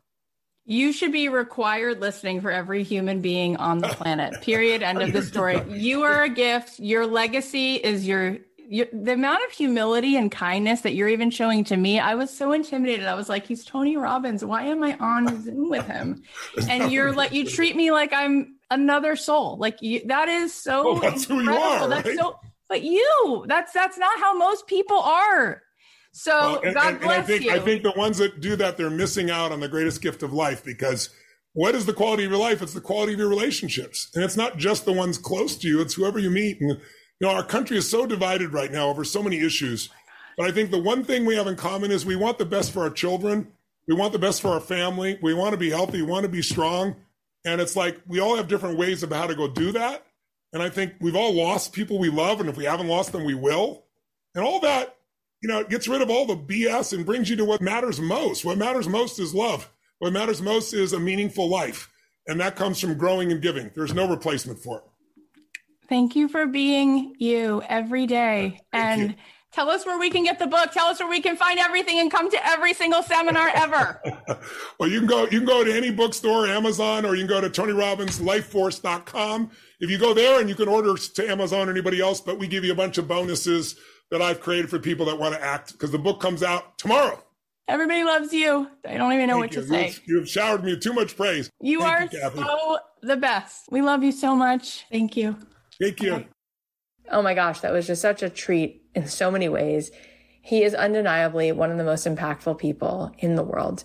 You 0.64 0.92
should 0.92 1.10
be 1.10 1.28
required 1.28 2.00
listening 2.00 2.40
for 2.40 2.50
every 2.50 2.84
human 2.84 3.20
being 3.20 3.56
on 3.56 3.78
the 3.78 3.88
planet. 3.88 4.40
Period. 4.42 4.82
End 4.82 5.02
of 5.02 5.12
the 5.12 5.22
story. 5.22 5.60
You 5.68 6.02
are 6.02 6.22
a 6.22 6.28
gift. 6.28 6.78
Your 6.78 7.06
legacy 7.06 7.74
is 7.74 8.06
your, 8.06 8.38
your, 8.72 8.86
the 8.90 9.12
amount 9.12 9.44
of 9.44 9.50
humility 9.50 10.16
and 10.16 10.32
kindness 10.32 10.80
that 10.80 10.94
you're 10.94 11.08
even 11.08 11.30
showing 11.30 11.62
to 11.64 11.76
me. 11.76 12.00
I 12.00 12.14
was 12.14 12.34
so 12.34 12.52
intimidated. 12.52 13.06
I 13.06 13.12
was 13.12 13.28
like, 13.28 13.46
he's 13.46 13.66
Tony 13.66 13.98
Robbins. 13.98 14.42
Why 14.42 14.62
am 14.62 14.82
I 14.82 14.96
on 14.96 15.42
Zoom 15.42 15.68
with 15.68 15.86
him? 15.86 16.22
And 16.70 16.90
you're 16.90 17.12
like, 17.12 17.32
you 17.32 17.44
treat 17.44 17.76
me 17.76 17.90
like 17.90 18.14
I'm 18.14 18.56
another 18.70 19.14
soul. 19.14 19.58
Like 19.58 19.82
you, 19.82 20.00
that 20.06 20.30
is 20.30 20.54
so. 20.54 20.96
Oh, 20.96 21.00
that's 21.00 21.28
incredible. 21.28 21.52
who 21.52 21.52
you 21.52 21.58
are. 21.58 21.88
That's 21.88 22.08
right? 22.08 22.18
so. 22.18 22.40
But 22.68 22.82
you, 22.82 23.44
that's 23.46 23.72
that's 23.72 23.98
not 23.98 24.18
how 24.18 24.32
most 24.38 24.66
people 24.66 24.98
are. 24.98 25.62
So 26.12 26.32
well, 26.32 26.60
and, 26.64 26.74
God 26.74 27.00
bless 27.00 27.16
and 27.16 27.24
I 27.24 27.26
think, 27.26 27.44
you. 27.44 27.50
I 27.50 27.58
think 27.58 27.82
the 27.82 27.92
ones 27.94 28.16
that 28.18 28.40
do 28.40 28.56
that, 28.56 28.78
they're 28.78 28.88
missing 28.88 29.30
out 29.30 29.52
on 29.52 29.60
the 29.60 29.68
greatest 29.68 30.00
gift 30.00 30.22
of 30.22 30.32
life 30.32 30.64
because 30.64 31.10
what 31.52 31.74
is 31.74 31.84
the 31.84 31.92
quality 31.92 32.24
of 32.24 32.30
your 32.30 32.40
life? 32.40 32.62
It's 32.62 32.72
the 32.72 32.80
quality 32.80 33.12
of 33.12 33.18
your 33.18 33.28
relationships. 33.28 34.10
And 34.14 34.24
it's 34.24 34.36
not 34.36 34.56
just 34.56 34.86
the 34.86 34.92
ones 34.94 35.18
close 35.18 35.56
to 35.56 35.68
you, 35.68 35.82
it's 35.82 35.94
whoever 35.94 36.18
you 36.18 36.30
meet. 36.30 36.58
And, 36.60 36.80
you 37.22 37.28
know, 37.28 37.34
our 37.34 37.44
country 37.44 37.76
is 37.76 37.88
so 37.88 38.04
divided 38.04 38.52
right 38.52 38.72
now 38.72 38.88
over 38.88 39.04
so 39.04 39.22
many 39.22 39.38
issues. 39.38 39.88
Oh 39.92 39.96
but 40.38 40.46
I 40.48 40.52
think 40.52 40.72
the 40.72 40.82
one 40.82 41.04
thing 41.04 41.24
we 41.24 41.36
have 41.36 41.46
in 41.46 41.54
common 41.54 41.92
is 41.92 42.04
we 42.04 42.16
want 42.16 42.38
the 42.38 42.44
best 42.44 42.72
for 42.72 42.80
our 42.80 42.90
children. 42.90 43.46
We 43.86 43.94
want 43.94 44.12
the 44.12 44.18
best 44.18 44.42
for 44.42 44.48
our 44.48 44.60
family. 44.60 45.18
We 45.22 45.32
want 45.32 45.52
to 45.52 45.56
be 45.56 45.70
healthy. 45.70 46.02
We 46.02 46.08
want 46.08 46.24
to 46.24 46.28
be 46.28 46.42
strong. 46.42 46.96
And 47.44 47.60
it's 47.60 47.76
like 47.76 48.00
we 48.08 48.20
all 48.20 48.36
have 48.36 48.48
different 48.48 48.76
ways 48.76 49.04
of 49.04 49.12
how 49.12 49.28
to 49.28 49.36
go 49.36 49.46
do 49.46 49.70
that. 49.70 50.04
And 50.52 50.62
I 50.62 50.68
think 50.68 50.94
we've 51.00 51.16
all 51.16 51.32
lost 51.32 51.72
people 51.72 51.98
we 51.98 52.10
love. 52.10 52.40
And 52.40 52.48
if 52.48 52.56
we 52.56 52.64
haven't 52.64 52.88
lost 52.88 53.12
them, 53.12 53.24
we 53.24 53.34
will. 53.34 53.84
And 54.34 54.44
all 54.44 54.60
that 54.60 54.96
you 55.42 55.48
know, 55.48 55.58
it 55.58 55.68
gets 55.68 55.88
rid 55.88 56.02
of 56.02 56.10
all 56.10 56.24
the 56.24 56.36
BS 56.36 56.92
and 56.92 57.04
brings 57.04 57.28
you 57.28 57.36
to 57.36 57.44
what 57.44 57.60
matters 57.60 58.00
most. 58.00 58.44
What 58.44 58.58
matters 58.58 58.88
most 58.88 59.18
is 59.18 59.34
love. 59.34 59.68
What 59.98 60.12
matters 60.12 60.40
most 60.40 60.72
is 60.72 60.92
a 60.92 61.00
meaningful 61.00 61.48
life. 61.48 61.90
And 62.28 62.40
that 62.40 62.54
comes 62.54 62.80
from 62.80 62.96
growing 62.96 63.32
and 63.32 63.42
giving. 63.42 63.72
There's 63.74 63.92
no 63.92 64.08
replacement 64.08 64.60
for 64.60 64.78
it. 64.78 64.84
Thank 65.88 66.16
you 66.16 66.28
for 66.28 66.46
being 66.46 67.14
you 67.18 67.62
every 67.68 68.06
day. 68.06 68.60
Thank 68.72 69.00
and 69.00 69.10
you. 69.10 69.16
tell 69.52 69.68
us 69.68 69.84
where 69.84 69.98
we 69.98 70.10
can 70.10 70.24
get 70.24 70.38
the 70.38 70.46
book. 70.46 70.72
Tell 70.72 70.86
us 70.86 71.00
where 71.00 71.08
we 71.08 71.20
can 71.20 71.36
find 71.36 71.58
everything 71.58 71.98
and 71.98 72.10
come 72.10 72.30
to 72.30 72.46
every 72.46 72.72
single 72.72 73.02
seminar 73.02 73.50
ever. 73.54 74.00
well, 74.78 74.88
you 74.88 75.00
can 75.00 75.08
go 75.08 75.24
you 75.24 75.38
can 75.38 75.44
go 75.44 75.64
to 75.64 75.74
any 75.74 75.90
bookstore, 75.90 76.46
Amazon, 76.46 77.04
or 77.04 77.14
you 77.14 77.26
can 77.26 77.28
go 77.28 77.40
to 77.40 77.50
TonyRobbinsLifeForce.com. 77.50 79.50
If 79.80 79.90
you 79.90 79.98
go 79.98 80.14
there 80.14 80.40
and 80.40 80.48
you 80.48 80.54
can 80.54 80.68
order 80.68 80.96
to 80.96 81.28
Amazon 81.28 81.68
or 81.68 81.72
anybody 81.72 82.00
else, 82.00 82.20
but 82.20 82.38
we 82.38 82.46
give 82.46 82.64
you 82.64 82.72
a 82.72 82.76
bunch 82.76 82.98
of 82.98 83.08
bonuses 83.08 83.76
that 84.10 84.22
I've 84.22 84.40
created 84.40 84.70
for 84.70 84.78
people 84.78 85.06
that 85.06 85.18
want 85.18 85.34
to 85.34 85.42
act 85.42 85.72
because 85.72 85.90
the 85.90 85.98
book 85.98 86.20
comes 86.20 86.42
out 86.42 86.78
tomorrow. 86.78 87.22
Everybody 87.68 88.04
loves 88.04 88.32
you. 88.32 88.68
I 88.86 88.96
don't 88.96 89.12
even 89.12 89.28
know 89.28 89.40
Thank 89.40 89.52
what 89.52 89.54
you. 89.54 89.60
to 89.62 89.66
say. 89.66 89.94
You 90.06 90.18
have 90.18 90.28
showered 90.28 90.64
me 90.64 90.72
with 90.72 90.82
too 90.82 90.92
much 90.92 91.16
praise. 91.16 91.50
You 91.60 91.80
Thank 91.80 92.12
are 92.12 92.12
you, 92.12 92.30
so 92.34 92.78
the 93.02 93.16
best. 93.16 93.66
We 93.70 93.82
love 93.82 94.02
you 94.02 94.12
so 94.12 94.34
much. 94.34 94.84
Thank 94.90 95.16
you. 95.16 95.36
Thank 95.82 96.00
you. 96.00 96.26
Oh 97.10 97.22
my 97.22 97.34
gosh, 97.34 97.60
that 97.60 97.72
was 97.72 97.88
just 97.88 98.00
such 98.00 98.22
a 98.22 98.30
treat 98.30 98.84
in 98.94 99.08
so 99.08 99.32
many 99.32 99.48
ways. 99.48 99.90
He 100.40 100.62
is 100.62 100.74
undeniably 100.74 101.50
one 101.50 101.72
of 101.72 101.76
the 101.76 101.82
most 101.82 102.06
impactful 102.06 102.58
people 102.58 103.12
in 103.18 103.34
the 103.34 103.42
world. 103.42 103.82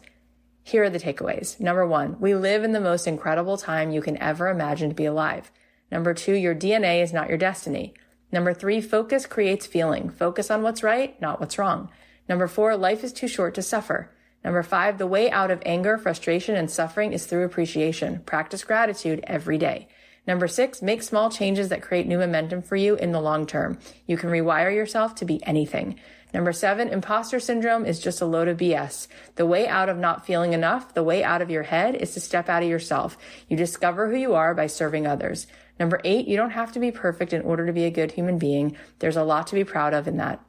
Here 0.61 0.83
are 0.83 0.91
the 0.91 0.99
takeaways. 0.99 1.59
Number 1.59 1.87
one, 1.87 2.19
we 2.19 2.35
live 2.35 2.63
in 2.63 2.71
the 2.71 2.79
most 2.79 3.07
incredible 3.07 3.57
time 3.57 3.89
you 3.89 4.01
can 4.01 4.15
ever 4.17 4.49
imagine 4.49 4.89
to 4.89 4.95
be 4.95 5.05
alive. 5.05 5.51
Number 5.91 6.13
two, 6.13 6.35
your 6.35 6.53
DNA 6.53 7.01
is 7.01 7.13
not 7.13 7.29
your 7.29 7.37
destiny. 7.39 7.95
Number 8.31 8.53
three, 8.53 8.79
focus 8.79 9.25
creates 9.25 9.65
feeling. 9.65 10.11
Focus 10.11 10.51
on 10.51 10.61
what's 10.61 10.83
right, 10.83 11.19
not 11.19 11.39
what's 11.39 11.57
wrong. 11.57 11.89
Number 12.29 12.47
four, 12.47 12.77
life 12.77 13.03
is 13.03 13.11
too 13.11 13.27
short 13.27 13.55
to 13.55 13.63
suffer. 13.63 14.13
Number 14.43 14.61
five, 14.61 14.99
the 14.99 15.07
way 15.07 15.31
out 15.31 15.49
of 15.49 15.63
anger, 15.65 15.97
frustration, 15.97 16.55
and 16.55 16.69
suffering 16.69 17.11
is 17.11 17.25
through 17.25 17.45
appreciation. 17.45 18.19
Practice 18.25 18.63
gratitude 18.63 19.23
every 19.25 19.57
day. 19.57 19.87
Number 20.27 20.47
six, 20.49 20.81
make 20.81 21.01
small 21.01 21.31
changes 21.31 21.69
that 21.69 21.81
create 21.81 22.05
new 22.05 22.17
momentum 22.17 22.61
for 22.61 22.75
you 22.75 22.95
in 22.95 23.13
the 23.13 23.21
long 23.21 23.47
term. 23.47 23.79
You 24.05 24.17
can 24.17 24.29
rewire 24.29 24.75
yourself 24.75 25.15
to 25.15 25.25
be 25.25 25.41
anything. 25.45 25.97
Number 26.33 26.51
seven, 26.51 26.89
imposter 26.89 27.39
syndrome 27.39 27.85
is 27.85 28.01
just 28.01 28.19
a 28.19 28.25
load 28.25 28.49
of 28.49 28.57
BS. 28.57 29.07
The 29.35 29.45
way 29.45 29.65
out 29.65 29.87
of 29.87 29.97
not 29.97 30.25
feeling 30.25 30.51
enough, 30.51 30.93
the 30.93 31.03
way 31.03 31.23
out 31.23 31.41
of 31.41 31.49
your 31.49 31.63
head 31.63 31.95
is 31.95 32.13
to 32.13 32.19
step 32.19 32.49
out 32.49 32.61
of 32.61 32.69
yourself. 32.69 33.17
You 33.47 33.55
discover 33.55 34.09
who 34.09 34.17
you 34.17 34.33
are 34.35 34.53
by 34.53 34.67
serving 34.67 35.07
others. 35.07 35.47
Number 35.79 36.01
eight, 36.03 36.27
you 36.27 36.35
don't 36.35 36.51
have 36.51 36.73
to 36.73 36.79
be 36.79 36.91
perfect 36.91 37.31
in 37.31 37.43
order 37.43 37.65
to 37.65 37.71
be 37.71 37.85
a 37.85 37.89
good 37.91 38.11
human 38.11 38.37
being. 38.37 38.75
There's 38.99 39.15
a 39.15 39.23
lot 39.23 39.47
to 39.47 39.55
be 39.55 39.63
proud 39.63 39.93
of 39.93 40.07
in 40.07 40.17
that. 40.17 40.43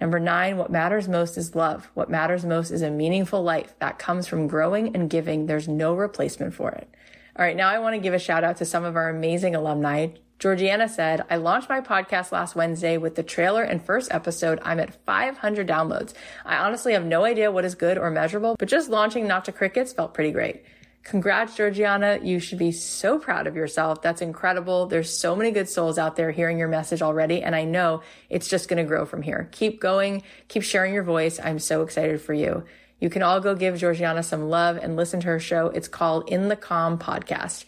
Number 0.00 0.20
nine, 0.20 0.58
what 0.58 0.70
matters 0.70 1.08
most 1.08 1.38
is 1.38 1.54
love. 1.54 1.88
What 1.94 2.10
matters 2.10 2.44
most 2.44 2.70
is 2.70 2.82
a 2.82 2.90
meaningful 2.90 3.42
life 3.42 3.74
that 3.78 3.98
comes 3.98 4.26
from 4.26 4.48
growing 4.48 4.94
and 4.94 5.08
giving. 5.08 5.46
There's 5.46 5.68
no 5.68 5.94
replacement 5.94 6.52
for 6.52 6.72
it. 6.72 6.88
All 7.36 7.44
right. 7.44 7.56
Now 7.56 7.68
I 7.68 7.78
want 7.78 7.94
to 7.94 8.00
give 8.00 8.14
a 8.14 8.18
shout 8.18 8.44
out 8.44 8.58
to 8.58 8.64
some 8.64 8.84
of 8.84 8.96
our 8.96 9.08
amazing 9.08 9.54
alumni. 9.54 10.08
Georgiana 10.38 10.88
said, 10.88 11.24
I 11.30 11.36
launched 11.36 11.68
my 11.68 11.80
podcast 11.80 12.32
last 12.32 12.56
Wednesday 12.56 12.98
with 12.98 13.14
the 13.14 13.22
trailer 13.22 13.62
and 13.62 13.80
first 13.80 14.12
episode. 14.12 14.58
I'm 14.64 14.80
at 14.80 15.04
500 15.06 15.68
downloads. 15.68 16.14
I 16.44 16.56
honestly 16.56 16.94
have 16.94 17.04
no 17.04 17.24
idea 17.24 17.52
what 17.52 17.64
is 17.64 17.76
good 17.76 17.96
or 17.96 18.10
measurable, 18.10 18.56
but 18.58 18.68
just 18.68 18.90
launching 18.90 19.28
Not 19.28 19.44
to 19.44 19.52
Crickets 19.52 19.92
felt 19.92 20.14
pretty 20.14 20.32
great. 20.32 20.64
Congrats, 21.04 21.56
Georgiana. 21.56 22.18
You 22.22 22.38
should 22.38 22.58
be 22.58 22.70
so 22.70 23.18
proud 23.18 23.46
of 23.46 23.56
yourself. 23.56 24.02
That's 24.02 24.20
incredible. 24.20 24.86
There's 24.86 25.16
so 25.16 25.34
many 25.34 25.50
good 25.50 25.68
souls 25.68 25.98
out 25.98 26.16
there 26.16 26.30
hearing 26.30 26.58
your 26.58 26.68
message 26.68 27.02
already. 27.02 27.42
And 27.42 27.56
I 27.56 27.64
know 27.64 28.02
it's 28.28 28.48
just 28.48 28.68
going 28.68 28.82
to 28.82 28.88
grow 28.88 29.04
from 29.04 29.22
here. 29.22 29.48
Keep 29.52 29.80
going. 29.80 30.22
Keep 30.48 30.62
sharing 30.62 30.94
your 30.94 31.02
voice. 31.02 31.40
I'm 31.42 31.58
so 31.58 31.82
excited 31.82 32.20
for 32.20 32.34
you. 32.34 32.64
You 33.02 33.10
can 33.10 33.24
all 33.24 33.40
go 33.40 33.56
give 33.56 33.78
Georgiana 33.78 34.22
some 34.22 34.48
love 34.48 34.76
and 34.76 34.94
listen 34.94 35.18
to 35.22 35.26
her 35.26 35.40
show. 35.40 35.66
It's 35.66 35.88
called 35.88 36.28
In 36.28 36.46
the 36.46 36.54
Calm 36.54 37.00
Podcast. 37.00 37.64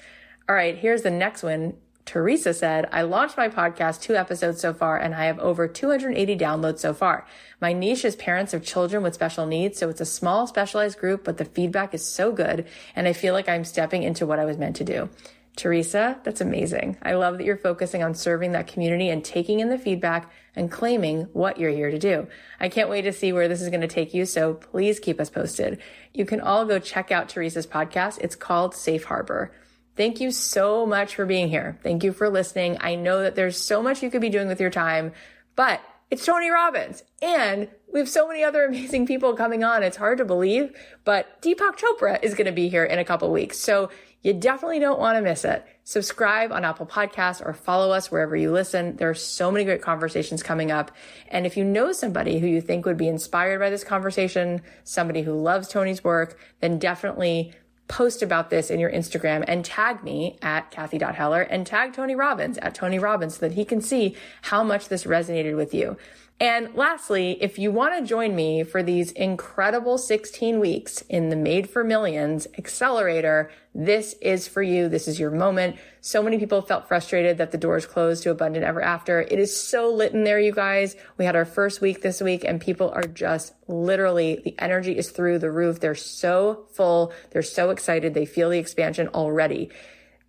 All 0.49 0.55
right, 0.55 0.79
here's 0.79 1.03
the 1.03 1.11
next 1.11 1.43
one. 1.43 1.75
Teresa 2.05 2.55
said, 2.55 2.89
I 2.93 3.03
launched 3.03 3.37
my 3.37 3.49
podcast 3.49 4.01
two 4.01 4.15
episodes 4.15 4.61
so 4.61 4.73
far 4.73 4.97
and 4.97 5.13
I 5.13 5.25
have 5.25 5.41
over 5.41 5.67
280 5.67 6.39
downloads 6.39 6.79
so 6.79 6.95
far. 6.95 7.27
My 7.61 7.73
niche 7.73 8.05
is 8.05 8.15
parents 8.15 8.55
of 8.55 8.63
children 8.63 9.03
with 9.03 9.15
special 9.15 9.45
needs. 9.45 9.77
So 9.77 9.89
it's 9.89 10.01
a 10.01 10.07
small 10.07 10.47
specialized 10.47 11.01
group, 11.01 11.25
but 11.25 11.39
the 11.39 11.45
feedback 11.45 11.95
is 11.95 12.07
so 12.07 12.31
good. 12.31 12.69
And 12.95 13.09
I 13.09 13.13
feel 13.13 13.35
like 13.35 13.49
I'm 13.49 13.65
stepping 13.65 14.05
into 14.05 14.27
what 14.27 14.39
I 14.39 14.45
was 14.45 14.57
meant 14.57 14.77
to 14.77 14.85
do. 14.85 15.09
Teresa, 15.57 16.19
that's 16.25 16.41
amazing. 16.41 16.97
I 17.03 17.15
love 17.15 17.39
that 17.39 17.45
you're 17.45 17.57
focusing 17.57 18.03
on 18.03 18.15
serving 18.15 18.53
that 18.53 18.67
community 18.67 19.09
and 19.09 19.25
taking 19.25 19.61
in 19.61 19.69
the 19.69 19.79
feedback 19.79 20.33
and 20.57 20.71
claiming 20.71 21.23
what 21.33 21.59
you're 21.59 21.71
here 21.71 21.91
to 21.91 21.99
do. 21.99 22.27
I 22.59 22.69
can't 22.69 22.89
wait 22.89 23.03
to 23.03 23.13
see 23.13 23.33
where 23.33 23.47
this 23.47 23.63
is 23.63 23.69
going 23.69 23.81
to 23.81 23.87
take 23.87 24.15
you. 24.15 24.27
So 24.27 24.55
please 24.55 24.99
keep 24.99 25.21
us 25.21 25.31
posted. 25.31 25.81
You 26.13 26.25
can 26.25 26.41
all 26.41 26.65
go 26.65 26.81
check 26.81 27.13
out 27.13 27.29
Teresa's 27.29 27.69
podcast. 27.69 28.19
It's 28.21 28.35
called 28.35 28.75
Safe 28.75 29.05
Harbor. 29.05 29.53
Thank 29.97 30.21
you 30.21 30.33
so 30.33 30.87
much 30.87 31.15
for 31.15 31.25
being 31.25 31.49
here. 31.49 31.79
Thank 31.85 32.03
you 32.03 32.13
for 32.13 32.29
listening. 32.29 32.79
I 32.81 32.97
know 32.97 33.23
that 33.23 33.37
there's 33.37 33.57
so 33.61 33.81
much 33.81 34.03
you 34.03 34.11
could 34.11 34.21
be 34.21 34.31
doing 34.31 34.49
with 34.49 34.61
your 34.61 34.71
time, 34.71 35.13
but 35.55 35.81
it's 36.11 36.27
Tony 36.27 36.51
Robbins 36.51 37.05
and 37.23 37.69
we 37.93 38.01
have 38.01 38.09
so 38.09 38.27
many 38.27 38.43
other 38.43 38.65
amazing 38.67 39.07
people 39.07 39.35
coming 39.35 39.63
on. 39.63 39.85
It's 39.85 39.97
hard 39.97 40.19
to 40.19 40.25
believe, 40.25 40.77
but 41.05 41.41
Deepak 41.43 41.79
Chopra 41.79 42.23
is 42.23 42.35
going 42.35 42.47
to 42.47 42.53
be 42.53 42.69
here 42.69 42.85
in 42.85 42.99
a 42.99 43.05
couple 43.05 43.31
weeks. 43.31 43.59
So 43.59 43.91
you 44.25 44.33
definitely 44.33 44.81
don't 44.81 44.99
want 44.99 45.17
to 45.17 45.23
miss 45.23 45.45
it. 45.45 45.65
Subscribe 45.85 46.51
on 46.51 46.65
Apple 46.65 46.87
Podcasts 46.87 47.45
or 47.45 47.53
follow 47.53 47.93
us 47.93 48.11
wherever 48.11 48.35
you 48.35 48.51
listen. 48.51 48.97
There 48.97 49.11
are 49.11 49.15
so 49.15 49.53
many 49.53 49.67
great 49.67 49.83
conversations 49.83 50.43
coming 50.43 50.73
up. 50.73 50.91
And 51.29 51.45
if 51.45 51.59
you 51.59 51.63
know 51.63 51.93
somebody 51.93 52.39
who 52.41 52.47
you 52.47 52.63
think 52.63 52.87
would 52.87 52.97
be 52.97 53.07
inspired 53.07 53.61
by 53.61 53.69
this 53.69 53.85
conversation, 53.85 54.63
somebody 54.83 55.23
who 55.23 55.35
loves 55.35 55.69
Tony's 55.69 56.03
work, 56.03 56.39
then 56.61 56.79
definitely 56.79 57.53
post 57.87 58.23
about 58.23 58.49
this 58.49 58.71
in 58.71 58.81
your 58.81 58.91
Instagram 58.91 59.45
and 59.47 59.63
tag 59.63 60.03
me 60.03 60.39
at 60.41 60.71
Cathy.Heller 60.71 61.43
and 61.43 61.67
tag 61.67 61.93
Tony 61.93 62.15
Robbins 62.15 62.57
at 62.59 62.75
Tony 62.75 62.99
Robbins 62.99 63.35
so 63.35 63.41
that 63.47 63.55
he 63.55 63.67
can 63.67 63.83
see 63.83 64.17
how 64.41 64.65
much 64.65 64.89
this 64.89 65.05
resonated 65.05 65.55
with 65.55 65.75
you. 65.75 65.99
And 66.41 66.75
lastly, 66.75 67.39
if 67.41 67.61
you 67.61 67.71
want 67.71 67.97
to 67.97 68.05
join 68.05 68.35
me 68.35 68.65
for 68.65 68.83
these 68.83 69.13
incredible 69.13 69.99
16 69.99 70.59
weeks 70.59 71.01
in 71.03 71.29
the 71.29 71.37
Made 71.37 71.71
for 71.71 71.85
Millions 71.85 72.49
accelerator, 72.59 73.53
this 73.73 74.15
is 74.21 74.49
for 74.49 74.61
you. 74.61 74.89
This 74.89 75.07
is 75.07 75.21
your 75.21 75.31
moment. 75.31 75.77
So 76.01 76.25
many 76.25 76.39
people 76.39 76.61
felt 76.61 76.89
frustrated 76.89 77.39
that 77.39 77.53
the 77.53 77.59
doors 77.59 77.87
closed 77.87 78.25
to 78.25 78.31
Abundant 78.31 78.65
Ever 78.65 78.83
After. 78.83 79.21
It 79.21 79.39
is 79.39 79.57
so 79.57 79.89
lit 79.91 80.13
in 80.13 80.25
there, 80.25 80.41
you 80.41 80.51
guys. 80.51 80.97
We 81.19 81.25
had 81.25 81.37
our 81.37 81.45
first 81.45 81.81
week 81.81 82.03
this 82.03 82.21
week 82.21 82.45
and 82.45 82.61
people 82.61 82.91
are 82.91 83.07
just 83.07 83.55
literally, 83.69 84.41
the 84.43 84.59
energy 84.59 84.99
is 84.99 85.11
through 85.11 85.39
the 85.39 85.53
roof. 85.53 85.79
They're 85.79 85.95
so 85.95 86.67
full. 86.73 87.13
They're 87.31 87.43
so 87.43 87.71
excited. 87.71 88.13
They 88.13 88.27
feel 88.27 88.51
the 88.51 88.59
expansion 88.59 89.07
already. 89.09 89.71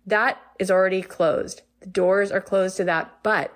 That 0.06 0.40
is 0.60 0.70
already 0.70 1.02
closed. 1.02 1.62
The 1.80 1.88
doors 1.88 2.30
are 2.30 2.40
closed 2.40 2.76
to 2.76 2.84
that, 2.84 3.24
but 3.24 3.52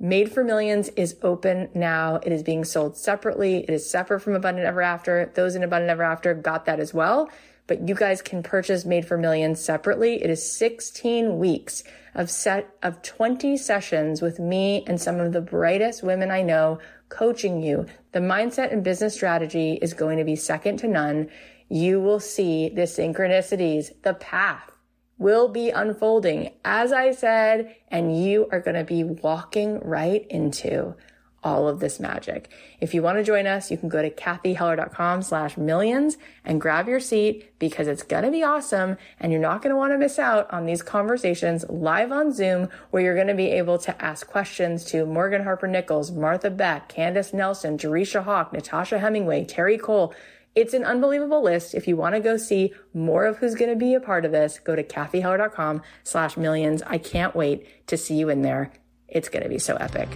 Made 0.00 0.30
for 0.30 0.44
Millions 0.44 0.90
is 0.90 1.16
open 1.22 1.70
now. 1.74 2.20
It 2.22 2.30
is 2.30 2.44
being 2.44 2.64
sold 2.64 2.96
separately. 2.96 3.64
It 3.64 3.70
is 3.70 3.90
separate 3.90 4.20
from 4.20 4.36
Abundant 4.36 4.64
Ever 4.64 4.80
After. 4.80 5.32
Those 5.34 5.56
in 5.56 5.64
Abundant 5.64 5.90
Ever 5.90 6.04
After 6.04 6.34
got 6.34 6.66
that 6.66 6.78
as 6.78 6.94
well. 6.94 7.28
But 7.66 7.88
you 7.88 7.96
guys 7.96 8.22
can 8.22 8.44
purchase 8.44 8.84
Made 8.84 9.06
for 9.06 9.18
Millions 9.18 9.60
separately. 9.60 10.22
It 10.22 10.30
is 10.30 10.52
16 10.52 11.38
weeks 11.38 11.82
of 12.14 12.30
set 12.30 12.72
of 12.80 13.02
20 13.02 13.56
sessions 13.56 14.22
with 14.22 14.38
me 14.38 14.84
and 14.86 15.00
some 15.00 15.18
of 15.18 15.32
the 15.32 15.40
brightest 15.40 16.04
women 16.04 16.30
I 16.30 16.42
know 16.42 16.78
coaching 17.08 17.60
you. 17.60 17.86
The 18.12 18.20
mindset 18.20 18.72
and 18.72 18.84
business 18.84 19.14
strategy 19.14 19.80
is 19.82 19.94
going 19.94 20.18
to 20.18 20.24
be 20.24 20.36
second 20.36 20.76
to 20.78 20.88
none. 20.88 21.28
You 21.68 22.00
will 22.00 22.20
see 22.20 22.68
the 22.68 22.82
synchronicities, 22.82 23.90
the 24.02 24.14
path 24.14 24.70
will 25.18 25.48
be 25.48 25.70
unfolding 25.70 26.50
as 26.64 26.92
I 26.92 27.12
said, 27.12 27.74
and 27.88 28.22
you 28.22 28.48
are 28.52 28.60
going 28.60 28.76
to 28.76 28.84
be 28.84 29.04
walking 29.04 29.80
right 29.80 30.26
into 30.28 30.94
all 31.42 31.68
of 31.68 31.78
this 31.78 32.00
magic. 32.00 32.50
If 32.80 32.94
you 32.94 33.02
want 33.02 33.18
to 33.18 33.24
join 33.24 33.46
us, 33.46 33.70
you 33.70 33.76
can 33.76 33.88
go 33.88 34.02
to 34.02 34.10
cathyheller.com 34.10 35.22
slash 35.22 35.56
millions 35.56 36.16
and 36.44 36.60
grab 36.60 36.88
your 36.88 37.00
seat 37.00 37.52
because 37.58 37.86
it's 37.86 38.02
going 38.02 38.24
to 38.24 38.30
be 38.30 38.42
awesome. 38.42 38.96
And 39.20 39.30
you're 39.30 39.40
not 39.40 39.62
going 39.62 39.70
to 39.70 39.76
want 39.76 39.92
to 39.92 39.98
miss 39.98 40.18
out 40.18 40.52
on 40.52 40.66
these 40.66 40.82
conversations 40.82 41.64
live 41.68 42.10
on 42.10 42.32
Zoom 42.32 42.68
where 42.90 43.02
you're 43.02 43.14
going 43.14 43.28
to 43.28 43.34
be 43.34 43.52
able 43.52 43.78
to 43.78 44.04
ask 44.04 44.26
questions 44.26 44.84
to 44.86 45.06
Morgan 45.06 45.44
Harper 45.44 45.68
Nichols, 45.68 46.10
Martha 46.10 46.50
Beck, 46.50 46.88
Candace 46.88 47.32
Nelson, 47.32 47.78
Jerisha 47.78 48.24
Hawk, 48.24 48.52
Natasha 48.52 48.98
Hemingway, 48.98 49.44
Terry 49.44 49.78
Cole, 49.78 50.12
it's 50.54 50.74
an 50.74 50.84
unbelievable 50.84 51.42
list. 51.42 51.74
If 51.74 51.86
you 51.86 51.96
want 51.96 52.14
to 52.14 52.20
go 52.20 52.36
see 52.36 52.74
more 52.94 53.26
of 53.26 53.38
who's 53.38 53.54
going 53.54 53.70
to 53.70 53.76
be 53.76 53.94
a 53.94 54.00
part 54.00 54.24
of 54.24 54.32
this, 54.32 54.58
go 54.58 54.74
to 54.74 54.82
cathyheller.com 54.82 55.82
slash 56.02 56.36
millions. 56.36 56.82
I 56.82 56.98
can't 56.98 57.34
wait 57.34 57.86
to 57.86 57.96
see 57.96 58.16
you 58.16 58.28
in 58.28 58.42
there. 58.42 58.72
It's 59.08 59.28
going 59.28 59.42
to 59.42 59.48
be 59.48 59.58
so 59.58 59.76
epic. 59.76 60.08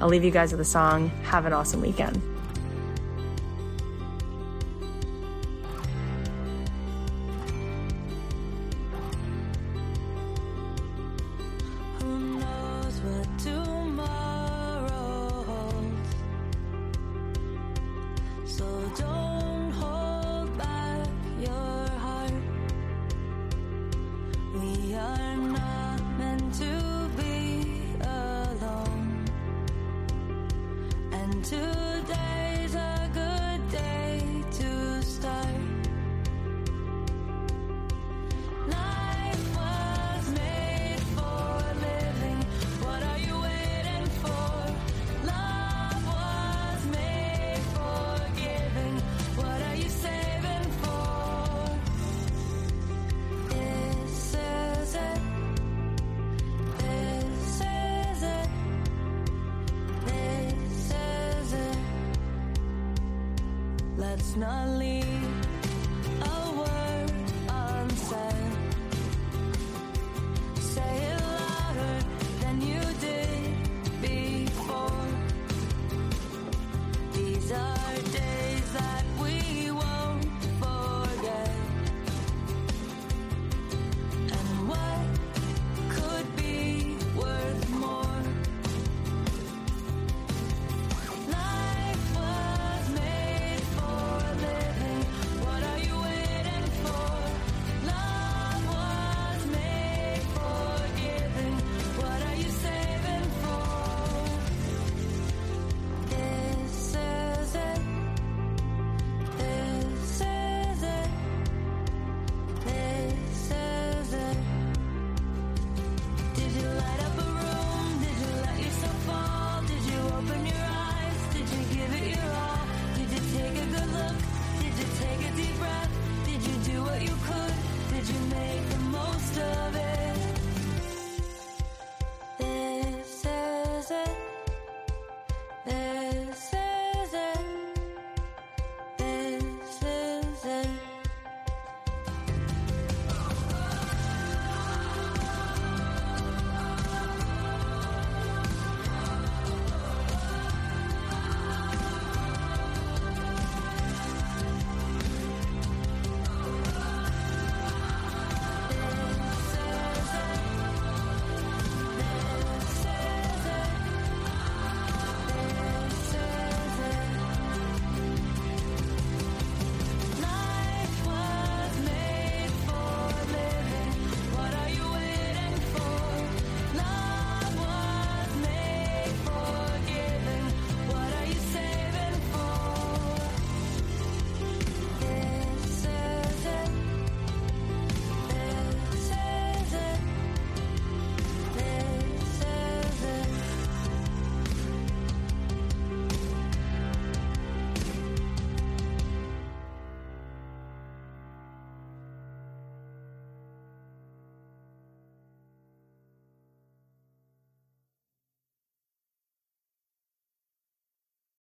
I'll 0.00 0.08
leave 0.08 0.24
you 0.24 0.30
guys 0.30 0.52
with 0.52 0.60
a 0.60 0.64
song. 0.64 1.08
Have 1.24 1.46
an 1.46 1.52
awesome 1.52 1.80
weekend. 1.80 2.35